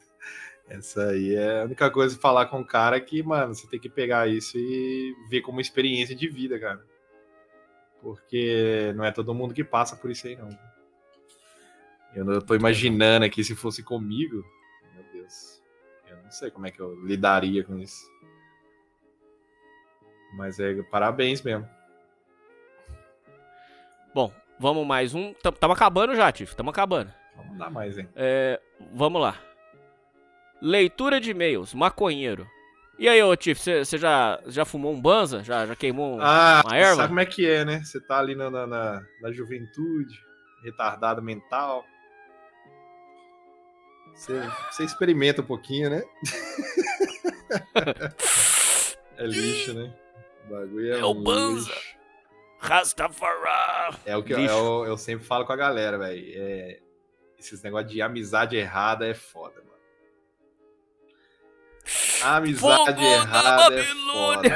Essa 0.73 1.09
aí 1.09 1.35
é 1.35 1.61
a 1.61 1.65
única 1.65 1.91
coisa 1.91 2.15
de 2.15 2.21
falar 2.21 2.45
com 2.45 2.61
o 2.61 2.65
cara 2.65 2.97
que, 3.01 3.21
mano, 3.21 3.53
você 3.53 3.67
tem 3.67 3.77
que 3.79 3.89
pegar 3.89 4.27
isso 4.29 4.57
e 4.57 5.13
ver 5.29 5.41
como 5.41 5.59
experiência 5.59 6.15
de 6.15 6.29
vida, 6.29 6.57
cara. 6.57 6.81
Porque 8.01 8.93
não 8.95 9.03
é 9.03 9.11
todo 9.11 9.33
mundo 9.33 9.53
que 9.53 9.65
passa 9.65 9.97
por 9.97 10.09
isso 10.09 10.27
aí, 10.27 10.35
não. 10.37 10.47
Eu, 12.15 12.23
não- 12.23 12.39
tô 12.41 12.55
imaginando 12.55 13.25
aqui 13.25 13.43
se 13.43 13.53
fosse 13.53 13.83
comigo. 13.83 14.45
Meu 14.95 15.03
Deus. 15.11 15.61
Eu 16.09 16.15
não 16.23 16.31
sei 16.31 16.49
como 16.49 16.65
é 16.67 16.71
que 16.71 16.79
eu 16.79 16.95
lidaria 17.05 17.63
com 17.65 17.77
isso. 17.77 18.09
Mas 20.35 20.57
é 20.57 20.81
parabéns 20.83 21.41
mesmo. 21.41 21.67
Bom, 24.15 24.33
vamos 24.57 24.87
mais 24.87 25.13
um. 25.13 25.31
Estamos 25.31 25.75
acabando 25.75 26.15
já, 26.15 26.31
Tiff. 26.31 26.53
Estamos 26.53 26.71
acabando. 26.71 27.13
Vamos 27.35 27.57
dar 27.57 27.69
mais, 27.69 27.97
hein? 27.97 28.07
É, 28.15 28.59
vamos 28.93 29.21
lá. 29.21 29.37
Leitura 30.61 31.19
de 31.19 31.31
e-mails, 31.31 31.73
maconheiro. 31.73 32.47
E 32.99 33.09
aí, 33.09 33.21
ô 33.23 33.35
Tiff, 33.35 33.59
você 33.83 33.97
já, 33.97 34.39
já 34.45 34.63
fumou 34.63 34.93
um 34.93 35.01
banza? 35.01 35.43
Já, 35.43 35.65
já 35.65 35.75
queimou 35.75 36.17
um- 36.17 36.21
Ah, 36.21 36.61
uma 36.65 36.77
erva? 36.77 36.95
sabe 36.97 37.07
como 37.07 37.19
é 37.19 37.25
que 37.25 37.49
é, 37.49 37.65
né? 37.65 37.81
Você 37.83 37.99
tá 37.99 38.19
ali 38.19 38.35
na, 38.35 38.51
na, 38.51 38.67
na- 38.67 39.01
na 39.21 39.31
juventude, 39.31 40.13
retardado 40.63 41.21
mental. 41.21 41.83
Você, 44.13 44.83
experimenta 44.83 45.41
um 45.41 45.45
pouquinho, 45.45 45.89
né? 45.89 46.03
é 49.17 49.25
lixo, 49.25 49.73
né? 49.73 49.91
O 50.45 50.49
bagulho 50.51 50.93
é, 50.93 50.99
É 50.99 51.05
o 51.05 51.13
Banza. 51.15 51.69
lixo. 51.69 51.95
Rastafari! 52.59 53.97
É 54.05 54.15
o 54.15 54.21
que 54.23 54.33
eu, 54.33 54.39
eu, 54.39 54.85
eu 54.85 54.97
sempre 54.97 55.25
falo 55.25 55.45
com 55.45 55.53
a 55.53 55.55
galera, 55.55 55.97
velho. 55.97 56.23
É, 56.35 56.79
esses 57.39 57.63
negócios 57.63 57.91
de 57.91 57.99
amizade 58.01 58.55
errada 58.55 59.07
é 59.07 59.15
foda, 59.15 59.55
mano. 59.55 59.70
Amizade 62.23 62.59
Fogo 62.59 62.91
da 62.91 63.03
errada 63.03 63.75
é 63.75 63.83
foda. 63.83 64.49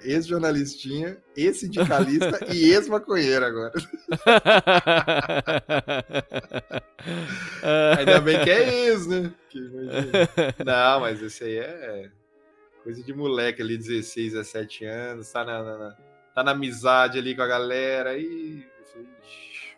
Ex-jornalistinha, 0.00 1.18
ex-sindicalista 1.36 2.38
e 2.52 2.70
ex-maconheiro 2.72 3.44
agora. 3.44 3.72
Ainda 7.98 8.20
bem 8.20 8.42
que 8.44 8.50
é 8.50 8.86
ex, 8.88 9.06
né? 9.06 9.32
Não, 10.64 11.00
mas 11.00 11.20
esse 11.22 11.44
aí 11.44 11.58
é 11.58 12.10
coisa 12.84 13.02
de 13.02 13.12
moleque 13.12 13.60
ali, 13.62 13.76
16, 13.76 14.32
17 14.34 14.84
anos, 14.84 15.30
tá 15.32 15.44
na, 15.44 15.62
na- 15.62 15.78
na- 15.78 15.96
tá 16.34 16.44
na 16.44 16.52
amizade 16.52 17.18
ali 17.18 17.34
com 17.34 17.42
a 17.42 17.46
galera 17.46 18.16
e. 18.16 18.64
eu 18.78 18.86
falei, 18.86 19.08
"Ixi, 19.22 19.76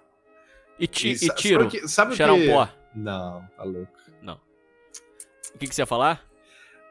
E, 0.79 0.87
ti, 0.87 1.09
E 1.09 1.13
e 1.27 1.35
tiro? 1.35 1.65
sabe 1.65 1.65
o 1.65 1.71
que- 1.81 1.89
sabe 1.89 2.11
o 2.11 2.13
um 2.35 2.41
que- 2.41 2.49
pó? 2.51 2.69
Não, 2.95 3.49
tá 3.57 3.63
louco. 3.65 3.98
O 5.55 5.59
que, 5.59 5.67
que 5.67 5.75
você 5.75 5.83
ia 5.83 5.87
falar? 5.87 6.25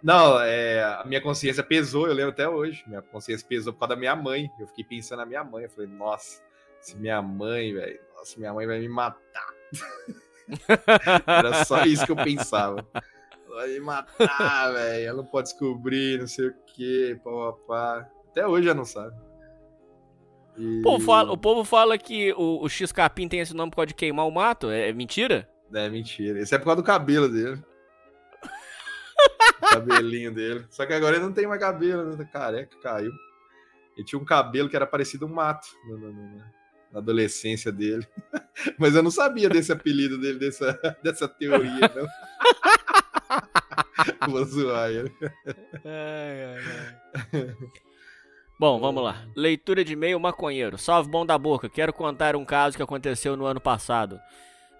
Não, 0.03 0.39
é, 0.39 0.83
a 0.83 1.03
minha 1.05 1.19
consciência 1.21 1.63
pesou, 1.63 2.07
eu 2.07 2.13
lembro 2.13 2.31
até 2.31 2.47
hoje. 2.47 2.83
Minha 2.87 3.01
consciência 3.01 3.45
pesou 3.47 3.73
por 3.73 3.79
causa 3.79 3.95
da 3.95 3.99
minha 3.99 4.15
mãe. 4.15 4.49
Eu 4.59 4.67
fiquei 4.67 4.83
pensando 4.83 5.19
na 5.19 5.25
minha 5.25 5.43
mãe. 5.43 5.63
Eu 5.63 5.69
falei, 5.69 5.89
nossa, 5.89 6.41
se 6.79 6.95
minha 6.97 7.21
mãe, 7.21 7.73
velho, 7.73 7.99
nossa, 8.15 8.37
minha 8.39 8.53
mãe 8.53 8.67
vai 8.67 8.79
me 8.79 8.87
matar. 8.89 9.47
Era 11.27 11.65
só 11.65 11.83
isso 11.83 12.05
que 12.05 12.11
eu 12.11 12.15
pensava. 12.15 12.85
Ela 12.93 13.55
vai 13.55 13.69
me 13.69 13.79
matar, 13.79 14.71
velho. 14.73 15.07
Ela 15.07 15.17
não 15.17 15.25
pode 15.25 15.49
descobrir, 15.49 16.19
não 16.19 16.27
sei 16.27 16.47
o 16.47 16.55
quê, 16.67 17.19
papá. 17.23 18.07
Até 18.29 18.45
hoje 18.47 18.67
ela 18.67 18.77
não 18.77 18.85
sabe. 18.85 19.15
E- 20.57 20.79
O 20.79 20.83
povo 20.83 21.03
fala, 21.05 21.31
o 21.31 21.37
povo 21.37 21.63
fala 21.63 21.97
que 21.97 22.33
o, 22.33 22.63
o 22.63 22.69
X-Capim 22.69 23.27
tem 23.27 23.39
esse 23.39 23.53
nome 23.55 23.71
por 23.71 23.77
causa 23.77 23.87
de 23.87 23.93
queimar 23.95 24.27
o 24.27 24.31
mato. 24.31 24.69
É, 24.69 24.89
é 24.89 24.93
mentira? 24.93 25.49
É 25.73 25.89
mentira. 25.89 26.39
Isso 26.39 26.53
é 26.55 26.57
por 26.57 26.65
causa 26.65 26.81
do 26.81 26.85
cabelo 26.85 27.27
dele. 27.27 27.61
Cabelinho 29.61 30.33
dele. 30.33 30.65
Só 30.69 30.85
que 30.85 30.93
agora 30.93 31.15
ele 31.15 31.25
não 31.25 31.33
tem 31.33 31.47
mais 31.47 31.59
cabelo, 31.59 32.15
né? 32.15 32.25
Careca, 32.31 32.77
caiu. 32.81 33.11
Ele 33.95 34.05
tinha 34.05 34.19
um 34.19 34.25
cabelo 34.25 34.69
que 34.69 34.75
era 34.75 34.85
parecido 34.85 35.25
um 35.25 35.33
mato 35.33 35.67
no- 35.87 35.97
no- 35.97 36.13
no- 36.13 36.43
na 36.91 36.99
adolescência 36.99 37.71
dele. 37.71 38.07
Mas 38.77 38.95
eu 38.95 39.03
não 39.03 39.11
sabia 39.11 39.49
desse 39.49 39.71
apelido 39.71 40.17
dele, 40.19 40.39
dessa, 40.39 40.73
dessa 41.03 41.27
teoria, 41.27 41.91
não. 41.95 42.07
Vou 44.29 44.43
zoar 44.45 44.89
ele. 44.89 45.11
Bom, 48.59 48.79
vamos 48.79 49.03
lá. 49.03 49.25
Leitura 49.35 49.83
de 49.83 49.93
e-mail 49.93 50.19
maconheiro. 50.19 50.77
Salve 50.77 51.09
bom 51.09 51.25
da 51.25 51.37
boca. 51.37 51.69
Quero 51.69 51.93
contar 51.93 52.35
um 52.35 52.45
caso 52.45 52.75
que 52.75 52.83
aconteceu 52.83 53.35
no 53.37 53.45
ano 53.45 53.61
passado. 53.61 54.19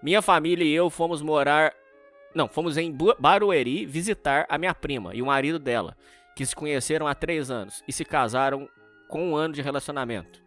Minha 0.02 0.20
família 0.22 0.64
e 0.64 0.72
eu 0.72 0.90
fomos 0.90 1.22
morar. 1.22 1.72
Não, 2.38 2.46
fomos 2.46 2.76
em 2.76 2.96
Barueri 3.18 3.84
visitar 3.84 4.46
a 4.48 4.56
minha 4.56 4.72
prima 4.72 5.12
e 5.12 5.20
o 5.20 5.26
marido 5.26 5.58
dela, 5.58 5.96
que 6.36 6.46
se 6.46 6.54
conheceram 6.54 7.08
há 7.08 7.12
três 7.12 7.50
anos 7.50 7.82
e 7.88 7.92
se 7.92 8.04
casaram 8.04 8.68
com 9.08 9.30
um 9.30 9.34
ano 9.34 9.54
de 9.54 9.60
relacionamento. 9.60 10.40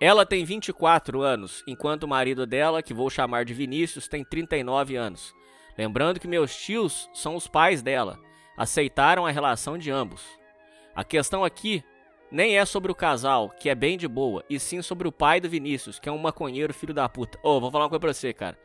Ela 0.00 0.24
tem 0.24 0.42
24 0.42 1.20
anos, 1.20 1.62
enquanto 1.66 2.04
o 2.04 2.08
marido 2.08 2.46
dela, 2.46 2.82
que 2.82 2.94
vou 2.94 3.10
chamar 3.10 3.44
de 3.44 3.52
Vinícius, 3.52 4.08
tem 4.08 4.24
39 4.24 4.96
anos. 4.96 5.34
Lembrando 5.76 6.18
que 6.18 6.26
meus 6.26 6.56
tios 6.56 7.10
são 7.12 7.36
os 7.36 7.46
pais 7.46 7.82
dela, 7.82 8.18
aceitaram 8.56 9.26
a 9.26 9.30
relação 9.30 9.76
de 9.76 9.90
ambos. 9.90 10.24
A 10.94 11.04
questão 11.04 11.44
aqui 11.44 11.84
nem 12.32 12.56
é 12.56 12.64
sobre 12.64 12.90
o 12.90 12.94
casal, 12.94 13.50
que 13.50 13.68
é 13.68 13.74
bem 13.74 13.98
de 13.98 14.08
boa, 14.08 14.42
e 14.48 14.58
sim 14.58 14.80
sobre 14.80 15.06
o 15.06 15.12
pai 15.12 15.42
do 15.42 15.50
Vinícius, 15.50 15.98
que 15.98 16.08
é 16.08 16.12
um 16.12 16.16
maconheiro 16.16 16.72
filho 16.72 16.94
da 16.94 17.06
puta. 17.06 17.38
Ô, 17.42 17.60
vou 17.60 17.70
falar 17.70 17.84
uma 17.84 17.90
coisa 17.90 18.00
pra 18.00 18.14
você, 18.14 18.32
cara. 18.32 18.58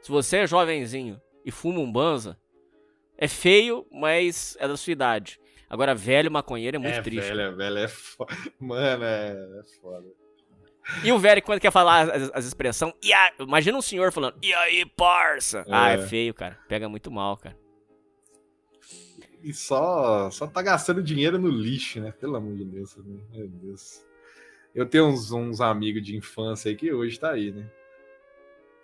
Se 0.00 0.12
você 0.12 0.36
é 0.36 0.46
jovenzinho 0.46 1.20
e 1.44 1.50
fuma 1.50 1.80
um 1.80 1.90
banza, 1.90 2.38
é 3.16 3.28
feio, 3.28 3.86
mas 3.90 4.56
é 4.60 4.66
da 4.68 4.76
sua 4.76 4.92
idade. 4.92 5.40
Agora, 5.68 5.94
velho 5.94 6.30
maconheiro 6.30 6.76
é 6.76 6.80
muito 6.80 6.98
é, 6.98 7.02
triste. 7.02 7.28
velho, 7.28 7.40
é 7.42 7.50
velho, 7.52 7.78
é 7.78 7.88
foda. 7.88 8.36
Mano, 8.58 9.04
é, 9.04 9.30
é 9.60 9.62
foda. 9.80 10.06
E 11.04 11.12
o 11.12 11.18
velho, 11.18 11.40
quando 11.42 11.60
quer 11.60 11.70
falar 11.70 12.10
as, 12.10 12.30
as 12.34 12.44
expressões, 12.46 12.92
a- 13.14 13.32
imagina 13.42 13.78
um 13.78 13.82
senhor 13.82 14.10
falando, 14.10 14.36
e 14.42 14.52
aí, 14.52 14.84
parça? 14.84 15.64
Ah, 15.70 15.90
é 15.90 15.94
É. 15.94 15.98
feio, 16.06 16.34
cara. 16.34 16.58
Pega 16.68 16.88
muito 16.88 17.10
mal, 17.10 17.36
cara. 17.36 17.56
E 19.42 19.54
só, 19.54 20.30
só 20.30 20.46
tá 20.46 20.60
gastando 20.60 21.02
dinheiro 21.02 21.38
no 21.38 21.48
lixo, 21.48 22.00
né? 22.00 22.12
Pelo 22.12 22.36
amor 22.36 22.56
de 22.56 22.64
Deus. 22.64 22.96
né? 22.96 23.20
Meu 23.32 23.48
Deus. 23.48 24.04
Eu 24.74 24.86
tenho 24.86 25.06
uns, 25.06 25.30
uns 25.32 25.60
amigos 25.60 26.02
de 26.02 26.16
infância 26.16 26.68
aí 26.68 26.76
que 26.76 26.92
hoje 26.92 27.18
tá 27.18 27.30
aí, 27.32 27.50
né? 27.50 27.70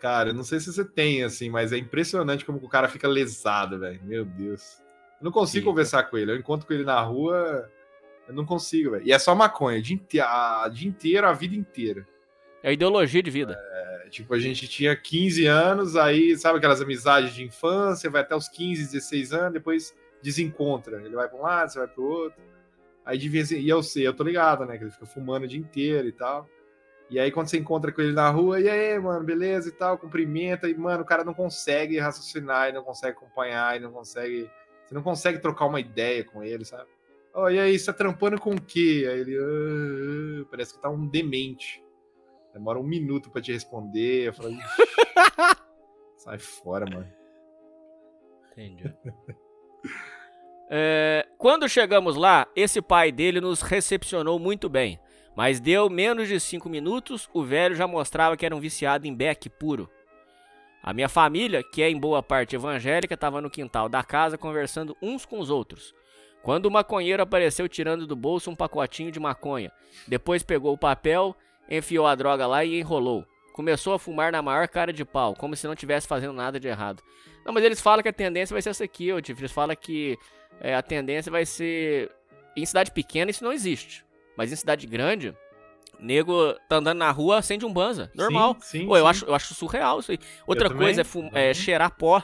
Cara, 0.01 0.31
eu 0.31 0.35
não 0.35 0.45
sei 0.45 0.61
se 0.61 0.73
você 0.73 0.85
tem, 0.85 1.23
assim, 1.25 1.49
mas 1.51 1.73
é 1.73 1.79
impressionante 1.79 2.45
como 2.45 2.59
o 2.59 2.69
cara 2.69 2.89
fica 2.89 3.09
lesado, 3.09 3.79
velho. 3.79 4.01
Meu 4.05 4.25
Deus. 4.25 4.79
Eu 5.21 5.25
não 5.25 5.33
consigo 5.33 5.63
Fica. 5.63 5.71
conversar 5.71 6.03
com 6.05 6.19
ele. 6.19 6.31
Eu 6.33 6.37
encontro 6.37 6.67
com 6.67 6.75
ele 6.75 6.85
na 6.85 7.01
rua, 7.01 7.71
eu 8.29 8.35
não 8.35 8.45
consigo, 8.45 8.91
velho. 8.93 9.07
E 9.07 9.13
é 9.13 9.19
só 9.19 9.35
maconha, 9.35 9.79
o 9.79 9.83
dia, 9.83 9.95
inte- 9.97 10.21
a- 10.21 10.69
dia 10.73 10.89
inteiro, 10.89 11.27
a 11.27 11.33
vida 11.33 11.57
inteira. 11.57 12.07
É 12.63 12.73
ideologia 12.73 13.23
de 13.23 13.31
vida. 13.31 13.57
É, 13.59 14.09
tipo, 14.11 14.35
a 14.35 14.39
gente 14.39 14.69
tinha 14.69 14.95
15 14.95 15.47
anos, 15.47 15.97
aí, 15.97 16.37
sabe 16.37 16.59
aquelas 16.59 16.81
amizades 16.83 17.33
de 17.35 17.43
infância, 17.45 18.11
vai 18.11 18.21
até 18.21 18.35
os 18.37 18.49
15, 18.49 18.85
16 18.85 19.33
anos, 19.33 19.53
depois 19.55 19.95
desencontra. 20.21 21.01
Ele 21.03 21.15
vai 21.15 21.29
pra 21.29 21.39
um 21.39 21.43
lado, 21.43 21.71
você 21.73 21.79
vai 21.79 21.89
pro 21.89 22.05
outro. 22.05 22.39
Aí 23.05 23.17
de 23.17 23.29
vez 23.29 23.53
em 23.53 23.61
e 23.61 23.69
eu 23.69 23.83
sei, 23.83 24.07
eu 24.07 24.13
tô 24.13 24.25
ligado, 24.25 24.67
né? 24.67 24.77
Que 24.77 24.85
ele 24.85 24.91
fica 24.91 25.07
fumando 25.07 25.45
o 25.45 25.49
dia 25.49 25.61
inteiro 25.61 26.09
e 26.09 26.13
tal. 26.13 26.49
E 27.09 27.21
aí, 27.21 27.31
quando 27.31 27.49
você 27.49 27.57
encontra 27.59 27.93
com 27.93 28.01
ele 28.01 28.13
na 28.13 28.29
rua, 28.31 28.61
e 28.61 28.69
aí, 28.69 28.99
mano, 28.99 29.25
beleza 29.25 29.69
e 29.69 29.73
tal, 29.73 29.97
cumprimenta, 29.97 30.69
e, 30.69 30.75
mano, 30.75 31.03
o 31.03 31.07
cara 31.07 31.23
não 31.23 31.33
consegue 31.35 31.99
raciocinar, 32.01 32.69
e 32.69 32.73
não 32.73 32.83
consegue 32.83 33.17
acompanhar, 33.17 33.77
e 33.77 33.81
não 33.81 33.93
consegue. 33.93 34.51
Você 34.85 34.95
não 34.95 35.03
consegue 35.03 35.39
trocar 35.39 35.67
uma 35.67 35.79
ideia 35.81 36.25
com 36.25 36.43
ele, 36.43 36.65
sabe? 36.65 36.89
Ó, 37.33 37.49
e 37.49 37.59
aí, 37.61 37.79
você 37.79 37.87
tá 37.87 37.93
trampando 37.93 38.41
com 38.41 38.51
o 38.55 38.61
quê? 38.61 39.07
Aí 39.09 39.21
ele. 39.21 39.37
"Ah, 39.39 40.43
ah", 40.43 40.47
parece 40.51 40.75
que 40.75 40.83
tá 40.83 40.89
um 40.91 41.07
demente. 41.07 41.83
Demora 42.53 42.79
um 42.79 42.83
minuto 42.83 43.31
pra 43.31 43.41
te 43.43 43.53
responder. 43.53 44.29
Eu 44.29 44.33
falo, 44.33 44.51
"Ixi, 44.51 44.61
sai 46.19 46.39
fora, 46.39 46.87
mano. 46.91 47.07
Entendi. 48.53 48.93
É, 50.69 51.27
quando 51.39 51.69
chegamos 51.69 52.17
lá, 52.17 52.47
esse 52.57 52.81
pai 52.83 53.13
dele 53.13 53.41
nos 53.41 53.61
recepcionou 53.63 54.39
muito 54.39 54.69
bem. 54.69 54.99
Mas 55.37 55.61
deu 55.61 55.91
menos 55.91 56.29
de 56.29 56.41
5 56.41 56.67
minutos, 56.69 57.29
o 57.35 57.45
velho 57.45 57.75
já 57.75 57.87
mostrava 57.87 58.37
que 58.37 58.47
era 58.47 58.57
um 58.57 58.61
viciado 58.61 59.07
em 59.07 59.15
beck 59.15 59.51
puro. 59.51 59.89
A 60.83 60.95
minha 60.95 61.09
família, 61.09 61.63
que 61.63 61.83
é 61.83 61.91
em 61.91 62.01
boa 62.01 62.23
parte 62.23 62.57
evangélica, 62.57 63.13
estava 63.13 63.43
no 63.43 63.51
quintal 63.51 63.89
da 63.89 64.03
casa 64.03 64.39
conversando 64.39 64.97
uns 65.03 65.27
com 65.27 65.39
os 65.39 65.51
outros. 65.51 65.95
Quando 66.43 66.67
o 66.67 66.71
maconheiro 66.71 67.23
apareceu 67.23 67.69
tirando 67.69 68.07
do 68.07 68.17
bolso 68.17 68.51
um 68.51 68.55
pacotinho 68.55 69.11
de 69.11 69.21
maconha. 69.21 69.71
Depois 70.09 70.43
pegou 70.43 70.73
o 70.73 70.79
papel, 70.79 71.37
enfiou 71.69 72.07
a 72.07 72.15
droga 72.15 72.47
lá 72.47 72.65
e 72.65 72.79
enrolou. 72.79 73.27
Começou 73.53 73.95
a 73.95 73.99
fumar 73.99 74.33
na 74.33 74.41
maior 74.41 74.69
cara 74.69 74.93
de 74.93 75.05
pau, 75.05 75.35
como 75.35 75.57
se 75.57 75.67
não 75.67 75.75
estivesse 75.75 76.07
fazendo 76.07 76.33
nada 76.33 76.61
de 76.61 76.69
errado. 76.69 77.03
Não, 77.45 77.53
mas 77.53 77.65
eles 77.65 77.81
falam 77.81 78.03
que 78.03 78.09
a 78.09 78.13
tendência 78.13 78.55
vai 78.55 78.63
ser 78.63 78.71
essa 78.71 78.85
aqui, 78.85 79.13
ô 79.13 79.21
Tiff. 79.21 79.41
Eles 79.41 79.53
falam 79.53 79.75
que 79.75 80.17
é, 80.61 80.75
a 80.75 80.83
tendência 80.83 81.33
vai 81.33 81.45
ser. 81.45 82.11
Em 82.57 82.65
cidade 82.65 82.91
pequena 82.91 83.31
isso 83.31 83.45
não 83.45 83.53
existe. 83.53 84.06
Mas 84.37 84.53
em 84.53 84.57
cidade 84.57 84.87
grande, 84.87 85.35
nego 85.99 86.53
tá 86.69 86.77
andando 86.77 86.99
na 86.99 87.11
rua, 87.11 87.39
acende 87.39 87.65
um 87.65 87.73
banza. 87.73 88.11
Normal. 88.15 88.57
Sim, 88.61 88.81
sim, 88.81 88.87
Pô, 88.87 88.97
eu, 88.97 89.05
sim. 89.05 89.11
acho, 89.11 89.25
eu 89.27 89.35
acho 89.35 89.55
surreal 89.55 90.01
isso 90.01 90.13
aí. 90.13 90.19
Outra 90.47 90.69
também, 90.69 90.95
coisa 90.95 91.03
é, 91.33 91.51
é 91.51 91.55
cheirar 91.55 91.91
pó. 91.97 92.23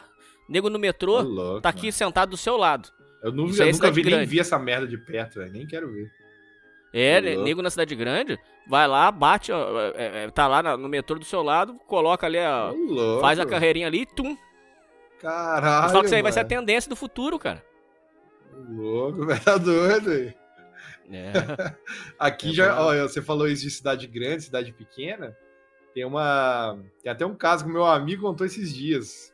Nego 0.49 0.69
no 0.69 0.79
metrô, 0.79 1.19
Ô, 1.21 1.23
louco, 1.23 1.61
tá 1.63 1.69
aqui 1.71 1.83
mano. 1.83 1.93
sentado 1.93 2.31
do 2.31 2.37
seu 2.37 2.57
lado. 2.57 2.89
Eu 3.23 3.31
aí 3.31 3.61
é 3.61 3.69
eu 3.69 3.73
nunca 3.73 3.91
vi 3.91 4.03
nem 4.03 4.27
vi 4.27 4.41
essa 4.41 4.59
merda 4.59 4.87
de 4.87 4.99
perto, 4.99 5.39
velho. 5.39 5.53
Nem 5.53 5.67
quero 5.67 5.91
ver. 5.91 6.11
É, 6.93 7.21
louco. 7.21 7.43
nego 7.45 7.63
na 7.63 7.71
cidade 7.71 7.95
grande, 7.95 8.39
vai 8.69 8.87
lá, 8.87 9.11
bate, 9.11 9.51
ó, 9.51 9.81
é, 9.95 10.25
é, 10.25 10.31
tá 10.31 10.47
lá 10.47 10.63
na- 10.63 10.77
no 10.77 10.89
metrô 10.91 11.19
do 11.19 11.25
seu 11.25 11.43
lado, 11.43 11.75
coloca 11.87 12.27
ali, 12.27 12.39
louco. 12.89 13.21
faz 13.23 13.39
a 13.39 13.47
carreirinha 13.47 13.87
ali 13.87 14.03
e 14.03 14.07
tum. 14.07 14.37
Caralho. 15.19 15.87
Eu 15.87 15.89
falo 15.91 16.01
que 16.01 16.07
isso 16.07 16.15
aí 16.17 16.23
vai 16.23 16.33
ser 16.33 16.41
a 16.41 16.43
mano. 16.43 16.49
tendência 16.51 16.89
do 16.91 16.97
futuro, 16.97 17.39
cara. 17.39 17.65
Louco, 18.69 19.25
velho. 19.27 19.41
Tá 19.41 19.57
doido, 19.57 20.11
velho. 20.11 20.35
É. 21.11 21.33
Aqui 22.19 22.51
É 22.51 22.53
já, 22.53 22.81
ó, 22.81 22.95
você 23.03 23.21
falou 23.23 23.49
isso 23.49 23.63
de 23.63 23.71
cidade 23.71 24.07
grande, 24.07 24.45
cidade 24.45 24.73
pequena. 24.73 25.37
Tem 25.95 26.05
uma. 26.05 26.79
Tem 27.03 27.11
até 27.13 27.27
um 27.27 27.35
caso 27.35 27.65
que 27.65 27.71
meu 27.71 27.85
amigo 27.85 28.23
contou 28.23 28.47
esses 28.47 28.73
dias. 28.75 29.33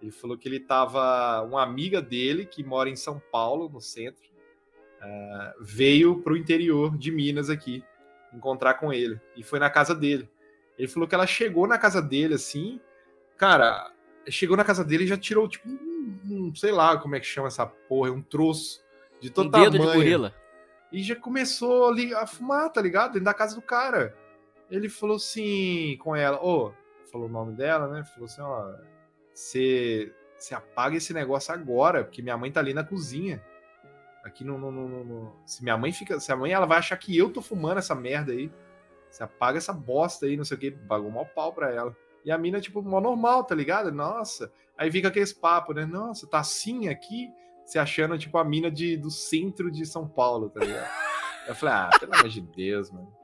Ele 0.00 0.10
falou 0.10 0.36
que 0.38 0.48
ele 0.48 0.60
tava. 0.60 1.42
Uma 1.42 1.62
amiga 1.62 2.00
dele, 2.00 2.46
que 2.46 2.64
mora 2.64 2.88
em 2.88 2.96
São 2.96 3.20
Paulo, 3.30 3.68
no 3.68 3.80
centro, 3.80 4.22
ah, 5.00 5.54
veio 5.60 6.20
pro 6.22 6.36
interior 6.36 6.96
de 6.96 7.10
Minas 7.10 7.50
aqui 7.50 7.84
encontrar 8.32 8.74
com 8.74 8.92
ele. 8.92 9.20
E 9.36 9.42
foi 9.42 9.58
na 9.58 9.68
casa 9.68 9.94
dele. 9.94 10.28
Ele 10.78 10.88
falou 10.88 11.06
que 11.06 11.14
ela 11.14 11.26
chegou 11.26 11.66
na 11.66 11.76
casa 11.76 12.00
dele 12.00 12.34
assim. 12.34 12.80
Cara, 13.36 13.92
chegou 14.28 14.56
na 14.56 14.64
casa 14.64 14.82
dele 14.84 15.04
e 15.04 15.06
já 15.06 15.16
tirou, 15.18 15.46
tipo, 15.48 15.68
um, 15.68 16.18
um- 16.24 16.54
sei 16.54 16.72
lá 16.72 16.96
como 16.96 17.14
é 17.16 17.20
que 17.20 17.26
chama 17.26 17.48
essa 17.48 17.66
porra, 17.66 18.10
um 18.10 18.22
troço 18.22 18.82
de 19.20 19.28
todo 19.28 19.48
Um 19.48 19.50
dedo 19.50 19.72
de 19.72 19.78
tamanho. 19.78 19.94
gorila. 19.94 20.34
E 20.92 21.02
já 21.02 21.14
começou 21.16 21.88
ali 21.88 22.12
a 22.14 22.26
fumar, 22.26 22.70
tá 22.70 22.80
ligado? 22.82 23.12
Dentro 23.12 23.24
da 23.26 23.34
casa 23.34 23.54
do 23.54 23.62
cara. 23.62 24.16
Ele 24.70 24.88
falou 24.88 25.16
assim 25.16 25.96
com 26.00 26.14
ela, 26.14 26.42
ô, 26.44 26.72
falou 27.10 27.26
o 27.28 27.30
nome 27.30 27.54
dela, 27.54 27.88
né? 27.88 28.04
Falou 28.04 28.24
assim, 28.26 28.40
ó, 28.40 28.72
você 29.34 30.12
apaga 30.52 30.96
esse 30.96 31.12
negócio 31.12 31.52
agora, 31.52 32.04
porque 32.04 32.22
minha 32.22 32.36
mãe 32.36 32.50
tá 32.50 32.60
ali 32.60 32.72
na 32.74 32.84
cozinha. 32.84 33.42
Aqui 34.24 34.44
no, 34.44 34.58
no- 34.58 34.70
no- 34.70 35.04
no- 35.04 35.36
Se 35.46 35.62
minha 35.62 35.76
mãe 35.78 35.92
fica. 35.92 36.20
Se 36.20 36.30
a 36.30 36.36
mãe 36.36 36.52
ela 36.52 36.66
vai 36.66 36.78
achar 36.78 36.96
que 36.96 37.16
eu 37.16 37.30
tô 37.32 37.40
fumando 37.40 37.78
essa 37.78 37.94
merda 37.94 38.32
aí. 38.32 38.52
Você 39.10 39.22
apaga 39.24 39.58
essa 39.58 39.72
bosta 39.72 40.26
aí, 40.26 40.36
não 40.36 40.44
sei 40.44 40.56
o 40.56 40.60
que. 40.60 40.70
Pagou 40.70 41.10
mal 41.10 41.26
pau 41.26 41.52
pra 41.52 41.70
ela. 41.72 41.96
E 42.24 42.30
a 42.30 42.36
mina, 42.36 42.60
tipo, 42.60 42.82
mó 42.82 43.00
normal, 43.00 43.44
tá 43.44 43.54
ligado? 43.54 43.90
Nossa. 43.90 44.52
Aí 44.76 44.90
fica 44.92 45.08
aqueles 45.08 45.32
papos, 45.32 45.74
né? 45.74 45.86
Nossa, 45.86 46.26
tá 46.26 46.38
assim 46.40 46.88
aqui, 46.88 47.30
se 47.70 47.78
achando, 47.78 48.18
tipo, 48.18 48.36
a 48.36 48.42
mina 48.42 48.68
de, 48.68 48.96
do 48.96 49.12
centro 49.12 49.70
de 49.70 49.86
São 49.86 50.08
Paulo, 50.08 50.50
tá 50.50 50.58
ligado? 50.58 50.90
Eu 51.46 51.54
falei, 51.54 51.74
ah, 51.76 51.90
pelo 52.00 52.12
amor 52.12 52.28
de 52.28 52.40
Deus, 52.40 52.90
mano. 52.90 53.14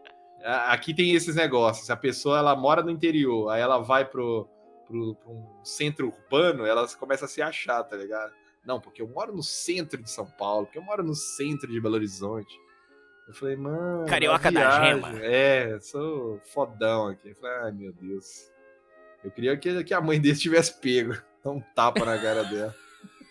aqui 0.68 0.94
tem 0.94 1.12
esses 1.16 1.34
negócios. 1.34 1.90
A 1.90 1.96
pessoa 1.96 2.38
ela 2.38 2.54
mora 2.54 2.80
no 2.80 2.88
interior, 2.92 3.50
aí 3.50 3.60
ela 3.60 3.78
vai 3.78 4.04
pro, 4.04 4.48
pro, 4.86 5.16
pro 5.16 5.32
um 5.32 5.64
centro 5.64 6.06
urbano, 6.06 6.64
ela 6.64 6.86
começa 6.96 7.24
a 7.24 7.28
se 7.28 7.42
achar, 7.42 7.82
tá 7.82 7.96
ligado? 7.96 8.32
Não, 8.64 8.80
porque 8.80 9.02
eu 9.02 9.08
moro 9.08 9.34
no 9.34 9.42
centro 9.42 10.00
de 10.00 10.08
São 10.08 10.26
Paulo, 10.26 10.66
porque 10.66 10.78
eu 10.78 10.84
moro 10.84 11.02
no 11.02 11.16
centro 11.16 11.68
de 11.68 11.80
Belo 11.80 11.96
Horizonte. 11.96 12.56
Eu 13.26 13.34
falei, 13.34 13.56
mano. 13.56 14.06
Carioca 14.06 14.46
a 14.46 14.52
da 14.52 14.84
gema. 14.84 15.10
É, 15.24 15.76
sou 15.80 16.40
fodão 16.44 17.08
aqui. 17.08 17.30
Eu 17.30 17.34
falei, 17.34 17.56
ai 17.64 17.72
meu 17.72 17.92
Deus. 17.92 18.48
Eu 19.24 19.30
queria 19.32 19.56
que, 19.56 19.82
que 19.82 19.92
a 19.92 20.00
mãe 20.00 20.20
dele 20.20 20.38
tivesse 20.38 20.80
pego. 20.80 21.14
Dá 21.44 21.50
um 21.50 21.60
tapa 21.74 22.04
na 22.04 22.16
cara 22.16 22.44
dela. 22.44 22.85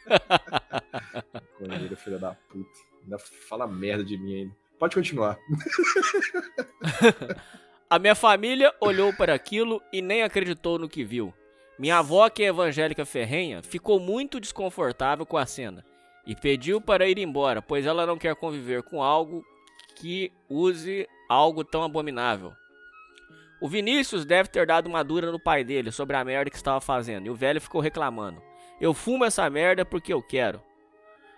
Da 2.20 2.36
puta. 2.50 2.70
Ainda 3.04 3.18
fala 3.18 3.68
merda 3.68 4.04
de 4.04 4.18
mim 4.18 4.36
ainda. 4.36 4.56
Pode 4.80 4.96
continuar. 4.96 5.38
A 7.90 8.00
minha 8.00 8.16
família 8.16 8.74
olhou 8.82 9.14
para 9.14 9.34
aquilo 9.34 9.82
e 9.94 10.02
nem 10.02 10.24
acreditou 10.24 10.80
no 10.80 10.90
que 10.90 11.04
viu. 11.04 11.34
Minha 11.78 12.00
avó, 12.00 12.28
que 12.30 12.44
é 12.44 12.48
evangélica 12.48 13.06
ferrenha, 13.06 13.62
ficou 13.62 14.00
muito 14.00 14.40
desconfortável 14.40 15.26
com 15.26 15.38
a 15.38 15.46
cena 15.46 15.86
e 16.26 16.36
pediu 16.36 16.82
para 16.82 17.08
ir 17.08 17.20
embora, 17.20 17.62
pois 17.62 17.86
ela 17.86 18.06
não 18.06 18.18
quer 18.18 18.36
conviver 18.36 18.82
com 18.84 19.04
algo 19.04 19.46
que 19.96 20.32
use 20.50 21.08
algo 21.30 21.64
tão 21.64 21.84
abominável. 21.84 22.54
O 23.62 23.70
Vinícius 23.70 24.26
deve 24.26 24.50
ter 24.50 24.66
dado 24.66 24.88
uma 24.88 25.04
dura 25.04 25.32
no 25.32 25.40
pai 25.40 25.64
dele 25.64 25.92
sobre 25.92 26.16
a 26.16 26.26
merda 26.26 26.50
que 26.50 26.58
estava 26.58 26.82
fazendo 26.82 27.28
e 27.28 27.30
o 27.30 27.36
velho 27.36 27.62
ficou 27.62 27.82
reclamando. 27.82 28.42
Eu 28.80 28.94
fumo 28.94 29.24
essa 29.26 29.50
merda 29.50 29.86
porque 29.86 30.12
eu 30.14 30.22
quero. 30.22 30.62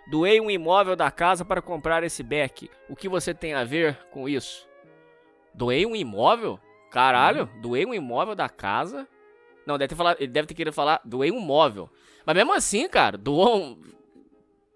Doei 0.09 0.39
um 0.39 0.49
imóvel 0.49 0.95
da 0.95 1.11
casa 1.11 1.43
para 1.43 1.61
comprar 1.61 2.03
esse 2.03 2.23
beck. 2.23 2.69
O 2.89 2.95
que 2.95 3.09
você 3.09 3.33
tem 3.33 3.53
a 3.53 3.63
ver 3.63 3.97
com 4.11 4.27
isso? 4.27 4.67
Doei 5.53 5.85
um 5.85 5.95
imóvel? 5.95 6.59
Caralho, 6.89 7.49
doei 7.61 7.85
um 7.85 7.93
imóvel 7.93 8.33
da 8.33 8.47
casa? 8.47 9.07
Não, 9.65 9.77
deve 9.77 9.89
ter 9.89 9.95
falado, 9.95 10.17
ele 10.19 10.31
deve 10.31 10.47
ter 10.47 10.53
querido 10.53 10.73
falar, 10.73 11.01
doei 11.03 11.29
um 11.29 11.39
móvel. 11.41 11.89
Mas 12.25 12.35
mesmo 12.35 12.53
assim, 12.53 12.87
cara, 12.87 13.17
doou 13.17 13.57
um. 13.57 13.81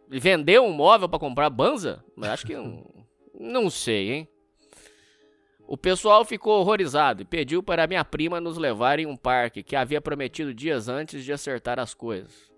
Vendeu 0.09 0.65
um 0.65 0.73
móvel 0.73 1.07
pra 1.07 1.17
comprar 1.17 1.49
banza? 1.49 2.03
Mas 2.15 2.29
acho 2.31 2.45
que. 2.45 2.55
não- 2.55 2.83
Não 3.39 3.69
sei, 3.71 4.11
hein? 4.11 4.27
O 5.65 5.75
pessoal 5.77 6.23
ficou 6.25 6.59
horrorizado 6.59 7.21
e 7.21 7.25
pediu 7.25 7.63
para 7.63 7.87
minha 7.87 8.03
prima 8.05 8.41
nos 8.41 8.57
levar 8.57 8.99
em 8.99 9.05
um 9.07 9.15
parque 9.15 9.63
que 9.63 9.75
havia 9.75 10.01
prometido 10.01 10.53
dias 10.53 10.87
antes 10.89 11.23
de 11.23 11.31
acertar 11.33 11.79
as 11.79 11.93
coisas. 11.93 12.50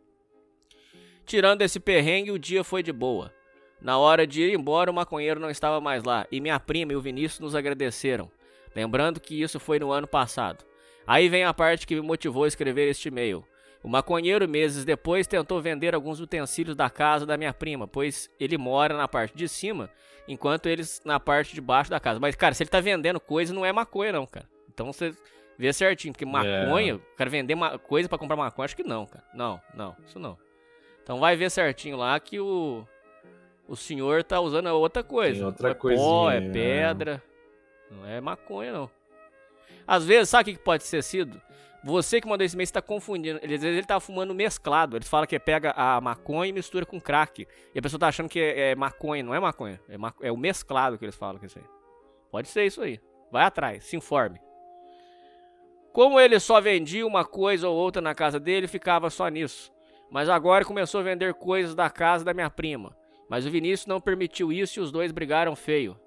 Tirando 1.25 1.61
esse 1.61 1.79
perrengue, 1.79 2.31
o 2.31 2.39
dia 2.39 2.63
foi 2.63 2.83
de 2.83 2.91
boa. 2.91 3.33
Na 3.81 3.97
hora 3.97 4.25
de 4.25 4.43
ir 4.43 4.53
embora, 4.53 4.89
o 4.89 4.93
maconheiro 4.93 5.39
não 5.39 5.49
estava 5.49 5.81
mais 5.81 6.03
lá 6.03 6.25
e 6.31 6.39
minha 6.39 6.59
prima 6.59 6.93
e 6.93 6.95
o 6.95 7.01
Vinícius 7.01 7.39
nos 7.39 7.55
agradeceram, 7.55 8.31
lembrando 8.73 9.19
que 9.19 9.41
isso 9.41 9.59
foi 9.59 9.77
no 9.77 9.91
ano 9.91 10.07
passado. 10.07 10.63
Aí 11.05 11.27
vem 11.27 11.43
a 11.43 11.53
parte 11.53 11.85
que 11.85 11.95
me 11.95 12.01
motivou 12.01 12.45
a 12.45 12.47
escrever 12.47 12.89
este 12.89 13.09
e-mail. 13.09 13.45
O 13.83 13.89
maconheiro, 13.89 14.47
meses 14.47 14.85
depois, 14.85 15.27
tentou 15.27 15.61
vender 15.61 15.93
alguns 15.93 16.21
utensílios 16.21 16.77
da 16.77 16.89
casa 16.89 17.25
da 17.25 17.35
minha 17.35 17.53
prima, 17.53 17.85
pois 17.85 18.29
ele 18.39 18.57
mora 18.57 18.95
na 18.95 19.09
parte 19.09 19.35
de 19.35 19.49
cima, 19.49 19.89
enquanto 20.25 20.67
eles 20.67 21.01
na 21.03 21.19
parte 21.19 21.53
de 21.53 21.59
baixo 21.59 21.89
da 21.89 21.99
casa. 21.99 22.21
Mas, 22.21 22.35
cara, 22.35 22.53
se 22.53 22.63
ele 22.63 22.69
tá 22.69 22.79
vendendo 22.79 23.19
coisa, 23.19 23.53
não 23.53 23.65
é 23.65 23.73
maconha, 23.73 24.13
não, 24.13 24.25
cara. 24.25 24.47
Então 24.73 24.93
você 24.93 25.13
vê 25.57 25.73
certinho, 25.73 26.13
porque 26.13 26.25
maconha, 26.25 26.95
o 26.95 27.15
cara 27.17 27.29
vender 27.29 27.57
coisa 27.85 28.07
pra 28.07 28.17
comprar 28.17 28.37
maconha, 28.37 28.63
acho 28.63 28.75
que 28.77 28.83
não, 28.83 29.05
cara. 29.05 29.25
Não, 29.33 29.59
não, 29.75 29.93
isso 30.07 30.17
não. 30.17 30.37
Então 31.03 31.19
vai 31.19 31.35
ver 31.35 31.51
certinho 31.51 31.97
lá 31.97 32.17
que 32.19 32.39
o, 32.39 32.87
o 33.67 33.75
senhor 33.75 34.23
tá 34.23 34.39
usando 34.39 34.67
outra 34.67 35.03
coisa. 35.03 35.35
Tem 35.35 35.45
outra 35.45 35.71
é 35.71 35.73
pó, 35.73 36.31
é 36.31 36.39
né? 36.39 36.51
pedra. 36.53 37.23
Não 37.91 38.07
é 38.07 38.19
maconha, 38.21 38.71
não. 38.71 38.89
Às 39.85 40.05
vezes, 40.05 40.29
sabe 40.29 40.51
o 40.51 40.53
que 40.55 40.63
pode 40.63 40.89
ter 40.89 41.03
sido? 41.03 41.41
Você 41.83 42.21
que 42.21 42.27
mandou 42.27 42.45
esse 42.45 42.55
e-mail 42.55 42.63
está 42.63 42.81
confundindo. 42.81 43.39
Ele, 43.43 43.55
às 43.55 43.61
vezes 43.61 43.77
ele 43.77 43.85
tá 43.85 43.99
fumando 43.99 44.33
mesclado. 44.33 44.95
Ele 44.95 45.03
fala 45.03 45.27
que 45.27 45.37
pega 45.37 45.73
a 45.75 45.99
maconha 45.99 46.49
e 46.49 46.53
mistura 46.53 46.85
com 46.85 46.99
crack. 47.01 47.45
E 47.75 47.79
a 47.79 47.81
pessoa 47.81 47.99
tá 47.99 48.07
achando 48.07 48.29
que 48.29 48.39
é, 48.39 48.71
é 48.71 48.75
maconha. 48.75 49.21
Não 49.21 49.35
é 49.35 49.39
maconha. 49.41 49.81
É, 49.89 49.97
ma- 49.97 50.13
é 50.21 50.31
o 50.31 50.37
mesclado 50.37 50.97
que 50.97 51.03
eles 51.03 51.15
falam 51.15 51.37
que 51.37 51.45
é 51.45 51.47
isso 51.47 51.59
aí. 51.59 51.65
Pode 52.31 52.47
ser 52.47 52.65
isso 52.65 52.81
aí. 52.81 53.01
Vai 53.29 53.43
atrás, 53.43 53.83
se 53.83 53.97
informe. 53.97 54.39
Como 55.91 56.17
ele 56.19 56.39
só 56.39 56.61
vendia 56.61 57.05
uma 57.05 57.25
coisa 57.25 57.67
ou 57.67 57.75
outra 57.75 58.01
na 58.01 58.15
casa 58.15 58.39
dele, 58.39 58.67
ficava 58.67 59.09
só 59.09 59.27
nisso. 59.27 59.72
Mas 60.13 60.29
agora 60.29 60.63
começou 60.63 61.01
a 61.01 61.03
vender 61.03 61.33
coisas 61.33 61.73
da 61.73 61.89
casa 61.89 62.23
da 62.23 62.35
minha 62.35 62.49
prima. 62.49 62.95
Mas 63.27 63.47
o 63.47 63.49
Vinícius 63.49 63.87
não 63.87 63.99
permitiu 63.99 64.53
isso 64.53 64.79
e 64.79 64.81
os 64.83 64.91
dois 64.91 65.11
brigaram 65.11 65.55
feio. 65.55 65.99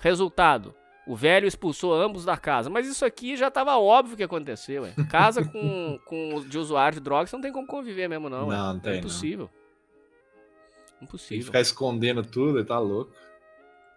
Resultado: 0.00 0.74
o 1.06 1.14
velho 1.14 1.46
expulsou 1.46 1.94
ambos 1.94 2.24
da 2.24 2.36
casa. 2.36 2.68
Mas 2.68 2.88
isso 2.88 3.04
aqui 3.04 3.36
já 3.36 3.48
tava 3.48 3.78
óbvio 3.78 4.16
que 4.16 4.24
aconteceu, 4.24 4.82
ué. 4.82 4.92
Casa 5.08 5.44
com, 5.44 5.96
com 6.04 6.40
de 6.48 6.58
usuário 6.58 6.98
de 6.98 7.04
drogas, 7.04 7.30
você 7.30 7.36
não 7.36 7.42
tem 7.42 7.52
como 7.52 7.68
conviver 7.68 8.08
mesmo, 8.08 8.28
não. 8.28 8.48
ué. 8.48 8.56
Não, 8.56 8.72
não 8.74 8.80
tem, 8.80 8.90
É 8.90 8.94
não. 8.94 9.00
impossível. 9.00 9.46
Tem 9.48 10.98
que 10.98 11.04
Impossível. 11.04 11.44
ficar 11.46 11.60
escondendo 11.60 12.24
tudo, 12.24 12.64
tá 12.64 12.78
louco. 12.80 13.12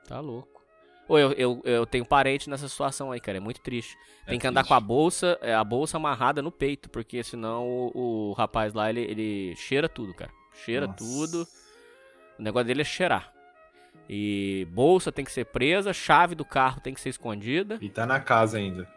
Tá 0.08 0.20
louco. 0.20 0.59
Ô, 1.10 1.18
eu, 1.18 1.31
eu, 1.34 1.61
eu 1.65 1.86
tenho 1.88 2.06
parente 2.06 2.49
nessa 2.49 2.69
situação 2.69 3.11
aí, 3.11 3.19
cara. 3.19 3.38
É 3.38 3.41
muito 3.41 3.60
triste. 3.61 3.98
Tem 4.27 4.38
É 4.38 4.40
que 4.40 4.45
andar 4.48 4.61
triste. 4.61 4.69
com 4.69 4.76
a 4.76 4.80
bolsa, 4.80 5.38
é, 5.41 5.53
a 5.56 5.64
bolsa 5.64 5.98
amarrada 5.98 6.41
no 6.41 6.52
peito, 6.52 6.90
porque 6.90 7.23
senão 7.23 7.68
o, 7.68 8.30
o 8.30 8.34
rapaz 8.34 8.73
lá, 8.76 8.90
ele, 8.91 9.02
ele 9.02 9.56
cheira 9.56 9.90
tudo, 9.90 10.14
cara. 10.14 10.31
Cheira 10.64 10.86
Nossa. 10.86 10.99
tudo. 10.99 11.48
O 12.38 12.44
negócio 12.44 12.68
dele 12.68 12.81
é 12.81 12.86
cheirar. 12.86 13.34
E 14.07 14.68
bolsa 14.72 15.11
tem 15.11 15.26
que 15.26 15.31
ser 15.31 15.45
presa, 15.45 15.91
chave 15.94 16.36
do 16.36 16.45
carro 16.45 16.80
tem 16.80 16.94
que 16.94 17.02
ser 17.02 17.10
escondida. 17.10 17.77
E 17.81 17.90
tá 17.90 18.06
na 18.06 18.19
casa 18.19 18.57
ainda. 18.57 18.88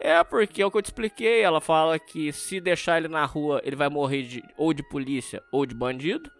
É, 0.00 0.22
porque 0.22 0.62
é 0.62 0.66
o 0.66 0.70
que 0.70 0.78
eu 0.78 0.82
te 0.82 0.86
expliquei. 0.86 1.40
Ela 1.42 1.60
fala 1.60 1.98
que 1.98 2.32
se 2.32 2.60
deixar 2.60 2.98
ele 2.98 3.08
na 3.08 3.24
rua, 3.24 3.60
ele 3.64 3.74
vai 3.76 3.88
morrer 3.88 4.22
de, 4.22 4.42
ou 4.56 4.72
de 4.72 4.82
polícia 4.88 5.42
ou 5.50 5.66
de 5.66 5.74
bandido. 5.74 6.30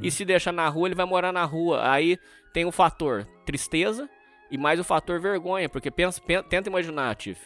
E 0.00 0.10
se 0.10 0.24
deixar 0.24 0.52
na 0.52 0.68
rua, 0.68 0.88
ele 0.88 0.94
vai 0.94 1.06
morar 1.06 1.32
na 1.32 1.44
rua. 1.44 1.88
Aí 1.90 2.18
tem 2.52 2.64
o 2.64 2.72
fator 2.72 3.26
tristeza 3.46 4.08
e 4.50 4.58
mais 4.58 4.78
o 4.80 4.84
fator 4.84 5.20
vergonha. 5.20 5.68
Porque 5.68 5.90
pensa, 5.90 6.20
pen- 6.20 6.42
tenta 6.42 6.68
imaginar, 6.68 7.14
Tiff. 7.16 7.40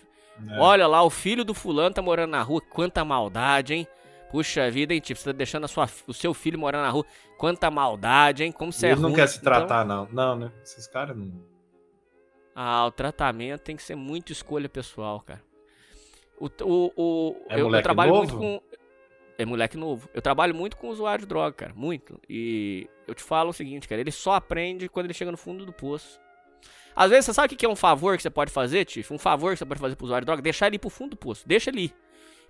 É. 0.48 0.58
Olha 0.58 0.86
lá, 0.86 1.02
o 1.02 1.10
filho 1.10 1.44
do 1.44 1.54
fulano 1.54 1.94
tá 1.94 2.02
morando 2.02 2.30
na 2.30 2.42
rua. 2.42 2.60
Quanta 2.60 3.04
maldade, 3.04 3.74
hein? 3.74 3.86
Puxa 4.30 4.70
vida, 4.70 4.92
hein, 4.92 5.00
Tiff? 5.00 5.20
Você 5.20 5.32
tá 5.32 5.36
deixando 5.36 5.68
sua, 5.68 5.88
o 6.06 6.12
seu 6.12 6.34
filho 6.34 6.58
morar 6.58 6.82
na 6.82 6.90
rua. 6.90 7.04
Quanta 7.38 7.70
maldade, 7.70 8.44
hein? 8.44 8.50
Como 8.52 8.72
você 8.72 8.88
é 8.88 8.90
Ele 8.92 9.00
não 9.00 9.10
ruim. 9.10 9.16
quer 9.16 9.28
se 9.28 9.38
Então, 9.38 9.52
tratar, 9.52 9.84
não. 9.84 10.08
Não, 10.10 10.36
né? 10.36 10.52
Esses 10.62 10.86
caras 10.86 11.16
não. 11.16 11.32
ah, 12.54 12.86
o 12.86 12.90
tratamento 12.90 13.60
tem 13.62 13.76
que 13.76 13.82
ser 13.82 13.94
muito 13.94 14.32
escolha 14.32 14.68
pessoal, 14.68 15.20
cara. 15.20 15.42
O, 16.38 16.46
o, 16.62 16.92
o- 16.96 17.36
É 17.48 17.60
eu, 17.60 17.72
eu 17.74 17.82
trabalho 17.82 18.12
novo? 18.12 18.38
muito 18.38 18.60
com. 18.60 18.75
É 19.38 19.44
moleque 19.44 19.76
novo. 19.76 20.08
Eu 20.14 20.22
trabalho 20.22 20.54
muito 20.54 20.76
com 20.76 20.88
usuário 20.88 21.22
de 21.22 21.28
droga, 21.28 21.52
cara. 21.52 21.72
Muito. 21.74 22.20
E 22.28 22.88
eu 23.06 23.14
te 23.14 23.22
falo 23.22 23.50
o 23.50 23.52
seguinte, 23.52 23.86
cara. 23.86 24.00
Ele 24.00 24.10
só 24.10 24.32
aprende 24.32 24.88
quando 24.88 25.06
ele 25.06 25.14
chega 25.14 25.30
no 25.30 25.36
fundo 25.36 25.66
do 25.66 25.72
poço. 25.72 26.18
Às 26.94 27.10
vezes, 27.10 27.26
você 27.26 27.34
sabe 27.34 27.54
o 27.54 27.56
que 27.56 27.66
é 27.66 27.68
um 27.68 27.76
favor 27.76 28.16
que 28.16 28.22
você 28.22 28.30
pode 28.30 28.50
fazer, 28.50 28.86
Tiff? 28.86 29.12
Um 29.12 29.18
favor 29.18 29.52
que 29.52 29.58
você 29.58 29.66
pode 29.66 29.80
fazer 29.80 29.96
pro 29.96 30.06
usuário 30.06 30.24
de 30.24 30.26
droga? 30.26 30.40
Deixar 30.40 30.68
ele 30.68 30.76
ir 30.76 30.78
pro 30.78 30.88
fundo 30.88 31.10
do 31.10 31.16
poço. 31.16 31.46
Deixa 31.46 31.68
ele 31.68 31.82
ir. 31.82 31.94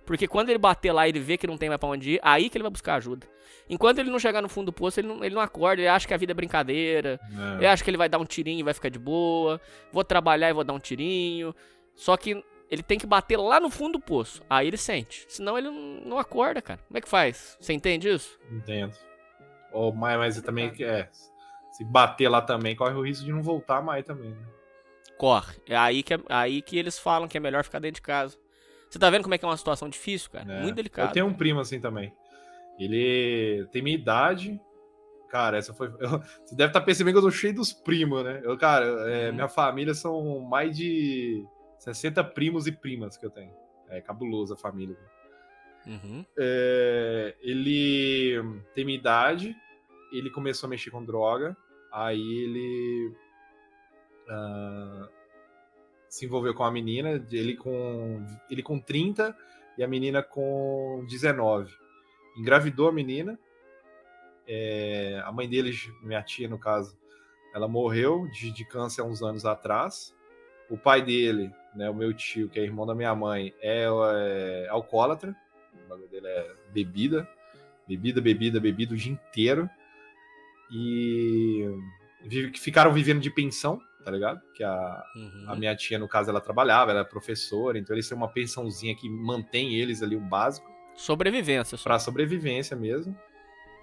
Porque 0.05 0.25
quando 0.25 0.47
ele 0.47 0.57
bater 0.57 0.93
lá 0.93 1.05
e 1.05 1.11
ele 1.11 1.19
vê 1.19 1.37
que 1.37 1.45
não 1.45 1.57
tem 1.57 1.67
mais 1.67 1.77
pra 1.77 1.89
onde 1.89 2.11
ir, 2.11 2.19
aí 2.23 2.49
que 2.49 2.57
ele 2.57 2.63
vai 2.63 2.71
buscar 2.71 2.95
ajuda. 2.95 3.27
Enquanto 3.69 3.99
ele 3.99 4.09
não 4.09 4.17
chegar 4.17 4.41
no 4.41 4.47
fundo 4.47 4.67
do 4.67 4.73
poço, 4.73 5.01
ele 5.01 5.09
não, 5.09 5.21
ele 5.21 5.35
não 5.35 5.41
acorda, 5.41 5.81
ele 5.81 5.89
acha 5.89 6.07
que 6.07 6.13
a 6.13 6.17
vida 6.17 6.31
é 6.31 6.33
brincadeira. 6.33 7.19
É. 7.59 7.65
Eu 7.65 7.69
acho 7.69 7.83
que 7.83 7.89
ele 7.89 7.97
vai 7.97 8.07
dar 8.07 8.17
um 8.17 8.23
tirinho 8.23 8.61
e 8.61 8.63
vai 8.63 8.73
ficar 8.73 8.87
de 8.87 8.97
boa. 8.97 9.59
Vou 9.91 10.05
trabalhar 10.05 10.49
e 10.49 10.53
vou 10.53 10.63
dar 10.63 10.71
um 10.71 10.79
tirinho. 10.79 11.53
Só 11.93 12.15
que 12.15 12.41
ele 12.69 12.83
tem 12.83 12.97
que 12.99 13.05
bater 13.05 13.37
lá 13.37 13.59
no 13.59 13.69
fundo 13.69 13.93
do 13.93 13.99
poço. 13.99 14.41
Aí 14.49 14.67
ele 14.67 14.77
sente. 14.77 15.25
Senão 15.29 15.57
ele 15.57 15.69
não, 16.05 16.17
acorda, 16.17 16.61
cara. 16.61 16.79
Como 16.87 16.97
é 16.97 17.01
que 17.01 17.07
faz? 17.09 17.57
Você 17.59 17.73
entende 17.73 18.09
isso? 18.09 18.37
Entendo. 18.51 18.93
Ou, 19.71 19.93
mas, 19.93 20.17
mas 20.17 20.41
também 20.41 20.71
é. 20.79 21.09
Se 21.71 21.83
bater 21.85 22.27
lá 22.29 22.41
também, 22.41 22.75
corre 22.75 22.93
o 22.95 23.01
risco 23.01 23.23
de 23.25 23.31
não 23.31 23.43
voltar 23.43 23.81
mais 23.81 24.03
também. 24.05 24.31
Né? 24.31 24.45
Corre. 25.17 25.55
É 25.67 25.75
aí 25.75 26.01
que, 26.03 26.13
é- 26.13 26.19
aí 26.29 26.61
que 26.61 26.77
eles 26.77 26.97
falam 26.97 27.27
que 27.27 27.37
é 27.37 27.39
melhor 27.39 27.63
ficar 27.63 27.79
dentro 27.79 27.95
de 27.95 28.01
casa. 28.01 28.37
Você 28.89 28.97
tá 28.97 29.09
vendo 29.09 29.23
como 29.23 29.35
é 29.35 29.37
que 29.37 29.45
é 29.45 29.47
uma 29.47 29.57
situação 29.57 29.87
difícil, 29.89 30.29
cara? 30.31 30.51
É. 30.51 30.61
Muito 30.61 30.75
delicado. 30.75 31.09
Eu 31.09 31.13
tenho 31.13 31.25
um 31.27 31.33
primo 31.33 31.59
assim 31.59 31.79
também. 31.79 32.13
Ele 32.79 33.67
tem 33.71 33.81
minha 33.81 33.95
idade. 33.97 34.59
Cara, 35.29 35.57
essa 35.57 35.73
foi. 35.73 35.87
eu- 35.99 36.21
você 36.45 36.55
deve 36.55 36.69
estar 36.69 36.81
percebendo 36.81 37.13
que 37.15 37.17
eu 37.19 37.23
tô 37.23 37.31
cheio 37.31 37.53
dos 37.53 37.73
primos, 37.73 38.23
né? 38.23 38.41
Eu, 38.43 38.57
cara, 38.57 38.85
é, 39.11 39.27
Uhum. 39.29 39.35
minha 39.35 39.49
família 39.49 39.93
são 39.93 40.39
mais 40.41 40.75
de 40.75 41.45
60 41.93 42.23
primos 42.23 42.67
e 42.67 42.71
primas 42.71 43.17
que 43.17 43.25
eu 43.25 43.29
tenho. 43.29 43.53
É 43.89 44.01
cabuloso 44.01 44.53
a 44.53 44.57
família. 44.57 44.97
Uhum. 45.85 46.25
É, 46.37 47.35
ele 47.41 48.41
tem 48.75 48.83
minha 48.83 48.97
idade, 48.97 49.55
ele 50.11 50.29
começou 50.29 50.67
a 50.67 50.69
mexer 50.69 50.91
com 50.91 51.03
droga, 51.03 51.55
aí 51.91 52.19
ele 52.19 53.15
ah, 54.29 55.09
se 56.09 56.25
envolveu 56.25 56.53
com 56.53 56.63
a 56.63 56.71
menina, 56.71 57.25
ele 57.31 57.55
com, 57.55 58.25
ele 58.49 58.61
com 58.61 58.79
30 58.79 59.35
e 59.77 59.83
a 59.83 59.87
menina 59.87 60.21
com 60.21 61.05
19. 61.07 61.73
Engravidou 62.37 62.89
a 62.89 62.91
menina, 62.91 63.39
é, 64.47 65.21
a 65.25 65.31
mãe 65.31 65.49
dele, 65.49 65.71
minha 66.01 66.21
tia 66.21 66.47
no 66.47 66.59
caso, 66.59 66.97
ela 67.53 67.67
morreu 67.67 68.27
de, 68.27 68.51
de 68.51 68.65
câncer 68.65 69.01
há 69.01 69.03
uns 69.03 69.21
anos 69.21 69.45
atrás. 69.45 70.13
O 70.69 70.77
pai 70.77 71.01
dele, 71.01 71.51
né, 71.75 71.89
o 71.89 71.93
meu 71.93 72.13
tio, 72.13 72.49
que 72.49 72.59
é 72.59 72.63
irmão 72.63 72.85
da 72.85 72.93
minha 72.95 73.13
mãe, 73.15 73.53
é, 73.61 73.85
é 73.85 74.67
alcoólatra. 74.69 75.35
O 75.85 75.89
bagulho 75.89 76.09
dele 76.09 76.27
é 76.27 76.51
bebida. 76.73 77.27
Bebida, 77.87 78.19
bebida, 78.19 78.59
bebida 78.59 78.93
o 78.93 78.97
dia 78.97 79.13
inteiro. 79.13 79.69
E 80.69 81.65
ficaram 82.55 82.91
vivendo 82.91 83.21
de 83.21 83.29
pensão, 83.29 83.79
tá 84.03 84.11
ligado? 84.11 84.41
Que 84.53 84.63
a, 84.63 85.03
Uhum. 85.15 85.45
a 85.47 85.55
minha 85.55 85.75
tia, 85.75 85.97
no 85.97 86.07
caso, 86.07 86.29
ela 86.29 86.41
trabalhava, 86.41 86.91
ela 86.91 87.01
é 87.01 87.03
professora, 87.05 87.77
então 87.79 87.95
eles 87.95 88.07
têm 88.07 88.17
uma 88.17 88.27
pensãozinha 88.27 88.95
que 88.95 89.09
mantém 89.09 89.75
eles 89.75 90.01
ali 90.03 90.15
o 90.15 90.19
básico 90.19 90.69
Sobrevivência. 90.95 91.77
Só. 91.77 91.83
para 91.83 91.99
sobrevivência 91.99 92.75
mesmo. 92.75 93.15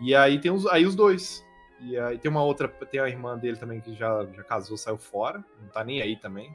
E 0.00 0.14
aí 0.16 0.40
tem 0.40 0.50
os, 0.50 0.66
aí 0.66 0.84
os 0.84 0.96
dois. 0.96 1.44
E 1.80 1.96
aí 1.96 2.18
tem 2.18 2.28
uma 2.30 2.42
outra, 2.42 2.66
tem 2.68 2.98
a 3.00 3.08
irmã 3.08 3.38
dele 3.38 3.56
também 3.56 3.80
que 3.80 3.94
já, 3.94 4.26
já 4.34 4.42
casou, 4.42 4.76
saiu 4.76 4.98
fora, 4.98 5.42
não 5.62 5.68
tá 5.68 5.84
nem 5.84 6.02
aí 6.02 6.16
também, 6.16 6.50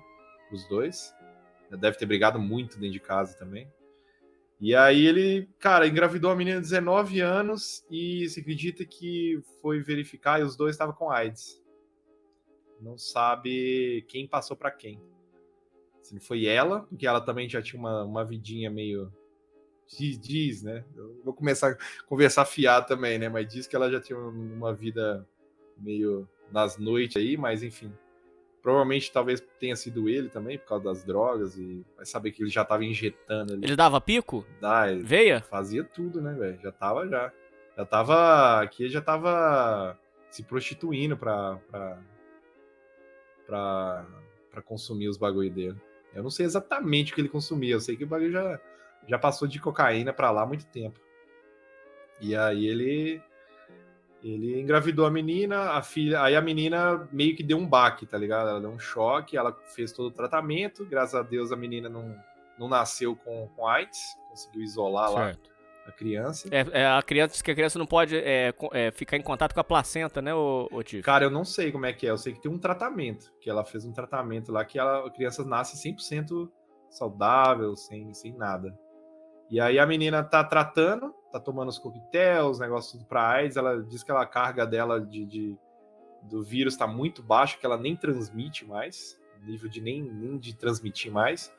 os 0.51 0.67
dois. 0.67 1.13
Já 1.69 1.77
deve 1.77 1.97
ter 1.97 2.05
brigado 2.05 2.39
muito 2.39 2.79
dentro 2.79 2.93
de 2.93 2.99
casa 2.99 3.37
também. 3.37 3.71
E 4.59 4.75
aí 4.75 5.05
ele, 5.05 5.49
cara, 5.57 5.87
engravidou 5.87 6.31
a 6.31 6.35
menina 6.35 6.57
de 6.57 6.63
19 6.63 7.21
anos 7.21 7.85
e 7.89 8.27
se 8.27 8.41
acredita 8.41 8.83
que 8.83 9.41
foi 9.61 9.79
verificar 9.79 10.41
e 10.41 10.43
os 10.43 10.57
dois 10.57 10.75
estavam 10.75 10.93
com 10.93 11.09
AIDS. 11.09 11.63
Não 12.81 12.97
sabe 12.97 14.05
quem 14.09 14.27
passou 14.27 14.57
pra 14.57 14.69
quem. 14.69 15.01
Se 16.01 16.13
não 16.13 16.21
foi 16.21 16.45
ela, 16.45 16.81
porque 16.81 17.07
ela 17.07 17.21
também 17.21 17.47
já 17.47 17.61
tinha 17.61 17.79
uma, 17.79 18.03
uma 18.03 18.25
vidinha 18.25 18.69
meio. 18.69 19.13
Diz, 19.87 20.19
diz, 20.19 20.63
né? 20.63 20.83
Eu 20.95 21.21
vou 21.23 21.33
começar 21.33 21.71
a 21.71 22.05
conversar 22.05 22.45
fiado 22.45 22.85
também, 22.85 23.17
né? 23.17 23.29
Mas 23.29 23.47
diz 23.47 23.65
que 23.65 23.75
ela 23.75 23.89
já 23.89 23.99
tinha 23.99 24.19
uma 24.19 24.73
vida 24.73 25.27
meio 25.77 26.27
nas 26.51 26.77
noites 26.77 27.17
aí, 27.17 27.37
mas 27.37 27.63
enfim. 27.63 27.93
Provavelmente 28.69 29.11
talvez 29.11 29.41
tenha 29.59 29.75
sido 29.75 30.07
ele 30.07 30.29
também, 30.29 30.59
por 30.59 30.67
causa 30.67 30.83
das 30.83 31.03
drogas, 31.03 31.57
e 31.57 31.83
vai 31.97 32.05
saber 32.05 32.31
que 32.31 32.43
ele 32.43 32.51
já 32.51 32.63
tava 32.63 32.85
injetando 32.85 33.53
ali. 33.53 33.65
Ele 33.65 33.75
dava 33.75 33.99
pico? 33.99 34.45
Dá, 34.61 34.91
ele 34.91 35.01
Veia? 35.01 35.41
fazia 35.41 35.83
tudo, 35.83 36.21
né, 36.21 36.35
velho? 36.35 36.59
Já 36.61 36.71
tava 36.71 37.07
já. 37.07 37.33
Já 37.75 37.83
tava. 37.83 38.61
Aqui 38.61 38.83
ele 38.83 38.91
já 38.91 39.01
tava 39.01 39.97
se 40.29 40.43
prostituindo 40.43 41.17
pra. 41.17 41.57
pra, 41.71 41.97
pra, 43.47 44.05
pra 44.51 44.61
consumir 44.61 45.07
os 45.07 45.17
bagulho 45.17 45.49
dele. 45.49 45.81
Eu 46.13 46.21
não 46.21 46.29
sei 46.29 46.45
exatamente 46.45 47.11
o 47.11 47.15
que 47.15 47.21
ele 47.21 47.27
consumia, 47.29 47.73
eu 47.73 47.81
sei 47.81 47.97
que 47.97 48.03
o 48.03 48.07
bagulho 48.07 48.31
já, 48.31 48.59
já 49.07 49.17
passou 49.17 49.47
de 49.47 49.59
cocaína 49.59 50.13
pra 50.13 50.29
lá 50.29 50.43
há 50.43 50.45
muito 50.45 50.67
tempo. 50.67 50.99
E 52.21 52.35
aí 52.35 52.67
ele. 52.67 53.19
Ele 54.23 54.59
engravidou 54.59 55.05
a 55.05 55.11
menina, 55.11 55.71
a 55.71 55.81
filha. 55.81 56.21
Aí 56.21 56.35
a 56.35 56.41
menina 56.41 57.07
meio 57.11 57.35
que 57.35 57.43
deu 57.43 57.57
um 57.57 57.65
baque, 57.65 58.05
tá 58.05 58.17
ligado? 58.17 58.49
Ela 58.49 58.59
deu 58.59 58.69
um 58.69 58.79
choque, 58.79 59.37
ela 59.37 59.55
fez 59.67 59.91
todo 59.91 60.07
o 60.07 60.11
tratamento. 60.11 60.85
Graças 60.85 61.15
a 61.15 61.21
Deus 61.21 61.51
a 61.51 61.55
menina 61.55 61.87
não, 61.87 62.15
não 62.57 62.67
nasceu 62.67 63.15
com, 63.15 63.47
com 63.55 63.67
AIDS, 63.67 64.17
conseguiu 64.29 64.61
isolar 64.61 65.11
lá 65.11 65.25
Certo. 65.27 65.49
a 65.87 65.91
criança. 65.91 66.49
É, 66.51 66.81
é, 66.81 66.87
a 66.87 67.01
criança 67.01 67.33
diz 67.33 67.41
que 67.41 67.51
a 67.51 67.55
criança 67.55 67.79
não 67.79 67.85
pode 67.85 68.17
é, 68.17 68.53
é, 68.73 68.91
ficar 68.91 69.15
em 69.15 69.21
contato 69.21 69.53
com 69.53 69.61
a 69.61 69.63
placenta, 69.63 70.21
né, 70.21 70.33
ô 70.33 70.83
Tiff? 70.83 71.01
Cara, 71.01 71.23
eu 71.23 71.31
não 71.31 71.45
sei 71.45 71.71
como 71.71 71.85
é 71.85 71.93
que 71.93 72.05
é. 72.05 72.09
Eu 72.09 72.17
sei 72.17 72.33
que 72.33 72.41
tem 72.41 72.51
um 72.51 72.59
tratamento. 72.59 73.31
Que 73.39 73.49
ela 73.49 73.63
fez 73.63 73.85
um 73.85 73.93
tratamento 73.93 74.51
lá 74.51 74.65
que 74.65 74.77
ela, 74.77 75.07
a 75.07 75.09
criança 75.09 75.45
nasce 75.45 75.77
100% 75.77 76.49
saudável, 76.89 77.75
sem, 77.75 78.13
sem 78.13 78.33
nada. 78.35 78.77
E 79.49 79.59
aí 79.59 79.79
a 79.79 79.85
menina 79.85 80.23
tá 80.23 80.43
tratando, 80.43 81.13
tá 81.31 81.39
tomando 81.39 81.69
os 81.69 81.77
coquetéis, 81.79 82.59
negócio 82.59 82.93
tudo 82.97 83.05
pra 83.07 83.27
AIDS. 83.27 83.57
Ela 83.57 83.81
diz 83.83 84.03
que 84.03 84.11
a 84.11 84.25
carga 84.25 84.65
dela 84.65 84.99
de, 84.99 85.25
de- 85.25 85.57
do 86.23 86.43
vírus 86.43 86.75
tá 86.75 86.85
muito 86.87 87.23
baixa, 87.23 87.57
que 87.57 87.65
ela 87.65 87.77
nem 87.77 87.95
transmite 87.95 88.65
mais. 88.65 89.19
Nível 89.43 89.69
de 89.69 89.79
nem, 89.81 90.01
nem 90.03 90.37
de 90.37 90.55
transmitir 90.55 91.11
mais. 91.11 91.53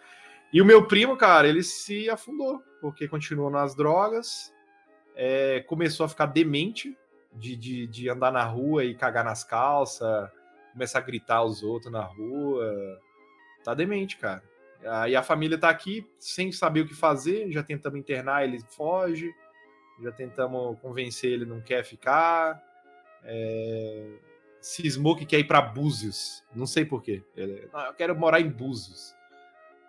E 0.52 0.60
o 0.60 0.64
meu 0.64 0.86
primo, 0.86 1.16
cara, 1.16 1.48
ele 1.48 1.62
se 1.62 2.10
afundou, 2.10 2.62
porque 2.80 3.06
continuou 3.08 3.48
nas 3.50 3.74
drogas, 3.74 4.52
é, 5.14 5.60
começou 5.60 6.04
a 6.04 6.08
ficar 6.08 6.26
demente, 6.26 6.96
de, 7.32 7.54
de, 7.56 7.86
de 7.86 8.10
andar 8.10 8.32
na 8.32 8.42
rua 8.44 8.84
e 8.84 8.94
cagar 8.94 9.24
nas 9.24 9.44
calças, 9.44 10.28
começar 10.72 10.98
a 10.98 11.02
gritar 11.02 11.36
aos 11.36 11.62
outros 11.62 11.92
na 11.92 12.02
rua. 12.02 13.00
Tá 13.62 13.72
demente, 13.74 14.16
cara. 14.16 14.42
Aí 14.84 15.14
a 15.14 15.22
família 15.22 15.56
tá 15.58 15.68
aqui 15.68 16.04
sem 16.18 16.50
saber 16.50 16.80
o 16.80 16.86
que 16.88 16.94
fazer, 16.94 17.50
já 17.52 17.62
tentamos 17.62 17.98
internar, 18.00 18.44
ele 18.44 18.58
foge, 18.70 19.30
já 20.02 20.12
tentamos 20.12 20.78
convencer 20.80 21.32
ele 21.32 21.44
não 21.44 21.60
quer 21.60 21.84
ficar. 21.84 22.62
É... 23.24 24.06
Cismou 24.60 25.16
que 25.16 25.24
quer 25.24 25.38
ir 25.38 25.44
pra 25.44 25.62
Búzios, 25.62 26.44
não 26.54 26.66
sei 26.66 26.84
porquê. 26.84 27.22
Ele, 27.34 27.68
"Não, 27.72 27.86
eu 27.86 27.94
quero 27.94 28.14
morar 28.14 28.40
em 28.40 28.48
Búzios. 28.48 29.14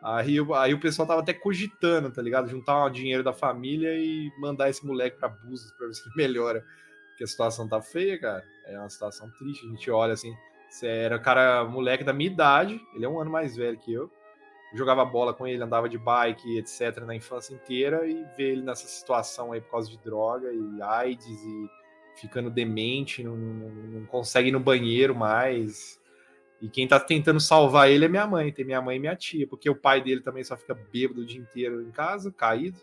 Aí, 0.01 0.37
aí 0.55 0.73
o 0.73 0.79
pessoal 0.79 1.07
tava 1.07 1.21
até 1.21 1.33
cogitando, 1.33 2.09
tá 2.09 2.21
ligado? 2.21 2.49
Juntar 2.49 2.85
o 2.85 2.89
dinheiro 2.89 3.23
da 3.23 3.33
família 3.33 3.93
e 3.95 4.31
mandar 4.39 4.69
esse 4.69 4.85
moleque 4.85 5.17
pra 5.17 5.29
Búzios 5.29 5.71
pra 5.73 5.87
ver 5.87 5.93
se 5.93 6.01
ele 6.07 6.15
melhora. 6.17 6.65
Porque 7.09 7.23
a 7.23 7.27
situação 7.27 7.67
tá 7.67 7.81
feia, 7.81 8.19
cara. 8.19 8.43
É 8.65 8.79
uma 8.79 8.89
situação 8.89 9.29
triste. 9.37 9.65
A 9.65 9.69
gente 9.69 9.91
olha 9.91 10.13
assim. 10.13 10.33
Você 10.69 10.87
era 10.87 11.19
cara, 11.19 11.65
moleque 11.65 12.03
da 12.03 12.13
minha 12.13 12.31
idade, 12.31 12.81
ele 12.95 13.05
é 13.05 13.09
um 13.09 13.19
ano 13.19 13.29
mais 13.29 13.55
velho 13.57 13.77
que 13.77 13.93
eu. 13.93 14.09
Jogava 14.73 15.03
bola 15.03 15.33
com 15.33 15.45
ele, 15.45 15.61
andava 15.61 15.89
de 15.89 15.97
bike, 15.97 16.57
etc., 16.57 16.99
na 17.05 17.13
infância 17.15 17.53
inteira, 17.53 18.07
e 18.07 18.23
ver 18.37 18.51
ele 18.53 18.61
nessa 18.61 18.87
situação 18.87 19.51
aí 19.51 19.59
por 19.59 19.71
causa 19.71 19.89
de 19.89 19.97
droga 19.97 20.49
e 20.53 20.81
AIDS 20.81 21.27
e 21.27 21.69
ficando 22.21 22.49
demente, 22.49 23.23
não, 23.23 23.35
não- 23.35 23.69
não 23.69 24.05
consegue 24.05 24.49
ir 24.49 24.51
no 24.51 24.59
banheiro 24.59 25.13
mais. 25.15 25.99
E 26.61 26.69
quem 26.69 26.87
tá 26.87 26.99
tentando 26.99 27.39
salvar 27.39 27.89
ele 27.89 28.05
é 28.05 28.07
minha 28.07 28.27
mãe, 28.27 28.51
tem 28.51 28.63
minha 28.63 28.81
mãe 28.81 28.95
e 28.97 28.99
minha 28.99 29.15
tia, 29.15 29.47
porque 29.47 29.69
o 29.69 29.75
pai 29.75 29.99
dele 30.01 30.21
também 30.21 30.43
só 30.43 30.55
fica 30.55 30.73
bêbado 30.73 31.21
o 31.21 31.25
dia 31.25 31.41
inteiro 31.41 31.81
em 31.81 31.91
casa, 31.91 32.31
caído. 32.31 32.77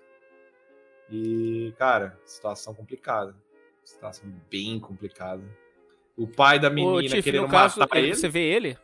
E, 1.11 1.73
cara, 1.79 2.19
situação 2.25 2.75
complicada. 2.75 3.35
Situação 3.85 4.31
bem 4.51 4.79
complicada. 4.79 5.43
O 6.17 6.27
pai 6.27 6.59
da 6.59 6.69
Ô, 6.69 6.73
menina 6.73 7.03
Tiff, 7.15 7.23
querendo 7.23 7.43
no 7.43 7.49
caso, 7.49 7.79
matar 7.81 7.97
ele- 7.99 8.09
ele. 8.09 8.15
você 8.17 8.29
vê 8.29 8.41
ele? 8.41 8.77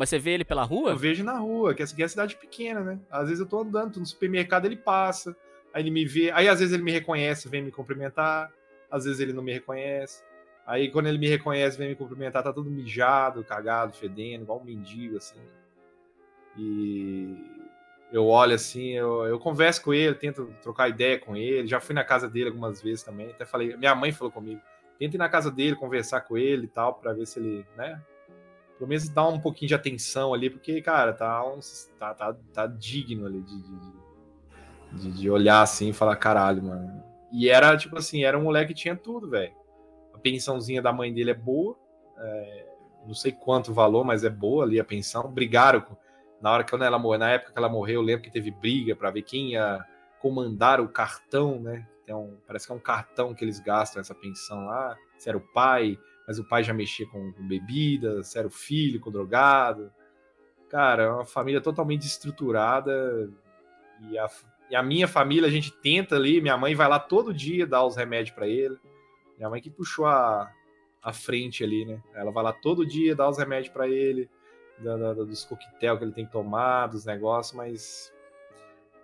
Mas 0.00 0.08
você 0.08 0.18
vê 0.18 0.30
ele 0.30 0.46
pela 0.46 0.64
rua? 0.64 0.92
Eu 0.92 0.96
vejo 0.96 1.22
na 1.22 1.36
rua, 1.36 1.74
que 1.74 1.82
aqui 1.82 2.02
é 2.02 2.08
cidade 2.08 2.34
pequena, 2.34 2.80
né? 2.80 2.98
Às 3.10 3.24
vezes 3.24 3.38
eu 3.38 3.44
tô 3.44 3.60
andando, 3.60 3.92
tô 3.92 4.00
no 4.00 4.06
supermercado, 4.06 4.64
ele 4.64 4.76
passa, 4.76 5.36
aí 5.74 5.82
ele 5.82 5.90
me 5.90 6.06
vê, 6.06 6.30
aí 6.30 6.48
às 6.48 6.58
vezes 6.58 6.72
ele 6.72 6.82
me 6.82 6.90
reconhece, 6.90 7.50
vem 7.50 7.62
me 7.62 7.70
cumprimentar, 7.70 8.50
às 8.90 9.04
vezes 9.04 9.20
ele 9.20 9.34
não 9.34 9.42
me 9.42 9.52
reconhece. 9.52 10.24
Aí 10.66 10.90
quando 10.90 11.06
ele 11.08 11.18
me 11.18 11.28
reconhece, 11.28 11.76
vem 11.76 11.90
me 11.90 11.94
cumprimentar, 11.94 12.42
tá 12.42 12.50
todo 12.50 12.70
mijado, 12.70 13.44
cagado, 13.44 13.92
fedendo, 13.92 14.44
igual 14.44 14.58
um 14.60 14.64
mendigo, 14.64 15.18
assim. 15.18 15.38
E 16.56 17.36
eu 18.10 18.26
olho 18.26 18.54
assim, 18.54 18.92
eu, 18.92 19.26
eu 19.26 19.38
converso 19.38 19.82
com 19.82 19.92
ele, 19.92 20.14
tento 20.14 20.46
trocar 20.62 20.88
ideia 20.88 21.18
com 21.18 21.36
ele, 21.36 21.68
já 21.68 21.78
fui 21.78 21.94
na 21.94 22.04
casa 22.04 22.26
dele 22.26 22.48
algumas 22.48 22.80
vezes 22.80 23.02
também, 23.02 23.28
até 23.32 23.44
falei, 23.44 23.76
minha 23.76 23.94
mãe 23.94 24.12
falou 24.12 24.32
comigo, 24.32 24.62
tenta 24.98 25.16
ir 25.16 25.18
na 25.18 25.28
casa 25.28 25.50
dele, 25.50 25.76
conversar 25.76 26.22
com 26.22 26.38
ele 26.38 26.64
e 26.64 26.68
tal, 26.68 26.94
pra 26.94 27.12
ver 27.12 27.26
se 27.26 27.38
ele, 27.38 27.66
né, 27.76 28.00
pelo 28.80 28.88
menos 28.88 29.10
dar 29.10 29.28
um 29.28 29.38
pouquinho 29.38 29.68
de 29.68 29.74
atenção 29.74 30.32
ali, 30.32 30.48
porque, 30.48 30.80
cara, 30.80 31.12
tá, 31.12 31.44
uns, 31.46 31.90
tá, 31.98 32.14
tá, 32.14 32.34
tá 32.54 32.66
digno 32.66 33.26
ali 33.26 33.42
de, 33.42 33.62
de, 34.92 35.12
de, 35.12 35.30
olhar 35.30 35.60
assim 35.60 35.90
e 35.90 35.92
falar, 35.92 36.16
caralho, 36.16 36.62
mano. 36.62 37.04
E 37.30 37.50
era, 37.50 37.76
tipo 37.76 37.98
assim, 37.98 38.24
era 38.24 38.38
um 38.38 38.42
moleque 38.42 38.72
que 38.72 38.80
tinha 38.80 38.96
tudo, 38.96 39.28
velho. 39.28 39.52
A 40.14 40.18
pensãozinha 40.18 40.80
da 40.80 40.94
mãe 40.94 41.12
dele 41.12 41.30
é 41.30 41.34
boa, 41.34 41.76
é, 42.16 42.66
não 43.06 43.12
sei 43.12 43.32
quanto 43.32 43.74
valor, 43.74 44.02
mas 44.02 44.24
é 44.24 44.30
boa 44.30 44.64
ali 44.64 44.80
a 44.80 44.84
pensão. 44.84 45.30
Brigaram 45.30 45.82
com- 45.82 45.96
na 46.40 46.50
hora 46.50 46.64
que 46.64 46.74
ela 46.74 46.98
morreu, 46.98 47.18
na 47.18 47.30
época 47.32 47.52
que 47.52 47.58
ela 47.58 47.68
morreu, 47.68 47.96
eu 47.96 48.02
lembro 48.02 48.22
que 48.22 48.30
teve 48.30 48.50
briga 48.50 48.96
pra 48.96 49.10
ver 49.10 49.22
quem 49.22 49.52
ia 49.52 49.84
comandar 50.22 50.80
o 50.80 50.88
cartão, 50.88 51.60
né? 51.60 51.86
Então, 52.02 52.38
parece 52.46 52.66
que 52.66 52.72
é 52.72 52.74
um 52.74 52.80
cartão 52.80 53.34
que 53.34 53.44
eles 53.44 53.60
gastam 53.60 54.00
essa 54.00 54.14
pensão 54.14 54.64
lá. 54.64 54.96
Se 55.18 55.28
era 55.28 55.36
o 55.36 55.52
pai, 55.52 55.98
mas 56.26 56.38
o 56.38 56.44
pai 56.48 56.62
já 56.62 56.72
mexia 56.72 57.06
com, 57.08 57.32
com 57.32 57.46
bebida, 57.46 58.22
se 58.22 58.38
era 58.38 58.46
o 58.46 58.50
filho 58.50 59.00
com 59.00 59.10
drogado. 59.10 59.90
Cara, 60.68 61.02
é 61.04 61.08
uma 61.10 61.24
família 61.24 61.60
totalmente 61.60 62.00
desestruturada. 62.02 63.28
E 64.08 64.18
a, 64.18 64.28
e 64.70 64.76
a 64.76 64.82
minha 64.82 65.08
família, 65.08 65.48
a 65.48 65.50
gente 65.50 65.72
tenta 65.72 66.14
ali, 66.16 66.40
minha 66.40 66.56
mãe 66.56 66.74
vai 66.74 66.88
lá 66.88 66.98
todo 66.98 67.34
dia 67.34 67.66
dar 67.66 67.84
os 67.84 67.96
remédios 67.96 68.34
pra 68.34 68.46
ele. 68.46 68.78
Minha 69.36 69.50
mãe 69.50 69.60
que 69.60 69.70
puxou 69.70 70.06
a, 70.06 70.50
a 71.02 71.12
frente 71.12 71.64
ali, 71.64 71.84
né? 71.84 72.00
Ela 72.14 72.30
vai 72.30 72.44
lá 72.44 72.52
todo 72.52 72.86
dia 72.86 73.16
dar 73.16 73.28
os 73.28 73.38
remédios 73.38 73.72
pra 73.72 73.88
ele, 73.88 74.30
da- 74.78 74.96
da- 74.96 75.14
dos 75.14 75.44
coquetel 75.44 75.98
que 75.98 76.04
ele 76.04 76.12
tem 76.12 76.26
que 76.26 76.32
tomar, 76.32 76.86
dos 76.86 77.04
negócios, 77.04 77.56
mas. 77.56 78.12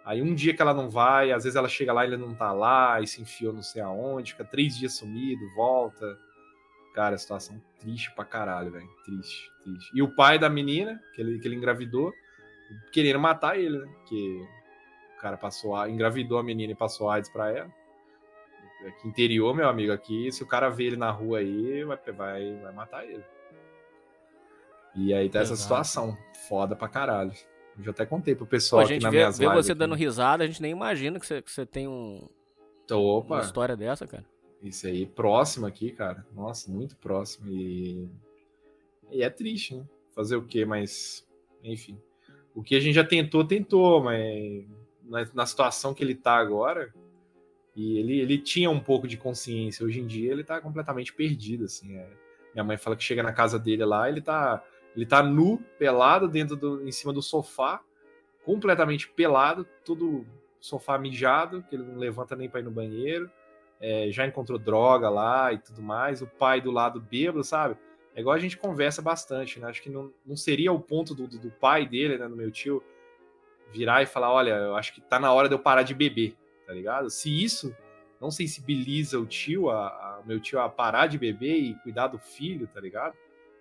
Aí 0.05 0.23
um 0.23 0.35
dia 0.35 0.55
que 0.55 0.63
ela 0.63 0.73
não 0.73 0.89
vai, 0.89 1.33
às 1.33 1.43
vezes 1.43 1.57
ela 1.57 1.69
chega 1.69 1.93
lá 1.93 2.05
e 2.05 2.09
ele 2.09 2.17
não 2.17 2.33
tá 2.33 2.53
lá, 2.53 3.01
e 3.01 3.07
se 3.09 3.21
enfiou 3.21 3.53
não 3.53 3.63
sei 3.63 3.83
aonde, 3.83 4.33
fica 4.33 4.45
três 4.45 4.77
dias 4.79 4.93
sumido, 4.95 5.41
volta. 5.57 6.17
Cara, 6.97 7.17
situação 7.19 7.63
triste 7.79 8.11
pra 8.17 8.25
caralho, 8.25 8.73
velho. 8.73 8.89
Triste, 9.05 9.49
triste. 9.63 9.91
E 9.95 10.03
o 10.03 10.09
pai 10.09 10.39
da 10.39 10.49
menina, 10.49 10.99
que 11.15 11.21
ele, 11.21 11.39
que 11.39 11.47
ele 11.47 11.55
engravidou, 11.55 12.11
querendo 12.91 13.21
matar 13.21 13.59
ele, 13.59 13.79
né? 13.79 13.87
Porque 13.99 14.45
o 15.17 15.21
cara 15.21 15.37
passou 15.37 15.77
a, 15.77 15.89
engravidou 15.91 16.39
a 16.39 16.43
menina 16.43 16.73
e 16.73 16.75
passou 16.75 17.11
AIDS 17.11 17.29
pra 17.31 17.51
ela. 17.53 17.71
Aqui 18.89 19.09
interior, 19.09 19.55
meu 19.55 19.69
amigo, 19.69 19.93
aqui, 19.93 20.33
se 20.33 20.43
o 20.43 20.47
cara 20.47 20.71
vê 20.71 20.85
ele 20.85 20.97
na 20.97 21.11
rua 21.11 21.39
aí, 21.41 21.85
vai, 21.85 21.99
vai, 22.13 22.57
vai 22.63 22.73
matar 22.73 23.05
ele. 23.05 23.25
E 24.95 25.13
aí 25.13 25.29
tá 25.29 25.41
essa 25.41 25.53
Exato. 25.53 25.63
situação. 25.63 26.17
Foda 26.49 26.75
pra 26.75 26.89
caralho. 26.89 27.33
Eu 27.77 27.85
já 27.85 27.91
até 27.91 28.07
contei 28.07 28.35
pro 28.35 28.47
Pô, 28.47 28.51
pessoal 28.51 28.81
a 28.81 28.85
aqui 28.85 28.95
gente 28.95 29.03
nas 29.03 29.13
vê, 29.13 29.19
minhas 29.19 29.39
vê 29.39 29.49
você 29.49 29.73
aqui. 29.73 29.79
dando 29.79 29.95
risada, 29.95 30.45
a 30.45 30.47
gente 30.47 30.63
nem 30.63 30.73
imagina 30.73 31.21
que 31.21 31.27
você, 31.27 31.43
que 31.43 31.51
você 31.51 31.67
tem 31.67 31.87
um- 31.87 32.27
uma 32.91 32.97
Opa, 33.19 33.41
história 33.41 33.77
dessa, 33.77 34.07
cara. 34.07 34.25
Isso 34.69 34.87
aí 34.87 35.07
próximo 35.07 35.67
aqui, 35.67 35.91
cara. 35.91 36.27
Nossa, 36.35 36.71
muito 36.71 36.97
próximo. 36.97 37.49
E, 37.49 38.09
e 39.11 39.23
é 39.23 39.31
triste, 39.31 39.75
né? 39.75 39.85
Fazer 40.15 40.37
o 40.37 40.43
quê? 40.43 40.65
Mas, 40.65 41.27
enfim. 41.63 41.99
O 42.55 42.63
que 42.63 42.75
a 42.75 42.81
gente 42.81 42.95
já 42.95 43.05
tentou, 43.05 43.45
tentou, 43.45 44.03
mas 44.03 44.65
na, 45.05 45.27
na 45.35 45.47
situação 45.47 45.93
que 45.93 46.03
ele 46.03 46.15
tá 46.15 46.37
agora, 46.37 46.93
e 47.75 47.99
ele, 47.99 48.19
ele 48.21 48.39
tinha 48.39 48.71
um 48.71 48.81
pouco 48.81 49.07
de 49.07 49.17
consciência. 49.17 49.85
Hoje 49.85 50.01
em 50.01 50.07
dia 50.07 50.33
ele 50.33 50.43
tá 50.43 50.61
completamente 50.61 51.13
perdido, 51.13 51.67
assim. 51.67 51.97
é. 51.97 52.09
Minha 52.55 52.65
mãe 52.65 52.79
fala 52.79 52.97
que 52.97 53.05
chega 53.05 53.23
na 53.23 53.35
casa 53.35 53.59
dele 53.59 53.85
lá, 53.85 54.09
ele 54.09 54.23
tá, 54.23 54.65
ele 54.97 55.05
tá 55.05 55.23
nu, 55.23 55.59
pelado, 55.79 56.27
dentro 56.27 56.57
do, 56.57 56.89
em 56.89 56.91
cima 56.91 57.13
do 57.13 57.21
sofá, 57.21 57.83
completamente 58.47 59.07
pelado, 59.11 59.67
todo 59.85 60.27
sofá 60.59 60.99
mijado, 60.99 61.63
que 61.65 61.77
ele 61.77 61.85
não 61.85 61.97
levanta 61.97 62.35
nem 62.35 62.49
pra 62.49 62.61
ir 62.61 62.63
no 62.63 62.71
banheiro. 62.71 63.31
É, 63.81 64.11
já 64.11 64.27
encontrou 64.27 64.59
droga 64.59 65.09
lá 65.11 65.53
e 65.53 65.59
tudo 65.59 65.83
mais. 65.83 66.23
O 66.23 66.27
pai 66.27 66.61
do 66.61 66.71
lado 66.71 67.01
bêbado, 67.01 67.45
sabe? 67.45 67.77
É 68.15 68.21
igual 68.21 68.35
a 68.35 68.39
gente 68.39 68.57
conversa 68.57 69.03
bastante, 69.03 69.61
né? 69.61 69.69
Acho 69.69 69.83
que 69.83 69.91
não, 69.91 70.11
não 70.25 70.37
seria 70.37 70.73
o 70.73 70.81
ponto 70.81 71.15
do, 71.15 71.27
do, 71.27 71.39
do 71.39 71.51
pai 71.51 71.87
dele, 71.87 72.17
né, 72.17 72.27
do 72.27 72.35
meu 72.37 72.51
tio, 72.51 72.83
virar 73.71 74.03
e 74.03 74.07
falar: 74.07 74.33
olha, 74.33 74.51
eu 74.53 74.77
acho 74.77 74.95
que 74.95 75.01
tá 75.01 75.19
na 75.21 75.33
hora 75.33 75.49
de 75.49 75.55
eu 75.55 75.59
parar 75.59 75.83
de 75.83 75.95
beber, 75.95 76.35
tá 76.67 76.73
ligado? 76.73 77.11
Se 77.11 77.31
isso 77.45 77.77
não 78.21 78.31
sensibiliza 78.31 79.19
o 79.21 79.27
tio, 79.27 79.69
a, 79.69 79.89
a- 79.89 80.23
meu 80.25 80.41
tio, 80.41 80.59
a 80.61 80.69
parar 80.69 81.07
de 81.07 81.19
beber 81.19 81.57
e 81.59 81.75
cuidar 81.83 82.07
do 82.07 82.19
filho, 82.19 82.67
tá 82.67 82.81
ligado? 82.81 83.15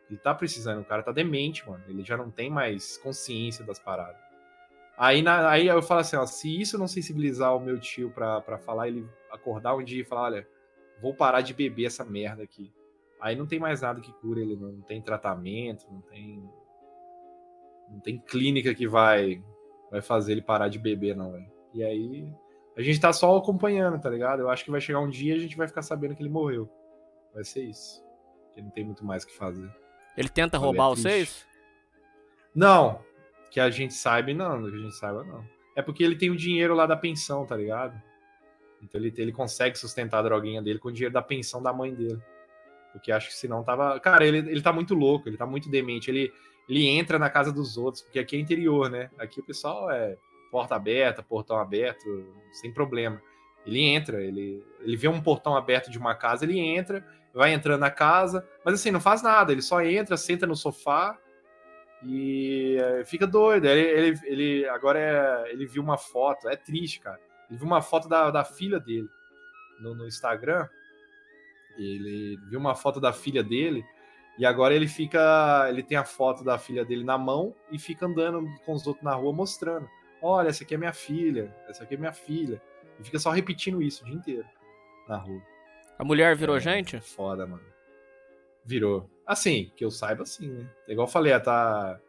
Ele 0.09 0.19
tá 0.19 0.33
precisando, 0.33 0.81
o 0.81 0.85
cara 0.85 1.03
tá 1.03 1.11
demente, 1.11 1.67
mano. 1.67 1.83
Ele 1.89 2.03
já 2.03 2.15
não 2.15 2.29
tem 2.31 2.49
mais 2.49 2.95
consciência 2.97 3.65
das 3.65 3.79
paradas. 3.79 4.15
Aí, 4.97 5.21
na- 5.21 5.49
aí 5.49 5.67
eu 5.67 5.81
falo 5.81 6.01
assim, 6.01 6.15
ó, 6.15 6.25
se 6.25 6.59
isso 6.61 6.77
não 6.77 6.87
sensibilizar 6.87 7.55
o 7.55 7.59
meu 7.59 7.79
tio 7.79 8.09
pra, 8.11 8.39
pra 8.41 8.57
falar, 8.57 8.87
ele 8.87 9.07
acordar 9.31 9.75
um 9.75 9.83
dia 9.83 10.01
e 10.01 10.05
falar, 10.05 10.21
olha, 10.23 10.47
vou 11.01 11.13
parar 11.13 11.41
de 11.41 11.53
beber 11.53 11.85
essa 11.85 12.05
merda 12.05 12.43
aqui. 12.43 12.71
Aí 13.19 13.35
não 13.35 13.45
tem 13.45 13.59
mais 13.59 13.81
nada 13.81 13.99
que 13.99 14.11
cura 14.13 14.39
ele, 14.39 14.55
não 14.55 14.81
tem 14.81 15.01
tratamento, 15.01 15.85
não 15.91 16.01
tem 16.01 16.49
não 17.89 17.99
tem 17.99 18.17
clínica 18.19 18.73
que 18.73 18.87
vai 18.87 19.43
vai 19.91 20.01
fazer 20.01 20.31
ele 20.33 20.41
parar 20.41 20.67
de 20.69 20.79
beber 20.79 21.15
não, 21.15 21.31
velho. 21.31 21.51
E 21.73 21.83
aí 21.83 22.27
a 22.75 22.81
gente 22.81 22.99
tá 22.99 23.11
só 23.13 23.35
acompanhando, 23.37 23.99
tá 24.01 24.09
ligado? 24.09 24.39
Eu 24.41 24.49
acho 24.49 24.63
que 24.65 24.71
vai 24.71 24.81
chegar 24.81 24.99
um 24.99 25.09
dia 25.09 25.33
e 25.33 25.37
a 25.37 25.41
gente 25.41 25.55
vai 25.57 25.67
ficar 25.67 25.81
sabendo 25.81 26.15
que 26.15 26.21
ele 26.21 26.29
morreu. 26.29 26.69
Vai 27.33 27.43
ser 27.43 27.63
isso. 27.63 28.03
Que 28.53 28.61
não 28.61 28.69
tem 28.69 28.83
muito 28.85 29.05
mais 29.05 29.23
o 29.23 29.27
que 29.27 29.33
fazer. 29.35 29.69
Ele 30.17 30.29
tenta 30.29 30.57
roubar 30.57 30.85
é 30.85 30.95
vocês? 30.95 31.45
Não, 32.53 32.99
que 33.55 33.59
a 33.61 33.69
gente 33.69 33.93
saiba, 33.93 34.33
não, 34.33 34.69
que 34.69 34.75
a 34.75 34.79
gente 34.79 34.95
saiba, 34.95 35.23
não. 35.23 35.41
É 35.77 35.81
porque 35.81 36.03
ele 36.03 36.17
tem 36.17 36.29
o 36.29 36.35
dinheiro 36.35 36.75
lá 36.75 36.85
da 36.85 36.97
pensão, 36.97 37.45
tá 37.45 37.55
ligado? 37.55 37.97
Então 38.83 38.99
ele, 38.99 39.13
ele 39.15 39.31
consegue 39.31 39.77
sustentar 39.77 40.19
a 40.19 40.23
droguinha 40.23 40.61
dele 40.61 40.77
com 40.77 40.89
o 40.89 40.91
dinheiro 40.91 41.13
da 41.13 41.21
pensão 41.21 41.63
da 41.63 41.71
mãe 41.71 41.93
dele. 41.95 42.19
Porque 42.91 43.13
acho 43.13 43.29
que 43.29 43.33
senão 43.33 43.63
tava. 43.63 43.97
Cara, 44.01 44.25
ele, 44.27 44.39
ele 44.39 44.61
tá 44.61 44.73
muito 44.73 44.93
louco, 44.93 45.29
ele 45.29 45.37
tá 45.37 45.45
muito 45.45 45.69
demente. 45.69 46.11
Ele, 46.11 46.33
ele 46.67 46.85
entra 46.85 47.17
na 47.17 47.29
casa 47.29 47.49
dos 47.49 47.77
outros, 47.77 48.03
porque 48.03 48.19
aqui 48.19 48.35
é 48.35 48.39
interior, 48.39 48.89
né? 48.89 49.09
Aqui 49.17 49.39
o 49.39 49.45
pessoal 49.45 49.89
é 49.89 50.17
porta 50.51 50.75
aberta, 50.75 51.23
portão 51.23 51.57
aberto, 51.57 52.03
sem 52.51 52.73
problema. 52.73 53.21
Ele 53.65 53.79
entra, 53.79 54.21
ele, 54.21 54.61
ele 54.81 54.97
vê 54.97 55.07
um 55.07 55.21
portão 55.21 55.55
aberto 55.55 55.89
de 55.89 55.97
uma 55.97 56.13
casa, 56.13 56.43
ele 56.43 56.59
entra, 56.59 57.07
vai 57.33 57.53
entrando 57.53 57.79
na 57.79 57.89
casa, 57.89 58.45
mas 58.65 58.73
assim, 58.73 58.91
não 58.91 58.99
faz 58.99 59.23
nada, 59.23 59.53
ele 59.53 59.61
só 59.61 59.81
entra, 59.81 60.17
senta 60.17 60.45
no 60.45 60.57
sofá 60.57 61.17
e 62.05 62.77
eh, 62.79 63.03
fica 63.05 63.25
doido. 63.27 63.65
Ele, 63.65 63.81
ele, 63.81 64.19
ele- 64.25 64.69
agora 64.69 64.99
é, 64.99 65.51
ele 65.51 65.65
viu 65.65 65.81
uma 65.81 65.97
foto, 65.97 66.47
é 66.47 66.55
triste, 66.55 66.99
cara. 66.99 67.19
Ele 67.49 67.57
viu 67.59 67.67
uma 67.67 67.81
foto 67.81 68.07
da, 68.07 68.29
da 68.31 68.43
filha 68.45 68.79
dele 68.79 69.07
no, 69.79 69.95
no 69.95 70.05
Instagram. 70.07 70.67
Ele 71.77 72.37
viu 72.49 72.59
uma 72.59 72.75
foto 72.75 72.99
da 72.99 73.11
filha 73.11 73.43
dele 73.43 73.83
e 74.37 74.45
agora 74.45 74.73
ele 74.73 74.87
fica, 74.87 75.65
ele 75.69 75.83
tem 75.83 75.97
a 75.97 76.05
foto 76.05 76.43
da 76.43 76.57
filha 76.57 76.85
dele 76.85 77.03
na 77.03 77.17
mão 77.17 77.53
e 77.71 77.77
fica 77.79 78.05
andando 78.05 78.45
com 78.65 78.73
os 78.73 78.85
outros 78.87 79.03
na 79.03 79.13
rua 79.13 79.33
mostrando. 79.33 79.87
Olha, 80.21 80.49
essa 80.49 80.63
aqui 80.63 80.75
é 80.75 80.77
minha 80.77 80.93
filha, 80.93 81.53
essa 81.67 81.83
aqui 81.83 81.95
é 81.95 81.97
minha 81.97 82.13
filha. 82.13 82.61
E 82.99 83.03
fica 83.03 83.19
só 83.19 83.29
repetindo 83.31 83.81
isso 83.81 84.03
o 84.03 84.05
dia 84.05 84.15
inteiro 84.15 84.45
na 85.07 85.17
rua. 85.17 85.41
A 85.99 86.03
mulher 86.03 86.35
virou 86.35 86.57
É, 86.57 86.59
gente? 86.61 86.99
Foda, 87.01 87.45
mano. 87.45 87.63
Virou. 88.65 89.09
Assim, 89.25 89.71
que 89.75 89.83
eu 89.85 89.91
saiba 89.91 90.25
sim, 90.25 90.47
né? 90.49 90.69
É 90.87 90.91
igual 90.93 91.07
eu 91.07 91.11
falei, 91.11 91.31
ela 91.31 91.41
tá. 91.41 91.99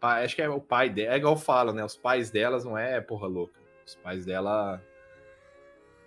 pa- 0.00 0.22
Acho 0.22 0.36
que 0.36 0.42
é 0.42 0.48
o 0.48 0.60
pai 0.60 0.88
dela. 0.90 1.14
É 1.14 1.16
igual 1.16 1.34
eu 1.34 1.38
falo, 1.38 1.72
né? 1.72 1.84
Os 1.84 1.96
pais 1.96 2.30
delas 2.30 2.64
não 2.64 2.76
é 2.76 3.00
porra 3.00 3.26
louca. 3.26 3.58
Os 3.86 3.94
pais 3.96 4.24
dela 4.24 4.82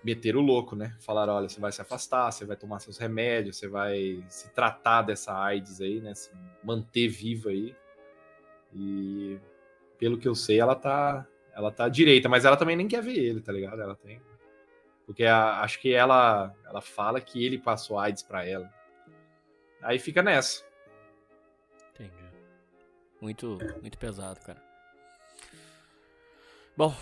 meteram 0.03 0.40
o 0.40 0.44
louco, 0.44 0.76
né? 0.76 0.95
Falaram: 0.99 1.34
olha, 1.34 1.49
você 1.49 1.60
vai 1.60 1.72
se 1.72 1.82
afastar, 1.82 2.32
você 2.32 2.45
vai 2.45 2.56
tomar 2.56 2.80
seus 2.80 2.98
remédios, 2.98 3.57
você 3.57 3.68
vai 3.68 4.24
se 4.30 4.49
tratar 4.53 5.02
dessa 5.03 5.38
AIDS 5.38 5.82
aí, 5.82 5.99
né? 5.99 6.14
Se 6.15 6.32
manter 6.64 7.07
viva 7.07 7.49
aí. 7.49 7.76
E 8.74 9.40
pelo 9.98 10.18
que 10.18 10.28
eu 10.28 10.36
sei, 10.36 10.60
ela 10.60 10.76
tá. 10.76 11.26
Ela 11.53 11.72
tá 11.72 11.90
direita, 11.90 12.30
mas 12.30 12.45
ela 12.45 12.56
também 12.56 12.76
nem 12.76 12.88
quer 12.88 13.02
ver 13.02 13.18
ele, 13.18 13.41
tá 13.41 13.52
ligado? 13.52 13.82
Ela 13.82 13.95
tem. 13.95 14.22
Porque 15.07 15.24
a- 15.24 15.61
acho 15.61 15.80
que 15.80 15.91
ela, 15.91 16.53
ela 16.65 16.82
fala 16.82 17.19
que 17.19 17.44
ele 17.44 17.57
passou 17.57 17.98
AIDS 17.98 18.22
pra 18.22 18.45
ela. 18.45 18.72
Aí 19.82 19.99
fica 19.99 20.22
nessa. 20.22 20.64
Entendi. 21.94 22.24
Muito, 23.22 23.58
muito 23.82 23.98
pesado, 23.98 24.40
cara. 24.41 24.62
Bom, 26.76 26.95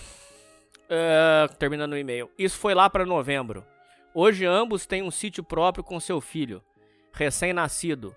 é, 0.89 1.47
terminando 1.59 1.93
o 1.93 1.97
e-mail. 1.97 2.29
Isso 2.37 2.57
foi 2.57 2.73
lá 2.73 2.89
para 2.89 3.05
novembro. 3.05 3.65
Hoje 4.13 4.45
ambos 4.45 4.85
têm 4.85 5.03
um 5.03 5.11
sítio 5.11 5.43
próprio 5.43 5.83
com 5.83 5.99
seu 5.99 6.21
filho, 6.21 6.63
recém-nascido. 7.11 8.15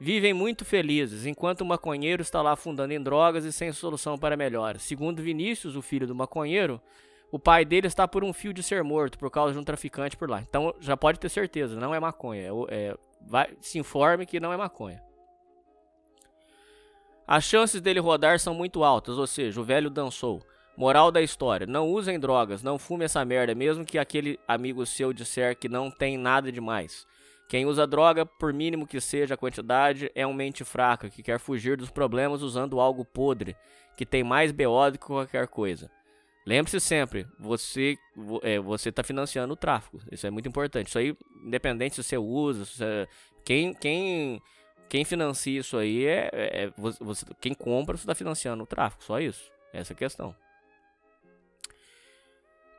Vivem 0.00 0.32
muito 0.32 0.64
felizes, 0.64 1.26
enquanto 1.26 1.62
o 1.62 1.66
maconheiro 1.66 2.22
está 2.22 2.40
lá 2.42 2.52
afundando 2.52 2.92
em 2.92 3.02
drogas 3.02 3.44
e 3.44 3.52
sem 3.52 3.72
solução 3.72 4.16
para 4.18 4.36
melhor. 4.36 4.78
Segundo 4.78 5.22
Vinícius, 5.22 5.74
o 5.74 5.82
filho 5.82 6.06
do 6.06 6.14
maconheiro, 6.14 6.80
o 7.32 7.38
pai 7.38 7.64
dele 7.64 7.86
está 7.88 8.06
por 8.06 8.22
um 8.22 8.32
fio 8.32 8.52
de 8.52 8.62
ser 8.62 8.84
morto 8.84 9.18
por 9.18 9.30
causa 9.30 9.54
de 9.54 9.58
um 9.58 9.64
traficante 9.64 10.16
por 10.16 10.28
lá. 10.30 10.40
Então 10.40 10.74
já 10.78 10.96
pode 10.96 11.18
ter 11.18 11.28
certeza, 11.28 11.80
não 11.80 11.94
é 11.94 11.98
maconha. 11.98 12.42
É, 12.42 12.50
é- 12.68 12.96
vai, 13.28 13.56
se 13.60 13.78
informe 13.78 14.26
que 14.26 14.40
não 14.40 14.52
é 14.52 14.56
maconha. 14.56 15.02
As 17.26 17.44
chances 17.44 17.80
dele 17.80 18.00
rodar 18.00 18.40
são 18.40 18.54
muito 18.54 18.82
altas, 18.82 19.18
ou 19.18 19.26
seja, 19.26 19.60
o 19.60 19.64
velho 19.64 19.90
dançou. 19.90 20.42
Moral 20.76 21.10
da 21.12 21.20
história: 21.20 21.66
não 21.66 21.88
usem 21.88 22.18
drogas, 22.18 22.62
não 22.62 22.78
fume 22.78 23.04
essa 23.04 23.24
merda, 23.24 23.54
mesmo 23.54 23.84
que 23.84 23.98
aquele 23.98 24.38
amigo 24.48 24.86
seu 24.86 25.12
disser 25.12 25.56
que 25.56 25.68
não 25.68 25.90
tem 25.90 26.16
nada 26.16 26.50
demais. 26.50 27.06
Quem 27.48 27.66
usa 27.66 27.86
droga, 27.86 28.24
por 28.24 28.52
mínimo 28.52 28.86
que 28.86 29.00
seja 29.00 29.34
a 29.34 29.36
quantidade, 29.36 30.10
é 30.14 30.26
um 30.26 30.34
mente 30.34 30.64
fraca 30.64 31.08
que 31.08 31.22
quer 31.22 31.38
fugir 31.38 31.76
dos 31.76 31.90
problemas 31.90 32.42
usando 32.42 32.78
algo 32.78 33.04
podre, 33.04 33.56
que 33.96 34.06
tem 34.06 34.22
mais 34.22 34.52
BO 34.52 34.90
do 34.90 34.98
que 34.98 35.06
qualquer 35.06 35.48
coisa. 35.48 35.90
Lembre-se 36.48 36.80
sempre, 36.80 37.26
você 37.38 37.98
vo- 38.16 38.40
é, 38.42 38.58
você 38.58 38.88
está 38.88 39.02
financiando 39.02 39.52
o 39.52 39.56
tráfico. 39.56 40.00
Isso 40.10 40.26
é 40.26 40.30
muito 40.30 40.48
importante. 40.48 40.86
Isso 40.88 40.98
aí, 40.98 41.14
independente 41.44 41.96
se 41.96 42.02
você 42.02 42.16
usa, 42.16 42.64
se 42.64 42.78
você- 42.78 43.08
quem, 43.44 43.74
quem, 43.74 44.40
quem 44.88 45.04
financia 45.04 45.60
isso 45.60 45.76
aí 45.76 46.06
é, 46.06 46.30
é- 46.32 46.72
você, 46.78 47.26
quem 47.38 47.52
compra, 47.52 47.98
você 47.98 48.04
está 48.04 48.14
financiando 48.14 48.62
o 48.62 48.66
tráfico. 48.66 49.04
Só 49.04 49.20
isso. 49.20 49.52
Essa 49.74 49.92
é 49.92 49.94
a 49.94 49.98
questão. 49.98 50.34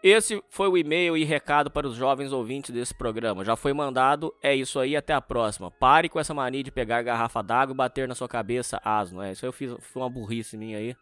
Esse 0.01 0.43
foi 0.49 0.67
o 0.67 0.75
e-mail 0.75 1.15
e 1.15 1.23
recado 1.23 1.69
para 1.69 1.85
os 1.87 1.93
jovens 1.93 2.31
ouvintes 2.33 2.71
desse 2.71 2.95
programa. 2.95 3.45
Já 3.45 3.55
foi 3.55 3.71
mandado, 3.71 4.33
é 4.41 4.55
isso 4.55 4.79
aí, 4.79 4.95
até 4.95 5.13
a 5.13 5.21
próxima. 5.21 5.69
Pare 5.69 6.09
com 6.09 6.19
essa 6.19 6.33
mania 6.33 6.63
de 6.63 6.71
pegar 6.71 7.03
garrafa 7.03 7.43
d'água 7.43 7.73
e 7.73 7.77
bater 7.77 8.07
na 8.07 8.15
sua 8.15 8.27
cabeça 8.27 8.81
asno. 8.83 9.21
É, 9.21 9.33
isso 9.33 9.45
eu 9.45 9.53
fiz, 9.53 9.71
foi 9.79 10.01
uma 10.01 10.09
burrice 10.09 10.57
minha 10.57 10.79
aí. 10.79 10.95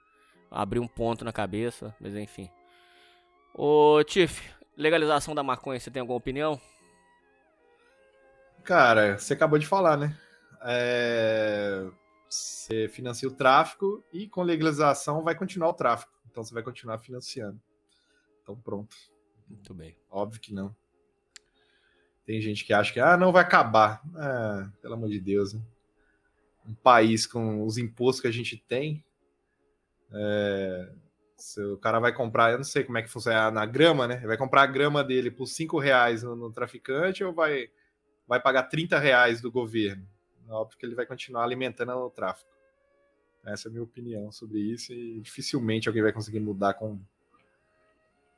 Abri 0.51 0.79
um 0.79 0.87
ponto 0.87 1.23
na 1.23 1.31
cabeça, 1.31 1.95
mas 2.01 2.13
enfim. 2.13 2.49
Ô, 3.53 4.03
Tiff, 4.03 4.41
legalização 4.75 5.33
da 5.33 5.43
maconha, 5.43 5.79
você 5.79 5.89
tem 5.89 5.99
alguma 6.01 6.17
opinião? 6.17 6.59
Cara, 8.63 9.17
você 9.17 9.33
acabou 9.33 9.57
de 9.57 9.65
falar, 9.65 9.97
né? 9.97 10.17
É, 10.61 11.87
Você 12.29 12.89
financia 12.89 13.27
o 13.27 13.33
tráfico 13.33 14.03
e 14.11 14.27
com 14.27 14.43
legalização 14.43 15.23
vai 15.23 15.35
continuar 15.35 15.69
o 15.69 15.73
tráfico. 15.73 16.11
Então 16.29 16.43
você 16.43 16.53
vai 16.53 16.61
continuar 16.63 16.97
financiando. 16.99 17.59
Então 18.43 18.55
pronto. 18.55 18.95
Muito 19.49 19.73
bem. 19.73 19.95
Óbvio 20.11 20.41
que 20.41 20.53
não. 20.53 20.75
Tem 22.25 22.41
gente 22.41 22.65
que 22.65 22.73
acha 22.73 22.91
que 22.91 22.99
ah, 22.99 23.15
não 23.15 23.31
vai 23.31 23.41
acabar. 23.43 24.01
Ah, 24.15 24.69
pelo 24.81 24.95
amor 24.95 25.09
de 25.09 25.19
Deus. 25.21 25.53
Né? 25.53 25.61
Um 26.67 26.73
país 26.75 27.25
com 27.25 27.63
os 27.63 27.77
impostos 27.77 28.21
que 28.21 28.27
a 28.27 28.31
gente 28.31 28.57
tem. 28.57 29.03
é, 30.11 30.91
se 31.37 31.61
o 31.61 31.77
cara 31.77 31.99
vai 31.99 32.11
comprar, 32.11 32.51
eu 32.51 32.57
não 32.57 32.63
sei 32.63 32.83
como 32.83 32.97
é 32.97 33.03
que 33.03 33.09
funciona 33.09 33.51
na 33.51 33.65
grama, 33.65 34.07
né? 34.07 34.17
Vai 34.25 34.37
comprar 34.37 34.63
a 34.63 34.67
grama 34.67 35.03
dele 35.03 35.29
por 35.29 35.45
5 35.45 35.77
reais 35.77 36.23
no, 36.23 36.35
no 36.35 36.51
traficante 36.51 37.23
ou 37.23 37.31
vai, 37.31 37.69
vai 38.27 38.41
pagar 38.41 38.63
30 38.63 38.97
reais 38.97 39.39
do 39.39 39.51
governo? 39.51 40.05
Óbvio 40.49 40.77
que 40.77 40.85
ele 40.85 40.95
vai 40.95 41.05
continuar 41.05 41.43
alimentando 41.43 41.91
o 41.91 42.09
tráfico. 42.09 42.49
Essa 43.45 43.67
é 43.67 43.69
a 43.69 43.71
minha 43.71 43.83
opinião 43.83 44.31
sobre 44.31 44.59
isso 44.59 44.93
e 44.93 45.21
dificilmente 45.21 45.87
alguém 45.87 46.03
vai 46.03 46.11
conseguir 46.11 46.39
mudar 46.39 46.73
com, 46.73 46.99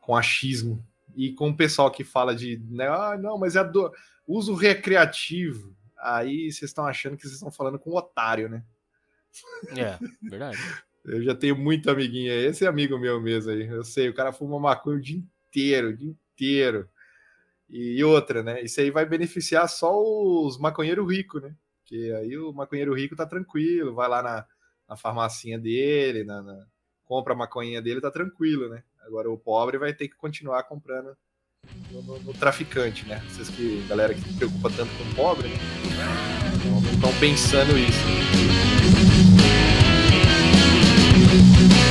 com 0.01 0.15
achismo. 0.15 0.85
E 1.15 1.33
com 1.33 1.49
o 1.49 1.57
pessoal 1.57 1.89
que 1.89 2.03
fala 2.03 2.35
de, 2.35 2.61
né, 2.69 2.87
ah, 2.87 3.17
não, 3.17 3.37
mas 3.37 3.55
é 3.55 3.63
do, 3.63 3.91
uso 4.27 4.53
recreativo. 4.53 5.75
Aí 5.97 6.51
vocês 6.51 6.69
estão 6.69 6.85
achando 6.85 7.15
que 7.15 7.23
vocês 7.23 7.33
estão 7.33 7.51
falando 7.51 7.79
com 7.79 7.91
um 7.91 7.95
otário, 7.95 8.47
né? 8.47 8.63
É, 9.75 9.97
verdade. 10.21 10.57
Eu 11.05 11.23
já 11.23 11.33
tenho 11.35 11.55
muito 11.57 11.89
amiguinho 11.89 12.31
aí. 12.31 12.45
Esse 12.45 12.65
é 12.65 12.67
amigo 12.67 12.97
meu 12.99 13.19
mesmo 13.21 13.51
aí. 13.51 13.65
Eu 13.67 13.83
sei, 13.83 14.09
o 14.09 14.13
cara 14.13 14.31
fuma 14.31 14.59
maconha 14.59 14.97
o 14.97 15.01
dia 15.01 15.17
inteiro, 15.47 15.89
o 15.89 15.97
dia 15.97 16.09
inteiro. 16.09 16.87
E 17.69 18.03
outra, 18.03 18.41
né? 18.43 18.61
Isso 18.63 18.79
aí 18.81 18.89
vai 18.91 19.05
beneficiar 19.05 19.67
só 19.69 19.91
os 20.01 20.57
maconheiros 20.57 21.09
ricos, 21.11 21.41
né? 21.41 21.53
Porque 21.81 22.11
aí 22.17 22.37
o 22.37 22.51
maconheiro 22.51 22.93
rico 22.95 23.15
tá 23.15 23.25
tranquilo, 23.25 23.93
vai 23.93 24.07
lá 24.09 24.21
na, 24.23 24.45
na 24.87 24.95
farmacinha 24.95 25.57
dele, 25.59 26.23
na, 26.23 26.41
na- 26.41 26.65
compra 27.05 27.33
a 27.33 27.37
maconhinha 27.37 27.81
dele, 27.81 28.01
tá 28.01 28.11
tranquilo, 28.11 28.69
né? 28.69 28.83
Agora 29.05 29.29
o 29.31 29.37
pobre 29.37 29.77
vai 29.77 29.93
ter 29.93 30.07
que 30.07 30.15
continuar 30.15 30.63
comprando 30.63 31.15
no, 31.91 32.01
no- 32.03 32.19
no 32.19 32.33
traficante, 32.33 33.05
né? 33.07 33.23
Vocês 33.29 33.49
que, 33.49 33.83
galera 33.87 34.13
que 34.13 34.21
se 34.21 34.33
preocupa 34.33 34.69
tanto 34.71 34.91
com 34.97 35.03
o 35.11 35.15
pobre, 35.15 35.47
né? 35.47 35.55
Estão 36.93 37.11
pensando 37.19 37.77
isso. 37.77 38.88
Seu 41.29 41.88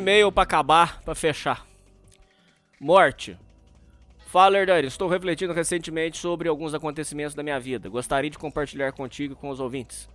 e-mail 0.00 0.32
pra 0.32 0.42
acabar, 0.42 1.00
pra 1.02 1.14
fechar. 1.14 1.64
Morte. 2.80 3.38
Fala, 4.26 4.58
Hernani. 4.58 4.86
Estou 4.86 5.08
refletindo 5.08 5.52
recentemente 5.52 6.18
sobre 6.18 6.48
alguns 6.48 6.74
acontecimentos 6.74 7.34
da 7.34 7.42
minha 7.42 7.60
vida. 7.60 7.88
Gostaria 7.88 8.30
de 8.30 8.38
compartilhar 8.38 8.92
contigo 8.92 9.34
e 9.34 9.36
com 9.36 9.50
os 9.50 9.60
ouvintes. 9.60 10.08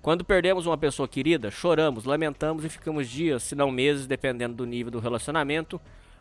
Quando 0.00 0.24
perdemos 0.24 0.66
uma 0.66 0.78
pessoa 0.78 1.08
querida, 1.08 1.50
choramos, 1.50 2.04
lamentamos 2.04 2.64
e 2.64 2.68
ficamos 2.68 3.08
dias, 3.08 3.42
se 3.42 3.56
não 3.56 3.72
meses, 3.72 4.06
dependendo 4.06 4.54
do 4.54 4.64
nível 4.64 4.92
do 4.92 5.00
relacionamento, 5.00 5.80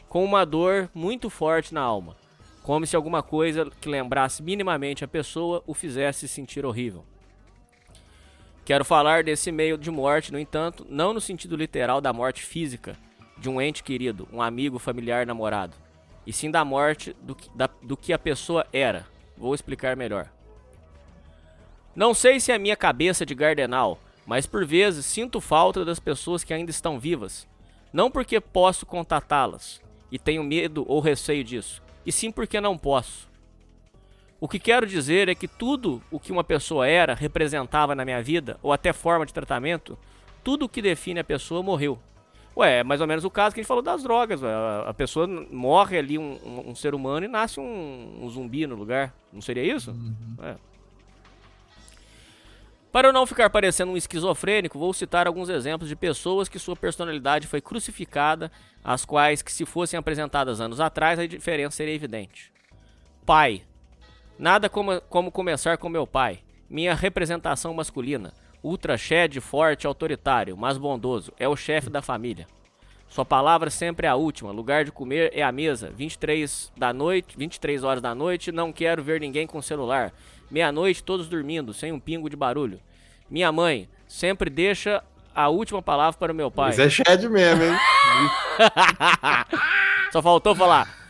com 0.10 0.26
uma 0.26 0.44
dor 0.44 0.90
muito 0.94 1.30
forte 1.30 1.74
na 1.74 1.82
alma. 1.82 2.16
Como 2.64 2.88
se 2.88 2.96
alguma 2.96 3.22
coisa 3.22 3.70
que 3.80 3.88
lembrasse 3.88 4.42
minimamente 4.42 5.04
a 5.04 5.08
pessoa 5.08 5.64
o 5.68 5.74
fizesse 5.76 6.28
sentir 6.28 6.66
horrível. 6.66 7.06
Quero 8.66 8.84
falar 8.84 9.24
desse 9.24 9.52
meio 9.52 9.78
de 9.78 9.92
morte, 9.92 10.32
no 10.32 10.40
entanto, 10.40 10.86
não 10.90 11.14
no 11.14 11.22
sentido 11.22 11.56
literal 11.56 12.02
da 12.02 12.12
morte 12.12 12.42
física 12.44 12.98
de 13.38 13.48
um 13.48 13.62
ente 13.62 13.84
querido, 13.84 14.28
um 14.34 14.42
amigo, 14.42 14.80
familiar, 14.80 15.26
namorado, 15.26 15.76
e 16.26 16.34
sim 16.34 16.50
da 16.50 16.66
morte 16.66 17.16
do 17.22 17.36
que, 17.36 17.50
da- 17.56 17.70
do 17.84 17.96
que 17.96 18.12
a 18.12 18.18
pessoa 18.18 18.66
era. 18.74 19.06
Vou 19.38 19.54
explicar 19.54 19.96
melhor. 19.96 20.30
Não 21.96 22.14
sei 22.14 22.40
se 22.40 22.52
é 22.52 22.56
a 22.56 22.60
minha 22.60 22.76
cabeça 22.76 23.26
de 23.26 23.36
gardenal, 23.36 24.00
mas 24.26 24.48
por 24.48 24.66
vezes 24.66 25.06
sinto 25.06 25.40
falta 25.40 25.86
das 25.86 26.00
pessoas 26.00 26.44
que 26.44 26.54
ainda 26.54 26.72
estão 26.72 27.00
vivas. 27.00 27.48
Não 27.94 28.10
porque 28.10 28.40
posso 28.42 28.86
contatá-las 28.86 29.80
e 30.12 30.18
tenho 30.18 30.44
medo 30.44 30.84
ou 30.88 31.00
receio 31.00 31.44
disso, 31.44 31.84
e 32.06 32.12
sim 32.12 32.32
porque 32.32 32.60
não 32.60 32.78
posso. 32.78 33.30
O 34.46 34.48
que 34.48 34.60
quero 34.60 34.86
dizer 34.86 35.28
é 35.28 35.34
que 35.34 35.48
tudo 35.48 36.04
o 36.12 36.20
que 36.20 36.32
uma 36.32 36.44
pessoa 36.44 36.88
era, 36.88 37.16
representava 37.16 37.96
na 37.96 38.06
minha 38.06 38.22
vida, 38.22 38.60
ou 38.62 38.72
até 38.72 38.94
forma 38.94 39.26
de 39.26 39.34
tratamento, 39.34 39.98
tudo 40.44 40.66
o 40.66 40.70
que 40.70 40.84
define 40.84 41.20
a 41.20 41.24
pessoa 41.24 41.64
morreu. 41.64 41.98
Ué, 42.56 42.82
é 42.82 42.84
mais 42.84 43.02
ou 43.02 43.08
menos 43.08 43.26
o 43.26 43.30
caso 43.32 43.56
que 43.56 43.60
a 43.60 43.64
gente 43.64 43.68
falou 43.68 43.82
das 43.82 44.04
drogas. 44.04 44.44
ué. 44.44 44.52
A, 44.86 44.94
pessoa 44.94 45.26
morre 45.26 45.98
ali, 45.98 46.20
um, 46.20 46.38
um- 46.46 46.70
um 46.70 46.76
ser 46.76 46.94
humano, 46.94 47.26
e 47.26 47.28
nasce 47.28 47.60
um, 47.60 48.20
um 48.22 48.30
zumbi 48.30 48.68
no 48.68 48.76
lugar. 48.76 49.16
Não 49.34 49.42
seria 49.42 49.64
isso? 49.64 49.96
É. 50.44 50.56
Para 52.92 53.08
eu 53.08 53.14
não 53.14 53.26
ficar 53.26 53.50
parecendo 53.50 53.94
um 53.94 53.98
esquizofrênico, 53.98 54.78
vou 54.78 54.94
citar 54.94 55.26
alguns 55.26 55.50
exemplos 55.50 55.90
de 55.90 55.96
pessoas 55.96 56.48
que 56.48 56.60
sua 56.60 56.76
personalidade 56.76 57.48
foi 57.48 57.62
crucificada, 57.62 58.52
as 58.84 59.06
quais, 59.06 59.42
que 59.42 59.52
se 59.52 59.66
fossem 59.66 59.98
apresentadas 59.98 60.62
anos 60.62 60.80
atrás, 60.80 61.18
a 61.18 61.26
diferença 61.26 61.78
seria 61.78 61.96
evidente. 61.96 62.54
Pai. 63.26 63.64
Nada 64.38 64.70
como, 64.70 65.00
como 65.02 65.32
começar 65.32 65.78
com 65.78 65.88
meu 65.88 66.06
pai. 66.06 66.40
Minha 66.70 66.94
representação 66.94 67.74
masculina. 67.74 68.34
Ultra 68.64 68.98
shed, 68.98 69.40
forte, 69.40 69.88
autoritário, 69.88 70.58
mas 70.58 70.78
bondoso. 70.78 71.32
É 71.40 71.48
o 71.48 71.56
chefe 71.56 71.90
da 71.90 72.02
família. 72.02 72.48
Sua 73.08 73.24
palavra 73.24 73.70
sempre 73.70 74.08
é 74.08 74.10
a 74.10 74.16
última. 74.16 74.52
Lugar 74.52 74.84
de 74.84 74.92
comer 74.92 75.32
é 75.34 75.42
a 75.42 75.52
mesa. 75.52 75.92
23 75.96 76.72
da 76.76 76.92
noite, 76.92 77.38
23 77.38 77.84
horas 77.84 78.02
da 78.02 78.14
noite, 78.14 78.52
não 78.52 78.74
quero 78.74 79.04
ver 79.04 79.22
ninguém 79.22 79.48
com 79.48 79.62
celular. 79.62 80.12
Meia-noite, 80.50 81.04
todos 81.04 81.28
dormindo, 81.28 81.74
sem 81.74 81.92
um 81.92 82.00
pingo 82.00 82.30
de 82.30 82.36
barulho. 82.36 82.80
Minha 83.30 83.52
mãe 83.52 83.88
sempre 84.08 84.50
deixa 84.50 85.04
a 85.34 85.48
última 85.50 85.82
palavra 85.82 86.20
para 86.20 86.32
o 86.34 86.36
meu 86.36 86.52
pai. 86.52 86.70
Mas 86.70 86.80
é 86.80 86.90
Shed 86.90 87.30
mesmo, 87.30 87.64
hein? 87.64 87.74
Só 90.12 90.22
faltou 90.22 90.56
falar. 90.56 91.05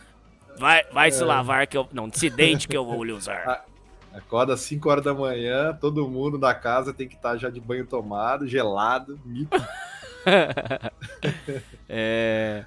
Vai, 0.58 0.84
vai 0.92 1.10
se 1.10 1.22
lavar 1.24 1.66
que 1.66 1.76
eu. 1.76 1.88
Não, 1.92 2.10
se 2.12 2.30
deite 2.30 2.66
que 2.66 2.76
eu 2.76 2.84
vou 2.84 3.02
lhe 3.04 3.12
usar. 3.12 3.64
Acorda 4.12 4.54
às 4.54 4.60
5 4.60 4.88
horas 4.88 5.04
da 5.04 5.12
manhã, 5.12 5.76
todo 5.78 6.08
mundo 6.08 6.38
da 6.38 6.54
casa 6.54 6.90
tem 6.92 7.06
que 7.06 7.16
estar 7.16 7.36
já 7.36 7.50
de 7.50 7.60
banho 7.60 7.86
tomado, 7.86 8.46
gelado, 8.46 9.20
mito. 9.24 9.56
É. 11.88 12.64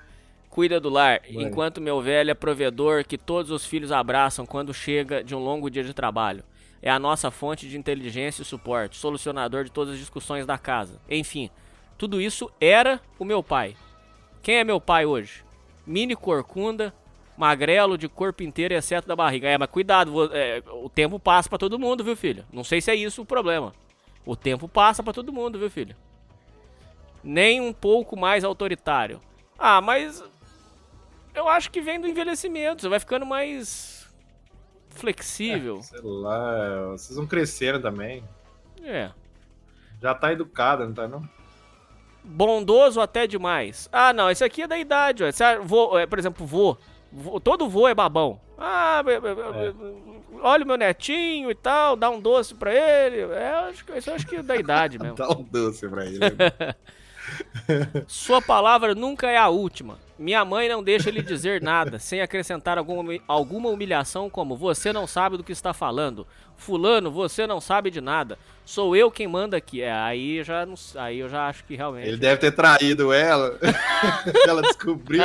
Cuida 0.50 0.80
do 0.80 0.90
lar, 0.90 1.22
Vai. 1.32 1.44
enquanto 1.44 1.80
meu 1.80 2.02
velho 2.02 2.32
é 2.32 2.34
provedor 2.34 3.06
que 3.06 3.18
todos 3.18 3.52
os 3.52 3.66
filhos 3.66 3.92
abraçam 3.92 4.46
quando 4.46 4.74
chega 4.74 5.24
de 5.24 5.36
um 5.36 5.40
longo 5.40 5.70
dia 5.70 5.84
de 5.84 5.94
trabalho. 5.94 6.44
É 6.82 6.90
a 6.90 6.98
nossa 6.98 7.30
fonte 7.30 7.68
de 7.68 7.78
inteligência 7.78 8.42
e 8.42 8.46
suporte, 8.46 8.98
solucionador 8.98 9.64
de 9.64 9.72
todas 9.72 9.94
as 9.94 10.00
discussões 10.00 10.46
da 10.46 10.58
casa. 10.58 11.00
Enfim, 11.10 11.50
tudo 11.98 12.20
isso 12.20 12.50
era 12.60 13.00
o 13.20 13.26
meu 13.26 13.44
pai. 13.44 13.76
Quem 14.42 14.56
é 14.56 14.64
meu 14.64 14.82
pai 14.82 15.06
hoje? 15.06 15.44
Mini 15.86 16.16
corcunda, 16.16 16.94
magrelo 17.40 17.98
de 17.98 18.10
corpo 18.10 18.44
inteiro 18.44 18.74
exceto 18.74 19.08
da 19.08 19.16
barriga. 19.16 19.48
É, 19.48 19.58
mas 19.58 19.70
cuidado, 19.70 20.12
vo- 20.12 20.30
é, 20.34 20.62
o 20.84 20.90
tempo 20.90 21.18
passa 21.18 21.48
pra 21.48 21.58
todo 21.58 21.80
mundo, 21.80 22.04
viu, 22.04 22.16
filho? 22.16 22.46
Não 22.52 22.64
sei 22.66 22.82
se 22.82 22.92
é 22.92 22.96
isso 22.96 23.22
o 23.22 23.26
problema. 23.26 23.72
O 24.26 24.36
tempo 24.36 24.68
passa 24.68 25.02
pra 25.02 25.14
todo 25.14 25.32
mundo, 25.32 25.58
viu, 25.58 25.70
filho? 25.72 25.96
Nem 27.24 27.62
um 27.62 27.72
pouco 27.72 28.18
mais 28.18 28.44
autoritário. 28.44 29.22
Ah, 29.58 29.80
mas 29.82 30.22
eu 31.34 31.48
acho 31.48 31.72
que 31.72 31.80
vem 31.82 32.00
do 32.00 32.08
envelhecimento. 32.08 32.82
Você 32.82 32.90
vai 32.90 33.00
ficando 33.00 33.26
mais 33.26 34.08
flexível. 34.90 35.82
Sei 35.82 36.02
lá, 36.04 36.88
vocês 36.92 37.16
vão 37.18 37.26
crescendo 37.26 37.82
também. 37.82 38.22
É. 38.84 39.12
Já 40.02 40.14
tá 40.14 40.32
educado, 40.34 40.86
não 40.86 40.94
tá 40.94 41.08
não? 41.08 41.28
Bondoso 42.24 43.00
até 43.02 43.26
demais. 43.26 43.88
Ah, 43.92 44.12
não, 44.14 44.30
esse 44.30 44.44
aqui 44.44 44.62
é 44.62 44.68
da 44.68 44.78
idade, 44.78 45.24
ó. 45.24 45.28
Esse 45.28 45.44
é, 45.44 45.58
vô, 45.60 45.98
é, 45.98 46.06
por 46.06 46.20
exemplo, 46.20 46.46
vô. 46.46 46.78
Todo 47.44 47.68
vô 47.70 47.88
é 47.88 47.96
babão. 47.96 48.40
Ah, 48.58 49.02
É. 49.08 49.74
olha 50.42 50.64
o 50.64 50.68
meu 50.68 50.78
netinho 50.78 51.50
e 51.50 51.56
tal, 51.56 51.96
dá 51.96 52.10
um 52.10 52.20
doce 52.20 52.54
pra 52.54 52.74
ele. 52.74 53.22
É, 53.34 53.52
acho 53.70 53.86
que, 53.86 53.98
isso 53.98 54.10
eu 54.10 54.16
acho 54.16 54.28
que 54.28 54.36
é 54.38 54.44
da 54.44 54.56
idade 54.56 55.00
mesmo. 55.02 55.16
Dá 55.16 55.30
um 55.30 55.44
doce 55.44 55.88
pra 55.88 56.06
ele. 56.06 56.20
Sua 58.08 58.42
palavra 58.42 58.96
nunca 58.96 59.30
é 59.30 59.38
a 59.38 59.50
última. 59.50 59.98
Minha 60.18 60.44
mãe 60.44 60.68
não 60.68 60.84
deixa 60.84 61.10
ele 61.10 61.22
dizer 61.22 61.62
nada, 61.62 61.98
sem 62.00 62.22
acrescentar 62.22 62.78
alguma, 62.78 63.14
alguma 63.28 63.70
humilhação 63.70 64.30
como 64.30 64.56
você 64.58 64.92
não 64.92 65.08
sabe 65.08 65.38
do 65.38 65.44
que 65.44 65.52
está 65.52 65.74
falando. 65.74 66.28
Fulano, 66.60 67.10
você 67.10 67.48
não 67.48 67.60
sabe 67.60 67.90
de 67.90 68.02
nada. 68.02 68.38
Sou 68.66 68.96
eu 68.96 69.10
quem 69.10 69.28
manda 69.28 69.58
aqui. 69.58 69.82
É, 69.82 69.92
aí 69.92 70.44
já 70.44 70.66
não, 70.66 70.76
aí 70.96 71.20
eu 71.20 71.30
já 71.30 71.48
acho 71.48 71.64
que 71.64 71.76
realmente. 71.76 72.08
Ele 72.08 72.18
deve 72.18 72.38
ter 72.38 72.52
traído 72.52 73.12
ela. 73.12 73.58
ela 74.46 74.62
descobriu. 74.62 75.24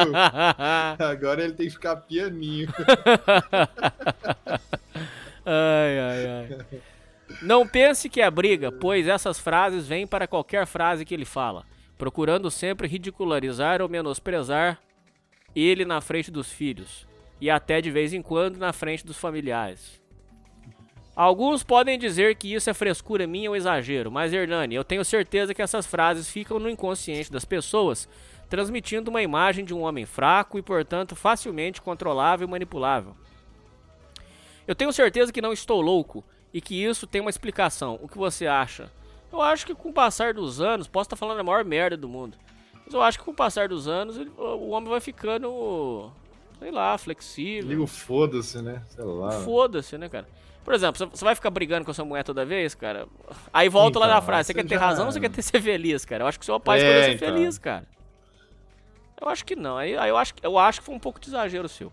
Agora 0.98 1.42
ele 1.42 1.52
tem 1.52 1.66
que 1.66 1.72
ficar 1.72 1.96
pianinho. 1.96 2.68
ai, 5.44 5.98
ai, 5.98 6.26
ai. 6.26 6.80
Não 7.42 7.66
pense 7.66 8.08
que 8.08 8.20
é 8.20 8.30
briga, 8.30 8.70
pois 8.70 9.08
essas 9.08 9.38
frases 9.38 9.86
vêm 9.86 10.06
para 10.06 10.26
qualquer 10.28 10.66
frase 10.66 11.04
que 11.04 11.12
ele 11.12 11.24
fala, 11.24 11.64
procurando 11.98 12.50
sempre 12.50 12.86
ridicularizar 12.86 13.82
ou 13.82 13.88
menosprezar 13.88 14.78
ele 15.54 15.84
na 15.84 16.00
frente 16.00 16.30
dos 16.30 16.50
filhos 16.50 17.06
e 17.40 17.50
até 17.50 17.80
de 17.80 17.90
vez 17.90 18.12
em 18.12 18.22
quando 18.22 18.56
na 18.56 18.72
frente 18.72 19.04
dos 19.04 19.18
familiares. 19.18 20.00
Alguns 21.16 21.62
podem 21.62 21.96
dizer 21.96 22.34
que 22.34 22.52
isso 22.52 22.68
é 22.68 22.74
frescura 22.74 23.26
minha 23.26 23.48
ou 23.48 23.54
exagero, 23.54 24.10
mas 24.10 24.32
Hernani, 24.32 24.74
eu 24.74 24.82
tenho 24.82 25.04
certeza 25.04 25.54
que 25.54 25.62
essas 25.62 25.86
frases 25.86 26.28
ficam 26.28 26.58
no 26.58 26.68
inconsciente 26.68 27.30
das 27.30 27.44
pessoas, 27.44 28.08
transmitindo 28.50 29.10
uma 29.10 29.22
imagem 29.22 29.64
de 29.64 29.72
um 29.72 29.82
homem 29.82 30.04
fraco 30.04 30.58
e, 30.58 30.62
portanto, 30.62 31.14
facilmente 31.14 31.80
controlável 31.80 32.48
e 32.48 32.50
manipulável. 32.50 33.14
Eu 34.66 34.74
tenho 34.74 34.92
certeza 34.92 35.32
que 35.32 35.40
não 35.40 35.52
estou 35.52 35.80
louco 35.80 36.24
e 36.52 36.60
que 36.60 36.82
isso 36.82 37.06
tem 37.06 37.20
uma 37.20 37.30
explicação. 37.30 37.98
O 38.02 38.08
que 38.08 38.18
você 38.18 38.46
acha? 38.46 38.90
Eu 39.32 39.40
acho 39.40 39.66
que 39.66 39.74
com 39.74 39.90
o 39.90 39.92
passar 39.92 40.34
dos 40.34 40.60
anos, 40.60 40.88
posso 40.88 41.06
estar 41.06 41.16
falando 41.16 41.40
a 41.40 41.44
maior 41.44 41.64
merda 41.64 41.96
do 41.96 42.08
mundo, 42.08 42.36
mas 42.84 42.92
eu 42.92 43.02
acho 43.02 43.18
que 43.18 43.24
com 43.24 43.30
o 43.30 43.34
passar 43.34 43.68
dos 43.68 43.86
anos 43.86 44.16
o 44.16 44.70
homem 44.70 44.90
vai 44.90 45.00
ficando, 45.00 46.10
sei 46.58 46.72
lá, 46.72 46.98
flexível. 46.98 47.68
Liga 47.70 47.82
o 47.82 47.86
foda-se, 47.86 48.60
né? 48.62 48.82
Sei 48.88 49.04
lá. 49.04 49.30
Foda-se, 49.42 49.96
né, 49.96 50.08
cara? 50.08 50.26
Por 50.64 50.72
exemplo, 50.74 51.08
você- 51.12 51.24
vai 51.24 51.34
ficar 51.34 51.50
brigando 51.50 51.84
com 51.84 51.90
a 51.90 51.94
sua 51.94 52.04
mulher 52.04 52.24
toda 52.24 52.44
vez, 52.44 52.74
cara? 52.74 53.06
Aí 53.52 53.68
volta 53.68 53.98
lá 53.98 54.06
Então, 54.06 54.16
na 54.16 54.22
frase, 54.22 54.46
você 54.46 54.54
quer 54.54 54.64
ter 54.64 54.74
já- 54.76 54.80
razão 54.80 55.06
ou 55.06 55.12
você 55.12 55.20
quer 55.20 55.30
ter 55.30 55.42
ser 55.42 55.60
feliz, 55.60 56.04
cara? 56.04 56.24
Eu 56.24 56.26
acho 56.28 56.38
que 56.38 56.42
o 56.42 56.46
seu 56.46 56.58
pai 56.58 56.78
É, 56.78 56.82
escolheu 56.82 57.02
ser 57.04 57.12
então. 57.14 57.28
feliz, 57.28 57.58
cara. 57.58 57.86
Eu 59.20 59.28
acho 59.28 59.44
que 59.44 59.54
não. 59.54 59.76
Aí, 59.76 59.96
aí 59.96 60.08
eu, 60.08 60.16
acho, 60.16 60.32
eu 60.42 60.58
acho 60.58 60.80
que 60.80 60.86
foi 60.86 60.94
um 60.94 60.98
pouco 60.98 61.20
de 61.20 61.28
exagero 61.28 61.68
seu. 61.68 61.92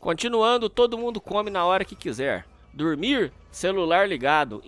Continuando, 0.00 0.68
todo 0.68 0.98
mundo 0.98 1.20
come 1.20 1.48
na 1.48 1.64
hora 1.64 1.84
que 1.84 1.94
quiser. 1.94 2.44
Dormir, 2.74 3.32
celular 3.50 4.08
ligado, 4.08 4.62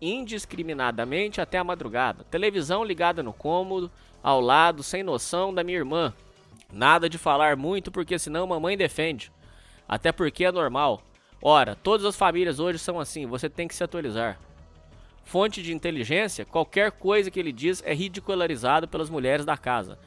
indiscriminadamente 0.00 1.40
até 1.40 1.58
a 1.58 1.64
madrugada. 1.64 2.24
Televisão 2.30 2.84
ligada 2.84 3.22
no 3.22 3.32
cômodo, 3.32 3.90
ao 4.22 4.40
lado, 4.40 4.82
sem 4.82 5.02
noção 5.02 5.52
da 5.52 5.62
minha 5.64 5.78
irmã. 5.78 6.14
Nada 6.72 7.08
de 7.08 7.18
falar 7.18 7.56
muito, 7.56 7.90
porque 7.92 8.18
senão 8.18 8.46
mamãe 8.46 8.76
defende. 8.76 9.30
Até 9.88 10.10
porque 10.12 10.44
é 10.44 10.52
normal. 10.52 11.00
Ora, 11.42 11.74
todas 11.76 12.04
as 12.06 12.16
famílias 12.16 12.58
hoje 12.58 12.78
são 12.78 12.98
assim, 12.98 13.26
você 13.26 13.48
tem 13.48 13.68
que 13.68 13.74
se 13.74 13.84
atualizar. 13.84 14.38
Fonte 15.24 15.62
de 15.62 15.72
inteligência, 15.74 16.44
qualquer 16.44 16.92
coisa 16.92 17.30
que 17.30 17.38
ele 17.38 17.52
diz 17.52 17.82
é 17.84 17.92
ridicularizado 17.92 18.86
pelas 18.88 19.10
mulheres 19.10 19.44
da 19.44 19.56
casa, 19.56 19.98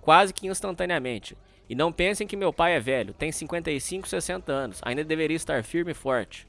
quase 0.00 0.32
que 0.32 0.46
instantaneamente. 0.46 1.36
E 1.68 1.74
não 1.74 1.92
pensem 1.92 2.26
que 2.26 2.36
meu 2.36 2.52
pai 2.52 2.74
é 2.74 2.80
velho, 2.80 3.12
tem 3.12 3.30
55, 3.30 4.08
60 4.08 4.50
anos, 4.52 4.80
ainda 4.82 5.04
deveria 5.04 5.36
estar 5.36 5.62
firme 5.62 5.90
e 5.90 5.94
forte. 5.94 6.46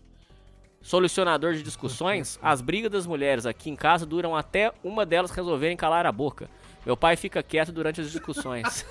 Solucionador 0.82 1.54
de 1.54 1.62
discussões, 1.64 2.40
as 2.42 2.62
brigas 2.62 2.92
das 2.92 3.06
mulheres 3.06 3.46
aqui 3.46 3.70
em 3.70 3.76
casa 3.76 4.06
duram 4.06 4.36
até 4.36 4.72
uma 4.84 5.06
delas 5.06 5.32
resolverem 5.32 5.76
calar 5.76 6.06
a 6.06 6.12
boca. 6.12 6.50
Meu 6.86 6.96
pai 6.96 7.18
fica 7.18 7.44
quieto 7.44 7.72
durante 7.74 8.00
as 8.00 8.10
discussões. 8.12 8.86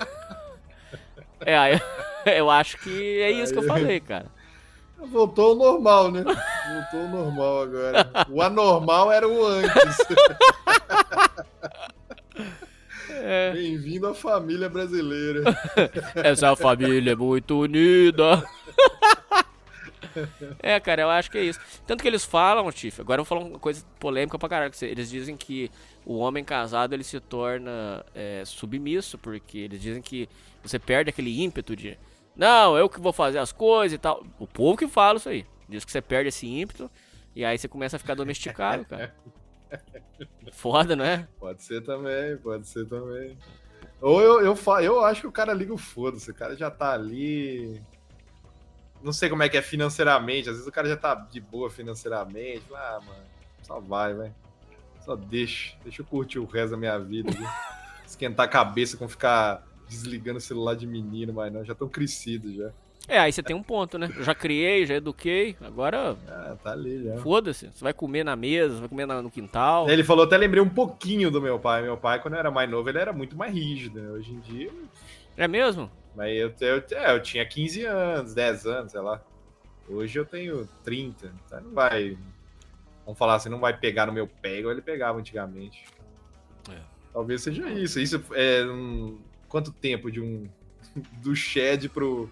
é, 1.40 1.56
aí- 1.56 1.80
eu 2.36 2.50
acho 2.50 2.76
que 2.78 3.20
é 3.22 3.30
isso 3.30 3.52
que 3.52 3.58
eu 3.60 3.62
falei, 3.62 4.00
cara. 4.00 4.26
Voltou 5.06 5.50
ao 5.50 5.54
normal, 5.54 6.10
né? 6.10 6.24
Voltou 6.24 7.00
ao 7.00 7.08
normal 7.08 7.62
agora. 7.62 8.10
O 8.28 8.42
anormal 8.42 9.12
era 9.12 9.28
o 9.28 9.46
antes. 9.46 9.98
É. 13.20 13.52
Bem-vindo 13.52 14.06
à 14.06 14.14
família 14.14 14.68
brasileira. 14.68 15.42
Essa 16.14 16.54
família 16.54 17.12
é 17.12 17.16
muito 17.16 17.60
unida. 17.60 18.44
é, 20.62 20.78
cara, 20.78 21.02
eu 21.02 21.10
acho 21.10 21.30
que 21.30 21.38
é 21.38 21.42
isso. 21.42 21.60
Tanto 21.86 22.00
que 22.00 22.08
eles 22.08 22.24
falam, 22.24 22.70
Tiff, 22.70 23.00
agora 23.00 23.20
eu 23.20 23.24
vou 23.24 23.28
falar 23.28 23.48
uma 23.50 23.58
coisa 23.58 23.84
polêmica 23.98 24.38
pra 24.38 24.48
caralho. 24.48 24.72
Eles 24.82 25.10
dizem 25.10 25.36
que 25.36 25.70
o 26.06 26.18
homem 26.18 26.44
casado 26.44 26.94
ele 26.94 27.04
se 27.04 27.18
torna 27.18 28.04
é, 28.14 28.42
submisso, 28.46 29.18
porque 29.18 29.58
eles 29.58 29.80
dizem 29.80 30.00
que 30.00 30.28
você 30.62 30.78
perde 30.78 31.10
aquele 31.10 31.42
ímpeto 31.42 31.74
de 31.74 31.98
não, 32.39 32.78
eu 32.78 32.89
que 32.89 33.01
vou 33.01 33.12
fazer 33.12 33.39
as 33.39 33.52
coisas 33.52 33.94
e 33.94 33.98
tal. 33.98 34.24
O 34.39 34.47
povo 34.47 34.78
que 34.78 34.86
fala 34.89 35.19
isso 35.19 35.28
aí. 35.28 35.44
Diz 35.69 35.85
que 35.85 35.93
você 35.93 36.01
perde 36.01 36.28
esse 36.28 36.47
ímpeto 36.47 36.90
e 37.36 37.44
aí 37.44 37.59
você 37.59 37.69
começa 37.69 37.97
a 37.97 37.98
ficar 37.98 38.15
domesticado, 38.15 38.85
cara. 38.86 39.15
Foda, 40.52 40.97
não 40.97 41.05
é? 41.05 41.28
Pode 41.39 41.62
ser 41.62 41.82
também, 41.85 42.36
pode 42.39 42.66
ser 42.66 42.86
também. 42.86 43.36
Ou 44.01 44.20
eu, 44.23 44.40
eu, 44.40 44.56
fa- 44.56 44.82
eu 44.82 45.05
acho 45.05 45.23
que 45.23 45.27
o 45.27 45.32
cara 45.32 45.52
liga 45.52 45.74
o 45.74 45.78
foda-se. 45.78 46.31
O 46.31 46.35
cara 46.35 46.56
já 46.56 46.70
tá 46.70 46.93
ali. 46.93 47.82
Não 49.02 49.12
sei 49.12 49.28
como 49.28 49.43
é 49.43 49.48
que 49.48 49.56
é 49.56 49.62
financeiramente. 49.62 50.48
Às 50.48 50.55
vezes 50.56 50.69
o 50.69 50.73
cara 50.73 50.89
já 50.89 50.97
tá 50.97 51.15
de 51.15 51.40
boa 51.40 51.69
financeiramente. 51.69 52.65
Ah, 52.73 53.01
mano, 53.05 53.23
só 53.62 53.78
vai, 53.81 54.15
vai. 54.15 54.32
Só 55.05 55.15
deixa. 55.16 55.77
Deixa 55.82 56.01
eu 56.02 56.06
curtir 56.06 56.39
o 56.39 56.47
resto 56.47 56.70
da 56.70 56.77
minha 56.77 56.98
vida. 56.98 57.31
esquentar 58.06 58.47
a 58.47 58.48
cabeça 58.48 58.97
com 58.97 59.06
ficar 59.09 59.67
desligando 59.89 60.39
o 60.39 60.40
celular 60.40 60.74
de 60.74 60.86
menino, 60.86 61.32
mas 61.32 61.52
não, 61.52 61.65
já 61.65 61.73
estão 61.73 61.89
crescidos 61.89 62.55
já. 62.55 62.70
É, 63.06 63.19
aí 63.19 63.32
você 63.32 63.43
tem 63.43 63.56
um 63.56 63.62
ponto, 63.62 63.97
né? 63.97 64.12
Eu 64.15 64.23
já 64.23 64.35
criei, 64.35 64.85
já 64.85 64.94
eduquei, 64.97 65.56
agora 65.62 66.15
Ah, 66.28 66.56
tá 66.62 66.73
ali 66.73 67.02
já. 67.05 67.16
foda-se. 67.19 67.70
Você 67.73 67.82
vai 67.82 67.94
comer 67.94 68.23
na 68.23 68.36
mesa, 68.36 68.81
vai 68.81 68.89
comer 68.89 69.06
na- 69.06 69.23
no 69.23 69.31
quintal. 69.31 69.89
Ele 69.89 70.05
falou, 70.05 70.24
até 70.27 70.36
lembrei 70.36 70.62
um 70.62 70.69
pouquinho 70.69 71.31
do 71.31 71.40
meu 71.40 71.59
pai. 71.59 71.82
Meu 71.82 71.97
pai, 71.97 72.20
quando 72.20 72.35
eu 72.35 72.40
era 72.40 72.51
mais 72.51 72.69
novo, 72.70 72.86
ele 72.89 72.98
era 72.98 73.12
muito 73.12 73.35
mais 73.35 73.55
rígido. 73.55 73.98
né? 73.98 74.10
Hoje 74.10 74.32
em 74.32 74.40
dia, 74.40 74.70
É 75.39 75.48
mesmo? 75.48 75.90
mas 76.15 76.36
eu, 76.36 76.52
eu, 76.60 76.85
é, 76.98 77.15
eu 77.15 77.23
tinha 77.23 77.47
15 77.47 77.82
anos, 77.86 78.35
10 78.35 78.66
anos, 78.66 78.93
sei 78.93 79.01
lá. 79.01 79.23
Hoje 79.89 80.19
eu 80.19 80.27
tenho 80.27 80.69
30. 80.85 81.32
Então 81.47 81.62
não 81.62 81.70
vai. 81.70 82.19
Vamos 83.06 83.19
falar 83.19 83.36
assim, 83.36 83.48
não 83.48 83.59
vai 83.60 83.74
pegar 83.74 84.05
no 84.05 84.12
meu 84.12 84.27
pé 84.27 84.59
igual 84.59 84.73
ele 84.73 84.82
pegava 84.82 85.19
antigamente. 85.19 85.82
É. 86.70 86.77
Talvez 87.10 87.40
seja 87.43 87.70
isso. 87.70 87.98
Isso 87.98 88.23
é 88.35 88.66
um. 88.66 89.19
Quanto 89.48 89.72
tempo 89.72 90.10
de 90.10 90.20
um. 90.20 90.48
Do 91.22 91.34
Shed 91.34 91.88
pro, 91.88 92.30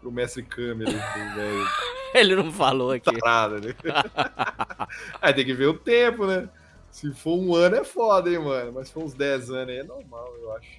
pro 0.00 0.10
mestre 0.12 0.42
Câmera, 0.42 0.90
do 0.90 1.34
velho 1.34 1.66
Ele 2.14 2.36
não 2.36 2.52
falou 2.52 2.92
aqui. 2.92 3.10
tarado, 3.18 3.60
né? 3.60 3.74
Aí 5.20 5.32
tem 5.32 5.44
que 5.44 5.54
ver 5.54 5.66
o 5.66 5.78
tempo, 5.78 6.26
né? 6.26 6.48
Se 6.90 7.12
for 7.12 7.36
um 7.36 7.54
ano 7.54 7.76
é 7.76 7.84
foda, 7.84 8.30
hein, 8.30 8.38
mano. 8.38 8.72
Mas 8.72 8.88
se 8.88 8.94
for 8.94 9.02
uns 9.02 9.14
10 9.14 9.50
anos 9.50 9.68
aí 9.70 9.78
é 9.78 9.82
normal, 9.82 10.32
eu 10.40 10.52
acho. 10.54 10.78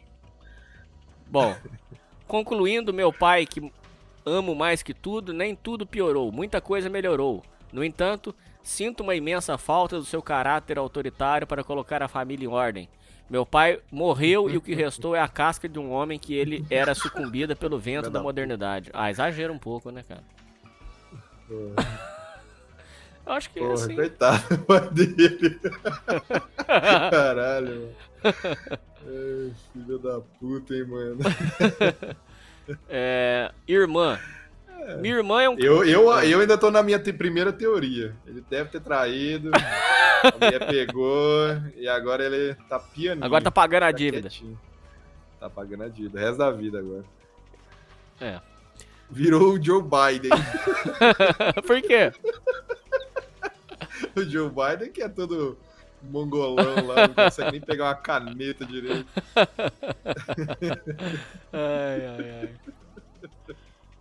Bom, 1.28 1.54
concluindo, 2.26 2.94
meu 2.94 3.12
pai, 3.12 3.46
que 3.46 3.70
amo 4.26 4.56
mais 4.56 4.82
que 4.82 4.94
tudo, 4.94 5.34
nem 5.34 5.56
tudo 5.56 5.86
piorou, 5.86 6.32
muita 6.32 6.62
coisa 6.62 6.90
melhorou. 6.90 7.44
No 7.72 7.84
entanto, 7.84 8.34
sinto 8.64 9.02
uma 9.04 9.16
imensa 9.16 9.58
falta 9.58 9.98
do 9.98 10.06
seu 10.06 10.22
caráter 10.22 10.78
autoritário 10.78 11.46
para 11.46 11.64
colocar 11.66 12.02
a 12.02 12.08
família 12.08 12.46
em 12.46 12.50
ordem. 12.50 12.88
Meu 13.30 13.46
pai 13.46 13.80
morreu 13.92 14.50
e 14.50 14.58
o 14.58 14.62
que 14.62 14.76
restou 14.76 15.16
é 15.16 15.20
a 15.20 15.28
casca 15.28 15.68
de 15.68 15.80
um 15.80 15.92
homem 15.92 16.20
que 16.20 16.34
ele 16.34 16.66
era 16.70 16.94
sucumbida 16.94 17.56
pelo 17.56 17.80
vento 17.80 18.04
da 18.04 18.20
da 18.20 18.24
modernidade. 18.24 18.92
Ah, 18.94 19.10
exagera 19.10 19.52
um 19.52 19.58
pouco, 19.58 19.90
né, 19.90 20.04
cara? 20.08 20.24
Eu 21.50 23.34
acho 23.34 23.50
que 23.50 23.60
porra 23.60 23.74
assim. 23.74 23.96
coitado 23.96 24.48
do 24.50 24.58
pai 24.60 24.90
dele. 24.92 25.60
Caralho, 27.12 27.76
mano. 27.76 27.96
Ai, 29.08 29.54
filho 29.74 30.00
da 30.00 30.20
puta, 30.40 30.76
hein, 30.76 30.86
mano. 30.86 31.18
É, 32.88 33.52
irmã. 33.68 34.20
Minha 35.00 35.16
irmã 35.16 35.42
é 35.42 35.50
um. 35.50 35.58
Eu, 35.58 35.84
eu, 35.84 36.12
eu 36.22 36.40
ainda 36.40 36.58
tô 36.58 36.70
na 36.70 36.84
minha 36.84 37.00
te- 37.00 37.12
primeira 37.14 37.52
teoria. 37.52 38.16
Ele 38.26 38.44
deve 38.50 38.70
ter 38.70 38.80
traído, 38.82 39.50
a 40.24 40.32
mulher 40.40 40.68
pegou 40.68 41.48
e 41.76 41.88
agora 41.88 42.24
ele 42.24 42.56
tá 42.70 42.80
pianinho. 42.80 43.26
Agora 43.26 43.44
tá 43.44 43.52
pagando 43.52 43.84
a 43.84 43.88
tá 43.88 43.92
dívida. 43.92 44.30
quietinho. 44.30 44.60
Tá 45.40 45.50
pagando 45.50 45.84
a 45.84 45.88
dívida, 45.90 46.18
o 46.18 46.22
resto 46.22 46.38
da 46.38 46.52
vida 46.52 46.80
agora. 46.80 47.04
É. 48.22 48.40
Virou 49.10 49.54
o 49.54 49.64
Joe 49.64 49.82
Biden. 49.84 50.32
Por 51.66 51.82
quê? 51.82 52.12
o 54.16 54.24
Joe 54.24 54.50
Biden 54.50 54.92
que 54.92 55.02
é 55.02 55.10
todo 55.10 55.58
mongolão 56.02 56.86
lá, 56.88 57.08
não 57.08 57.14
consegue 57.16 57.52
nem 57.54 57.62
pegar 57.62 57.86
uma 57.86 57.96
caneta 57.96 58.64
direito. 58.66 59.08
Ai, 61.52 62.06
ai, 62.06 62.32
ai. 62.42 62.50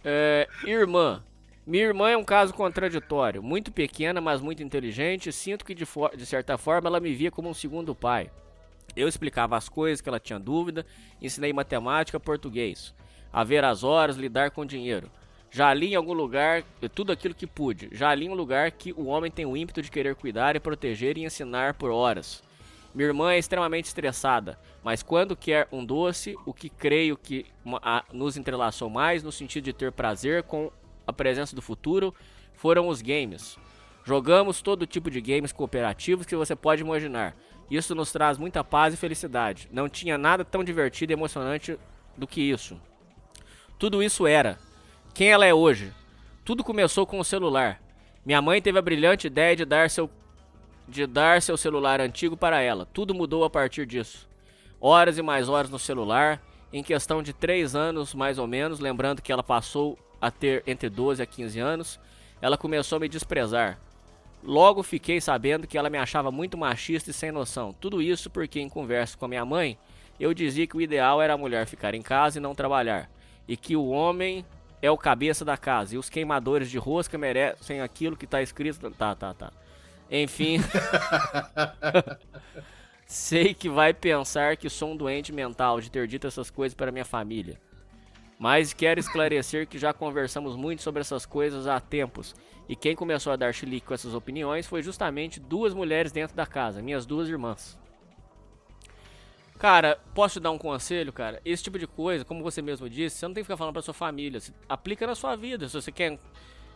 É, 0.05 0.47
irmã. 0.67 1.23
Minha 1.67 1.85
irmã 1.85 2.11
é 2.11 2.17
um 2.17 2.25
caso 2.25 2.53
contraditório. 2.53 3.43
Muito 3.43 3.73
pequena, 3.73 4.21
mas 4.21 4.41
muito 4.41 4.63
inteligente. 4.63 5.33
Sinto 5.33 5.65
que, 5.65 5.75
de, 5.75 5.87
de 6.17 6.27
certa 6.27 6.59
forma, 6.59 6.89
ela 6.89 7.01
me 7.01 7.15
via 7.15 7.31
como 7.31 7.49
um 7.49 7.55
segundo 7.55 7.95
pai. 7.95 8.31
Eu 8.95 9.09
explicava 9.09 9.57
as 9.57 9.69
coisas 9.69 10.01
que 10.01 10.09
ela 10.09 10.21
tinha 10.21 10.39
dúvida, 10.39 10.85
ensinei 11.21 11.53
matemática, 11.53 12.21
português, 12.21 12.95
a 13.33 13.43
ver 13.43 13.65
as 13.65 13.83
horas, 13.83 14.17
lidar 14.17 14.51
com 14.51 14.67
dinheiro. 14.67 15.11
Já 15.51 15.73
li 15.73 15.93
em 15.93 15.95
algum 15.95 16.13
lugar 16.13 16.63
tudo 16.95 17.11
aquilo 17.13 17.35
que 17.35 17.47
pude. 17.47 17.89
Já 17.93 18.15
li 18.15 18.27
em 18.27 18.29
um 18.29 18.35
lugar 18.35 18.71
que 18.73 18.93
o 18.93 19.07
homem 19.07 19.31
tem 19.31 19.47
o 19.47 19.57
ímpeto 19.57 19.81
de 19.81 19.91
querer 19.91 20.15
cuidar 20.17 20.55
e 20.55 20.61
proteger 20.61 21.17
e 21.17 21.25
ensinar 21.25 21.75
por 21.75 21.91
horas. 21.91 22.43
Minha 22.95 23.09
irmã 23.09 23.33
é 23.33 23.39
extremamente 23.39 23.87
estressada, 23.87 24.57
mas 24.83 25.03
quando 25.03 25.37
quer 25.37 25.67
um 25.73 25.85
doce, 25.85 26.37
o 26.47 26.55
que 26.55 26.69
creio 26.69 27.17
que 27.17 27.45
nos 28.13 28.37
entrelaçou 28.37 28.89
mais 28.89 29.23
no 29.23 29.33
sentido 29.33 29.65
de 29.65 29.73
ter 29.73 29.91
prazer 29.91 30.45
com 30.45 30.71
a 31.05 31.13
presença 31.13 31.57
do 31.57 31.61
futuro 31.61 32.15
foram 32.53 32.87
os 32.87 33.03
games. 33.03 33.59
Jogamos 34.05 34.63
todo 34.63 34.87
tipo 34.87 35.11
de 35.11 35.21
games 35.21 35.51
cooperativos 35.51 36.27
que 36.27 36.37
você 36.37 36.55
pode 36.55 36.83
imaginar. 36.83 37.35
Isso 37.71 37.95
nos 37.95 38.13
traz 38.13 38.39
muita 38.39 38.63
paz 38.63 38.95
e 38.95 38.97
felicidade. 38.97 39.69
Não 39.73 39.89
tinha 39.89 40.17
nada 40.17 40.45
tão 40.45 40.63
divertido 40.63 41.13
e 41.13 41.15
emocionante 41.15 41.79
do 42.17 42.27
que 42.27 42.41
isso. 42.41 42.81
Tudo 43.77 44.03
isso 44.03 44.27
era 44.27 44.59
quem 45.13 45.33
ela 45.33 45.47
é 45.47 45.53
hoje. 45.53 45.93
Tudo 46.45 46.63
começou 46.63 47.07
com 47.07 47.19
o 47.19 47.25
celular. 47.25 47.81
Minha 48.25 48.41
mãe 48.41 48.63
teve 48.63 48.79
a 48.79 48.83
brilhante 48.83 49.27
ideia 49.27 49.57
de 49.57 49.65
dar 49.65 49.91
seu 49.91 50.09
de 50.89 51.07
dar 51.07 51.41
seu 51.43 51.57
celular 51.57 52.01
antigo 52.01 52.37
para 52.37 52.61
ela. 52.61 52.87
Tudo 52.87 53.15
mudou 53.15 53.45
a 53.45 53.51
partir 53.51 53.87
disso. 53.87 54.29
Horas 54.81 55.19
e 55.19 55.23
mais 55.23 55.49
horas 55.49 55.71
no 55.71 55.79
celular, 55.79 56.43
em 56.73 56.83
questão 56.83 57.23
de 57.23 57.33
3 57.33 57.75
anos 57.75 58.15
mais 58.15 58.39
ou 58.39 58.47
menos, 58.47 58.81
lembrando 58.81 59.23
que 59.23 59.33
ela 59.33 59.43
passou 59.43 59.99
a 60.21 60.31
ter 60.31 60.63
entre 60.67 60.89
12 60.89 61.23
a 61.23 61.27
15 61.27 61.59
anos, 61.59 62.01
ela 62.41 62.59
começou 62.59 62.97
a 62.97 63.01
me 63.01 63.09
desprezar. 63.09 63.79
Logo 64.43 64.83
fiquei 64.83 65.21
sabendo 65.21 65.67
que 65.67 65.79
ela 65.79 65.89
me 65.89 65.97
achava 65.97 66.31
muito 66.31 66.59
machista 66.59 67.11
e 67.11 67.15
sem 67.15 67.33
noção. 67.33 67.75
Tudo 67.81 68.03
isso 68.03 68.29
porque 68.29 68.61
em 68.61 68.69
conversa 68.69 69.17
com 69.17 69.25
a 69.25 69.29
minha 69.29 69.45
mãe, 69.45 69.79
eu 70.21 70.35
dizia 70.35 70.67
que 70.67 70.77
o 70.77 70.81
ideal 70.81 71.23
era 71.23 71.33
a 71.33 71.39
mulher 71.39 71.67
ficar 71.67 71.95
em 71.95 72.03
casa 72.03 72.39
e 72.39 72.43
não 72.43 72.55
trabalhar, 72.55 73.11
e 73.49 73.57
que 73.57 73.75
o 73.75 73.89
homem 73.89 74.45
é 74.83 74.91
o 74.91 74.99
cabeça 74.99 75.45
da 75.45 75.57
casa, 75.57 75.95
e 75.95 75.99
os 75.99 76.11
queimadores 76.11 76.71
de 76.71 76.77
rosca 76.77 77.17
merecem 77.17 77.81
aquilo 77.81 78.17
que 78.17 78.27
tá 78.27 78.43
escrito. 78.43 78.91
Tá, 78.91 79.15
tá, 79.15 79.33
tá. 79.33 79.53
Enfim. 80.23 80.59
Sei 83.05 83.53
que 83.53 83.69
vai 83.69 83.93
pensar 83.93 84.57
que 84.57 84.71
sou 84.71 84.93
um 84.93 84.97
doente 84.97 85.33
mental 85.33 85.81
de 85.81 85.91
ter 85.91 86.07
dito 86.07 86.27
essas 86.27 86.51
coisas 86.51 86.75
para 86.75 86.93
minha 86.93 87.05
família. 87.05 87.61
Mas 88.39 88.73
quero 88.73 89.01
esclarecer 89.01 89.67
que 89.67 89.79
já 89.79 89.93
conversamos 89.93 90.57
muito 90.57 90.83
sobre 90.83 91.01
essas 91.01 91.27
coisas 91.27 91.67
há 91.67 91.81
tempos. 91.81 92.35
E 92.69 92.77
quem 92.77 92.95
começou 92.95 93.33
a 93.33 93.37
dar 93.37 93.53
chilique 93.53 93.87
com 93.87 93.95
essas 93.95 94.15
opiniões 94.15 94.67
foi 94.67 94.83
justamente 94.83 95.41
duas 95.41 95.75
mulheres 95.75 96.13
dentro 96.13 96.37
da 96.37 96.47
casa, 96.47 96.81
minhas 96.81 97.05
duas 97.05 97.29
irmãs. 97.29 97.79
Cara, 99.59 99.99
posso 100.15 100.39
te 100.39 100.43
dar 100.43 100.51
um 100.51 100.59
conselho, 100.59 101.13
cara? 101.13 101.41
Esse 101.45 101.63
tipo 101.63 101.79
de 101.79 101.87
coisa, 101.87 102.25
como 102.25 102.43
você 102.43 102.61
mesmo 102.61 102.89
disse, 102.89 103.17
você 103.17 103.27
não 103.27 103.35
tem 103.35 103.43
que 103.43 103.47
ficar 103.47 103.57
falando 103.57 103.73
pra 103.73 103.83
sua 103.83 103.95
família. 103.95 104.41
Você 104.41 104.53
aplica 104.69 105.07
na 105.07 105.15
sua 105.15 105.37
vida. 105.37 105.69
Se 105.69 105.75
você 105.75 105.93
quer. 105.93 106.19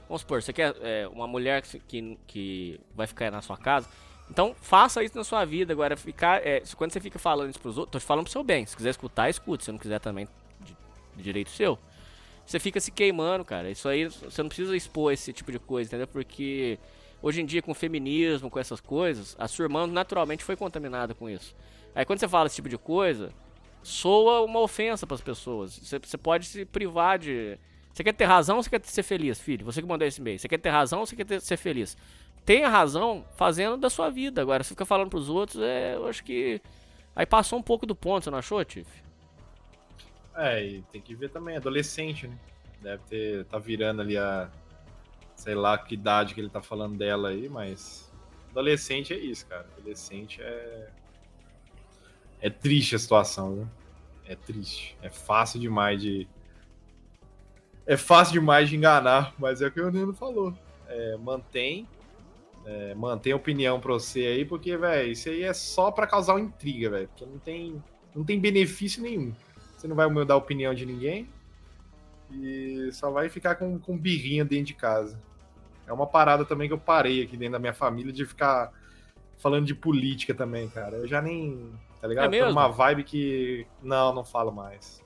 Vamos 0.08 0.22
supor, 0.22 0.42
você 0.42 0.52
quer 0.52 0.74
é, 0.80 1.06
uma 1.08 1.26
mulher 1.26 1.62
que, 1.62 2.18
que, 2.26 2.80
vai 2.94 3.06
ficar 3.06 3.30
na 3.30 3.42
sua 3.42 3.56
casa. 3.56 3.88
Então 4.30 4.54
faça 4.60 5.02
isso 5.02 5.16
na 5.16 5.24
sua 5.24 5.44
vida. 5.44 5.72
Agora, 5.72 5.96
ficar. 5.96 6.44
é, 6.46 6.62
quando 6.76 6.92
você 6.92 7.00
fica 7.00 7.18
falando 7.18 7.50
isso 7.50 7.60
pros 7.60 7.76
outros, 7.76 7.92
tô 7.92 7.98
te 7.98 8.06
falando 8.06 8.24
pro 8.24 8.32
seu 8.32 8.42
bem. 8.42 8.64
Se 8.64 8.76
quiser 8.76 8.90
escutar, 8.90 9.28
escute. 9.28 9.64
Se 9.64 9.72
não 9.72 9.78
quiser 9.78 10.00
também, 10.00 10.26
de, 10.60 10.76
de 11.16 11.22
direito 11.22 11.50
seu. 11.50 11.78
Você 12.46 12.58
fica 12.58 12.80
se 12.80 12.90
queimando, 12.90 13.44
cara. 13.44 13.70
Isso 13.70 13.86
aí, 13.86 14.06
você 14.06 14.42
não 14.42 14.48
precisa 14.48 14.74
expor 14.74 15.12
esse 15.12 15.32
tipo 15.34 15.52
de 15.52 15.58
coisa, 15.58 15.88
entendeu? 15.88 16.06
Porque 16.06 16.78
hoje 17.20 17.42
em 17.42 17.44
dia, 17.46 17.60
com 17.60 17.72
o 17.72 17.74
feminismo, 17.74 18.48
com 18.48 18.58
essas 18.58 18.80
coisas, 18.80 19.36
a 19.38 19.46
sua 19.46 19.64
irmã 19.64 19.86
naturalmente 19.86 20.42
foi 20.42 20.56
contaminada 20.56 21.14
com 21.14 21.28
isso. 21.28 21.54
Aí 21.94 22.06
quando 22.06 22.20
você 22.20 22.28
fala 22.28 22.46
esse 22.46 22.56
tipo 22.56 22.68
de 22.68 22.78
coisa, 22.78 23.30
soa 23.82 24.40
uma 24.42 24.60
ofensa 24.60 25.06
pras 25.06 25.20
pessoas. 25.20 25.78
Você, 25.78 25.98
você 25.98 26.16
pode 26.16 26.46
se 26.46 26.64
privar 26.64 27.18
de. 27.18 27.58
Você 27.92 28.04
quer 28.04 28.12
ter 28.12 28.24
razão 28.26 28.56
ou 28.56 28.62
você 28.62 28.70
quer 28.70 28.84
ser 28.84 29.02
feliz, 29.02 29.40
filho? 29.40 29.64
Você 29.66 29.82
que 29.82 29.88
mandou 29.88 30.06
esse 30.06 30.20
e-mail. 30.20 30.38
Você 30.38 30.48
quer 30.48 30.58
ter 30.58 30.70
razão 30.70 31.00
ou 31.00 31.06
você 31.06 31.16
quer 31.16 31.24
ter- 31.26 31.40
ser 31.40 31.56
feliz? 31.56 31.96
Tenha 32.44 32.68
razão 32.68 33.26
fazendo 33.36 33.76
da 33.76 33.90
sua 33.90 34.10
vida. 34.10 34.40
Agora, 34.40 34.62
se 34.62 34.70
fica 34.70 34.86
falando 34.86 35.10
pros 35.10 35.28
outros, 35.28 35.60
é, 35.62 35.96
eu 35.96 36.06
acho 36.06 36.24
que. 36.24 36.62
Aí 37.14 37.26
passou 37.26 37.58
um 37.58 37.62
pouco 37.62 37.86
do 37.86 37.94
ponto, 37.96 38.24
você 38.24 38.30
não 38.30 38.38
achou, 38.38 38.64
Tiff? 38.64 38.88
É, 40.36 40.64
e 40.64 40.82
tem 40.82 41.00
que 41.02 41.14
ver 41.14 41.30
também, 41.30 41.56
adolescente, 41.56 42.28
né? 42.28 42.38
Deve 42.80 43.02
ter. 43.04 43.44
tá 43.46 43.58
virando 43.58 44.02
ali 44.02 44.16
a. 44.16 44.50
Sei 45.34 45.54
lá 45.54 45.78
que 45.78 45.94
idade 45.94 46.34
que 46.34 46.40
ele 46.40 46.50
tá 46.50 46.62
falando 46.62 46.96
dela 46.96 47.30
aí, 47.30 47.48
mas. 47.48 48.12
Adolescente 48.50 49.12
é 49.12 49.18
isso, 49.18 49.46
cara. 49.46 49.66
Adolescente 49.76 50.40
é. 50.42 50.90
É 52.40 52.50
triste 52.50 52.94
a 52.94 52.98
situação, 52.98 53.54
viu? 53.54 53.68
É 54.24 54.36
triste. 54.36 54.96
É 55.02 55.10
fácil 55.10 55.60
demais 55.60 56.00
de. 56.00 56.28
É 57.88 57.96
fácil 57.96 58.34
demais 58.34 58.68
de 58.68 58.76
enganar, 58.76 59.32
mas 59.38 59.62
é 59.62 59.66
o 59.66 59.72
que 59.72 59.80
o 59.80 59.90
Nino 59.90 60.12
falou. 60.12 60.52
É, 60.86 61.16
mantém. 61.16 61.88
é, 62.66 62.94
mantém 62.94 63.32
a 63.32 63.36
opinião 63.36 63.80
pra 63.80 63.94
você 63.94 64.20
aí, 64.26 64.44
porque, 64.44 64.76
velho, 64.76 65.10
isso 65.10 65.30
aí 65.30 65.42
é 65.42 65.54
só 65.54 65.90
pra 65.90 66.06
causar 66.06 66.34
uma 66.34 66.40
intriga, 66.42 66.90
velho. 66.90 67.08
Porque 67.08 67.24
não 67.24 67.38
tem, 67.38 67.82
não 68.14 68.24
tem 68.24 68.38
benefício 68.38 69.02
nenhum. 69.02 69.32
Você 69.74 69.88
não 69.88 69.96
vai 69.96 70.06
mudar 70.06 70.34
a 70.34 70.36
opinião 70.36 70.74
de 70.74 70.84
ninguém. 70.84 71.30
E 72.30 72.90
só 72.92 73.10
vai 73.10 73.30
ficar 73.30 73.54
com, 73.54 73.78
com 73.78 73.96
birrinha 73.96 74.44
dentro 74.44 74.66
de 74.66 74.74
casa. 74.74 75.18
É 75.86 75.92
uma 75.92 76.06
parada 76.06 76.44
também 76.44 76.68
que 76.68 76.74
eu 76.74 76.78
parei 76.78 77.22
aqui 77.22 77.38
dentro 77.38 77.52
da 77.54 77.58
minha 77.58 77.72
família 77.72 78.12
de 78.12 78.26
ficar 78.26 78.70
falando 79.38 79.64
de 79.64 79.74
política 79.74 80.34
também, 80.34 80.68
cara. 80.68 80.98
Eu 80.98 81.06
já 81.08 81.22
nem. 81.22 81.72
tá 82.02 82.06
ligado? 82.06 82.24
É 82.24 82.26
Tô 82.26 82.30
mesmo? 82.32 82.48
numa 82.48 82.68
vibe 82.68 83.04
que. 83.04 83.66
Não, 83.82 84.14
não 84.14 84.26
falo 84.26 84.52
mais. 84.52 85.02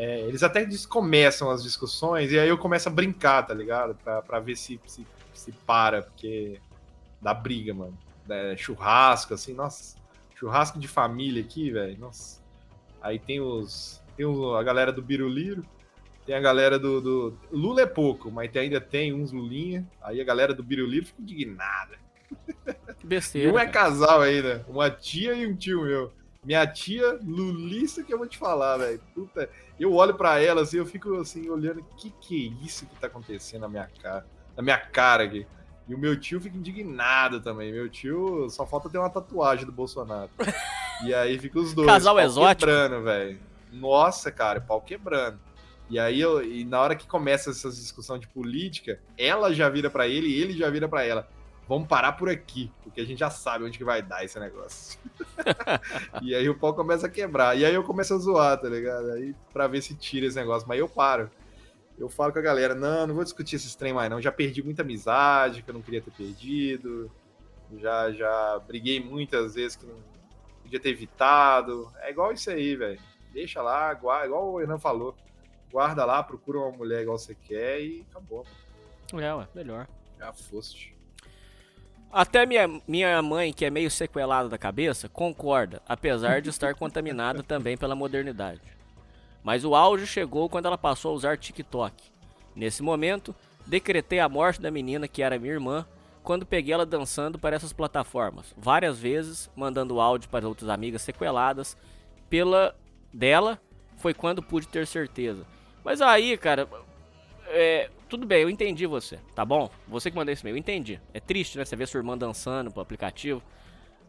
É, 0.00 0.20
eles 0.20 0.44
até 0.44 0.64
começam 0.88 1.50
as 1.50 1.60
discussões 1.60 2.30
e 2.30 2.38
aí 2.38 2.48
eu 2.48 2.56
começo 2.56 2.88
a 2.88 2.92
brincar, 2.92 3.42
tá 3.44 3.52
ligado? 3.52 3.96
Pra, 3.96 4.22
pra 4.22 4.38
ver 4.38 4.54
se, 4.56 4.80
se, 4.86 5.04
se 5.34 5.50
para, 5.50 6.02
porque 6.02 6.60
dá 7.20 7.34
briga, 7.34 7.74
mano. 7.74 7.98
É, 8.30 8.56
churrasco, 8.56 9.34
assim, 9.34 9.52
nossa. 9.54 9.96
Churrasco 10.36 10.78
de 10.78 10.86
família 10.86 11.42
aqui, 11.42 11.72
velho. 11.72 11.98
Nossa. 11.98 12.40
Aí 13.02 13.18
tem 13.18 13.40
os. 13.40 14.00
Tem 14.16 14.24
o- 14.24 14.54
a 14.54 14.62
galera 14.62 14.92
do 14.92 15.02
Biruliro. 15.02 15.64
Tem 16.24 16.36
a 16.36 16.40
galera 16.40 16.78
do, 16.78 17.00
do. 17.00 17.38
Lula 17.50 17.80
é 17.80 17.86
pouco, 17.86 18.30
mas 18.30 18.54
ainda 18.54 18.80
tem 18.80 19.12
uns 19.12 19.32
Lulinha. 19.32 19.84
Aí 20.00 20.20
a 20.20 20.24
galera 20.24 20.54
do 20.54 20.62
Biruliro 20.62 21.06
fica 21.06 21.22
indignada. 21.22 21.96
Que 23.00 23.04
E 23.04 23.06
besteira. 23.06 23.52
um 23.52 23.58
é 23.58 23.66
casal 23.66 24.20
ainda. 24.20 24.64
Uma 24.68 24.90
tia 24.90 25.34
e 25.34 25.44
um 25.44 25.56
tio 25.56 25.82
meu. 25.82 26.12
Minha 26.44 26.64
tia, 26.66 27.18
Lulista, 27.24 28.04
que 28.04 28.12
eu 28.14 28.18
vou 28.18 28.28
te 28.28 28.38
falar, 28.38 28.76
velho. 28.76 29.00
Puta. 29.12 29.48
Eu 29.78 29.94
olho 29.94 30.14
pra 30.14 30.40
ela 30.40 30.62
assim, 30.62 30.78
eu 30.78 30.86
fico 30.86 31.14
assim, 31.16 31.48
olhando. 31.48 31.84
Que 31.96 32.10
que 32.20 32.46
é 32.46 32.64
isso 32.64 32.86
que 32.86 32.96
tá 32.96 33.06
acontecendo 33.06 33.62
na 33.62 33.68
minha 33.68 33.88
cara? 34.02 34.26
Na 34.56 34.62
minha 34.62 34.78
cara 34.78 35.24
aqui. 35.24 35.46
E 35.88 35.94
o 35.94 35.98
meu 35.98 36.18
tio 36.18 36.40
fica 36.40 36.56
indignado 36.56 37.40
também. 37.40 37.72
Meu 37.72 37.88
tio 37.88 38.48
só 38.50 38.66
falta 38.66 38.90
ter 38.90 38.98
uma 38.98 39.08
tatuagem 39.08 39.64
do 39.64 39.72
Bolsonaro. 39.72 40.30
E 41.04 41.14
aí 41.14 41.38
fica 41.38 41.60
os 41.60 41.72
dois. 41.72 41.86
Casal 41.86 42.16
pau 42.16 42.24
exótico. 42.24 42.66
quebrando, 42.66 43.04
velho. 43.04 43.38
Nossa, 43.72 44.32
cara, 44.32 44.60
pau 44.60 44.80
quebrando. 44.80 45.38
E 45.88 45.98
aí, 45.98 46.20
eu, 46.20 46.44
e 46.44 46.64
na 46.64 46.80
hora 46.80 46.96
que 46.96 47.06
começa 47.06 47.50
essa 47.50 47.70
discussão 47.70 48.18
de 48.18 48.26
política, 48.26 49.00
ela 49.16 49.54
já 49.54 49.68
vira 49.68 49.88
pra 49.88 50.08
ele 50.08 50.26
e 50.26 50.42
ele 50.42 50.52
já 50.54 50.68
vira 50.68 50.88
pra 50.88 51.04
ela. 51.04 51.28
Vamos 51.68 51.86
parar 51.86 52.12
por 52.12 52.30
aqui, 52.30 52.72
porque 52.82 52.98
a 53.02 53.04
gente 53.04 53.18
já 53.18 53.28
sabe 53.28 53.62
onde 53.62 53.76
que 53.76 53.84
vai 53.84 54.00
dar 54.00 54.24
esse 54.24 54.40
negócio. 54.40 54.98
e 56.22 56.34
aí 56.34 56.48
o 56.48 56.58
pau 56.58 56.72
começa 56.72 57.06
a 57.06 57.10
quebrar. 57.10 57.58
E 57.58 57.64
aí 57.64 57.74
eu 57.74 57.84
começo 57.84 58.14
a 58.14 58.16
zoar, 58.16 58.58
tá 58.58 58.70
ligado? 58.70 59.10
Aí 59.10 59.34
pra 59.52 59.66
ver 59.66 59.82
se 59.82 59.94
tira 59.94 60.24
esse 60.24 60.36
negócio. 60.36 60.66
Mas 60.66 60.78
eu 60.78 60.88
paro. 60.88 61.30
Eu 61.98 62.08
falo 62.08 62.32
com 62.32 62.38
a 62.38 62.42
galera, 62.42 62.74
não, 62.74 63.08
não 63.08 63.14
vou 63.14 63.22
discutir 63.22 63.56
esses 63.56 63.74
trem 63.74 63.92
mais 63.92 64.08
não. 64.08 64.18
Já 64.18 64.32
perdi 64.32 64.62
muita 64.62 64.80
amizade 64.80 65.62
que 65.62 65.68
eu 65.68 65.74
não 65.74 65.82
queria 65.82 66.00
ter 66.00 66.10
perdido. 66.10 67.10
Já, 67.76 68.10
já 68.12 68.58
briguei 68.66 68.98
muitas 68.98 69.54
vezes 69.54 69.76
que 69.76 69.84
não 69.84 69.96
podia 70.62 70.80
ter 70.80 70.88
evitado. 70.88 71.92
É 71.98 72.10
igual 72.10 72.32
isso 72.32 72.48
aí, 72.48 72.76
velho. 72.76 72.98
Deixa 73.30 73.60
lá, 73.60 73.92
guarda, 73.92 74.26
igual 74.26 74.52
o 74.52 74.58
Renan 74.58 74.78
falou. 74.78 75.14
Guarda 75.70 76.06
lá, 76.06 76.22
procura 76.22 76.60
uma 76.60 76.70
mulher 76.70 77.02
igual 77.02 77.18
você 77.18 77.34
quer 77.34 77.82
e 77.82 78.06
acabou. 78.10 78.46
É, 79.12 79.34
ué, 79.34 79.46
melhor. 79.54 79.86
Já 80.18 80.32
foste. 80.32 80.97
Até 82.10 82.46
minha, 82.46 82.80
minha 82.88 83.20
mãe, 83.22 83.52
que 83.52 83.64
é 83.64 83.70
meio 83.70 83.90
sequelada 83.90 84.48
da 84.48 84.56
cabeça, 84.56 85.08
concorda, 85.08 85.82
apesar 85.86 86.40
de 86.40 86.48
estar 86.48 86.74
contaminada 86.74 87.42
também 87.44 87.76
pela 87.76 87.94
modernidade. 87.94 88.60
Mas 89.42 89.64
o 89.64 89.74
auge 89.74 90.06
chegou 90.06 90.48
quando 90.48 90.66
ela 90.66 90.78
passou 90.78 91.12
a 91.12 91.14
usar 91.14 91.38
TikTok. 91.38 91.94
Nesse 92.56 92.82
momento, 92.82 93.34
decretei 93.66 94.20
a 94.20 94.28
morte 94.28 94.60
da 94.60 94.70
menina 94.70 95.06
que 95.06 95.22
era 95.22 95.38
minha 95.38 95.52
irmã 95.52 95.86
quando 96.22 96.44
peguei 96.44 96.74
ela 96.74 96.84
dançando 96.84 97.38
para 97.38 97.56
essas 97.56 97.72
plataformas, 97.72 98.52
várias 98.54 98.98
vezes 98.98 99.50
mandando 99.56 99.98
áudio 99.98 100.28
para 100.28 100.46
outras 100.46 100.68
amigas 100.68 101.00
sequeladas. 101.00 101.76
Pela 102.28 102.76
dela 103.12 103.58
foi 103.96 104.12
quando 104.12 104.42
pude 104.42 104.68
ter 104.68 104.86
certeza. 104.86 105.46
Mas 105.82 106.02
aí, 106.02 106.36
cara, 106.36 106.68
é, 107.48 107.90
tudo 108.08 108.26
bem, 108.26 108.42
eu 108.42 108.50
entendi 108.50 108.86
você, 108.86 109.18
tá 109.34 109.44
bom? 109.44 109.70
Você 109.86 110.10
que 110.10 110.16
mandou 110.16 110.32
esse 110.32 110.42
e-mail, 110.42 110.56
eu 110.56 110.58
entendi. 110.58 111.00
É 111.12 111.20
triste, 111.20 111.58
né? 111.58 111.64
Você 111.64 111.76
ver 111.76 111.86
sua 111.88 111.98
irmã 111.98 112.16
dançando 112.16 112.70
pro 112.70 112.80
aplicativo. 112.80 113.42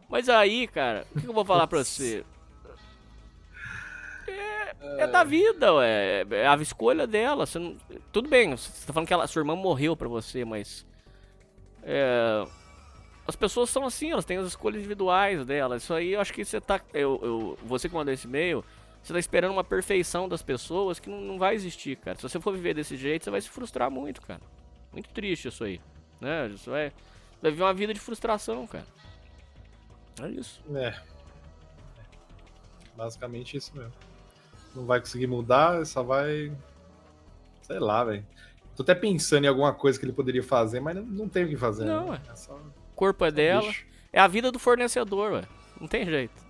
Mas 0.08 0.28
aí, 0.28 0.66
cara, 0.66 1.06
o 1.14 1.20
que 1.20 1.26
eu 1.26 1.32
vou 1.32 1.44
falar 1.44 1.66
pra 1.66 1.84
você? 1.84 2.24
É, 4.26 5.02
é 5.02 5.06
da 5.06 5.22
vida, 5.22 5.72
ué. 5.74 6.26
É 6.30 6.46
a 6.46 6.56
escolha 6.56 7.06
dela. 7.06 7.46
Você 7.46 7.58
não... 7.58 7.76
Tudo 8.10 8.28
bem, 8.28 8.50
você 8.50 8.86
tá 8.86 8.92
falando 8.92 9.06
que 9.06 9.14
ela, 9.14 9.26
sua 9.26 9.40
irmã 9.40 9.54
morreu 9.54 9.96
pra 9.96 10.08
você, 10.08 10.44
mas. 10.44 10.86
É, 11.82 12.44
as 13.26 13.36
pessoas 13.36 13.70
são 13.70 13.86
assim, 13.86 14.10
elas 14.10 14.24
têm 14.24 14.38
as 14.38 14.48
escolhas 14.48 14.80
individuais 14.80 15.44
delas. 15.46 15.84
Isso 15.84 15.94
aí 15.94 16.14
eu 16.14 16.20
acho 16.20 16.32
que 16.32 16.44
você 16.44 16.60
tá. 16.60 16.80
Eu, 16.92 17.20
eu, 17.22 17.58
você 17.64 17.88
que 17.88 17.94
mandou 17.94 18.12
esse 18.12 18.26
e-mail, 18.26 18.64
você 19.02 19.12
tá 19.12 19.18
esperando 19.18 19.52
uma 19.52 19.64
perfeição 19.64 20.28
das 20.28 20.42
pessoas 20.42 20.98
que 20.98 21.08
não, 21.08 21.20
não 21.20 21.38
vai 21.38 21.54
existir, 21.54 21.96
cara. 21.96 22.16
Se 22.16 22.22
você 22.22 22.38
for 22.38 22.52
viver 22.52 22.74
desse 22.74 22.96
jeito, 22.96 23.24
você 23.24 23.30
vai 23.30 23.40
se 23.40 23.48
frustrar 23.48 23.90
muito, 23.90 24.20
cara. 24.20 24.40
Muito 24.92 25.08
triste 25.10 25.48
isso 25.48 25.64
aí. 25.64 25.80
Né? 26.20 26.48
Isso 26.48 26.74
é. 26.74 26.92
Vai 27.40 27.50
viver 27.50 27.62
uma 27.62 27.74
vida 27.74 27.94
de 27.94 28.00
frustração, 28.00 28.66
cara. 28.66 28.86
É 30.22 30.28
isso. 30.28 30.62
É. 30.74 30.94
Basicamente 32.94 33.56
isso 33.56 33.74
mesmo. 33.74 33.92
Não 34.74 34.84
vai 34.84 35.00
conseguir 35.00 35.26
mudar, 35.26 35.84
só 35.86 36.02
vai. 36.02 36.52
Sei 37.62 37.78
lá, 37.78 38.04
velho. 38.04 38.26
Tô 38.76 38.82
até 38.82 38.94
pensando 38.94 39.44
em 39.44 39.48
alguma 39.48 39.72
coisa 39.72 39.98
que 39.98 40.04
ele 40.04 40.12
poderia 40.12 40.42
fazer, 40.42 40.80
mas 40.80 40.96
não, 40.96 41.02
não 41.02 41.28
tem 41.28 41.44
o 41.44 41.48
que 41.48 41.56
fazer. 41.56 41.84
Não, 41.86 42.12
né? 42.12 42.20
é. 42.28 42.32
É 42.32 42.36
só. 42.36 42.54
O 42.54 42.94
corpo 42.94 43.24
é 43.24 43.30
dela. 43.30 43.62
bicho. 43.62 43.86
É 44.12 44.20
a 44.20 44.26
vida 44.26 44.52
do 44.52 44.58
fornecedor, 44.58 45.32
ué. 45.32 45.44
Não 45.80 45.88
tem 45.88 46.04
jeito. 46.04 46.49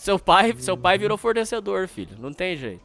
Seu 0.00 0.18
pai, 0.18 0.54
seu 0.56 0.78
pai 0.78 0.96
virou 0.96 1.18
fornecedor, 1.18 1.86
filho. 1.86 2.16
Não 2.18 2.32
tem 2.32 2.56
jeito. 2.56 2.80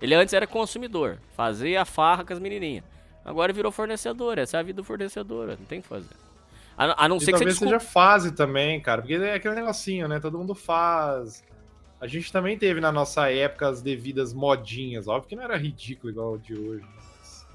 Ele 0.00 0.14
antes 0.14 0.32
era 0.32 0.46
consumidor. 0.46 1.18
Fazia 1.36 1.82
a 1.82 1.84
farra 1.84 2.24
com 2.24 2.32
as 2.32 2.38
menininhas. 2.38 2.84
Agora 3.24 3.52
virou 3.52 3.72
fornecedor. 3.72 4.38
Essa 4.38 4.58
é 4.58 4.60
a 4.60 4.62
vida 4.62 4.76
do 4.76 4.84
fornecedor. 4.84 5.48
Não 5.48 5.66
tem 5.66 5.80
o 5.80 5.82
que 5.82 5.88
fazer. 5.88 6.14
A, 6.78 7.06
a 7.06 7.08
não 7.08 7.16
E 7.16 7.20
ser 7.20 7.26
que 7.26 7.38
você 7.38 7.44
talvez 7.44 7.58
desculpe. 7.58 7.72
seja 7.80 7.92
fase 7.92 8.30
também, 8.36 8.80
cara, 8.80 9.02
porque 9.02 9.14
é 9.14 9.34
aquele 9.34 9.56
negocinho, 9.56 10.06
né? 10.06 10.20
Todo 10.20 10.38
mundo 10.38 10.54
faz. 10.54 11.42
A 12.00 12.06
gente 12.06 12.30
também 12.32 12.56
teve 12.56 12.80
na 12.80 12.92
nossa 12.92 13.28
época 13.32 13.66
as 13.68 13.82
devidas 13.82 14.32
modinhas. 14.32 15.08
Óbvio 15.08 15.28
que 15.30 15.34
não 15.34 15.42
era 15.42 15.56
ridículo 15.56 16.12
igual 16.12 16.32
o 16.34 16.38
de 16.38 16.54
hoje. 16.54 16.84
mas- 16.94 17.46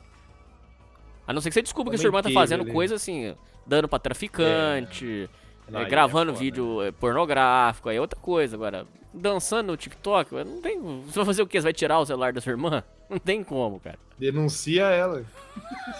A 1.25 1.31
não 1.31 1.39
ser 1.39 1.51
que 1.51 1.53
você 1.53 1.61
que 1.63 1.73
Também 1.73 1.97
sua 1.97 2.07
irmã 2.07 2.21
tá 2.21 2.31
fazendo 2.31 2.63
ali. 2.63 2.71
coisa 2.73 2.95
assim, 2.95 3.33
dando 3.65 3.87
pra 3.87 3.97
traficante, 3.99 5.29
Não, 5.71 5.81
é, 5.81 5.85
gravando 5.85 6.31
é 6.31 6.33
foda, 6.33 6.43
vídeo 6.43 6.81
é, 6.81 6.91
pornográfico, 6.91 7.89
aí 7.89 7.97
é 7.97 8.01
outra 8.01 8.19
coisa. 8.19 8.55
Agora, 8.55 8.85
dançando 9.13 9.67
no 9.67 9.77
TikTok, 9.77 10.33
não 10.33 10.61
tem. 10.61 10.79
Você 11.05 11.15
vai 11.15 11.25
fazer 11.25 11.41
o 11.41 11.47
quê? 11.47 11.59
Você 11.59 11.65
vai 11.65 11.73
tirar 11.73 11.99
o 11.99 12.05
celular 12.05 12.33
da 12.33 12.41
sua 12.41 12.51
irmã? 12.51 12.83
Não 13.09 13.17
tem 13.17 13.43
como, 13.43 13.79
cara. 13.79 13.97
Denuncia 14.19 14.83
ela. 14.83 15.25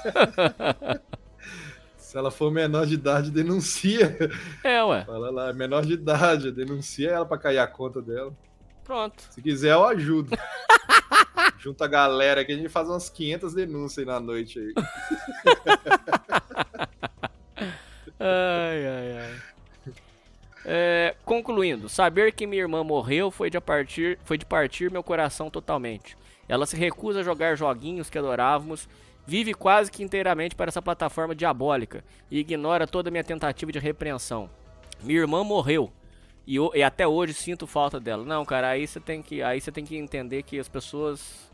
Se 1.98 2.16
ela 2.16 2.30
for 2.30 2.52
menor 2.52 2.86
de 2.86 2.94
idade, 2.94 3.32
denuncia. 3.32 4.16
É, 4.64 4.84
ué. 4.84 5.06
Fala 5.06 5.32
lá, 5.32 5.50
é 5.50 5.54
menor 5.54 5.84
de 5.84 5.94
idade, 5.94 6.52
denuncia 6.52 7.10
ela 7.10 7.26
pra 7.26 7.40
cair 7.40 7.58
a 7.58 7.66
conta 7.66 8.00
dela. 8.00 8.32
Pronto. 8.84 9.24
Se 9.30 9.42
quiser, 9.42 9.74
eu 9.74 9.86
ajudo. 9.86 10.38
Junta 11.60 11.86
a 11.86 11.88
galera 11.88 12.46
que 12.46 12.52
a 12.52 12.56
gente 12.56 12.70
faz 12.70 12.88
umas 12.88 13.10
500 13.10 13.54
denúncias 13.54 13.98
aí 14.00 14.06
na 14.06 14.20
noite 14.20 14.60
aí. 14.60 14.74
Ai, 18.20 18.88
ai, 18.88 19.18
ai. 19.18 19.42
É, 20.72 21.16
concluindo, 21.26 21.90
saber 21.90 22.32
que 22.32 22.46
minha 22.46 22.62
irmã 22.62 22.84
morreu 22.84 23.32
foi 23.32 23.50
de, 23.50 23.60
partir, 23.60 24.20
foi 24.24 24.38
de 24.38 24.46
partir 24.46 24.92
meu 24.92 25.02
coração 25.02 25.50
totalmente. 25.50 26.16
Ela 26.48 26.68
se 26.68 26.78
recusa 26.78 27.22
a 27.22 27.24
jogar 27.24 27.56
joguinhos 27.56 28.08
que 28.08 28.20
adorávamos, 28.20 28.88
vive 29.26 29.56
quase 29.56 29.90
que 29.90 30.04
inteiramente 30.04 30.56
para 30.56 30.70
essa 30.70 30.80
plataforma 30.80 31.34
diabólica 31.34 32.04
e 32.30 32.38
ignora 32.38 32.86
toda 32.86 33.10
minha 33.10 33.24
tentativa 33.24 33.72
de 33.72 33.80
repreensão. 33.80 34.48
Minha 35.02 35.22
irmã 35.22 35.44
morreu 35.44 35.92
e, 36.46 36.58
e 36.76 36.84
até 36.84 37.08
hoje 37.08 37.34
sinto 37.34 37.66
falta 37.66 38.00
dela. 38.00 38.24
Não, 38.24 38.46
cara, 38.46 38.70
aí 38.70 38.86
você 38.86 39.00
tem 39.00 39.24
que, 39.24 39.42
aí 39.42 39.60
você 39.60 39.72
tem 39.72 39.84
que 39.84 39.98
entender 39.98 40.44
que 40.44 40.60
as 40.60 40.70
pessoas, 40.70 41.52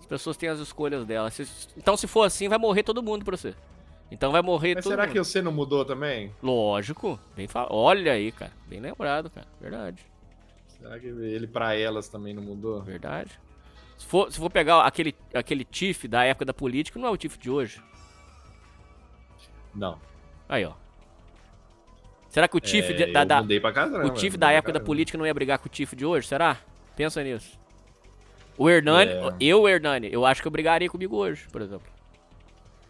as 0.00 0.06
pessoas 0.06 0.36
têm 0.36 0.48
as 0.48 0.58
escolhas 0.58 1.06
delas. 1.06 1.70
Então, 1.76 1.96
se 1.96 2.08
for 2.08 2.24
assim, 2.24 2.48
vai 2.48 2.58
morrer 2.58 2.82
todo 2.82 3.04
mundo 3.04 3.24
pra 3.24 3.36
você. 3.36 3.54
Então 4.12 4.30
vai 4.30 4.42
morrer 4.42 4.74
Mas 4.74 4.84
será 4.84 5.04
mundo. 5.04 5.12
que 5.12 5.18
você 5.18 5.40
não 5.40 5.50
mudou 5.50 5.84
também? 5.84 6.30
Lógico, 6.42 7.18
bem 7.34 7.48
fa... 7.48 7.66
olha 7.70 8.12
aí, 8.12 8.30
cara, 8.30 8.52
bem 8.68 8.78
lembrado, 8.78 9.30
cara, 9.30 9.46
verdade, 9.60 10.04
Será 10.68 10.98
que 10.98 11.06
ele 11.06 11.46
pra 11.46 11.74
elas 11.76 12.08
também 12.08 12.34
não 12.34 12.42
mudou? 12.42 12.82
verdade. 12.82 13.30
Se 13.96 14.04
for, 14.06 14.30
se 14.32 14.38
for 14.38 14.50
pegar 14.50 14.82
aquele, 14.84 15.14
aquele 15.32 15.64
TIF 15.64 16.06
da 16.08 16.24
época 16.24 16.44
da 16.44 16.52
política, 16.52 16.98
não 16.98 17.08
é 17.08 17.10
o 17.10 17.16
TIF 17.16 17.38
de 17.38 17.48
hoje. 17.50 17.80
Não. 19.74 19.98
Aí, 20.48 20.64
ó. 20.64 20.72
Será 22.28 22.48
que 22.48 22.56
o 22.56 22.60
TIF 22.60 22.90
É, 22.92 23.06
da, 23.12 23.20
eu 23.22 23.26
da- 23.26 23.72
caramba. 23.72 24.06
o 24.06 24.10
TIF 24.10 24.36
da 24.36 24.50
época 24.50 24.72
da 24.72 24.80
política 24.80 25.16
não 25.16 25.26
ia 25.26 25.32
brigar 25.34 25.58
com 25.58 25.66
o 25.66 25.70
TIF 25.70 25.94
de 25.94 26.04
hoje? 26.04 26.26
Será? 26.26 26.56
Pensa 26.96 27.22
nisso. 27.22 27.58
O 28.58 28.68
Hernani, 28.68 29.10
É. 29.12 29.28
eu, 29.40 29.68
Hernani, 29.68 30.12
eu 30.12 30.26
acho 30.26 30.42
que 30.42 30.48
eu 30.48 30.52
brigaria 30.52 30.88
comigo 30.90 31.16
hoje, 31.16 31.46
por 31.50 31.62
exemplo. 31.62 31.86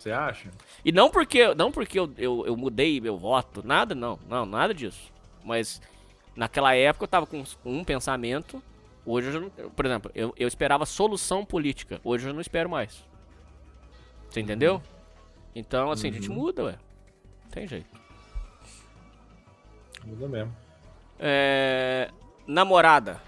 Você 0.03 0.11
acha? 0.11 0.51
E 0.85 0.91
não 0.91 1.09
porque, 1.09 1.55
não 1.55 1.70
porque 1.70 1.97
eu, 1.97 2.12
eu, 2.19 2.45
eu 2.45 2.57
mudei 2.57 3.01
meu 3.01 3.16
voto, 3.16 3.65
nada 3.65 3.95
não, 3.95 4.19
não, 4.29 4.45
nada 4.45 4.74
disso. 4.74 5.12
Mas 5.45 5.81
naquela 6.35 6.74
época 6.74 7.05
eu 7.05 7.09
tava 7.09 7.24
com 7.24 7.45
um 7.65 7.85
pensamento, 7.85 8.61
hoje 9.07 9.29
eu 9.29 9.33
já 9.33 9.39
não, 9.41 9.49
por 9.70 9.87
exemplo, 9.87 10.11
eu, 10.12 10.35
eu 10.37 10.49
esperava 10.49 10.85
solução 10.85 11.45
política, 11.45 12.01
hoje 12.03 12.29
eu 12.29 12.35
não 12.35 12.41
espero 12.41 12.69
mais. 12.69 13.05
Você 14.29 14.41
entendeu? 14.41 14.83
Então, 15.55 15.93
assim, 15.93 16.09
a 16.09 16.12
gente 16.12 16.29
muda, 16.29 16.65
ué. 16.65 16.79
Não 17.45 17.51
tem 17.53 17.69
jeito. 17.69 17.87
Muda 20.05 20.27
mesmo. 20.27 20.57
É, 21.20 22.11
namorada. 22.45 23.20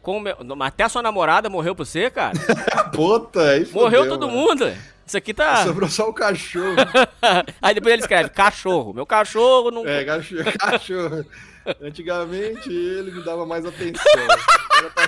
Com 0.00 0.20
meu... 0.20 0.36
Até 0.60 0.84
a 0.84 0.88
sua 0.88 1.02
namorada 1.02 1.50
morreu 1.50 1.74
por 1.74 1.84
você, 1.84 2.08
cara? 2.10 2.38
Puta, 2.94 3.40
aí 3.40 3.66
morreu 3.72 4.04
fodeu, 4.04 4.08
todo 4.08 4.28
mano. 4.28 4.38
mundo. 4.38 4.92
Isso 5.06 5.16
aqui 5.16 5.34
tá. 5.34 5.64
Sobrou 5.64 5.88
só 5.88 6.08
o 6.08 6.12
cachorro. 6.12 6.76
Aí 7.60 7.74
depois 7.74 7.92
ele 7.92 8.02
escreve: 8.02 8.30
cachorro. 8.30 8.92
Meu 8.92 9.06
cachorro 9.06 9.70
não. 9.70 9.86
É, 9.86 10.04
cachorro. 10.04 10.52
cachorro. 10.58 11.26
Antigamente 11.80 12.72
ele 12.72 13.10
me 13.12 13.22
dava 13.24 13.46
mais 13.46 13.64
atenção. 13.64 14.02
Agora 14.70 14.90
tá, 14.90 15.06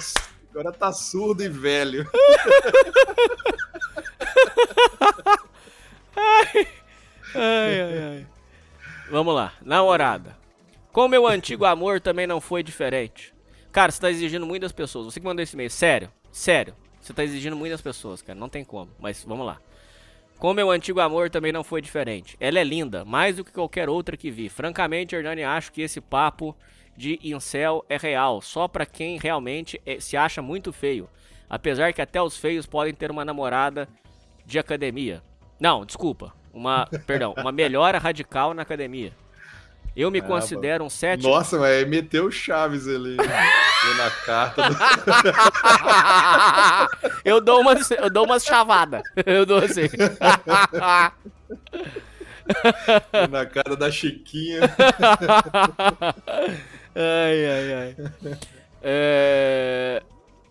agora 0.50 0.72
tá 0.72 0.92
surdo 0.92 1.42
e 1.42 1.48
velho. 1.48 2.08
Ai, 7.36 7.80
ai, 7.80 7.98
ai. 7.98 8.26
Vamos 9.10 9.34
lá, 9.34 9.52
namorada. 9.60 10.36
Com 10.92 11.08
meu 11.08 11.26
antigo 11.26 11.64
amor 11.64 12.00
também 12.00 12.26
não 12.26 12.40
foi 12.40 12.62
diferente. 12.62 13.34
Cara, 13.72 13.90
você 13.90 14.00
tá 14.00 14.08
exigindo 14.08 14.46
muito 14.46 14.62
das 14.62 14.70
pessoas. 14.70 15.06
Você 15.06 15.18
que 15.18 15.26
mandou 15.26 15.42
esse 15.42 15.54
e-mail, 15.54 15.68
sério, 15.68 16.12
sério. 16.30 16.76
Você 17.00 17.12
tá 17.12 17.24
exigindo 17.24 17.56
muito 17.56 17.72
das 17.72 17.82
pessoas, 17.82 18.22
cara. 18.22 18.38
Não 18.38 18.48
tem 18.48 18.64
como. 18.64 18.90
Mas 19.00 19.24
vamos 19.24 19.44
lá. 19.44 19.60
Com 20.44 20.52
meu 20.52 20.70
antigo 20.70 21.00
amor 21.00 21.30
também 21.30 21.50
não 21.50 21.64
foi 21.64 21.80
diferente. 21.80 22.36
Ela 22.38 22.58
é 22.58 22.64
linda, 22.64 23.02
mais 23.02 23.36
do 23.36 23.42
que 23.46 23.50
qualquer 23.50 23.88
outra 23.88 24.14
que 24.14 24.30
vi. 24.30 24.50
Francamente, 24.50 25.16
Hernani, 25.16 25.42
acho 25.42 25.72
que 25.72 25.80
esse 25.80 26.02
papo 26.02 26.54
de 26.94 27.18
incel 27.24 27.82
é 27.88 27.96
real, 27.96 28.42
só 28.42 28.68
pra 28.68 28.84
quem 28.84 29.16
realmente 29.16 29.80
é- 29.86 29.98
se 29.98 30.18
acha 30.18 30.42
muito 30.42 30.70
feio. 30.70 31.08
Apesar 31.48 31.94
que 31.94 32.02
até 32.02 32.20
os 32.20 32.36
feios 32.36 32.66
podem 32.66 32.92
ter 32.92 33.10
uma 33.10 33.24
namorada 33.24 33.88
de 34.44 34.58
academia. 34.58 35.22
Não, 35.58 35.82
desculpa. 35.82 36.34
Uma, 36.52 36.86
perdão, 37.06 37.32
uma 37.38 37.50
melhora 37.50 37.96
radical 37.96 38.52
na 38.52 38.60
academia. 38.60 39.14
Eu 39.96 40.10
me 40.10 40.18
Ah, 40.18 40.24
considero 40.24 40.84
um 40.84 40.90
sete. 40.90 41.22
Nossa, 41.22 41.58
mas 41.58 41.88
meteu 41.88 42.30
Chaves 42.30 42.86
ali. 42.86 43.16
na 43.96 44.10
carta. 44.24 44.68
do- 44.68 44.76
eu 47.24 47.40
dou 47.40 47.60
umas, 47.60 47.90
eu 47.90 48.10
dou 48.10 48.24
umas 48.24 48.44
chavadas. 48.44 49.02
Eu 49.26 49.44
dou 49.46 49.58
assim. 49.58 49.88
na 53.30 53.46
cara 53.46 53.76
da 53.76 53.90
Chiquinha. 53.90 54.60
ai, 56.94 57.46
ai, 57.46 57.74
ai. 57.74 57.96
É, 58.82 60.02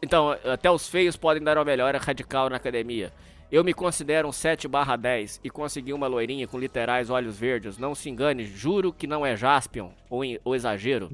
Então, 0.01 0.31
até 0.51 0.69
os 0.71 0.87
feios 0.87 1.15
podem 1.15 1.43
dar 1.43 1.57
uma 1.57 1.65
melhora 1.65 1.97
radical 1.99 2.49
na 2.49 2.55
academia. 2.57 3.11
Eu 3.51 3.63
me 3.63 3.73
considero 3.73 4.27
um 4.27 4.31
7 4.31 4.67
barra 4.67 4.95
10 4.95 5.39
e 5.43 5.49
consegui 5.49 5.93
uma 5.93 6.07
loirinha 6.07 6.47
com 6.47 6.57
literais 6.57 7.11
olhos 7.11 7.37
verdes. 7.37 7.77
Não 7.77 7.93
se 7.93 8.09
engane, 8.09 8.45
juro 8.45 8.91
que 8.91 9.05
não 9.05 9.23
é 9.23 9.37
Jaspion 9.37 9.91
ou, 10.09 10.23
ou 10.43 10.55
exagero. 10.55 11.11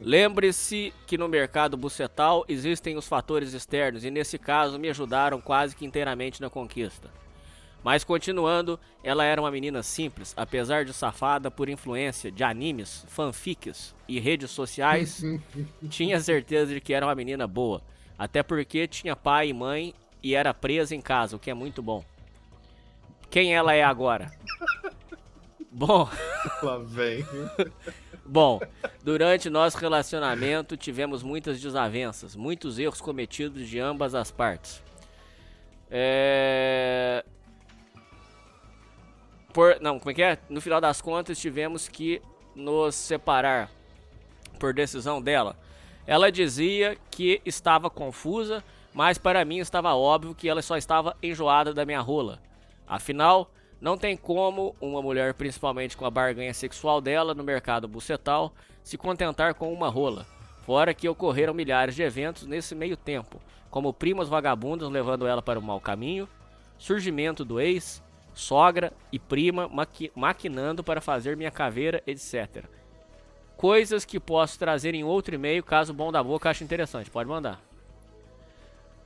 Lembre-se 0.00 0.92
que 1.06 1.16
no 1.16 1.28
mercado 1.28 1.76
bucetal 1.76 2.44
existem 2.48 2.96
os 2.96 3.08
fatores 3.08 3.54
externos 3.54 4.04
e 4.04 4.10
nesse 4.10 4.38
caso 4.38 4.78
me 4.78 4.90
ajudaram 4.90 5.40
quase 5.40 5.74
que 5.74 5.86
inteiramente 5.86 6.40
na 6.40 6.50
conquista. 6.50 7.10
Mas 7.82 8.04
continuando, 8.04 8.78
ela 9.02 9.24
era 9.24 9.40
uma 9.40 9.50
menina 9.50 9.82
simples, 9.82 10.34
apesar 10.36 10.84
de 10.84 10.92
safada 10.92 11.50
por 11.50 11.68
influência 11.68 12.30
de 12.32 12.42
animes, 12.42 13.06
fanfics 13.08 13.94
e 14.08 14.18
redes 14.18 14.50
sociais, 14.50 15.22
tinha 15.88 16.20
certeza 16.20 16.74
de 16.74 16.80
que 16.80 16.92
era 16.92 17.06
uma 17.06 17.14
menina 17.14 17.46
boa. 17.46 17.80
Até 18.18 18.42
porque 18.42 18.88
tinha 18.88 19.14
pai 19.14 19.48
e 19.48 19.52
mãe 19.52 19.94
e 20.22 20.34
era 20.34 20.52
presa 20.52 20.94
em 20.94 21.00
casa, 21.00 21.36
o 21.36 21.38
que 21.38 21.50
é 21.50 21.54
muito 21.54 21.82
bom. 21.82 22.04
Quem 23.30 23.54
ela 23.54 23.72
é 23.72 23.84
agora? 23.84 24.30
Bom, 25.76 26.08
Lá 26.62 26.78
vem. 26.78 27.22
Bom, 28.24 28.60
durante 29.02 29.50
nosso 29.50 29.76
relacionamento 29.76 30.74
tivemos 30.74 31.22
muitas 31.22 31.60
desavenças, 31.60 32.34
muitos 32.34 32.78
erros 32.78 33.00
cometidos 33.00 33.68
de 33.68 33.78
ambas 33.78 34.14
as 34.14 34.30
partes. 34.30 34.82
É... 35.90 37.22
Por... 39.52 39.78
Não, 39.80 39.98
como 39.98 40.10
é 40.10 40.14
que 40.14 40.22
é? 40.22 40.38
No 40.48 40.62
final 40.62 40.80
das 40.80 41.02
contas 41.02 41.38
tivemos 41.38 41.88
que 41.88 42.22
nos 42.54 42.94
separar 42.94 43.70
por 44.58 44.72
decisão 44.72 45.20
dela. 45.20 45.58
Ela 46.06 46.32
dizia 46.32 46.96
que 47.10 47.42
estava 47.44 47.90
confusa, 47.90 48.64
mas 48.94 49.18
para 49.18 49.44
mim 49.44 49.58
estava 49.58 49.94
óbvio 49.94 50.34
que 50.34 50.48
ela 50.48 50.62
só 50.62 50.78
estava 50.78 51.14
enjoada 51.22 51.74
da 51.74 51.84
minha 51.84 52.00
rola. 52.00 52.40
Afinal, 52.88 53.50
não 53.80 53.96
tem 53.96 54.16
como 54.16 54.74
uma 54.80 55.02
mulher, 55.02 55.34
principalmente 55.34 55.96
com 55.96 56.04
a 56.04 56.10
barganha 56.10 56.54
sexual 56.54 57.00
dela 57.00 57.34
no 57.34 57.44
mercado 57.44 57.86
bucetal, 57.86 58.52
se 58.82 58.96
contentar 58.96 59.54
com 59.54 59.72
uma 59.72 59.88
rola. 59.88 60.26
Fora 60.64 60.94
que 60.94 61.08
ocorreram 61.08 61.54
milhares 61.54 61.94
de 61.94 62.02
eventos 62.02 62.46
nesse 62.46 62.74
meio 62.74 62.96
tempo, 62.96 63.40
como 63.70 63.92
primas 63.92 64.28
vagabundas 64.28 64.88
levando 64.88 65.26
ela 65.26 65.42
para 65.42 65.58
o 65.58 65.62
mau 65.62 65.80
caminho, 65.80 66.28
surgimento 66.78 67.44
do 67.44 67.60
ex, 67.60 68.02
sogra 68.34 68.92
e 69.12 69.18
prima 69.18 69.68
maqui- 69.68 70.10
maquinando 70.14 70.82
para 70.82 71.00
fazer 71.00 71.36
minha 71.36 71.50
caveira, 71.50 72.02
etc. 72.06 72.64
Coisas 73.56 74.04
que 74.04 74.20
posso 74.20 74.58
trazer 74.58 74.94
em 74.94 75.04
outro 75.04 75.34
e-mail 75.34 75.62
caso 75.62 75.92
o 75.92 75.96
bom 75.96 76.12
da 76.12 76.22
boca 76.22 76.50
ache 76.50 76.64
interessante. 76.64 77.10
Pode 77.10 77.28
mandar. 77.28 77.60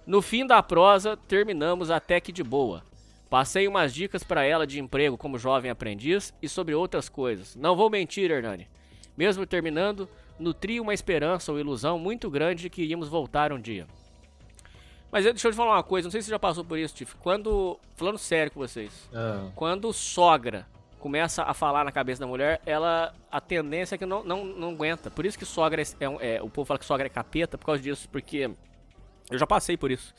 No 0.06 0.20
fim 0.20 0.44
da 0.46 0.62
prosa, 0.62 1.16
terminamos 1.16 1.90
até 1.90 2.20
que 2.20 2.32
de 2.32 2.42
boa. 2.42 2.82
Passei 3.30 3.68
umas 3.68 3.94
dicas 3.94 4.24
para 4.24 4.42
ela 4.44 4.66
de 4.66 4.80
emprego 4.80 5.16
como 5.16 5.38
jovem 5.38 5.70
aprendiz 5.70 6.34
e 6.42 6.48
sobre 6.48 6.74
outras 6.74 7.08
coisas. 7.08 7.54
Não 7.54 7.76
vou 7.76 7.88
mentir, 7.88 8.28
Hernani. 8.30 8.68
Mesmo 9.16 9.46
terminando, 9.46 10.08
nutri 10.38 10.80
uma 10.80 10.92
esperança 10.92 11.52
ou 11.52 11.58
ilusão 11.60 11.96
muito 11.98 12.28
grande 12.28 12.62
de 12.62 12.70
que 12.70 12.82
iríamos 12.82 13.08
voltar 13.08 13.52
um 13.52 13.60
dia. 13.60 13.86
Mas 15.12 15.24
deixa 15.24 15.46
eu 15.48 15.52
te 15.52 15.56
falar 15.56 15.74
uma 15.76 15.82
coisa, 15.82 16.06
não 16.06 16.10
sei 16.10 16.20
se 16.22 16.26
você 16.26 16.30
já 16.32 16.38
passou 16.38 16.64
por 16.64 16.78
isso, 16.78 16.94
Tiff. 16.94 17.14
Quando. 17.16 17.78
Falando 17.96 18.18
sério 18.18 18.50
com 18.52 18.60
vocês. 18.60 19.08
Ah, 19.14 19.48
Quando 19.54 19.92
sogra 19.92 20.66
começa 20.98 21.42
a 21.42 21.54
falar 21.54 21.84
na 21.84 21.92
cabeça 21.92 22.20
da 22.20 22.26
mulher, 22.26 22.60
ela. 22.66 23.14
A 23.30 23.40
tendência 23.40 23.94
é 23.94 23.98
que 23.98 24.06
não, 24.06 24.22
não, 24.24 24.44
não 24.44 24.70
aguenta. 24.70 25.10
Por 25.10 25.24
isso 25.26 25.38
que 25.38 25.44
sogra 25.44 25.82
é, 26.00 26.08
um- 26.08 26.20
é- 26.20 26.42
O 26.42 26.48
povo 26.48 26.64
fala 26.66 26.78
que 26.78 26.84
sogra 26.84 27.06
é 27.06 27.10
capeta 27.10 27.56
por 27.58 27.66
causa 27.66 27.80
disso, 27.82 28.08
porque. 28.08 28.50
Eu 29.30 29.38
já 29.38 29.46
passei 29.46 29.76
por 29.76 29.90
isso. 29.90 30.12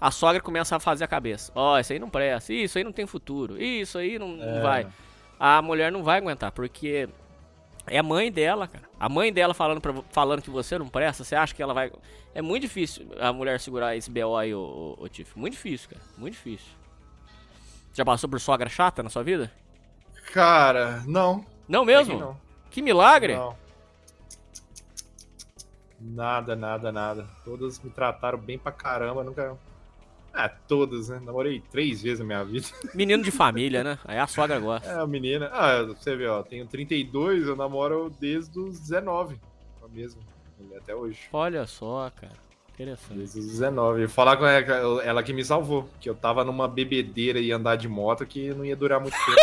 A 0.00 0.10
sogra 0.10 0.40
começa 0.42 0.76
a 0.76 0.80
fazer 0.80 1.04
a 1.04 1.08
cabeça. 1.08 1.50
Ó, 1.54 1.78
isso 1.78 1.92
aí 1.92 1.98
não 1.98 2.10
presta. 2.10 2.52
Isso 2.52 2.76
aí 2.78 2.84
não 2.84 2.92
tem 2.92 3.06
futuro. 3.06 3.60
Isso 3.60 3.96
aí 3.98 4.18
não, 4.18 4.28
não 4.28 4.58
É. 4.58 4.60
vai. 4.60 4.86
A 5.38 5.60
mulher 5.62 5.90
não 5.90 6.02
vai 6.02 6.18
aguentar, 6.18 6.52
porque 6.52 7.08
é 7.86 7.98
a 7.98 8.02
mãe 8.02 8.30
dela, 8.30 8.66
cara. 8.68 8.84
A 9.00 9.08
mãe 9.08 9.32
dela 9.32 9.54
falando, 9.54 9.80
pra, 9.80 9.94
falando 10.10 10.42
que 10.42 10.50
você 10.50 10.78
não 10.78 10.88
presta, 10.88 11.24
você 11.24 11.34
acha 11.34 11.54
que 11.54 11.62
ela 11.62 11.72
vai. 11.74 11.90
É 12.34 12.42
muito 12.42 12.62
difícil 12.62 13.06
a 13.18 13.32
mulher 13.32 13.58
segurar 13.60 13.96
esse 13.96 14.10
BO 14.10 14.36
aí, 14.36 14.54
ô, 14.54 14.96
ô, 14.98 15.04
ô 15.04 15.08
Tiff. 15.08 15.38
Muito 15.38 15.52
difícil, 15.54 15.88
cara. 15.90 16.02
Muito 16.18 16.34
difícil. 16.34 16.68
Já 17.94 18.04
passou 18.04 18.28
por 18.28 18.38
sogra 18.40 18.68
chata 18.68 19.02
na 19.02 19.08
sua 19.08 19.22
vida? 19.22 19.50
Cara, 20.32 21.02
não. 21.06 21.44
Não 21.66 21.84
mesmo? 21.84 22.18
Não. 22.18 22.40
Que 22.70 22.82
milagre! 22.82 23.34
Não. 23.34 23.56
Nada, 25.98 26.54
nada, 26.54 26.92
nada. 26.92 27.26
Todas 27.44 27.80
me 27.80 27.88
trataram 27.90 28.38
bem 28.38 28.58
pra 28.58 28.70
caramba, 28.70 29.24
nunca. 29.24 29.56
Ah, 30.38 30.50
todas, 30.50 31.08
né? 31.08 31.18
Namorei 31.24 31.62
três 31.70 32.02
vezes 32.02 32.18
na 32.18 32.26
minha 32.26 32.44
vida. 32.44 32.66
Menino 32.94 33.22
de 33.22 33.30
família, 33.30 33.82
né? 33.82 33.98
Aí 34.04 34.18
a 34.18 34.26
sogra 34.26 34.58
gosta. 34.58 34.86
É, 34.86 35.00
a 35.00 35.06
menina. 35.06 35.48
Ah, 35.50 35.82
você 35.82 36.14
vê, 36.14 36.26
ó, 36.26 36.42
tenho 36.42 36.66
32, 36.66 37.46
eu 37.46 37.56
namoro 37.56 38.14
desde 38.20 38.58
os 38.58 38.78
19. 38.78 39.40
Com 39.80 39.86
a 39.86 39.88
mesma. 39.88 40.20
Até 40.76 40.94
hoje. 40.94 41.20
Olha 41.32 41.66
só, 41.66 42.10
cara. 42.14 42.34
Interessante. 42.74 43.16
Desde 43.16 43.38
os 43.38 43.46
19. 43.46 44.02
E 44.04 44.08
falar 44.08 44.36
com 44.36 44.46
ela, 44.46 45.02
ela 45.02 45.22
que 45.22 45.32
me 45.32 45.42
salvou. 45.42 45.88
Que 45.98 46.10
eu 46.10 46.14
tava 46.14 46.44
numa 46.44 46.68
bebedeira 46.68 47.40
e 47.40 47.50
andar 47.50 47.76
de 47.76 47.88
moto 47.88 48.26
que 48.26 48.50
não 48.50 48.64
ia 48.64 48.76
durar 48.76 49.00
muito 49.00 49.16
tempo. 49.16 49.40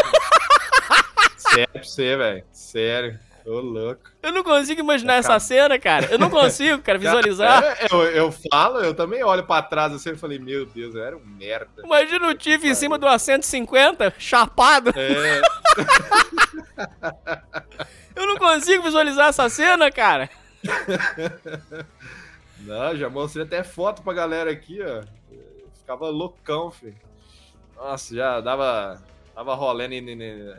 Sério 1.37 1.69
pra 1.73 1.83
você, 1.83 2.15
velho. 2.15 2.43
Sério. 2.51 3.19
Ô, 3.45 3.59
louco. 3.59 4.01
Eu 4.21 4.31
não 4.31 4.43
consigo 4.43 4.79
imaginar 4.79 5.15
essa 5.15 5.29
Cara. 5.29 5.39
cena, 5.39 5.79
cara. 5.79 6.07
Eu 6.11 6.17
não 6.17 6.29
consigo, 6.29 6.81
cara, 6.81 6.97
visualizar. 6.99 7.63
É, 7.79 7.87
eu, 7.91 8.03
eu 8.03 8.31
falo, 8.51 8.79
eu 8.79 8.93
também 8.93 9.23
olho 9.23 9.43
pra 9.43 9.61
trás 9.61 9.93
assim 9.93 10.11
e 10.11 10.17
falei, 10.17 10.39
meu 10.39 10.65
Deus, 10.65 10.95
eu 10.95 11.03
era 11.03 11.17
um 11.17 11.25
merda. 11.25 11.83
Imagina 11.83 12.27
o 12.27 12.35
Tiff 12.35 12.65
em 12.65 12.75
cima 12.75 12.97
de 12.97 13.05
uma 13.05 13.19
150, 13.19 14.13
chapado. 14.17 14.91
É, 14.95 15.41
Eu 18.15 18.27
não 18.27 18.37
consigo 18.37 18.83
visualizar 18.83 19.29
essa 19.29 19.49
cena, 19.49 19.91
cara. 19.91 20.29
não, 22.59 22.95
já 22.95 23.09
mostrei 23.09 23.45
até 23.45 23.63
foto 23.63 24.03
pra 24.03 24.13
galera 24.13 24.51
aqui, 24.51 24.79
ó. 24.81 25.01
Eu 25.31 25.69
Ficava 25.75 26.09
loucão, 26.09 26.71
filho. 26.71 26.95
Nossa, 27.75 28.15
já 28.15 28.39
dava. 28.39 29.01
Dava 29.35 29.55
rolê 29.55 29.87
em. 29.87 30.55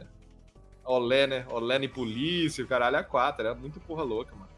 Olé, 0.84 1.26
né? 1.26 1.46
Olé 1.48 1.76
em 1.76 1.88
polícia, 1.88 2.64
o 2.64 2.68
caralho, 2.68 2.98
a 2.98 3.02
quatro. 3.02 3.46
Era 3.46 3.54
muito 3.54 3.80
porra 3.80 4.02
louca, 4.02 4.34
mano. 4.34 4.48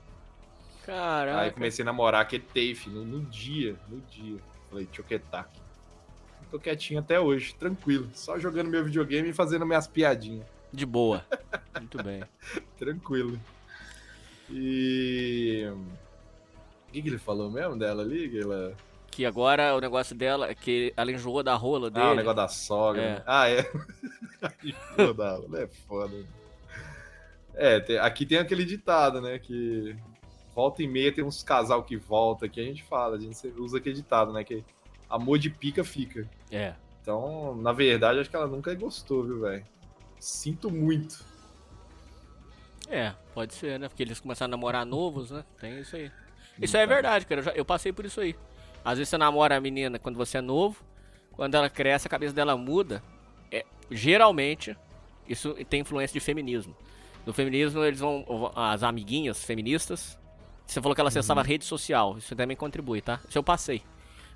Caraca. 0.84 1.40
Aí 1.40 1.50
comecei 1.50 1.82
a 1.82 1.86
namorar, 1.86 2.26
quetei, 2.28 2.74
filho, 2.74 2.96
no, 2.96 3.04
no 3.04 3.24
dia, 3.26 3.76
no 3.88 4.00
dia. 4.02 4.38
Falei, 4.70 4.86
deixa 4.86 5.00
eu 5.00 5.04
quietar 5.04 5.40
aqui. 5.42 5.60
Tô 6.50 6.60
quietinho 6.60 7.00
até 7.00 7.18
hoje, 7.18 7.54
tranquilo. 7.54 8.08
Só 8.14 8.38
jogando 8.38 8.68
meu 8.68 8.84
videogame 8.84 9.30
e 9.30 9.32
fazendo 9.32 9.66
minhas 9.66 9.88
piadinhas. 9.88 10.46
De 10.72 10.86
boa. 10.86 11.24
Muito 11.78 12.02
bem. 12.02 12.22
Tranquilo. 12.78 13.40
E. 14.50 15.68
que, 16.92 17.02
que 17.02 17.08
ele 17.08 17.18
falou 17.18 17.50
mesmo 17.50 17.76
dela 17.76 18.02
ali? 18.02 18.28
Que 18.28 18.40
ela... 18.40 18.74
Que 19.16 19.24
agora 19.24 19.74
o 19.74 19.80
negócio 19.80 20.14
dela 20.14 20.46
é 20.50 20.54
que 20.54 20.92
ela 20.94 21.10
enjoou 21.10 21.42
da 21.42 21.54
rola 21.54 21.90
dele. 21.90 22.04
Ah, 22.04 22.10
o 22.10 22.14
negócio 22.14 22.36
da 22.36 22.48
sogra. 22.48 23.00
É. 23.02 23.14
né? 23.14 23.22
Ah, 23.26 23.48
é. 23.48 23.60
Enjoou 24.62 25.14
da 25.14 25.36
rola, 25.36 25.62
é 25.62 25.66
foda. 25.66 26.24
É, 27.54 27.80
tem- 27.80 27.96
aqui 27.96 28.26
tem 28.26 28.36
aquele 28.36 28.66
ditado, 28.66 29.22
né? 29.22 29.38
Que 29.38 29.96
volta 30.54 30.82
e 30.82 30.86
meia 30.86 31.10
tem 31.10 31.24
uns 31.24 31.42
casal 31.42 31.82
que 31.82 31.96
volta, 31.96 32.46
que 32.46 32.60
a 32.60 32.62
gente 32.64 32.82
fala, 32.84 33.16
a 33.16 33.18
gente 33.18 33.48
usa 33.56 33.78
aquele 33.78 33.94
ditado, 33.94 34.34
né? 34.34 34.44
Que 34.44 34.62
amor 35.08 35.38
de 35.38 35.48
pica 35.48 35.82
fica. 35.82 36.28
É. 36.50 36.74
Então, 37.00 37.56
na 37.56 37.72
verdade, 37.72 38.20
acho 38.20 38.28
que 38.28 38.36
ela 38.36 38.46
nunca 38.46 38.74
gostou, 38.74 39.24
viu, 39.24 39.40
velho? 39.40 39.64
Sinto 40.20 40.70
muito. 40.70 41.24
É, 42.90 43.14
pode 43.32 43.54
ser, 43.54 43.78
né? 43.80 43.88
Porque 43.88 44.02
eles 44.02 44.20
começaram 44.20 44.50
a 44.52 44.56
namorar 44.58 44.84
novos, 44.84 45.30
né? 45.30 45.42
Tem 45.58 45.80
isso 45.80 45.96
aí. 45.96 46.12
Isso 46.60 46.76
aí 46.76 46.82
é 46.82 46.86
verdade, 46.86 47.24
cara. 47.24 47.40
Eu, 47.40 47.44
já- 47.44 47.52
eu 47.52 47.64
passei 47.64 47.94
por 47.94 48.04
isso 48.04 48.20
aí. 48.20 48.36
Às 48.86 48.98
vezes 48.98 49.08
você 49.08 49.18
namora 49.18 49.56
a 49.56 49.60
menina 49.60 49.98
quando 49.98 50.14
você 50.14 50.38
é 50.38 50.40
novo, 50.40 50.84
quando 51.32 51.56
ela 51.56 51.68
cresce, 51.68 52.06
a 52.06 52.10
cabeça 52.10 52.32
dela 52.32 52.56
muda. 52.56 53.02
É, 53.50 53.66
geralmente, 53.90 54.76
isso 55.28 55.54
tem 55.68 55.80
influência 55.80 56.14
de 56.14 56.24
feminismo. 56.24 56.72
No 57.26 57.32
feminismo, 57.32 57.82
eles 57.82 57.98
vão. 57.98 58.52
As 58.54 58.84
amiguinhas 58.84 59.42
feministas. 59.44 60.16
Você 60.64 60.80
falou 60.80 60.94
que 60.94 61.00
ela 61.00 61.08
acessava 61.08 61.42
rede 61.42 61.64
social. 61.64 62.16
Isso 62.16 62.36
também 62.36 62.56
contribui, 62.56 63.00
tá? 63.00 63.18
Isso 63.28 63.36
eu 63.36 63.42
passei. 63.42 63.82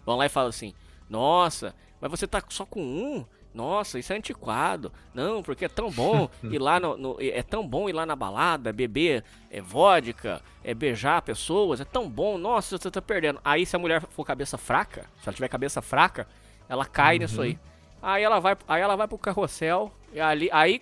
Vão 0.05 0.17
lá 0.17 0.27
e 0.27 0.29
falam 0.29 0.49
assim: 0.49 0.75
Nossa, 1.09 1.73
mas 2.01 2.11
você 2.11 2.27
tá 2.27 2.43
só 2.49 2.67
com 2.67 2.83
um? 2.83 3.25
Nossa, 3.53 3.99
isso 3.99 4.13
é 4.13 4.17
antiquado. 4.17 4.93
Não, 5.13 5.43
porque 5.43 5.65
é 5.65 5.69
tão 5.69 5.91
bom 5.91 6.29
ir 6.45 6.59
lá 6.59 6.79
no, 6.79 6.97
no- 6.97 7.17
é 7.21 7.43
tão 7.43 7.67
bom 7.67 7.89
ir 7.89 7.93
lá 7.93 8.07
na 8.07 8.15
balada, 8.15 8.73
beber 8.73 9.25
é 9.51 9.61
vodka, 9.61 10.41
é 10.63 10.73
beijar 10.73 11.21
pessoas, 11.23 11.81
é 11.81 11.85
tão 11.85 12.09
bom. 12.09 12.39
Nossa, 12.39 12.79
você 12.79 12.91
tá 12.91 13.03
perdendo. 13.03 13.41
Aí 13.45 13.67
se 13.67 13.75
a 13.75 13.79
mulher 13.79 14.01
for 14.03 14.25
cabeça 14.25 14.57
fraca, 14.57 15.03
se 15.21 15.29
ela 15.29 15.35
tiver 15.35 15.49
cabeça 15.49 15.83
fraca, 15.83 16.29
ela 16.69 16.85
cai 16.87 17.19
nisso 17.19 17.43
aí. 17.43 17.59
Aí 18.01 18.23
ela 18.23 18.39
vai, 18.39 18.57
aí 18.69 18.81
ela 18.81 18.97
vai 18.97 19.09
pro 19.09 19.19
carrossel 19.19 19.93
e 20.13 20.21
ali, 20.21 20.49
aí 20.53 20.81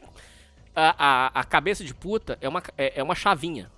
a, 0.76 0.94
a, 1.36 1.40
a 1.40 1.44
cabeça 1.44 1.82
de 1.82 1.92
puta 1.94 2.38
é 2.40 2.48
uma, 2.48 2.62
é, 2.76 3.00
é 3.00 3.02
uma 3.02 3.14
chavinha. 3.14 3.70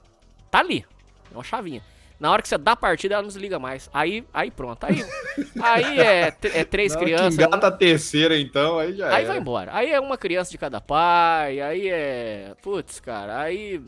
Tá 0.50 0.58
ali. 0.58 0.84
É 1.32 1.34
uma 1.36 1.44
chavinha. 1.44 1.82
Na 2.20 2.30
hora 2.30 2.42
que 2.42 2.48
você 2.48 2.58
dá 2.58 2.72
a 2.72 2.76
partida, 2.76 3.14
ela 3.14 3.22
não 3.22 3.28
desliga 3.28 3.58
mais. 3.58 3.88
Aí, 3.94 4.24
aí 4.32 4.50
pronto. 4.50 4.84
Aí, 4.84 5.02
aí 5.62 5.98
é, 5.98 6.34
é 6.54 6.64
três 6.64 6.94
que 6.94 7.02
crianças. 7.02 7.34
engata 7.38 7.66
a 7.68 7.72
terceira, 7.72 8.38
então, 8.38 8.78
aí 8.78 8.94
já 8.94 9.06
Aí 9.08 9.22
era. 9.24 9.26
vai 9.28 9.38
embora. 9.38 9.70
Aí 9.74 9.90
é 9.90 9.98
uma 9.98 10.18
criança 10.18 10.50
de 10.50 10.58
cada 10.58 10.80
pai, 10.82 11.60
aí 11.60 11.88
é. 11.88 12.54
Putz, 12.62 13.00
cara, 13.00 13.40
aí. 13.40 13.80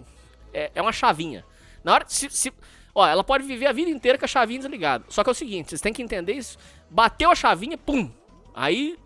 É, 0.54 0.70
é 0.74 0.80
uma 0.82 0.92
chavinha. 0.92 1.44
Na 1.84 1.92
hora. 1.92 2.04
Se, 2.08 2.30
se- 2.30 2.52
ó, 2.94 3.06
ela 3.06 3.22
pode 3.22 3.44
viver 3.44 3.66
a 3.66 3.72
vida 3.72 3.90
inteira 3.90 4.16
com 4.18 4.24
a 4.24 4.28
chavinha 4.28 4.60
desligada. 4.60 5.04
Só 5.08 5.22
que 5.22 5.28
é 5.28 5.32
o 5.32 5.34
seguinte, 5.34 5.68
vocês 5.68 5.80
têm 5.82 5.92
que 5.92 6.02
entender 6.02 6.32
isso. 6.32 6.56
Bateu 6.88 7.30
a 7.30 7.34
chavinha, 7.34 7.76
pum! 7.76 8.10
Aí. 8.54 8.98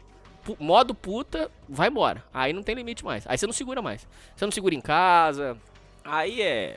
Modo 0.61 0.95
puta, 0.95 1.51
vai 1.69 1.89
embora. 1.89 2.23
Aí 2.33 2.53
não 2.53 2.63
tem 2.63 2.77
limite 2.77 3.05
mais. 3.05 3.27
Aí 3.27 3.37
você 3.37 3.47
não 3.47 3.53
segura 3.53 3.83
mais. 3.83 4.07
Você 4.37 4.45
não 4.45 4.53
segura 4.53 4.77
em 4.77 4.81
casa. 4.81 5.57
Aí 6.05 6.41
é. 6.41 6.77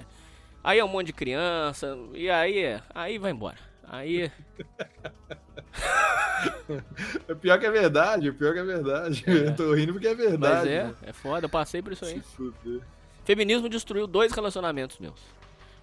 Aí 0.64 0.80
é 0.80 0.84
um 0.86 0.88
monte 0.88 1.08
de 1.08 1.14
criança. 1.14 1.98
E 2.14 2.30
aí 2.30 2.60
é. 2.60 2.82
Aí 2.94 3.18
vai 3.18 3.32
embora. 3.32 3.58
Aí. 3.88 4.32
É 7.28 7.36
pior 7.36 7.60
que 7.60 7.66
é 7.66 7.72
verdade, 7.72 8.30
é 8.30 8.32
pior 8.32 8.54
que 8.54 8.60
é 8.60 8.64
verdade. 8.64 9.24
Eu 9.28 9.56
tô 9.56 9.74
rindo 9.74 9.94
porque 9.94 10.08
é 10.08 10.16
Mas 10.16 10.18
verdade. 10.30 10.70
é, 10.70 10.84
mano. 10.84 10.98
é 11.04 11.14
foda, 11.14 11.46
eu 11.46 11.50
passei 11.50 11.82
por 11.82 11.92
isso 11.92 12.06
aí. 12.06 12.22
Feminismo 13.26 13.68
destruiu 13.68 14.08
dois 14.08 14.32
relacionamentos 14.32 14.98
meus. 15.00 15.20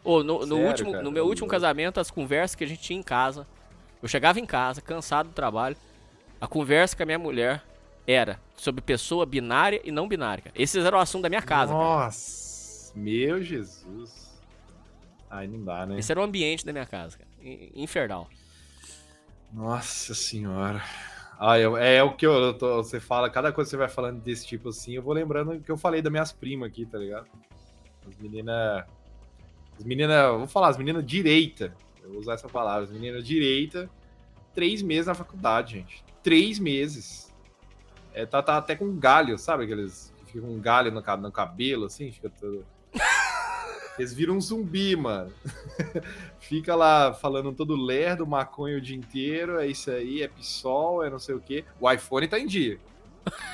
Ô, 0.02 0.22
no, 0.22 0.40
no 0.46 0.56
Sério, 0.56 0.66
último, 0.68 0.92
cara? 0.92 1.04
no 1.04 1.10
meu 1.10 1.26
último 1.26 1.46
casamento, 1.48 2.00
as 2.00 2.10
conversas 2.10 2.54
que 2.54 2.64
a 2.64 2.66
gente 2.66 2.80
tinha 2.80 2.98
em 2.98 3.02
casa. 3.02 3.46
Eu 4.02 4.08
chegava 4.08 4.38
em 4.40 4.46
casa, 4.46 4.80
cansado 4.80 5.28
do 5.28 5.34
trabalho. 5.34 5.76
A 6.40 6.46
conversa 6.46 6.96
com 6.96 7.02
a 7.02 7.06
minha 7.06 7.18
mulher 7.18 7.62
era 8.06 8.38
sobre 8.56 8.80
pessoa 8.80 9.26
binária 9.26 9.80
e 9.84 9.90
não 9.90 10.08
binária. 10.08 10.42
cara. 10.44 10.54
Esses 10.58 10.84
eram 10.84 10.98
o 10.98 11.00
assunto 11.00 11.22
da 11.22 11.28
minha 11.28 11.42
casa. 11.42 11.72
cara. 11.72 11.84
Nossa, 11.84 12.92
meu 12.96 13.42
Jesus. 13.42 14.25
Ai, 15.36 15.46
não 15.46 15.62
dá, 15.64 15.84
né? 15.86 15.98
Esse 15.98 16.10
era 16.12 16.20
o 16.20 16.24
ambiente 16.24 16.64
da 16.64 16.72
minha 16.72 16.86
casa, 16.86 17.18
cara. 17.18 17.28
In- 17.42 17.70
Infernal. 17.74 18.28
Nossa 19.52 20.14
senhora. 20.14 20.82
Ah, 21.38 21.58
eu- 21.58 21.76
é, 21.76 22.02
o 22.02 22.14
que 22.14 22.26
eu, 22.26 22.32
eu 22.32 22.54
tô- 22.54 22.76
você 22.82 22.98
fala, 22.98 23.28
cada 23.28 23.52
coisa 23.52 23.68
que 23.68 23.70
você 23.72 23.76
vai 23.76 23.88
falando 23.88 24.20
desse 24.20 24.46
tipo 24.46 24.70
assim, 24.70 24.92
eu 24.94 25.02
vou 25.02 25.12
lembrando 25.12 25.60
que 25.60 25.70
eu 25.70 25.76
falei 25.76 26.00
das 26.00 26.10
minhas 26.10 26.32
primas 26.32 26.68
aqui, 26.70 26.86
tá 26.86 26.98
ligado? 26.98 27.26
As 28.08 28.16
meninas. 28.16 28.84
As 29.78 29.84
meninas, 29.84 30.30
vou 30.38 30.46
falar, 30.46 30.68
as 30.68 30.78
meninas 30.78 31.04
direita. 31.04 31.74
Eu 32.02 32.10
vou 32.10 32.20
usar 32.20 32.34
essa 32.34 32.48
palavra, 32.48 32.84
as 32.84 32.90
meninas 32.90 33.26
direita, 33.26 33.90
três 34.54 34.80
meses 34.80 35.06
na 35.06 35.14
faculdade, 35.14 35.74
gente. 35.74 36.02
Três 36.22 36.58
meses. 36.58 37.30
É, 38.14 38.24
tá, 38.24 38.42
tá 38.42 38.56
até 38.56 38.74
com 38.74 38.96
galho, 38.96 39.36
sabe? 39.36 39.64
Aqueles 39.64 40.10
que 40.24 40.32
ficam 40.32 40.48
com 40.48 40.58
galho 40.60 40.90
no, 40.90 41.02
no 41.18 41.30
cabelo, 41.32 41.84
assim, 41.84 42.10
fica 42.10 42.30
todo. 42.30 42.64
Eles 43.98 44.12
viram 44.12 44.36
um 44.36 44.40
zumbi, 44.40 44.94
mano. 44.96 45.32
Fica 46.40 46.74
lá 46.74 47.14
falando 47.14 47.52
todo 47.52 47.74
lerdo, 47.74 48.26
maconha 48.26 48.76
o 48.76 48.80
dia 48.80 48.96
inteiro, 48.96 49.58
é 49.58 49.66
isso 49.66 49.90
aí, 49.90 50.22
é 50.22 50.28
PSOL, 50.28 51.02
é 51.04 51.10
não 51.10 51.18
sei 51.18 51.34
o 51.34 51.40
quê. 51.40 51.64
O 51.80 51.90
iPhone 51.90 52.28
tá 52.28 52.38
em 52.38 52.46
dia. 52.46 52.78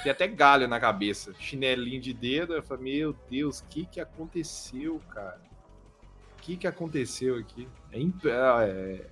Tem 0.02 0.12
até 0.12 0.26
galho 0.28 0.68
na 0.68 0.78
cabeça, 0.78 1.32
chinelinho 1.38 2.00
de 2.00 2.12
dedo. 2.12 2.52
Eu 2.54 2.62
falei, 2.62 2.84
meu 2.98 3.16
Deus, 3.30 3.60
o 3.60 3.64
que 3.64 3.86
que 3.86 4.00
aconteceu, 4.00 5.00
cara? 5.10 5.40
O 6.38 6.42
que 6.42 6.56
que 6.56 6.66
aconteceu 6.66 7.36
aqui? 7.36 7.66
É 7.90 7.98
imp- 8.00 8.26
é- 8.26 8.68
é- 8.68 9.06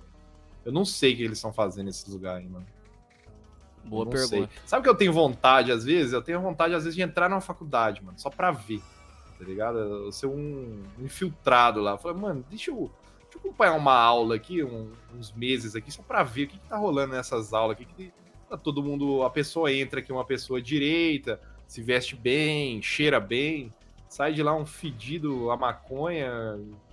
Eu 0.63 0.71
não 0.71 0.85
sei 0.85 1.13
o 1.13 1.17
que 1.17 1.23
eles 1.23 1.37
estão 1.39 1.51
fazendo 1.51 1.85
nesses 1.87 2.05
lugares 2.13 2.45
aí, 2.45 2.51
mano. 2.51 2.67
Boa 3.83 4.05
pergunta. 4.05 4.27
sei. 4.29 4.49
Sabe 4.67 4.83
que 4.83 4.89
eu 4.89 4.93
tenho 4.95 5.11
vontade, 5.11 5.71
às 5.71 5.83
vezes? 5.83 6.13
Eu 6.13 6.21
tenho 6.21 6.39
vontade, 6.39 6.75
às 6.75 6.83
vezes, 6.83 6.95
de 6.95 7.01
entrar 7.01 7.27
numa 7.27 7.41
faculdade, 7.41 8.03
mano, 8.03 8.19
só 8.19 8.29
pra 8.29 8.51
ver. 8.51 8.79
Tá 9.41 9.47
ligado? 9.47 9.79
Eu 9.79 10.11
ser 10.11 10.27
um 10.27 10.83
infiltrado 10.99 11.81
lá. 11.81 11.93
Eu 11.93 11.97
falei, 11.97 12.15
mano, 12.21 12.45
deixa 12.47 12.69
eu, 12.69 12.91
deixa 13.23 13.37
eu 13.37 13.39
acompanhar 13.39 13.73
uma 13.73 13.95
aula 13.95 14.35
aqui, 14.35 14.63
um- 14.63 14.91
uns 15.17 15.31
meses 15.33 15.75
aqui, 15.75 15.91
só 15.91 16.03
pra 16.03 16.21
ver 16.21 16.43
o 16.43 16.47
que, 16.47 16.59
que 16.59 16.67
tá 16.69 16.77
rolando 16.77 17.13
nessas 17.15 17.51
aulas 17.51 17.75
aqui. 17.75 17.85
Que 17.85 18.13
tá 18.47 18.55
todo 18.55 18.83
mundo. 18.83 19.23
A 19.23 19.31
pessoa 19.31 19.73
entra 19.73 19.99
aqui, 19.99 20.11
uma 20.11 20.23
pessoa 20.23 20.61
direita, 20.61 21.41
se 21.65 21.81
veste 21.81 22.15
bem, 22.15 22.83
cheira 22.83 23.19
bem, 23.19 23.73
sai 24.07 24.31
de 24.31 24.43
lá 24.43 24.53
um 24.55 24.63
fedido 24.65 25.49
a 25.49 25.57
maconha, 25.57 26.31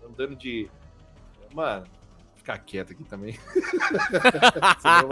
andando 0.03 0.35
de. 0.35 0.71
Mano, 1.53 1.85
ficar 2.35 2.57
quieto 2.61 2.93
aqui 2.93 3.05
também. 3.05 3.39
Senão 4.81 5.09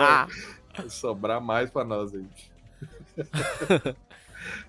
vai 0.75 0.89
sobrar 0.89 1.39
mais 1.39 1.69
pra 1.69 1.85
nós 1.85 2.15
aí. 2.15 2.27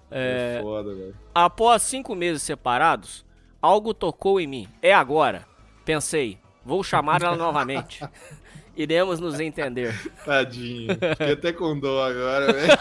É 0.09 0.59
foda, 0.61 0.93
velho. 0.93 1.15
Após 1.33 1.81
cinco 1.81 2.15
meses 2.15 2.43
separados, 2.43 3.25
algo 3.61 3.93
tocou 3.93 4.39
em 4.39 4.47
mim. 4.47 4.69
É 4.81 4.93
agora. 4.93 5.45
Pensei, 5.83 6.37
vou 6.65 6.83
chamar 6.83 7.21
ela 7.21 7.35
novamente. 7.35 8.03
Iremos 8.75 9.19
nos 9.19 9.39
entender. 9.39 9.99
Tadinho. 10.23 10.93
Fiquei 10.93 11.33
até 11.33 11.51
com 11.51 11.77
dó 11.79 12.05
agora, 12.05 12.53
velho. 12.53 12.67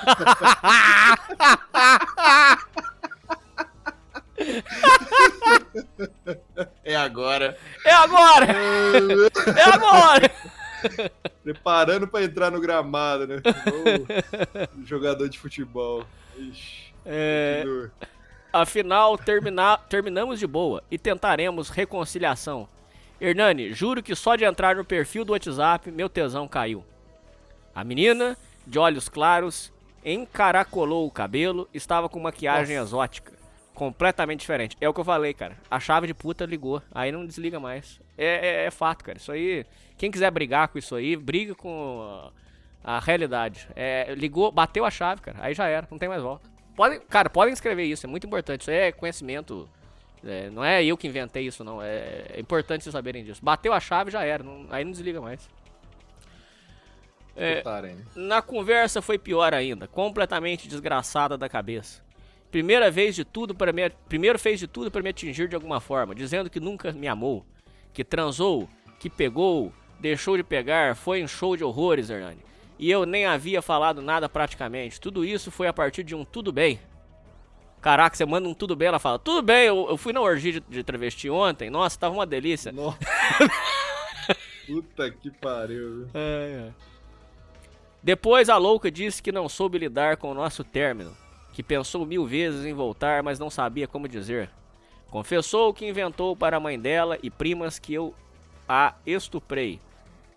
É 6.84 6.94
agora. 6.94 7.56
É 7.84 7.92
agora! 7.92 8.46
É 9.56 9.62
agora! 9.62 10.30
Preparando 11.42 12.06
pra 12.06 12.22
entrar 12.22 12.50
no 12.50 12.60
gramado, 12.60 13.26
né? 13.26 13.40
Igual 13.66 14.68
jogador 14.84 15.28
de 15.28 15.38
futebol. 15.38 16.04
Ixi, 16.36 16.85
É, 17.06 17.64
afinal, 18.52 19.16
termina- 19.16 19.78
terminamos 19.78 20.38
de 20.38 20.46
boa 20.46 20.82
e 20.90 20.98
tentaremos 20.98 21.68
reconciliação. 21.70 22.68
Hernani, 23.20 23.72
juro 23.72 24.02
que 24.02 24.14
só 24.14 24.36
de 24.36 24.44
entrar 24.44 24.76
no 24.76 24.84
perfil 24.84 25.24
do 25.24 25.32
WhatsApp, 25.32 25.90
meu 25.90 26.08
tesão 26.08 26.46
caiu. 26.46 26.84
A 27.74 27.82
menina, 27.84 28.36
de 28.66 28.78
olhos 28.78 29.08
claros, 29.08 29.72
encaracolou 30.04 31.06
o 31.06 31.10
cabelo, 31.10 31.68
estava 31.72 32.08
com 32.08 32.18
maquiagem 32.20 32.76
Nossa. 32.76 32.88
exótica. 32.88 33.32
Completamente 33.74 34.40
diferente. 34.40 34.76
É 34.80 34.88
o 34.88 34.94
que 34.94 35.00
eu 35.00 35.04
falei, 35.04 35.34
cara. 35.34 35.56
A 35.70 35.78
chave 35.78 36.06
de 36.06 36.14
puta 36.14 36.46
ligou. 36.46 36.80
Aí 36.92 37.12
não 37.12 37.26
desliga 37.26 37.60
mais. 37.60 38.00
É, 38.16 38.24
é- 38.64 38.66
é 38.66 38.70
fato, 38.70 39.04
cara. 39.04 39.18
Isso 39.18 39.30
aí. 39.30 39.66
Quem 39.98 40.10
quiser 40.10 40.30
brigar 40.30 40.68
com 40.68 40.78
isso 40.78 40.94
aí, 40.94 41.14
briga 41.14 41.54
com 41.54 42.30
a, 42.82 42.96
a 42.96 43.00
realidade. 43.00 43.68
É, 43.76 44.14
ligou, 44.14 44.50
bateu 44.50 44.84
a 44.86 44.90
chave, 44.90 45.20
cara. 45.20 45.36
Aí 45.40 45.52
já 45.54 45.66
era. 45.68 45.86
Não 45.90 45.98
tem 45.98 46.08
mais 46.08 46.22
volta. 46.22 46.48
Podem, 46.76 47.00
cara, 47.00 47.30
podem 47.30 47.52
escrever 47.54 47.84
isso. 47.84 48.06
É 48.06 48.08
muito 48.08 48.26
importante. 48.26 48.60
Isso 48.60 48.70
é 48.70 48.92
conhecimento. 48.92 49.68
é, 50.24 50.50
não 50.50 50.64
é 50.64 50.84
eu 50.84 50.96
que 50.96 51.06
inventei 51.08 51.46
isso, 51.46 51.64
não. 51.64 51.80
É, 51.82 52.26
é 52.34 52.40
importante 52.40 52.84
vocês 52.84 52.92
saberem 52.92 53.24
disso. 53.24 53.40
Bateu 53.42 53.72
a 53.72 53.80
chave, 53.80 54.10
já 54.10 54.22
era. 54.22 54.42
não- 54.42 54.66
aí 54.70 54.84
não 54.84 54.92
desliga 54.92 55.20
mais. 55.20 55.48
É, 57.36 57.62
hein? 57.84 57.98
na 58.14 58.40
conversa 58.40 59.02
foi 59.02 59.18
pior 59.18 59.52
ainda, 59.52 59.86
completamente 59.86 60.66
desgraçada 60.66 61.36
da 61.36 61.48
cabeça. 61.48 62.02
Primeira 62.50 62.90
vez 62.90 63.14
de 63.14 63.24
tudo 63.26 63.54
para 63.54 63.72
me, 63.74 63.90
primeiro 64.08 64.38
fez 64.38 64.58
de 64.58 64.66
tudo 64.66 64.90
para 64.90 65.02
me 65.02 65.10
atingir 65.10 65.46
de 65.46 65.54
alguma 65.54 65.78
forma, 65.78 66.14
dizendo 66.14 66.48
que 66.48 66.58
nunca 66.58 66.92
me 66.92 67.06
amou, 67.06 67.44
que 67.92 68.02
transou, 68.02 68.66
que 68.98 69.10
pegou 69.10 69.70
deixou 70.00 70.36
de 70.36 70.42
pegar, 70.42 70.94
foi 70.96 71.22
um 71.22 71.28
show 71.28 71.56
de 71.56 71.64
horrores, 71.64 72.08
Hernani. 72.08 72.40
E 72.78 72.90
eu 72.90 73.06
nem 73.06 73.26
havia 73.26 73.62
falado 73.62 74.02
nada 74.02 74.28
praticamente. 74.28 75.00
Tudo 75.00 75.24
isso 75.24 75.50
foi 75.50 75.66
a 75.66 75.72
partir 75.72 76.02
de 76.02 76.14
um 76.14 76.24
tudo 76.24 76.52
bem. 76.52 76.80
Caraca, 77.80 78.16
você 78.16 78.24
manda 78.24 78.48
um 78.48 78.54
tudo 78.54 78.74
bem, 78.74 78.88
ela 78.88 78.98
fala, 78.98 79.18
tudo 79.18 79.42
bem, 79.42 79.66
eu, 79.66 79.86
eu 79.88 79.96
fui 79.96 80.12
na 80.12 80.20
orgia 80.20 80.54
de, 80.54 80.60
de 80.60 80.82
travesti 80.82 81.30
ontem, 81.30 81.70
nossa, 81.70 81.96
tava 81.98 82.14
uma 82.14 82.26
delícia. 82.26 82.72
Nossa. 82.72 82.98
Puta 84.66 85.08
que 85.10 85.30
pariu. 85.30 86.08
É, 86.12 86.68
é. 86.68 86.72
Depois 88.02 88.48
a 88.48 88.56
louca 88.56 88.90
disse 88.90 89.22
que 89.22 89.30
não 89.30 89.48
soube 89.48 89.78
lidar 89.78 90.16
com 90.16 90.30
o 90.30 90.34
nosso 90.34 90.64
término, 90.64 91.16
que 91.52 91.62
pensou 91.62 92.04
mil 92.04 92.26
vezes 92.26 92.64
em 92.64 92.72
voltar, 92.72 93.22
mas 93.22 93.38
não 93.38 93.50
sabia 93.50 93.86
como 93.86 94.08
dizer. 94.08 94.50
Confessou 95.08 95.72
que 95.72 95.86
inventou 95.86 96.34
para 96.34 96.56
a 96.56 96.60
mãe 96.60 96.78
dela 96.78 97.18
e 97.22 97.30
primas 97.30 97.78
que 97.78 97.94
eu 97.94 98.12
a 98.68 98.94
estuprei. 99.06 99.80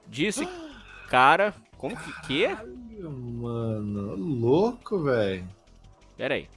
Disse, 0.07 0.47
cara, 1.09 1.55
como 1.79 1.95
que 2.27 2.45
é? 2.45 2.55
Mano, 3.01 4.15
louco, 4.15 5.01
velho. 5.01 5.47
Pera 6.15 6.35
aí. 6.35 6.47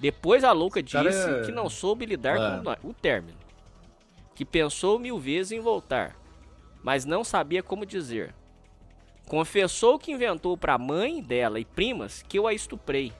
Depois 0.00 0.42
a 0.42 0.50
louca 0.50 0.82
disse 0.82 1.30
é- 1.30 1.42
que 1.44 1.52
não 1.52 1.68
soube 1.70 2.04
lidar 2.04 2.36
Ah. 2.38 2.76
com 2.80 2.88
o 2.88 2.92
término, 2.94 3.38
que 4.34 4.44
pensou 4.44 4.98
mil 4.98 5.18
vezes 5.18 5.52
em 5.52 5.60
voltar, 5.60 6.16
mas 6.82 7.04
não 7.04 7.22
sabia 7.22 7.62
como 7.62 7.86
dizer. 7.86 8.34
Confessou 9.28 9.98
que 9.98 10.10
inventou 10.12 10.56
para 10.56 10.74
a 10.74 10.78
mãe 10.78 11.22
dela 11.22 11.60
e 11.60 11.64
primas 11.64 12.22
que 12.22 12.38
eu 12.38 12.46
a 12.46 12.52
estuprei. 12.52 13.12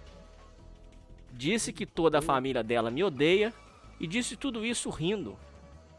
Disse 1.33 1.73
que 1.73 1.87
toda 1.87 2.19
a 2.19 2.23
família 2.23 2.63
dela 2.63 2.91
me 2.91 3.03
odeia 3.05 3.53
e 4.01 4.07
disse 4.07 4.37
tudo 4.37 4.65
isso 4.65 4.91
rindo. 4.91 5.37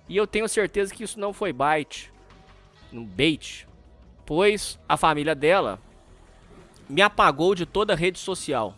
E 0.08 0.16
eu 0.18 0.28
tenho 0.28 0.48
certeza 0.48 0.94
que 0.94 1.04
isso 1.04 1.20
não 1.20 1.34
foi 1.34 1.52
bait, 1.52 2.12
um 2.94 3.04
bait, 3.04 3.68
pois 4.26 4.80
a 4.88 4.98
família 4.98 5.36
dela 5.36 5.80
me 6.90 7.02
apagou 7.02 7.56
de 7.56 7.66
toda 7.66 7.94
a 7.94 7.96
rede 7.96 8.20
social. 8.20 8.76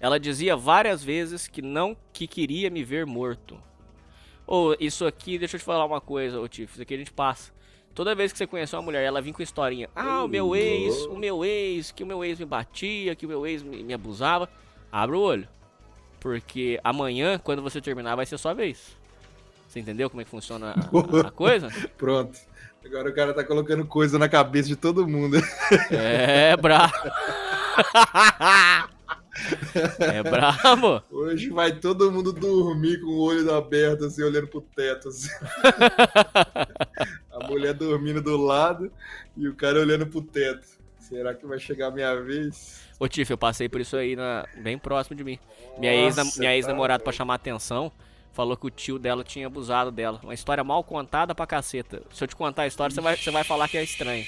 Ela 0.00 0.18
dizia 0.18 0.56
várias 0.56 1.02
vezes 1.02 1.48
que 1.48 1.62
não 1.62 1.96
que 2.12 2.26
queria 2.26 2.68
me 2.70 2.84
ver 2.84 3.06
morto. 3.06 3.58
Ou 4.46 4.76
isso 4.78 5.06
aqui, 5.06 5.38
deixa 5.38 5.56
eu 5.56 5.60
te 5.60 5.64
falar 5.64 5.86
uma 5.86 6.00
coisa, 6.00 6.38
ô 6.40 6.46
Tiff, 6.46 6.72
isso 6.72 6.82
aqui 6.82 6.94
a 6.94 6.98
gente 6.98 7.12
passa. 7.12 7.52
Toda 7.94 8.14
vez 8.14 8.32
que 8.32 8.38
você 8.38 8.46
conhece 8.46 8.74
uma 8.74 8.82
mulher, 8.82 9.04
ela 9.04 9.22
vem 9.22 9.32
com 9.32 9.42
historinha. 9.42 9.88
Ah, 9.94 10.24
o 10.24 10.28
meu 10.28 10.54
ex, 10.54 11.06
o 11.06 11.16
meu 11.16 11.44
ex, 11.44 11.92
que 11.92 12.02
o 12.02 12.06
meu 12.06 12.24
ex 12.24 12.38
me 12.38 12.44
batia, 12.44 13.14
que 13.14 13.24
o 13.24 13.28
meu 13.28 13.46
ex 13.46 13.62
me, 13.62 13.82
me 13.84 13.94
abusava. 13.94 14.50
Abra 14.90 15.16
o 15.16 15.20
olho. 15.20 15.48
Porque 16.18 16.80
amanhã, 16.82 17.38
quando 17.38 17.62
você 17.62 17.80
terminar, 17.80 18.16
vai 18.16 18.26
ser 18.26 18.36
sua 18.36 18.52
vez. 18.52 18.96
Você 19.68 19.78
entendeu 19.78 20.10
como 20.10 20.20
é 20.20 20.24
que 20.24 20.30
funciona 20.30 20.74
a, 20.74 21.28
a 21.28 21.30
coisa? 21.32 21.68
Pronto. 21.96 22.38
Agora 22.84 23.08
o 23.08 23.14
cara 23.14 23.32
tá 23.32 23.42
colocando 23.42 23.86
coisa 23.86 24.18
na 24.18 24.28
cabeça 24.28 24.68
de 24.68 24.76
todo 24.76 25.08
mundo. 25.08 25.38
É 25.90 26.56
brabo. 26.56 26.92
é 30.00 30.22
brabo. 30.22 31.02
Hoje 31.10 31.48
vai 31.50 31.72
todo 31.72 32.12
mundo 32.12 32.32
dormir 32.32 33.00
com 33.00 33.06
o 33.06 33.20
olho 33.20 33.52
aberto, 33.52 34.04
assim, 34.04 34.22
olhando 34.22 34.46
pro 34.46 34.60
teto. 34.60 35.08
assim. 35.08 35.28
A 37.32 37.48
mulher 37.48 37.74
dormindo 37.74 38.22
do 38.22 38.36
lado 38.36 38.92
e 39.36 39.48
o 39.48 39.54
cara 39.54 39.80
olhando 39.80 40.06
pro 40.06 40.22
teto. 40.22 40.66
Será 41.00 41.34
que 41.34 41.46
vai 41.46 41.58
chegar 41.58 41.88
a 41.88 41.90
minha 41.90 42.14
vez? 42.22 42.80
Ô 42.98 43.08
Tiff, 43.08 43.30
eu 43.30 43.36
passei 43.36 43.68
por 43.68 43.80
isso 43.80 43.96
aí 43.96 44.16
na, 44.16 44.46
bem 44.56 44.78
próximo 44.78 45.16
de 45.16 45.24
mim. 45.24 45.38
Minha 45.78 45.92
ex, 45.92 46.38
ex-namorada, 46.38 47.00
tá 47.00 47.04
pra 47.04 47.12
chamar 47.12 47.34
atenção, 47.34 47.92
falou 48.34 48.56
que 48.56 48.66
o 48.66 48.70
tio 48.70 48.98
dela 48.98 49.24
tinha 49.24 49.46
abusado 49.46 49.90
dela. 49.90 50.20
Uma 50.22 50.34
história 50.34 50.62
mal 50.62 50.84
contada 50.84 51.34
pra 51.34 51.46
caceta. 51.46 52.02
Se 52.12 52.22
eu 52.22 52.28
te 52.28 52.36
contar 52.36 52.62
a 52.62 52.66
história, 52.66 52.94
você 52.94 53.00
vai, 53.00 53.16
você 53.16 53.30
vai 53.30 53.44
falar 53.44 53.68
que 53.68 53.78
é 53.78 53.82
estranho. 53.82 54.26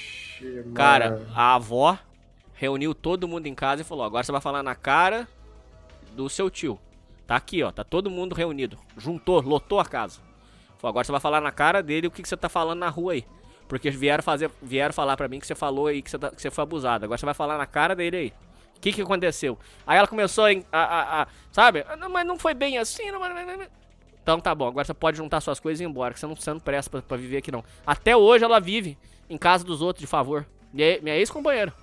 Cara, 0.73 1.27
a 1.35 1.55
avó 1.55 1.97
reuniu 2.53 2.95
todo 2.95 3.27
mundo 3.27 3.45
em 3.47 3.53
casa 3.53 3.81
e 3.81 3.85
falou: 3.85 4.03
agora 4.05 4.23
você 4.23 4.31
vai 4.31 4.41
falar 4.41 4.63
na 4.63 4.73
cara 4.75 5.27
do 6.13 6.27
seu 6.29 6.49
tio. 6.49 6.79
Tá 7.27 7.35
aqui, 7.35 7.61
ó. 7.61 7.71
Tá 7.71 7.83
todo 7.83 8.09
mundo 8.09 8.33
reunido. 8.33 8.77
Juntou, 8.97 9.41
lotou 9.41 9.79
a 9.79 9.85
casa. 9.85 10.19
Falou, 10.77 10.89
agora 10.91 11.03
você 11.03 11.11
vai 11.11 11.21
falar 11.21 11.41
na 11.41 11.51
cara 11.51 11.83
dele 11.83 12.07
o 12.07 12.11
que, 12.11 12.21
que 12.21 12.29
você 12.29 12.37
tá 12.37 12.47
falando 12.47 12.79
na 12.79 12.89
rua 12.89 13.13
aí. 13.13 13.25
Porque 13.67 13.89
vieram, 13.89 14.23
fazer, 14.23 14.49
vieram 14.61 14.93
falar 14.93 15.17
pra 15.17 15.27
mim 15.27 15.39
que 15.39 15.45
você 15.47 15.53
falou 15.55 15.87
aí 15.87 16.01
que 16.01 16.09
você, 16.09 16.17
tá- 16.17 16.31
que 16.31 16.41
você 16.41 16.49
foi 16.49 16.61
abusado. 16.63 17.03
Agora 17.03 17.17
você 17.17 17.25
vai 17.25 17.33
falar 17.35 17.57
na 17.57 17.65
cara 17.65 17.93
dele 17.93 18.15
aí. 18.17 18.33
O 18.77 18.79
que, 18.79 18.93
que 18.93 19.01
aconteceu? 19.01 19.57
Aí 19.85 19.97
ela 19.97 20.07
começou 20.07 20.45
a. 20.45 20.49
a- 20.71 20.83
a- 20.85 21.21
a- 21.23 21.27
sabe? 21.51 21.83
"Ah, 21.89 21.97
não, 21.97 22.09
Mas 22.09 22.25
não 22.25 22.39
foi 22.39 22.53
bem 22.53 22.77
assim. 22.77 23.11
não- 23.11 23.19
Então 24.27 24.41
tá 24.41 24.53
bom, 24.53 24.67
agora 24.67 24.83
você 24.83 24.93
pode 24.93 25.15
juntar 25.15 25.39
suas 25.39 25.57
coisas 25.57 25.79
e 25.79 25.85
ir 25.85 25.87
embora, 25.87 26.13
que 26.13 26.19
você 26.19 26.27
não, 26.27 26.35
você 26.35 26.51
não 26.51 26.59
presta 26.59 26.91
pra, 26.91 27.01
pra 27.01 27.15
viver 27.15 27.37
aqui 27.37 27.49
não. 27.49 27.63
Até 27.85 28.13
hoje 28.13 28.43
ela 28.43 28.59
vive 28.59 28.97
em 29.29 29.37
casa 29.37 29.63
dos 29.63 29.81
outros 29.81 30.01
de 30.01 30.07
favor. 30.07 30.45
Minha, 30.73 30.99
minha 31.01 31.15
ex-companheira. 31.15 31.73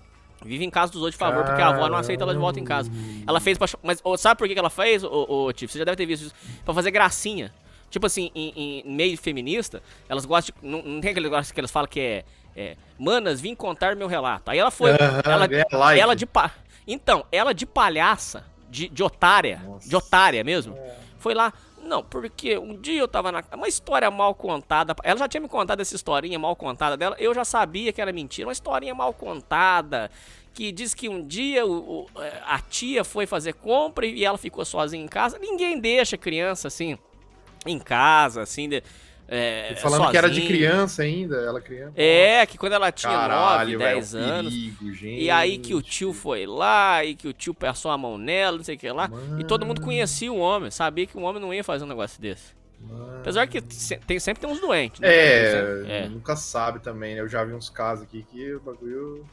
Vive 0.45 0.63
em 0.63 0.69
casa 0.69 0.93
dos 0.93 1.01
outros 1.01 1.15
de 1.15 1.19
favor, 1.19 1.43
porque 1.43 1.63
a 1.63 1.69
avó 1.69 1.89
não 1.89 1.97
aceita 1.97 2.23
ela 2.23 2.35
de 2.35 2.39
volta 2.39 2.61
em 2.61 2.65
casa. 2.65 2.91
Ela 3.27 3.41
fez 3.41 3.57
pra. 3.57 3.67
Mas 3.83 3.99
ô, 4.05 4.15
sabe 4.19 4.37
por 4.37 4.47
que 4.47 4.53
que 4.53 4.59
ela 4.59 4.69
fez, 4.69 5.03
ô, 5.03 5.27
ô 5.27 5.53
Tiff? 5.55 5.73
Você 5.73 5.79
já 5.79 5.87
deve 5.87 5.97
ter 5.97 6.05
visto 6.05 6.25
isso. 6.25 6.35
Pra 6.67 6.75
fazer 6.75 6.91
gracinha. 6.91 7.51
Tipo 7.89 8.05
assim, 8.05 8.31
em, 8.35 8.83
em 8.85 8.93
meio 8.95 9.17
feminista, 9.17 9.83
elas 10.07 10.27
gostam 10.27 10.55
de. 10.61 10.69
Não, 10.69 10.83
não 10.83 11.01
tem 11.01 11.13
aquele 11.13 11.31
negócio 11.31 11.55
que 11.55 11.59
elas 11.59 11.71
falam 11.71 11.89
que 11.89 11.99
é. 11.99 12.25
é, 12.55 12.77
Manas, 12.99 13.41
vim 13.41 13.55
contar 13.55 13.97
meu 13.97 14.07
relato. 14.07 14.51
Aí 14.51 14.59
ela 14.59 14.71
foi. 14.71 14.91
ela, 15.25 15.47
ganha 15.47 15.65
like. 15.73 15.99
ela 15.99 16.15
de 16.15 16.27
pa... 16.27 16.51
Então, 16.87 17.25
ela 17.33 17.55
de 17.55 17.65
palhaça, 17.65 18.45
de, 18.69 18.91
de 18.91 19.03
otária, 19.03 19.63
Nossa. 19.65 19.89
de 19.89 19.97
otária 19.97 20.45
mesmo, 20.45 20.79
foi 21.19 21.33
lá. 21.33 21.51
Não, 21.85 22.03
porque 22.03 22.57
um 22.59 22.75
dia 22.81 23.01
eu 23.01 23.09
tava 23.09 23.31
na. 23.31 23.43
Uma 23.55 23.69
história 23.69 24.11
mal 24.11 24.35
contada. 24.35 24.95
Ela 25.03 25.19
já 25.19 25.29
tinha 25.29 25.41
me 25.41 25.49
contado 25.49 25.81
essa 25.81 25.95
historinha 25.95 26.39
mal 26.39 26.57
contada 26.57 26.97
dela. 26.97 27.17
Eu 27.19 27.35
já 27.35 27.45
sabia 27.45 27.93
que 27.93 28.01
era 28.01 28.13
mentira. 28.13 28.47
Uma 28.49 28.53
historinha 28.53 28.95
mal 28.95 29.13
contada. 29.13 30.11
Que 30.53 30.71
diz 30.71 30.95
que 30.95 31.09
um 31.09 31.27
dia 31.27 31.67
o- 31.67 32.03
o- 32.03 32.07
a 32.47 32.61
tia 32.61 33.03
foi 33.05 33.27
fazer 33.27 33.55
compra 33.55 34.07
e 34.07 34.25
ela 34.25 34.39
ficou 34.39 34.65
sozinha 34.65 35.05
em 35.05 35.09
casa. 35.09 35.39
Ninguém 35.39 35.81
deixa 35.81 36.17
criança 36.17 36.69
assim 36.69 36.97
em 37.67 37.79
casa, 37.79 38.43
assim. 38.43 38.69
De, 38.69 38.83
é, 39.27 39.75
falando 39.77 40.11
que 40.11 40.17
era 40.17 40.29
de 40.29 40.43
criança 40.43 41.03
ainda, 41.03 41.37
ela 41.37 41.61
criança. 41.61 41.93
É, 41.97 42.45
que 42.47 42.59
quando 42.59 42.75
ela 42.75 42.93
tinha 42.93 43.13
Caralho, 43.13 43.73
9, 43.73 43.77
velho, 43.79 43.95
10 43.97 44.15
um 44.15 44.19
anos. 44.19 44.53
perigo, 44.53 44.93
gente. 44.93 45.23
E 45.23 45.31
aí 45.31 45.59
que 45.59 45.75
o 45.75 45.81
tio 45.83 46.13
foi 46.13 46.47
lá, 46.47 47.05
e 47.05 47.15
que 47.15 47.29
o 47.29 47.33
tio 47.33 47.55
passou 47.55 47.91
a 47.91 47.97
mão 47.99 48.19
nela, 48.19 48.57
não 48.59 48.65
sei 48.65 48.77
o 48.77 48.79
que 48.79 48.91
lá. 48.91 49.11
E 49.39 49.45
todo 49.45 49.65
mundo 49.65 49.81
conhecia 49.81 50.33
o 50.33 50.39
homem, 50.39 50.71
sabia 50.71 51.07
que 51.07 51.17
o 51.17 51.23
homem 51.23 51.41
não 51.41 51.53
ia 51.55 51.65
fazer 51.65 51.85
um 51.85 51.89
negócio 51.89 52.21
desse. 52.21 52.53
Apesar 53.21 53.47
que 53.47 53.63
tem, 53.63 54.19
sempre 54.21 54.43
tem 54.43 54.51
uns 54.51 54.61
doentes, 54.61 55.01
né? 55.01 55.09
É, 55.09 55.85
é. 55.89 56.09
nunca 56.09 56.37
sabe 56.37 56.81
também, 56.81 57.15
né? 57.15 57.23
Eu 57.23 57.29
já 57.29 57.43
vi 57.43 57.55
uns 57.55 57.71
casos 57.71 58.05
aqui 58.05 58.27
que 58.31 58.55
o 58.55 58.61
bagulho. 58.61 59.25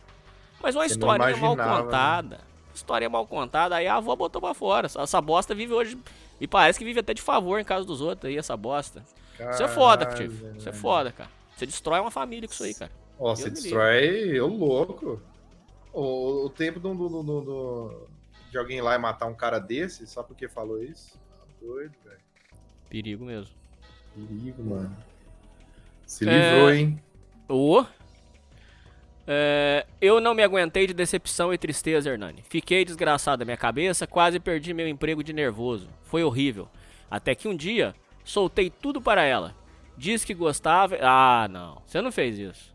Mas 0.64 0.74
uma 0.76 0.86
historinha 0.86 1.36
mal 1.36 1.56
né? 1.56 1.64
contada. 1.66 2.40
História 2.74 3.10
mal 3.10 3.28
contada, 3.28 3.76
aí 3.76 3.88
a 3.88 3.96
avó 3.96 4.16
botou 4.16 4.42
pra 4.42 4.54
fora. 4.54 4.86
Essa- 4.86 5.02
Essa 5.02 5.20
bosta 5.20 5.54
vive 5.54 5.74
hoje. 5.74 5.98
E 6.40 6.48
parece 6.48 6.80
que 6.80 6.86
vive 6.86 7.02
até 7.02 7.14
de 7.14 7.22
favor 7.22 7.60
em 7.60 7.66
casa 7.66 7.86
dos 7.86 8.00
outros 8.00 8.30
aí, 8.30 8.38
essa 8.38 8.56
bosta. 8.56 9.04
Isso 9.50 9.64
é 9.64 9.68
foda, 9.68 10.06
Caralho, 10.06 10.30
tio. 10.30 10.58
Isso 10.58 10.70
é 10.70 10.74
foda, 10.74 11.12
cara. 11.12 11.30
Você 11.56 11.66
destrói 11.66 12.00
uma 12.00 12.12
família 12.12 12.48
com 12.48 12.54
isso 12.54 12.64
aí, 12.64 12.74
cara. 12.74 12.92
Ó, 13.20 13.36
você 13.36 13.50
destrói. 13.50 14.40
Ô, 14.40 14.48
louco. 14.48 15.22
O, 15.94 16.46
o 16.46 16.50
tempo 16.50 16.80
do, 16.80 16.94
do- 16.94 17.10
do- 17.24 17.42
do- 17.42 18.08
de 18.50 18.58
alguém 18.58 18.82
lá 18.82 18.96
e 18.96 18.98
matar 18.98 19.26
um 19.28 19.34
cara 19.34 19.60
desse, 19.60 20.06
só 20.08 20.24
porque 20.24 20.48
falou 20.48 20.82
isso? 20.84 21.18
Tá 21.40 21.46
doido, 21.62 21.94
velho. 22.06 22.18
Perigo 22.90 23.26
mesmo. 23.26 23.54
Perigo, 24.16 24.64
mano. 24.64 24.96
Se 26.06 26.28
É. 26.28 26.32
livrou, 26.54 26.72
hein? 26.74 27.02
Ô. 27.48 27.86
É, 29.28 29.86
eu 30.02 30.20
não 30.20 30.34
me 30.34 30.44
aguentei 30.44 30.88
de 30.88 30.94
decepção 30.94 31.54
e 31.54 31.58
tristeza, 31.58 32.10
Hernani. 32.10 32.44
Fiquei 32.50 32.84
desgraçado 32.84 33.40
da 33.40 33.46
minha 33.46 33.58
cabeça, 33.58 34.08
quase 34.08 34.40
perdi 34.40 34.74
meu 34.74 34.88
emprego 34.88 35.24
de 35.24 35.32
nervoso. 35.32 35.88
Foi 36.04 36.24
horrível. 36.24 36.68
Até 37.10 37.36
que 37.36 37.48
um 37.48 37.56
dia, 37.56 37.94
soltei 38.24 38.70
tudo 38.70 39.02
para 39.02 39.24
ela. 39.24 39.56
Disse 39.98 40.26
que 40.26 40.34
gostava. 40.34 40.98
Ah, 41.02 41.48
não. 41.50 41.82
Você 41.86 42.02
não 42.02 42.12
fez 42.12 42.38
isso. 42.40 42.72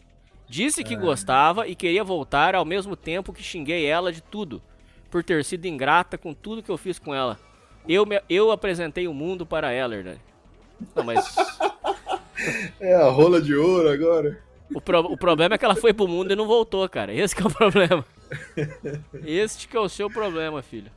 Disse 0.49 0.85
que 0.85 0.95
gostava 0.95 1.67
e 1.67 1.75
queria 1.75 2.05
voltar 2.05 2.55
ao 2.55 2.65
mesmo 2.65 2.95
tempo 2.95 3.33
que 3.33 3.43
xinguei 3.43 3.85
ela 3.85 4.13
de 4.13 4.23
tudo. 4.23 4.63
Por 5.11 5.25
ter 5.25 5.45
sido 5.45 5.67
ingrata 5.67 6.17
com 6.17 6.33
tudo 6.33 6.63
que 6.63 6.71
eu 6.71 6.77
fiz 6.79 6.99
com 6.99 7.15
ela. 7.15 7.39
Eu, 7.89 8.05
me- 8.07 8.23
eu 8.29 8.51
apresentei 8.53 9.09
o 9.09 9.15
mundo 9.15 9.45
para 9.47 9.73
ela, 9.73 9.95
Hernani. 9.97 10.21
Não, 10.95 11.05
mas. 11.05 11.35
É 12.79 12.95
a 12.95 13.09
rola 13.09 13.41
de 13.41 13.55
ouro 13.57 13.89
agora. 13.89 14.39
O, 14.73 14.81
pro- 14.81 15.01
o 15.13 15.17
problema 15.17 15.55
é 15.55 15.59
que 15.59 15.65
ela 15.65 15.75
foi 15.75 15.95
pro 15.95 16.07
mundo 16.07 16.33
e 16.33 16.37
não 16.37 16.47
voltou, 16.47 16.87
cara. 16.89 17.13
Esse 17.13 17.35
que 17.35 17.43
é 17.43 17.47
o 17.47 17.51
problema. 17.51 18.05
Este 19.25 19.67
que 19.67 19.77
é 19.77 19.81
o 19.81 19.89
seu 19.89 20.11
problema, 20.11 20.63
filho. 20.63 20.91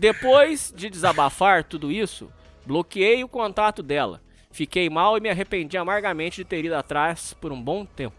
Depois 0.00 0.72
de 0.74 0.88
desabafar 0.88 1.62
tudo 1.62 1.92
isso, 1.92 2.32
bloqueei 2.64 3.22
o 3.22 3.28
contato 3.28 3.82
dela. 3.82 4.22
Fiquei 4.50 4.88
mal 4.88 5.18
e 5.18 5.20
me 5.20 5.28
arrependi 5.28 5.76
amargamente 5.76 6.36
de 6.38 6.44
ter 6.46 6.64
ido 6.64 6.74
atrás 6.74 7.34
por 7.34 7.52
um 7.52 7.60
bom 7.60 7.84
tempo. 7.84 8.16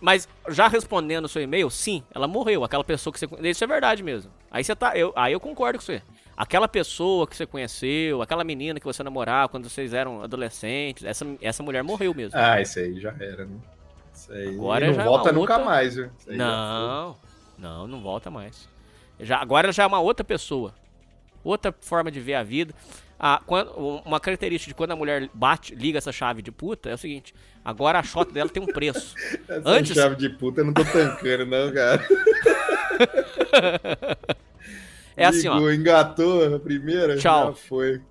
Mas 0.00 0.28
já 0.48 0.68
respondendo 0.68 1.24
o 1.24 1.28
seu 1.28 1.42
e-mail, 1.42 1.68
sim, 1.70 2.04
ela 2.14 2.28
morreu. 2.28 2.62
Aquela 2.62 2.84
pessoa 2.84 3.12
que 3.12 3.18
você. 3.18 3.26
Isso 3.42 3.64
é 3.64 3.66
verdade 3.66 4.00
mesmo. 4.00 4.30
Aí 4.48 4.62
você 4.62 4.76
tá. 4.76 4.96
Eu, 4.96 5.12
aí 5.16 5.32
eu 5.32 5.40
concordo 5.40 5.78
com 5.80 5.84
você. 5.84 6.00
Aquela 6.36 6.68
pessoa 6.68 7.26
que 7.26 7.34
você 7.34 7.46
conheceu, 7.46 8.22
aquela 8.22 8.44
menina 8.44 8.78
que 8.78 8.84
você 8.86 9.02
namorava 9.02 9.48
quando 9.48 9.68
vocês 9.68 9.92
eram 9.92 10.22
adolescentes, 10.22 11.02
essa, 11.02 11.26
essa 11.40 11.62
mulher 11.64 11.82
morreu 11.82 12.14
mesmo. 12.14 12.38
Ah, 12.38 12.60
isso 12.60 12.78
aí 12.78 13.00
já 13.00 13.10
era, 13.18 13.46
né? 13.46 13.56
Isso 14.14 14.30
aí 14.32 14.48
Agora 14.54 14.92
não 14.92 15.00
é 15.00 15.04
volta 15.04 15.30
uma 15.30 15.32
nunca 15.32 15.52
outra- 15.54 15.64
mais, 15.64 15.94
viu? 15.96 16.10
Não, 16.28 17.16
não, 17.58 17.86
não 17.88 18.00
volta 18.02 18.30
mais. 18.30 18.68
Já, 19.20 19.38
agora 19.38 19.72
já 19.72 19.84
é 19.84 19.86
uma 19.86 20.00
outra 20.00 20.24
pessoa. 20.24 20.74
Outra 21.42 21.74
forma 21.80 22.10
de 22.10 22.20
ver 22.20 22.34
a 22.34 22.42
vida. 22.42 22.74
Ah, 23.18 23.40
quando- 23.46 23.70
uma 24.04 24.20
característica 24.20 24.70
de 24.70 24.74
quando 24.74 24.90
a 24.92 24.96
mulher 24.96 25.30
bate, 25.32 25.74
liga 25.74 25.96
essa 25.96 26.12
chave 26.12 26.42
de 26.42 26.52
puta 26.52 26.90
é 26.90 26.94
o 26.94 26.98
seguinte: 26.98 27.34
agora 27.64 27.98
a 27.98 28.02
shot 28.02 28.30
dela 28.30 28.50
tem 28.50 28.62
um 28.62 28.66
preço. 28.66 29.14
Essa 29.48 29.62
Antes- 29.68 29.94
chave 29.94 30.16
de 30.16 30.28
puta 30.28 30.60
eu 30.60 30.66
não 30.66 30.74
tô 30.74 30.84
tancando, 30.84 31.46
não, 31.46 31.72
cara. 31.72 32.06
É 35.18 35.24
assim, 35.24 35.48
ó. 35.48 35.54
Ligou, 35.54 35.72
engatou 35.72 36.56
a 36.56 36.60
primeira, 36.60 37.16
Tchau. 37.16 37.46
já 37.46 37.52
foi. 37.54 38.02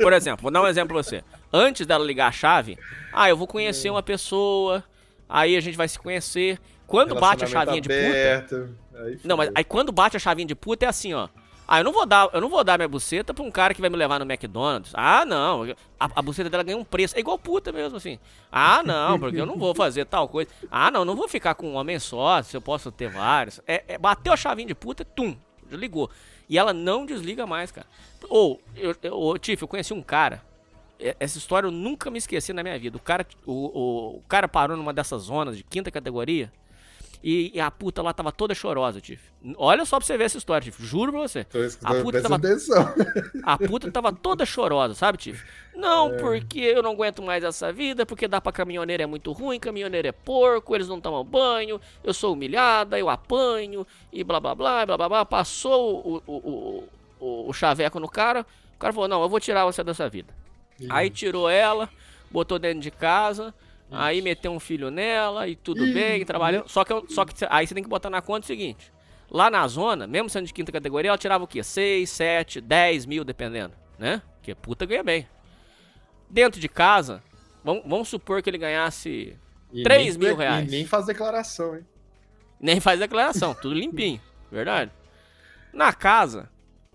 Por 0.00 0.12
exemplo, 0.12 0.40
vou 0.42 0.52
dar 0.52 0.62
um 0.62 0.68
exemplo 0.68 0.94
pra 0.94 1.02
você. 1.02 1.24
Antes 1.52 1.84
dela 1.84 2.04
ligar 2.04 2.28
a 2.28 2.32
chave, 2.32 2.78
ah, 3.12 3.28
eu 3.28 3.36
vou 3.36 3.48
conhecer 3.48 3.90
uma 3.90 4.04
pessoa, 4.04 4.84
aí 5.28 5.56
a 5.56 5.60
gente 5.60 5.76
vai 5.76 5.88
se 5.88 5.98
conhecer. 5.98 6.60
Quando 6.86 7.16
bate 7.16 7.42
a 7.42 7.46
chavinha 7.48 7.80
de 7.80 7.88
puta. 7.88 8.70
Aí 8.96 9.18
Não, 9.24 9.36
mas 9.36 9.50
aí 9.54 9.64
quando 9.64 9.92
bate 9.92 10.16
a 10.16 10.20
chavinha 10.20 10.46
de 10.46 10.54
puta 10.54 10.84
é 10.86 10.88
assim, 10.88 11.14
ó. 11.14 11.28
Ah, 11.66 11.80
eu 11.80 11.84
não 11.84 11.92
vou 11.92 12.04
dar, 12.04 12.28
eu 12.34 12.40
não 12.42 12.48
vou 12.50 12.62
dar 12.62 12.76
minha 12.76 12.88
buceta 12.88 13.32
pra 13.32 13.42
um 13.42 13.50
cara 13.50 13.72
que 13.72 13.80
vai 13.80 13.88
me 13.88 13.96
levar 13.96 14.18
no 14.18 14.30
McDonald's. 14.30 14.92
Ah, 14.94 15.24
não. 15.24 15.62
A, 15.98 16.10
a 16.16 16.22
buceta 16.22 16.50
dela 16.50 16.62
ganha 16.62 16.76
um 16.76 16.84
preço. 16.84 17.16
É 17.16 17.20
igual 17.20 17.38
puta 17.38 17.72
mesmo, 17.72 17.96
assim. 17.96 18.18
Ah, 18.52 18.82
não, 18.82 19.18
porque 19.18 19.40
eu 19.40 19.46
não 19.46 19.56
vou 19.56 19.74
fazer 19.74 20.04
tal 20.04 20.28
coisa. 20.28 20.50
Ah, 20.70 20.90
não, 20.90 21.06
não 21.06 21.16
vou 21.16 21.26
ficar 21.26 21.54
com 21.54 21.70
um 21.70 21.74
homem 21.76 21.98
só, 21.98 22.42
se 22.42 22.54
eu 22.54 22.60
posso 22.60 22.92
ter 22.92 23.08
vários. 23.08 23.60
É, 23.66 23.82
é- 23.88 23.98
bateu 23.98 24.32
a 24.32 24.36
chavinha 24.36 24.68
de 24.68 24.74
puta, 24.74 25.06
tum, 25.06 25.34
ligou. 25.70 26.10
E 26.50 26.58
ela 26.58 26.74
não 26.74 27.06
desliga 27.06 27.46
mais, 27.46 27.72
cara. 27.72 27.86
Ou, 28.28 28.60
eu, 28.76 28.94
eu, 29.02 29.18
ô, 29.18 29.38
Tiff, 29.38 29.62
eu 29.62 29.68
conheci 29.68 29.94
um 29.94 30.02
cara. 30.02 30.42
Essa 31.18 31.38
história 31.38 31.66
eu 31.66 31.72
nunca 31.72 32.10
me 32.10 32.18
esqueci 32.18 32.52
na 32.52 32.62
minha 32.62 32.78
vida. 32.78 32.98
O 32.98 33.00
cara, 33.00 33.26
o, 33.46 33.52
o, 33.52 34.16
o 34.18 34.22
cara 34.28 34.46
parou 34.46 34.76
numa 34.76 34.92
dessas 34.92 35.22
zonas 35.22 35.56
de 35.56 35.62
quinta 35.62 35.90
categoria. 35.90 36.52
E, 37.26 37.50
e 37.54 37.58
a 37.60 37.70
puta 37.70 38.02
lá 38.02 38.12
tava 38.12 38.30
toda 38.30 38.54
chorosa, 38.54 39.00
Tiff. 39.00 39.22
Olha 39.56 39.86
só 39.86 39.96
pra 39.98 40.04
você 40.06 40.18
ver 40.18 40.24
essa 40.24 40.36
história, 40.36 40.62
Tiff. 40.62 40.84
Juro 40.84 41.10
pra 41.10 41.22
você. 41.22 41.42
Tô 41.44 41.58
A 41.82 41.94
puta 41.94 42.20
tava- 42.20 42.36
atenção. 42.36 42.94
A 43.42 43.56
puta 43.56 43.90
tava 43.90 44.12
toda 44.12 44.44
chorosa, 44.44 44.94
sabe, 44.94 45.16
Tiff? 45.16 45.42
Não, 45.74 46.12
É. 46.12 46.18
porque 46.18 46.58
eu 46.60 46.82
não 46.82 46.90
aguento 46.90 47.22
mais 47.22 47.42
essa 47.42 47.72
vida, 47.72 48.04
porque 48.04 48.28
dar 48.28 48.42
pra 48.42 48.52
caminhoneiro 48.52 49.02
é 49.02 49.06
muito 49.06 49.32
ruim, 49.32 49.58
caminhoneiro 49.58 50.06
é 50.06 50.12
porco, 50.12 50.74
eles 50.74 50.86
não 50.86 51.00
tomam 51.00 51.24
banho, 51.24 51.80
eu 52.04 52.12
sou 52.12 52.34
humilhada, 52.34 52.98
eu 52.98 53.08
apanho, 53.08 53.86
e 54.12 54.22
blá 54.22 54.38
blá 54.38 54.54
blá, 54.54 54.84
blá 54.84 54.96
blá 54.98 55.08
blá. 55.08 55.24
Passou 55.24 56.00
o, 56.06 56.22
o, 56.26 56.32
o, 56.36 56.88
o, 57.20 57.48
o 57.48 57.52
chaveco 57.54 57.98
no 57.98 58.08
cara, 58.08 58.44
o 58.76 58.78
cara 58.78 58.92
falou, 58.92 59.08
não, 59.08 59.22
eu 59.22 59.30
vou 59.30 59.40
tirar 59.40 59.64
você 59.64 59.82
dessa 59.82 60.10
vida. 60.10 60.28
Aí 60.90 61.08
tirou 61.08 61.48
ela, 61.48 61.88
botou 62.30 62.58
dentro 62.58 62.80
de 62.80 62.90
casa, 62.90 63.54
aí 63.96 64.20
meteu 64.22 64.52
um 64.52 64.60
filho 64.60 64.90
nela 64.90 65.46
e 65.48 65.56
tudo 65.56 65.86
bem, 65.92 66.24
trabalhou. 66.24 66.64
Só 66.68 66.84
que, 66.84 67.12
só 67.12 67.24
que 67.24 67.34
aí 67.48 67.66
você 67.66 67.74
tem 67.74 67.82
que 67.82 67.88
botar 67.88 68.10
na 68.10 68.20
conta 68.22 68.44
o 68.44 68.46
seguinte: 68.46 68.92
lá 69.30 69.50
na 69.50 69.66
zona, 69.68 70.06
mesmo 70.06 70.28
sendo 70.28 70.46
de 70.46 70.52
quinta 70.52 70.72
categoria, 70.72 71.10
ela 71.10 71.18
tirava 71.18 71.44
o 71.44 71.46
quê? 71.46 71.62
6, 71.62 72.08
7, 72.10 72.60
10 72.60 73.06
mil, 73.06 73.24
dependendo, 73.24 73.74
né? 73.98 74.22
Porque 74.36 74.54
puta 74.54 74.84
ganha 74.86 75.02
bem. 75.02 75.26
Dentro 76.28 76.60
de 76.60 76.68
casa, 76.68 77.22
vamos, 77.62 77.82
vamos 77.86 78.08
supor 78.08 78.42
que 78.42 78.50
ele 78.50 78.58
ganhasse. 78.58 79.36
E 79.72 79.82
3 79.82 80.16
nem- 80.16 80.28
mil 80.28 80.36
reais. 80.36 80.68
E 80.68 80.70
nem 80.70 80.86
faz 80.86 81.06
declaração, 81.06 81.76
hein? 81.76 81.86
Nem 82.60 82.80
faz 82.80 82.98
declaração, 83.00 83.54
tudo 83.54 83.74
limpinho, 83.74 84.20
verdade? 84.50 84.90
Na 85.72 85.92
casa, 85.92 86.48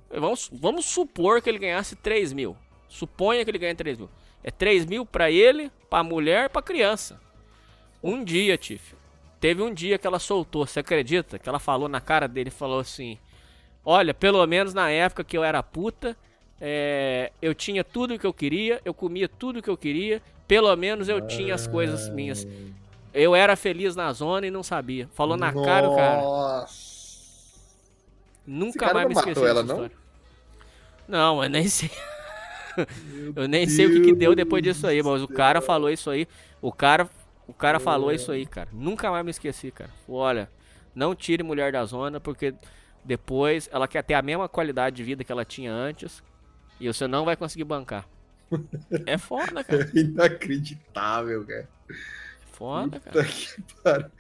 vamos, 0.10 0.50
vamos 0.54 0.86
supor 0.86 1.42
que 1.42 1.50
ele 1.50 1.60
ganhasse 1.60 1.96
3 1.96 2.32
mil. 2.34 2.56
Suponha 2.88 3.44
que 3.44 3.52
ele 3.52 3.58
ganhe 3.60 3.76
3 3.76 3.98
mil. 3.98 4.10
É 4.44 4.52
3 4.52 4.86
mil 4.86 5.06
pra 5.06 5.30
ele, 5.30 5.72
pra 5.90 6.04
mulher 6.04 6.46
e 6.46 6.50
pra 6.50 6.62
criança. 6.62 7.20
Um 8.02 8.24
dia, 8.24 8.58
Tiff. 8.58 8.96
Teve 9.40 9.62
um 9.62 9.74
dia 9.74 9.98
que 9.98 10.06
ela 10.06 10.20
soltou, 10.20 10.66
você 10.66 10.80
acredita? 10.80 11.40
Que 11.40 11.48
ela 11.48 11.60
falou 11.60 11.88
na 11.88 12.02
cara 12.02 12.28
dele, 12.28 12.50
falou 12.50 12.80
assim: 12.80 13.18
Olha, 13.86 14.14
pelo 14.14 14.46
menos 14.46 14.74
na 14.74 14.90
época 14.90 15.24
que 15.24 15.38
eu 15.38 15.44
era 15.44 15.64
puta, 15.64 16.16
é, 16.60 17.32
eu 17.42 17.56
tinha 17.56 17.84
tudo 17.84 18.14
o 18.14 18.20
que 18.20 18.28
eu 18.28 18.34
queria, 18.34 18.82
eu 18.84 18.94
comia 18.94 19.30
tudo 19.30 19.60
o 19.60 19.62
que 19.62 19.70
eu 19.70 19.78
queria, 19.78 20.22
pelo 20.48 20.76
menos 20.76 21.08
eu 21.08 21.26
tinha 21.26 21.56
as 21.56 21.68
coisas 21.68 22.10
minhas. 22.10 22.46
Eu 23.14 23.36
era 23.36 23.56
feliz 23.56 23.96
na 23.96 24.12
zona 24.14 24.46
e 24.46 24.52
não 24.52 24.62
sabia. 24.62 25.10
Falou 25.14 25.38
na 25.38 25.52
cara 25.52 25.88
do 25.88 25.96
cara. 25.96 26.22
Nossa. 26.22 27.00
Nunca 28.46 28.80
cara 28.80 28.94
mais 28.94 29.08
não 29.08 29.16
me 29.16 29.20
esqueci 29.20 29.46
ela, 29.46 29.64
não? 29.64 29.90
Não, 31.08 31.44
eu 31.44 31.50
nem 31.50 31.68
sei. 31.68 31.90
Eu 33.36 33.48
nem 33.48 33.68
sei 33.68 33.86
o 33.88 33.92
que, 33.94 34.02
que 34.02 34.14
deu 34.14 34.36
depois 34.36 34.64
Deus 34.64 34.76
disso 34.78 34.88
aí, 34.88 35.02
mas 35.02 35.22
o 35.22 35.28
cara 35.28 35.62
falou 35.62 35.90
isso 35.90 36.10
aí. 36.10 36.28
O 36.62 36.72
cara, 36.72 37.10
o 37.48 37.54
cara 37.54 37.78
É. 37.78 37.80
falou 37.80 38.12
isso 38.12 38.32
aí, 38.32 38.46
cara. 38.46 38.70
Nunca 38.72 39.10
mais 39.12 39.24
me 39.24 39.32
esqueci, 39.32 39.72
cara. 39.72 39.90
Olha, 40.08 40.50
não 40.94 41.16
tire 41.16 41.44
mulher 41.44 41.72
da 41.72 41.86
zona, 41.86 42.20
porque 42.20 42.54
depois 43.04 43.70
ela 43.72 43.88
quer 43.88 44.04
ter 44.04 44.14
a 44.14 44.22
mesma 44.22 44.50
qualidade 44.50 44.96
de 44.96 45.04
vida 45.04 45.24
que 45.24 45.32
ela 45.32 45.46
tinha 45.46 45.72
antes 45.72 46.22
e 46.80 46.88
você 46.88 47.08
não 47.08 47.26
vai 47.26 47.36
conseguir 47.36 47.64
bancar. 47.64 48.08
É 49.06 49.18
foda, 49.18 49.64
cara. 49.64 49.90
É 49.94 50.00
inacreditável, 50.00 51.46
cara. 51.46 51.70
É 51.90 51.96
foda, 52.52 53.00
cara. 53.00 53.24
Puta 53.24 53.26
que 53.26 53.62
pariu. 53.84 54.12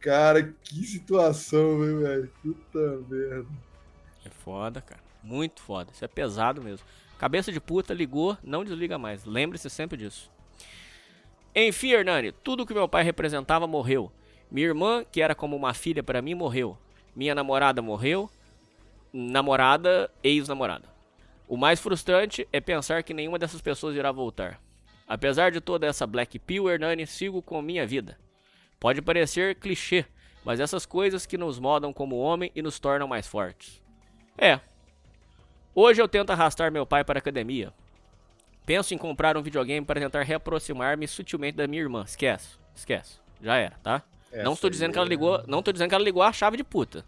Cara, 0.00 0.54
que 0.62 0.84
situação, 0.86 1.78
velho? 1.78 2.30
Puta 2.42 2.78
merda. 3.08 3.46
É 4.24 4.30
foda, 4.30 4.80
cara. 4.80 5.00
Muito 5.22 5.60
foda. 5.60 5.90
Isso 5.92 6.04
é 6.04 6.08
pesado 6.08 6.62
mesmo. 6.62 6.86
Cabeça 7.18 7.50
de 7.50 7.60
puta 7.60 7.92
ligou, 7.92 8.38
não 8.42 8.64
desliga 8.64 8.96
mais. 8.96 9.24
Lembre-se 9.24 9.68
sempre 9.68 9.98
disso. 9.98 10.30
Enfim, 11.54 11.90
Hernani, 11.90 12.30
tudo 12.30 12.64
que 12.64 12.72
meu 12.72 12.88
pai 12.88 13.02
representava 13.02 13.66
morreu. 13.66 14.12
Minha 14.50 14.68
irmã, 14.68 15.04
que 15.04 15.20
era 15.20 15.34
como 15.34 15.56
uma 15.56 15.74
filha 15.74 16.02
pra 16.02 16.22
mim, 16.22 16.34
morreu. 16.34 16.78
Minha 17.16 17.34
namorada 17.34 17.82
morreu. 17.82 18.30
Namorada, 19.12 20.10
ex-namorada. 20.22 20.88
O 21.48 21.56
mais 21.56 21.80
frustrante 21.80 22.46
é 22.52 22.60
pensar 22.60 23.02
que 23.02 23.12
nenhuma 23.12 23.38
dessas 23.38 23.60
pessoas 23.60 23.96
irá 23.96 24.12
voltar. 24.12 24.60
Apesar 25.06 25.50
de 25.50 25.60
toda 25.60 25.86
essa 25.86 26.06
Black 26.06 26.38
Pill, 26.38 26.70
Hernani, 26.70 27.06
sigo 27.06 27.42
com 27.42 27.60
minha 27.60 27.86
vida. 27.86 28.18
Pode 28.78 29.02
parecer 29.02 29.56
clichê, 29.56 30.04
mas 30.44 30.60
essas 30.60 30.86
coisas 30.86 31.26
que 31.26 31.36
nos 31.36 31.58
modam 31.58 31.92
como 31.92 32.18
homem 32.18 32.52
e 32.54 32.62
nos 32.62 32.78
tornam 32.78 33.08
mais 33.08 33.26
fortes. 33.26 33.82
É. 34.36 34.60
Hoje 35.80 36.02
eu 36.02 36.08
tento 36.08 36.30
arrastar 36.30 36.72
meu 36.72 36.84
pai 36.84 37.04
para 37.04 37.18
a 37.18 37.20
academia. 37.20 37.72
Penso 38.66 38.92
em 38.94 38.98
comprar 38.98 39.36
um 39.36 39.42
videogame 39.42 39.86
para 39.86 40.00
tentar 40.00 40.22
reaproximar-me 40.24 41.06
sutilmente 41.06 41.56
da 41.56 41.68
minha 41.68 41.80
irmã. 41.80 42.02
Esquece, 42.04 42.56
esquece. 42.74 43.20
Já 43.40 43.54
era, 43.58 43.76
tá? 43.80 44.02
não 44.32 44.40
Essa 44.40 44.52
estou 44.54 44.68
dizendo 44.70 44.92
que 44.92 44.98
ela 44.98 45.06
é- 45.06 45.08
ligou, 45.08 45.40
não 45.46 45.62
tô 45.62 45.70
dizendo 45.70 45.88
que 45.88 45.94
ela 45.94 46.02
ligou 46.02 46.20
a 46.20 46.32
chave 46.32 46.56
de 46.56 46.64
puta. 46.64 47.04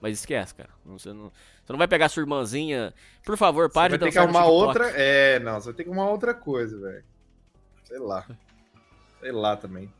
Mas 0.00 0.20
esquece, 0.20 0.54
cara. 0.54 0.70
Você 0.86 1.12
não, 1.12 1.32
você 1.64 1.72
não 1.72 1.78
vai 1.78 1.88
pegar 1.88 2.08
sua 2.08 2.20
irmãzinha. 2.20 2.94
Por 3.24 3.36
favor, 3.36 3.66
Você 3.68 3.74
pare 3.74 3.88
vai 3.90 3.98
de 3.98 4.04
ter 4.04 4.10
que 4.12 4.14
dançar 4.16 4.32
no 4.32 4.38
arrumar 4.38 4.52
TikTok. 4.68 4.86
outra. 4.86 5.00
É, 5.02 5.38
não, 5.40 5.54
você 5.60 5.64
vai 5.66 5.74
ter 5.74 5.82
que 5.82 5.90
arrumar 5.90 6.08
outra 6.10 6.32
coisa, 6.32 6.78
velho. 6.78 7.04
Sei 7.82 7.98
lá. 7.98 8.24
Sei 9.20 9.32
lá 9.32 9.56
também. 9.56 9.92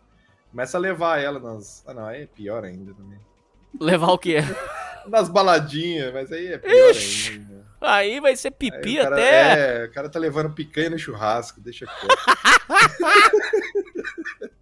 Começa 0.52 0.76
a 0.76 0.80
levar 0.80 1.18
ela 1.20 1.40
nas. 1.40 1.82
Ah, 1.88 1.92
não, 1.92 2.06
aí 2.06 2.22
é 2.22 2.26
pior 2.26 2.62
ainda 2.64 2.94
também. 2.94 3.18
Levar 3.80 4.12
o 4.12 4.18
quê? 4.18 4.36
Nas 5.08 5.28
baladinhas, 5.28 6.12
mas 6.14 6.30
aí 6.30 6.46
é 6.52 6.58
pior 6.58 6.90
Ixi, 6.92 7.32
ainda. 7.32 7.71
Aí 7.82 8.20
vai 8.20 8.36
ser 8.36 8.52
pipi 8.52 8.96
cara- 8.96 9.16
até. 9.16 9.82
É, 9.82 9.84
o 9.86 9.92
cara 9.92 10.08
tá 10.08 10.18
levando 10.18 10.54
picanha 10.54 10.90
no 10.90 10.98
churrasco, 10.98 11.60
deixa 11.60 11.84
quieto. 11.86 12.16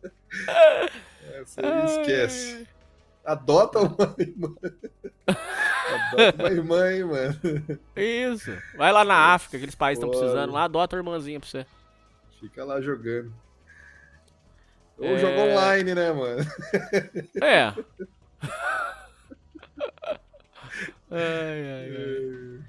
é, 0.49 1.45
você 1.45 1.61
esquece. 2.01 2.67
Adota 3.25 3.81
uma 3.81 4.15
irmã. 4.19 4.55
Adota 5.27 6.43
uma 6.43 6.51
irmã, 6.51 6.93
hein, 6.93 7.05
mano. 7.05 7.39
Isso. 7.95 8.51
Vai 8.77 8.93
lá 8.93 9.05
na 9.05 9.35
África, 9.35 9.57
aqueles 9.57 9.75
países 9.75 10.03
estão 10.03 10.11
precisando 10.11 10.53
lá, 10.53 10.65
adota 10.65 10.97
a 10.97 10.99
irmãzinha 10.99 11.39
pra 11.39 11.49
você. 11.49 11.67
Fica 12.41 12.65
lá 12.65 12.81
jogando. 12.81 13.33
Ou 14.99 15.07
É. 15.07 15.19
joga 15.19 15.41
online, 15.41 15.95
né, 15.95 16.13
mano? 16.13 16.43
É. 17.43 17.73
ai, 21.11 21.11
ai, 21.11 21.97
ai. 21.97 22.61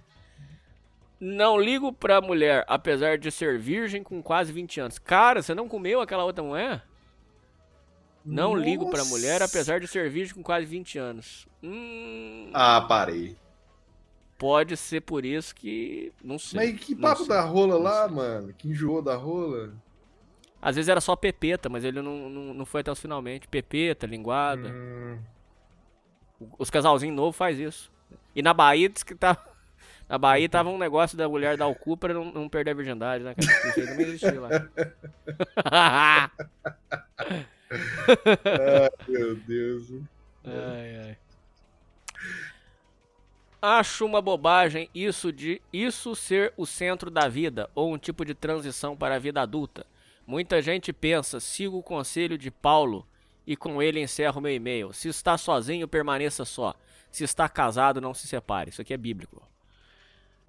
Não 1.24 1.56
ligo 1.60 1.94
pra 1.94 2.20
mulher, 2.20 2.66
apesar 2.68 3.16
de 3.20 3.30
ser 3.32 3.60
virgem 3.60 4.02
com 4.02 4.24
quase 4.24 4.52
20 4.52 4.80
anos. 4.80 4.98
Cara, 4.98 5.42
você 5.44 5.54
não 5.54 5.68
comeu 5.70 6.02
aquela 6.02 6.26
outra 6.26 6.44
mulher? 6.44 6.84
Não 8.26 8.56
ligo 8.56 8.90
pra 8.90 9.00
Nossa. 9.00 9.10
mulher, 9.12 9.42
apesar 9.44 9.80
de 9.80 9.88
ser 9.88 10.10
virgem 10.10 10.34
com 10.34 10.42
quase 10.44 10.66
20 10.66 10.98
anos. 10.98 11.48
Hum, 11.62 12.50
Ah, 12.54 12.82
parei. 12.82 13.36
pode 14.38 14.76
ser 14.78 15.02
por 15.02 15.24
isso 15.24 15.54
que. 15.54 16.12
Não 16.24 16.40
sei. 16.40 16.60
Mas 16.72 16.80
que 16.80 16.96
papo 16.96 17.20
sei. 17.20 17.28
da 17.30 17.42
rola 17.42 17.78
lá, 17.78 18.06
sei. 18.08 18.16
mano? 18.16 18.54
Que 18.58 18.70
enjoou 18.70 19.02
da 19.02 19.16
rola? 19.16 19.74
Às 20.60 20.76
vezes 20.76 20.90
era 20.90 21.02
só 21.02 21.16
pepeta, 21.16 21.70
mas 21.70 21.84
ele 21.84 22.02
não, 22.02 22.30
não, 22.30 22.54
não 22.54 22.66
foi 22.66 22.82
até 22.82 22.92
os 22.92 23.00
finalmente. 23.00 23.48
Pepeta, 23.48 24.06
linguada. 24.08 24.70
Hum, 24.70 25.20
Os 26.58 26.70
casalzinhos 26.72 27.16
novos 27.16 27.36
faz 27.36 27.60
isso. 27.60 27.92
E 28.36 28.42
na 28.42 28.54
Bahia 28.56 28.90
diz 28.90 29.04
que 29.04 29.14
tá. 29.16 29.38
Na 30.12 30.18
Bahia 30.18 30.50
tava 30.50 30.70
um 30.70 30.78
negócio 30.78 31.18
da 31.18 31.30
mulher 31.30 31.56
dar 31.56 31.68
o 31.68 31.74
cu 31.74 31.96
pra 31.96 32.14
não, 32.14 32.34
não 32.34 32.50
perder 32.50 32.72
a 32.72 32.74
virgindade, 32.74 33.24
né, 33.24 33.34
cara? 33.34 33.70
Isso 33.70 33.80
aí 33.80 33.88
também 33.88 34.08
existia 34.08 34.42
lá. 34.42 34.50
Meu 39.08 39.38
Deus. 39.38 39.88
Ai, 40.44 40.98
ai. 40.98 41.18
Acho 43.62 44.06
uma 44.06 44.22
bobagem 44.22 44.90
isso 44.94 45.32
de 45.32 45.62
isso 45.72 46.14
ser 46.14 46.54
o 46.58 46.66
centro 46.66 47.10
da 47.10 47.30
vida 47.30 47.70
ou 47.74 47.94
um 47.94 47.98
tipo 47.98 48.26
de 48.26 48.36
transição 48.36 48.98
para 48.98 49.16
a 49.16 49.20
vida 49.20 49.42
adulta. 49.42 49.86
Muita 50.28 50.62
gente 50.62 50.92
pensa, 50.92 51.40
sigo 51.40 51.78
o 51.78 51.84
conselho 51.84 52.38
de 52.38 52.52
Paulo 52.52 53.08
e 53.48 53.56
com 53.56 53.82
ele 53.82 54.02
encerro 54.02 54.42
meu 54.42 54.54
e-mail. 54.54 54.92
Se 54.92 55.08
está 55.08 55.38
sozinho, 55.38 55.88
permaneça 55.88 56.44
só. 56.44 56.76
Se 57.10 57.24
está 57.24 57.48
casado, 57.48 58.02
não 58.02 58.14
se 58.14 58.28
separe. 58.28 58.72
Isso 58.72 58.82
aqui 58.82 58.94
é 58.94 58.98
bíblico. 58.98 59.50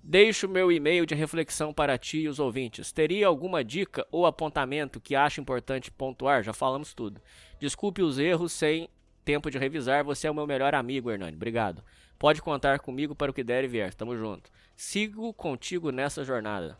Deixo 0.04 0.48
meu 0.48 0.72
e-mail 0.72 1.06
de 1.06 1.14
reflexão 1.14 1.72
para 1.72 1.96
ti 1.96 2.22
e 2.22 2.28
os 2.28 2.40
ouvintes. 2.40 2.90
Teria 2.90 3.28
alguma 3.28 3.62
dica 3.62 4.04
ou 4.10 4.26
apontamento 4.26 5.00
que 5.00 5.14
acha 5.14 5.40
importante 5.40 5.92
pontuar? 5.92 6.42
Já 6.42 6.52
falamos 6.52 6.92
tudo. 6.92 7.20
Desculpe 7.60 8.02
os 8.02 8.18
erros 8.18 8.50
sem 8.50 8.88
tempo 9.24 9.48
de 9.48 9.58
revisar. 9.58 10.02
Você 10.02 10.26
é 10.26 10.30
o 10.30 10.34
meu 10.34 10.44
melhor 10.44 10.74
amigo, 10.74 11.08
Hernani. 11.08 11.36
Obrigado. 11.36 11.84
Pode 12.18 12.42
contar 12.42 12.80
comigo 12.80 13.14
para 13.14 13.30
o 13.30 13.34
que 13.34 13.44
der 13.44 13.62
e 13.62 13.68
vier. 13.68 13.94
Tamo 13.94 14.16
junto. 14.16 14.50
Sigo 14.74 15.32
contigo 15.32 15.92
nessa 15.92 16.24
jornada. 16.24 16.76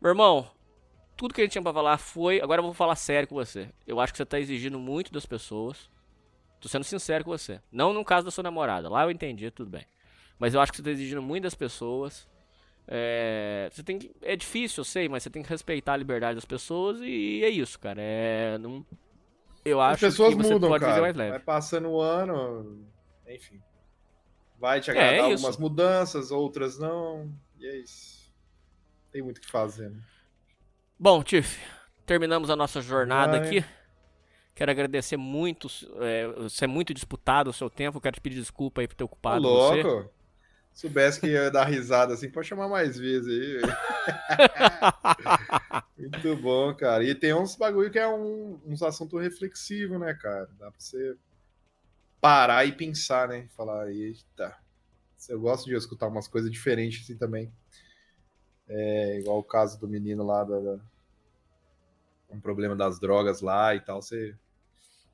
Meu 0.00 0.12
irmão, 0.12 0.50
tudo 1.18 1.34
que 1.34 1.42
a 1.42 1.44
gente 1.44 1.52
tinha 1.52 1.62
pra 1.62 1.72
falar 1.72 1.98
foi. 1.98 2.40
Agora 2.40 2.60
eu 2.60 2.64
vou 2.64 2.72
falar 2.72 2.96
sério 2.96 3.28
com 3.28 3.34
você. 3.34 3.68
Eu 3.86 4.00
acho 4.00 4.12
que 4.12 4.16
você 4.16 4.24
tá 4.24 4.40
exigindo 4.40 4.78
muito 4.78 5.12
das 5.12 5.26
pessoas. 5.26 5.90
Tô 6.60 6.68
sendo 6.68 6.84
sincero 6.84 7.24
com 7.24 7.30
você. 7.30 7.60
Não 7.70 7.92
no 7.92 8.02
caso 8.02 8.24
da 8.24 8.30
sua 8.30 8.42
namorada. 8.42 8.88
Lá 8.88 9.02
eu 9.02 9.10
entendi, 9.10 9.50
tudo 9.50 9.68
bem. 9.68 9.84
Mas 10.38 10.54
eu 10.54 10.62
acho 10.62 10.72
que 10.72 10.78
você 10.78 10.82
tá 10.82 10.90
exigindo 10.90 11.20
muito 11.20 11.42
das 11.42 11.54
pessoas. 11.54 12.26
É, 12.86 13.68
você 13.72 13.82
tem 13.82 13.98
que, 13.98 14.10
é 14.22 14.36
difícil, 14.36 14.80
eu 14.82 14.84
sei, 14.84 15.08
mas 15.08 15.22
você 15.22 15.30
tem 15.30 15.42
que 15.42 15.48
respeitar 15.48 15.94
a 15.94 15.96
liberdade 15.96 16.34
das 16.34 16.44
pessoas 16.44 17.00
e 17.00 17.42
é 17.42 17.48
isso, 17.48 17.78
cara. 17.78 18.00
É, 18.00 18.58
não, 18.58 18.84
eu 19.64 19.80
As 19.80 19.94
acho 19.94 20.00
pessoas 20.00 20.34
que 20.34 20.42
você 20.42 20.52
mudam, 20.54 20.68
pode 20.68 20.84
cara. 20.84 21.00
mais 21.00 21.16
leve. 21.16 21.30
Vai 21.30 21.40
passando 21.40 21.88
o 21.88 22.00
ano, 22.00 22.86
enfim. 23.28 23.60
Vai 24.58 24.80
te 24.80 24.90
É, 24.90 24.92
agradar 24.92 25.14
é 25.14 25.18
isso. 25.32 25.46
algumas 25.46 25.56
mudanças, 25.58 26.30
outras 26.30 26.78
não. 26.78 27.32
E 27.58 27.66
é 27.66 27.76
isso. 27.78 28.32
Tem 29.10 29.22
muito 29.22 29.38
o 29.38 29.40
que 29.40 29.50
fazer. 29.50 29.90
né? 29.90 30.00
Bom, 30.98 31.22
Tiff, 31.22 31.58
terminamos 32.06 32.50
a 32.50 32.56
nossa 32.56 32.80
jornada 32.80 33.38
aqui. 33.38 33.64
Quero 34.54 34.70
agradecer 34.70 35.16
muito, 35.16 35.66
é, 36.00 36.28
você 36.28 36.64
é 36.64 36.68
muito 36.68 36.94
disputado 36.94 37.50
o 37.50 37.52
seu 37.52 37.68
tempo. 37.68 38.00
Quero 38.00 38.14
te 38.14 38.20
pedir 38.20 38.36
desculpa 38.40 38.80
aí 38.80 38.86
por 38.88 38.94
ter 38.94 39.04
ocupado 39.04 39.42
você. 39.42 39.82
louco? 39.82 40.10
Soubesse 40.74 41.20
que 41.20 41.28
ia 41.28 41.50
dar 41.50 41.64
risada 41.66 42.14
assim, 42.14 42.30
pode 42.30 42.48
chamar 42.48 42.68
mais 42.68 42.98
vezes 42.98 43.28
aí. 43.28 43.62
Muito 45.96 46.36
bom, 46.36 46.74
cara. 46.74 47.04
E 47.04 47.14
tem 47.14 47.32
uns 47.34 47.56
bagulho 47.56 47.90
que 47.90 47.98
é 47.98 48.08
um, 48.08 48.60
uns 48.66 48.82
assuntos 48.82 49.20
reflexivos, 49.20 49.98
né, 50.00 50.14
cara? 50.14 50.48
Dá 50.58 50.70
pra 50.70 50.80
você 50.80 51.16
parar 52.20 52.64
e 52.64 52.72
pensar, 52.72 53.28
né? 53.28 53.48
Falar, 53.56 53.90
eita. 53.92 54.56
Eu 55.28 55.40
gosto 55.40 55.66
de 55.66 55.74
escutar 55.76 56.08
umas 56.08 56.28
coisas 56.28 56.50
diferentes 56.50 57.02
assim 57.04 57.16
também. 57.16 57.52
É, 58.68 59.18
igual 59.20 59.38
o 59.38 59.44
caso 59.44 59.78
do 59.80 59.88
menino 59.88 60.24
lá 60.24 60.44
da, 60.44 60.58
da- 60.60 60.78
um 62.30 62.40
problema 62.40 62.74
das 62.76 62.98
drogas 62.98 63.40
lá 63.40 63.74
e 63.74 63.80
tal. 63.80 64.02
Você, 64.02 64.34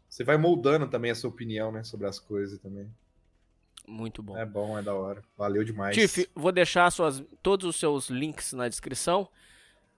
você 0.09 0.25
vai 0.25 0.37
moldando 0.37 0.89
também 0.89 1.11
a 1.11 1.15
sua 1.17 1.31
opinião, 1.31 1.71
né, 1.73 1.83
sobre 1.85 2.07
as 2.09 2.19
coisas 2.19 2.59
também. 2.61 2.91
Muito 3.91 4.23
bom. 4.23 4.37
É 4.37 4.47
bom, 4.47 4.79
é 4.79 4.83
da 4.83 4.95
hora. 4.95 5.23
Valeu 5.37 5.65
demais. 5.65 5.97
Tiff, 5.97 6.31
vou 6.35 6.53
deixar 6.53 6.91
suas, 6.93 7.23
todos 7.43 7.67
os 7.67 7.77
seus 7.77 8.09
links 8.09 8.53
na 8.53 8.69
descrição. 8.69 9.29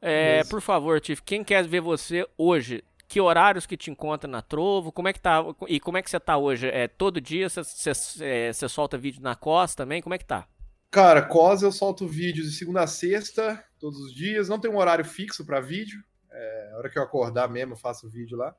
É, 0.01 0.43
por 0.44 0.60
favor, 0.60 1.01
Tiff, 1.01 1.23
quem 1.23 1.44
quer 1.44 1.66
ver 1.69 1.81
você 1.81 2.27
hoje, 2.36 2.82
que 3.06 3.20
horários 3.20 3.66
que 3.66 3.77
te 3.77 3.90
encontra 3.90 4.28
na 4.28 4.40
Trovo, 4.40 4.90
como 4.90 5.09
é 5.09 5.12
que 5.12 5.20
tá, 5.20 5.44
e 5.69 5.78
como 5.78 5.98
é 5.98 6.02
que 6.02 6.10
você 6.10 6.19
tá 6.19 6.36
hoje? 6.39 6.66
É, 6.69 6.89
todo 6.89 7.20
dia 7.20 7.48
você- 7.48 7.93
é, 8.24 8.52
solta 8.52 8.97
vídeo 8.97 9.23
na 9.23 9.36
costa 9.36 9.85
também? 9.85 10.01
Como 10.02 10.14
é 10.14 10.19
que 10.19 10.24
tá? 10.24 10.48
Cara, 10.90 11.23
COS 11.23 11.62
eu 11.62 11.70
solto 11.73 12.06
vídeos 12.09 12.51
de 12.51 12.56
segunda 12.56 12.82
a 12.82 12.86
sexta, 12.86 13.62
todos 13.78 13.98
os 14.01 14.14
dias. 14.14 14.48
Não 14.48 14.59
tem 14.59 14.70
um 14.70 14.77
horário 14.78 15.05
fixo 15.05 15.44
para 15.44 15.60
vídeo. 15.60 16.02
É, 16.31 16.70
a 16.74 16.78
hora 16.78 16.90
que 16.90 16.98
eu 16.98 17.02
acordar 17.02 17.48
mesmo, 17.48 17.74
eu 17.74 17.78
faço 17.78 18.09
vídeo 18.10 18.36
lá. 18.36 18.55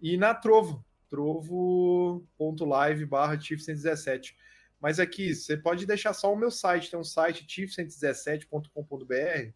E 0.00 0.16
na 0.16 0.32
Trovo, 0.34 0.84
trovo.live 1.08 3.06
barra 3.06 3.36
TIF117. 3.36 4.34
Mas 4.80 5.00
aqui, 5.00 5.34
você 5.34 5.56
pode 5.56 5.86
deixar 5.86 6.12
só 6.12 6.32
o 6.32 6.36
meu 6.36 6.50
site. 6.50 6.90
Tem 6.90 6.98
um 6.98 7.04
site, 7.04 7.46
TIF117.com.br. 7.46 9.52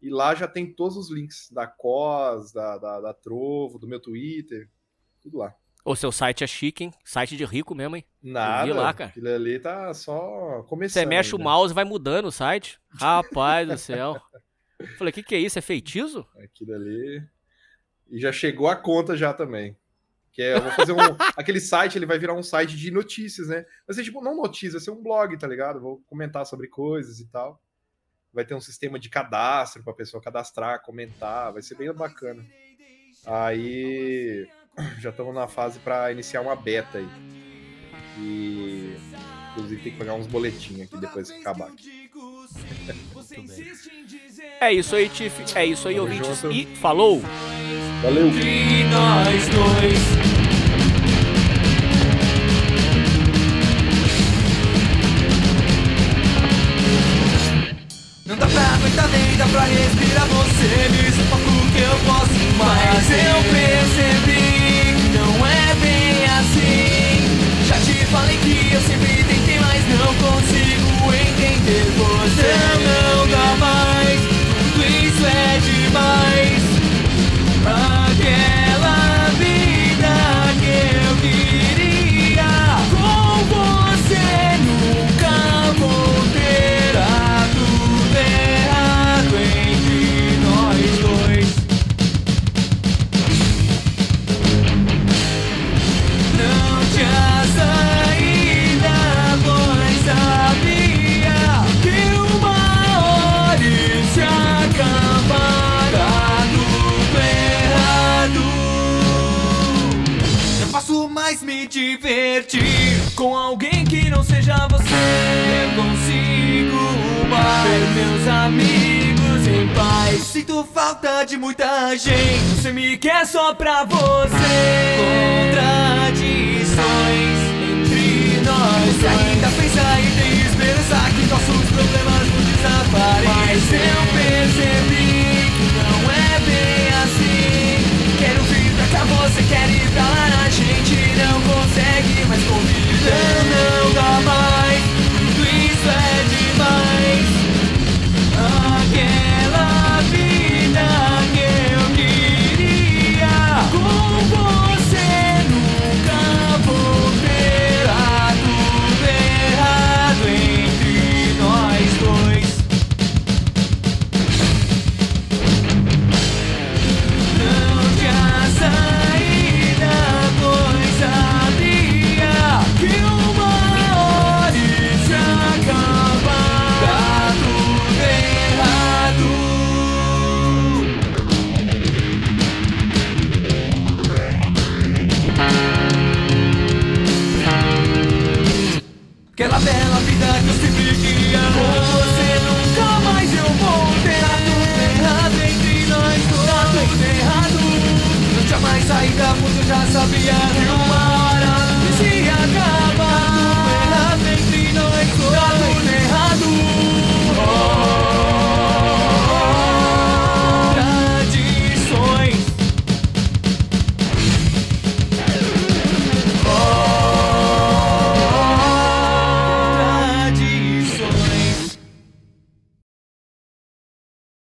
E 0.00 0.10
lá 0.10 0.34
já 0.34 0.48
tem 0.48 0.72
todos 0.72 0.96
os 0.96 1.10
links 1.10 1.50
da 1.50 1.66
COS, 1.66 2.52
da, 2.52 2.78
da, 2.78 3.00
da 3.00 3.14
Trovo, 3.14 3.78
do 3.78 3.86
meu 3.86 4.00
Twitter. 4.00 4.68
Tudo 5.20 5.38
lá. 5.38 5.54
O 5.84 5.96
seu 5.96 6.12
site 6.12 6.44
é 6.44 6.46
chique, 6.46 6.84
hein? 6.84 6.94
Site 7.04 7.36
de 7.36 7.44
rico 7.44 7.74
mesmo, 7.74 7.96
hein? 7.96 8.04
Nada. 8.22 8.72
lá, 8.72 8.94
cara. 8.94 9.10
Aquilo 9.10 9.28
ali 9.28 9.58
tá 9.58 9.92
só 9.92 10.62
começando. 10.68 11.02
Você 11.02 11.06
mexe 11.06 11.34
o 11.34 11.38
ainda. 11.38 11.50
mouse 11.50 11.72
e 11.72 11.74
vai 11.74 11.84
mudando 11.84 12.26
o 12.26 12.32
site. 12.32 12.80
Rapaz 12.88 13.68
do 13.68 13.76
céu. 13.76 14.20
Falei, 14.96 15.10
o 15.10 15.14
que, 15.14 15.22
que 15.22 15.34
é 15.34 15.38
isso? 15.38 15.58
É 15.58 15.62
feitiço? 15.62 16.26
Aquilo 16.36 16.74
ali. 16.74 17.22
E 18.10 18.20
já 18.20 18.32
chegou 18.32 18.68
a 18.68 18.76
conta 18.76 19.16
já 19.16 19.34
também. 19.34 19.76
Que 20.32 20.42
é, 20.42 20.56
eu 20.56 20.62
vou 20.62 20.72
fazer 20.72 20.92
um. 20.92 20.96
aquele 21.36 21.60
site, 21.60 21.98
ele 21.98 22.06
vai 22.06 22.18
virar 22.18 22.34
um 22.34 22.42
site 22.42 22.76
de 22.76 22.90
notícias, 22.90 23.48
né? 23.48 23.66
Vai 23.86 23.94
ser 23.94 24.02
tipo, 24.02 24.22
não 24.22 24.34
notícias, 24.34 24.72
vai 24.72 24.80
ser 24.80 24.90
um 24.90 25.02
blog, 25.02 25.36
tá 25.36 25.46
ligado? 25.46 25.80
Vou 25.80 26.02
comentar 26.06 26.46
sobre 26.46 26.68
coisas 26.68 27.20
e 27.20 27.26
tal. 27.26 27.60
Vai 28.32 28.44
ter 28.44 28.54
um 28.54 28.60
sistema 28.60 28.98
de 28.98 29.10
cadastro 29.10 29.82
pra 29.82 29.92
pessoa 29.92 30.22
cadastrar, 30.22 30.82
comentar, 30.82 31.52
vai 31.52 31.60
ser 31.60 31.74
bem 31.74 31.92
bacana. 31.92 32.42
Aí 33.26 34.48
já 34.98 35.10
estamos 35.10 35.34
na 35.34 35.46
fase 35.46 35.78
pra 35.80 36.10
iniciar 36.10 36.40
uma 36.40 36.56
beta 36.56 36.98
aí. 36.98 37.08
E 38.18 38.96
inclusive 39.52 39.82
tem 39.82 39.92
que 39.92 39.98
pagar 39.98 40.14
uns 40.14 40.26
boletinhos 40.26 40.82
aqui 40.82 40.98
depois 40.98 41.30
que 41.30 41.40
acabar 41.40 41.68
aqui. 41.68 42.10
É 44.60 44.72
isso 44.72 44.96
aí, 44.96 45.08
Tiff. 45.08 45.56
É 45.56 45.66
isso 45.66 45.88
aí, 45.88 45.96
Tamo 45.96 46.06
ouvintes. 46.06 46.40
junto. 46.40 46.52
E 46.54 46.66
falou! 46.76 47.20
Valeu! 48.02 48.30